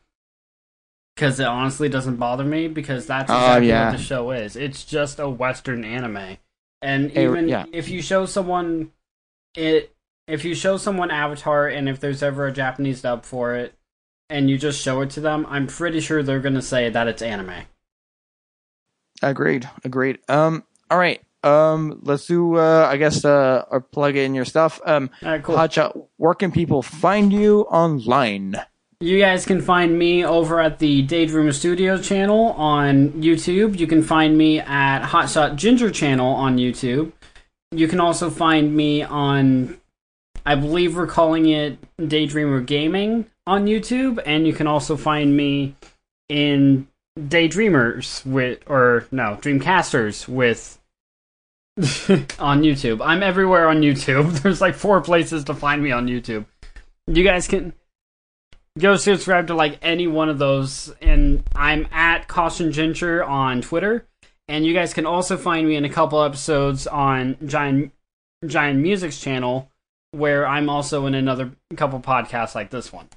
Because 1.14 1.38
it 1.38 1.46
honestly 1.46 1.88
doesn't 1.88 2.16
bother 2.16 2.44
me, 2.44 2.66
because 2.66 3.06
that's 3.06 3.30
Oh, 3.30 3.36
exactly 3.36 3.68
yeah. 3.68 3.86
what 3.90 3.96
the 3.96 4.02
show 4.02 4.30
is. 4.32 4.56
It's 4.56 4.84
just 4.84 5.20
a 5.20 5.28
Western 5.28 5.84
anime. 5.84 6.38
And 6.82 7.12
even 7.16 7.48
yeah. 7.48 7.66
if 7.72 7.88
you 7.88 8.02
show 8.02 8.26
someone 8.26 8.90
it, 9.54 9.94
if 10.26 10.44
you 10.44 10.54
show 10.54 10.76
someone 10.76 11.10
Avatar, 11.10 11.68
and 11.68 11.88
if 11.88 12.00
there's 12.00 12.22
ever 12.22 12.46
a 12.46 12.52
Japanese 12.52 13.02
dub 13.02 13.24
for 13.24 13.54
it, 13.54 13.74
and 14.28 14.50
you 14.50 14.58
just 14.58 14.82
show 14.82 15.00
it 15.02 15.10
to 15.10 15.20
them, 15.20 15.46
I'm 15.48 15.66
pretty 15.66 16.00
sure 16.00 16.22
they're 16.22 16.40
gonna 16.40 16.60
say 16.62 16.90
that 16.90 17.06
it's 17.06 17.22
anime. 17.22 17.62
Agreed. 19.22 19.68
Agreed. 19.84 20.18
Um. 20.28 20.64
All 20.90 20.98
right. 20.98 21.22
Um. 21.44 22.00
Let's 22.02 22.26
do. 22.26 22.56
Uh. 22.56 22.88
I 22.90 22.96
guess. 22.96 23.24
Uh. 23.24 23.64
Or 23.70 23.80
plug 23.80 24.16
in 24.16 24.34
your 24.34 24.44
stuff. 24.44 24.80
Um. 24.84 25.10
Alright, 25.22 25.42
cool. 25.42 25.56
Hotshot. 25.56 26.08
Where 26.16 26.34
can 26.34 26.50
people 26.52 26.82
find 26.82 27.32
you 27.32 27.62
online? 27.62 28.56
You 29.00 29.18
guys 29.18 29.44
can 29.44 29.60
find 29.60 29.98
me 29.98 30.24
over 30.24 30.60
at 30.60 30.78
the 30.78 31.06
Daydreamer 31.06 31.52
Studios 31.52 32.08
channel 32.08 32.52
on 32.52 33.10
YouTube. 33.10 33.78
You 33.78 33.86
can 33.86 34.02
find 34.02 34.38
me 34.38 34.60
at 34.60 35.02
Hotshot 35.02 35.56
Ginger 35.56 35.90
channel 35.90 36.32
on 36.32 36.56
YouTube. 36.56 37.12
You 37.70 37.86
can 37.86 38.00
also 38.00 38.30
find 38.30 38.74
me 38.74 39.02
on, 39.02 39.78
I 40.46 40.54
believe 40.54 40.96
we're 40.96 41.08
calling 41.08 41.48
it 41.50 41.76
Daydreamer 41.98 42.64
Gaming 42.64 43.26
on 43.46 43.66
YouTube, 43.66 44.22
and 44.24 44.46
you 44.46 44.54
can 44.54 44.66
also 44.68 44.96
find 44.96 45.36
me 45.36 45.74
in 46.28 46.86
Daydreamers 47.18 48.24
with, 48.24 48.60
or 48.66 49.06
no, 49.10 49.36
Dreamcasters 49.42 50.28
with. 50.28 50.78
on 52.38 52.62
YouTube. 52.62 53.05
I'm 53.05 53.22
everywhere 53.22 53.68
on 53.68 53.80
YouTube. 53.80 54.32
There's 54.42 54.60
like 54.60 54.74
four 54.74 55.01
places 55.01 55.44
to 55.44 55.55
find 55.55 55.82
me 55.82 55.90
on 55.92 56.06
YouTube. 56.06 56.46
You 57.06 57.24
guys 57.24 57.48
can 57.48 57.74
go 58.78 58.96
subscribe 58.96 59.46
to 59.46 59.55
like 59.55 59.78
any 59.82 60.09
one 60.09 60.28
of 60.28 60.38
those 60.38 60.92
and 61.01 61.44
i'm 61.55 61.86
at 61.92 62.26
caution 62.26 62.72
ginger 62.72 63.22
on 63.22 63.60
twitter 63.60 64.05
and 64.48 64.66
you 64.66 64.74
guys 64.74 64.92
can 64.92 65.06
also 65.06 65.36
find 65.36 65.68
me 65.68 65.76
in 65.76 65.84
a 65.84 65.88
couple 65.88 66.20
episodes 66.20 66.88
on 66.88 67.36
giant 67.46 67.92
giant 68.44 68.80
music's 68.80 69.20
channel 69.20 69.70
where 70.10 70.44
i'm 70.44 70.68
also 70.68 71.06
in 71.06 71.14
another 71.14 71.52
couple 71.76 72.01
podcasts 72.01 72.56
like 72.56 72.70
this 72.70 72.92
one 72.92 73.09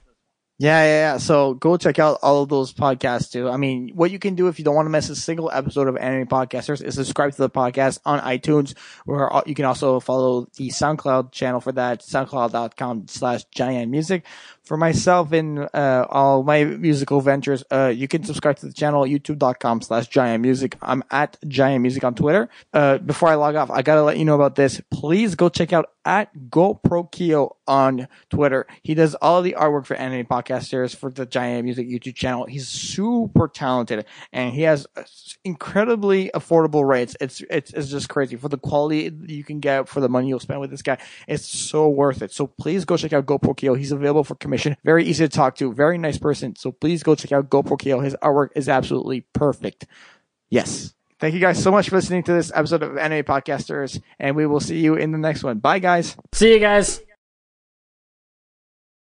Yeah, 0.59 0.84
yeah, 0.84 1.11
yeah. 1.13 1.17
So 1.17 1.53
go 1.53 1.77
check 1.77 1.99
out 1.99 2.17
all 2.23 2.41
of 2.41 2.49
those 2.49 2.73
podcasts 2.73 3.31
too. 3.31 3.47
I 3.47 3.57
mean, 3.57 3.91
what 3.93 4.09
you 4.09 4.17
can 4.17 4.34
do 4.34 4.47
if 4.47 4.57
you 4.57 4.65
don't 4.65 4.73
want 4.73 4.88
to 4.88 4.89
miss 4.89 5.07
a 5.07 5.15
single 5.15 5.51
episode 5.53 5.88
of 5.88 5.95
Anime 5.97 6.27
Podcasters 6.27 6.84
is 6.84 6.95
subscribe 6.95 7.31
to 7.34 7.38
the 7.38 7.49
podcast 7.49 7.99
on 8.05 8.19
iTunes, 8.21 8.75
where 9.05 9.29
you 9.45 9.53
can 9.53 9.65
also 9.65 9.99
follow 9.99 10.47
the 10.57 10.69
SoundCloud 10.69 11.31
channel 11.31 11.61
for 11.61 11.73
that, 11.73 12.01
soundcloud.com 12.01 13.07
slash 13.07 13.43
giant 13.53 13.91
music. 13.91 14.25
For 14.68 14.76
myself 14.76 15.31
and 15.31 15.60
uh, 15.73 16.06
all 16.10 16.44
my 16.44 16.65
musical 16.65 17.22
ventures, 17.22 17.64
uh, 17.72 17.88
you 17.95 18.10
can 18.10 18.26
subscribe 18.26 18.57
to 18.57 18.65
the 18.65 18.73
channel 18.73 19.03
youtube.com 19.03 19.81
slash 19.81 20.10
giant 20.10 20.41
music. 20.41 20.76
I'm 20.81 21.06
at 21.10 21.38
giant 21.48 21.84
music 21.84 22.03
on 22.03 22.15
Twitter. 22.15 22.49
Uh, 22.73 22.98
before 22.98 23.30
I 23.30 23.35
log 23.35 23.56
off, 23.56 23.72
I 23.72 23.81
gotta 23.81 24.03
let 24.03 24.18
you 24.18 24.26
know 24.26 24.35
about 24.35 24.56
this. 24.56 24.81
Please 24.91 25.35
go 25.35 25.48
check 25.48 25.72
out 25.72 25.91
at 26.03 26.34
GoProKio 26.49 27.56
on 27.68 28.07
Twitter. 28.30 28.65
He 28.81 28.94
does 28.94 29.15
all 29.15 29.41
the 29.41 29.56
artwork 29.57 29.85
for 29.85 29.95
anime 29.95 30.26
podcasters 30.26 30.95
for 30.95 31.11
the 31.11 31.26
Giant 31.26 31.65
Music 31.65 31.88
YouTube 31.88 32.15
channel. 32.15 32.45
He's 32.45 32.68
super 32.68 33.48
talented 33.48 34.06
and 34.31 34.53
he 34.53 34.64
has 34.64 34.88
uh, 34.95 35.03
incredibly 35.45 36.30
affordable 36.34 36.88
rates. 36.88 37.15
It's 37.22 37.41
it's 37.49 37.72
it's 37.72 37.89
just 37.89 38.10
crazy 38.10 38.35
for 38.35 38.49
the 38.49 38.57
quality 38.57 39.11
you 39.27 39.44
can 39.44 39.60
get 39.60 39.88
for 39.88 40.02
the 40.02 40.10
money 40.10 40.27
you'll 40.27 40.39
spend 40.39 40.60
with 40.60 40.72
this 40.72 40.81
guy. 40.81 40.98
It's 41.26 41.45
so 41.45 41.88
worth 41.88 42.22
it. 42.22 42.31
So 42.31 42.48
please 42.48 42.84
go 42.85 42.98
check 42.98 43.14
out 43.14 43.26
GoProKio. 43.26 43.77
He's 43.77 43.91
available 43.91 44.23
for 44.23 44.35
commission. 44.35 44.56
Very 44.84 45.05
easy 45.05 45.25
to 45.25 45.29
talk 45.29 45.55
to. 45.57 45.73
Very 45.73 45.97
nice 45.97 46.17
person. 46.17 46.55
So 46.55 46.71
please 46.71 47.03
go 47.03 47.15
check 47.15 47.31
out 47.31 47.49
GoPro 47.49 47.79
Kale. 47.79 48.01
His 48.01 48.15
artwork 48.21 48.49
is 48.55 48.69
absolutely 48.69 49.21
perfect. 49.34 49.85
Yes. 50.49 50.93
Thank 51.19 51.34
you 51.34 51.39
guys 51.39 51.61
so 51.61 51.71
much 51.71 51.89
for 51.89 51.95
listening 51.95 52.23
to 52.23 52.34
this 52.34 52.51
episode 52.53 52.84
of 52.84 52.95
Anime 52.95 53.23
Podcasters, 53.23 53.99
and 54.19 54.35
we 54.35 54.45
will 54.45 54.59
see 54.59 54.79
you 54.79 54.95
in 54.95 55.11
the 55.11 55.17
next 55.17 55.43
one. 55.43 55.57
Bye, 55.57 55.79
guys. 55.79 56.15
see 56.31 56.53
you 56.53 56.59
guys 56.59 57.01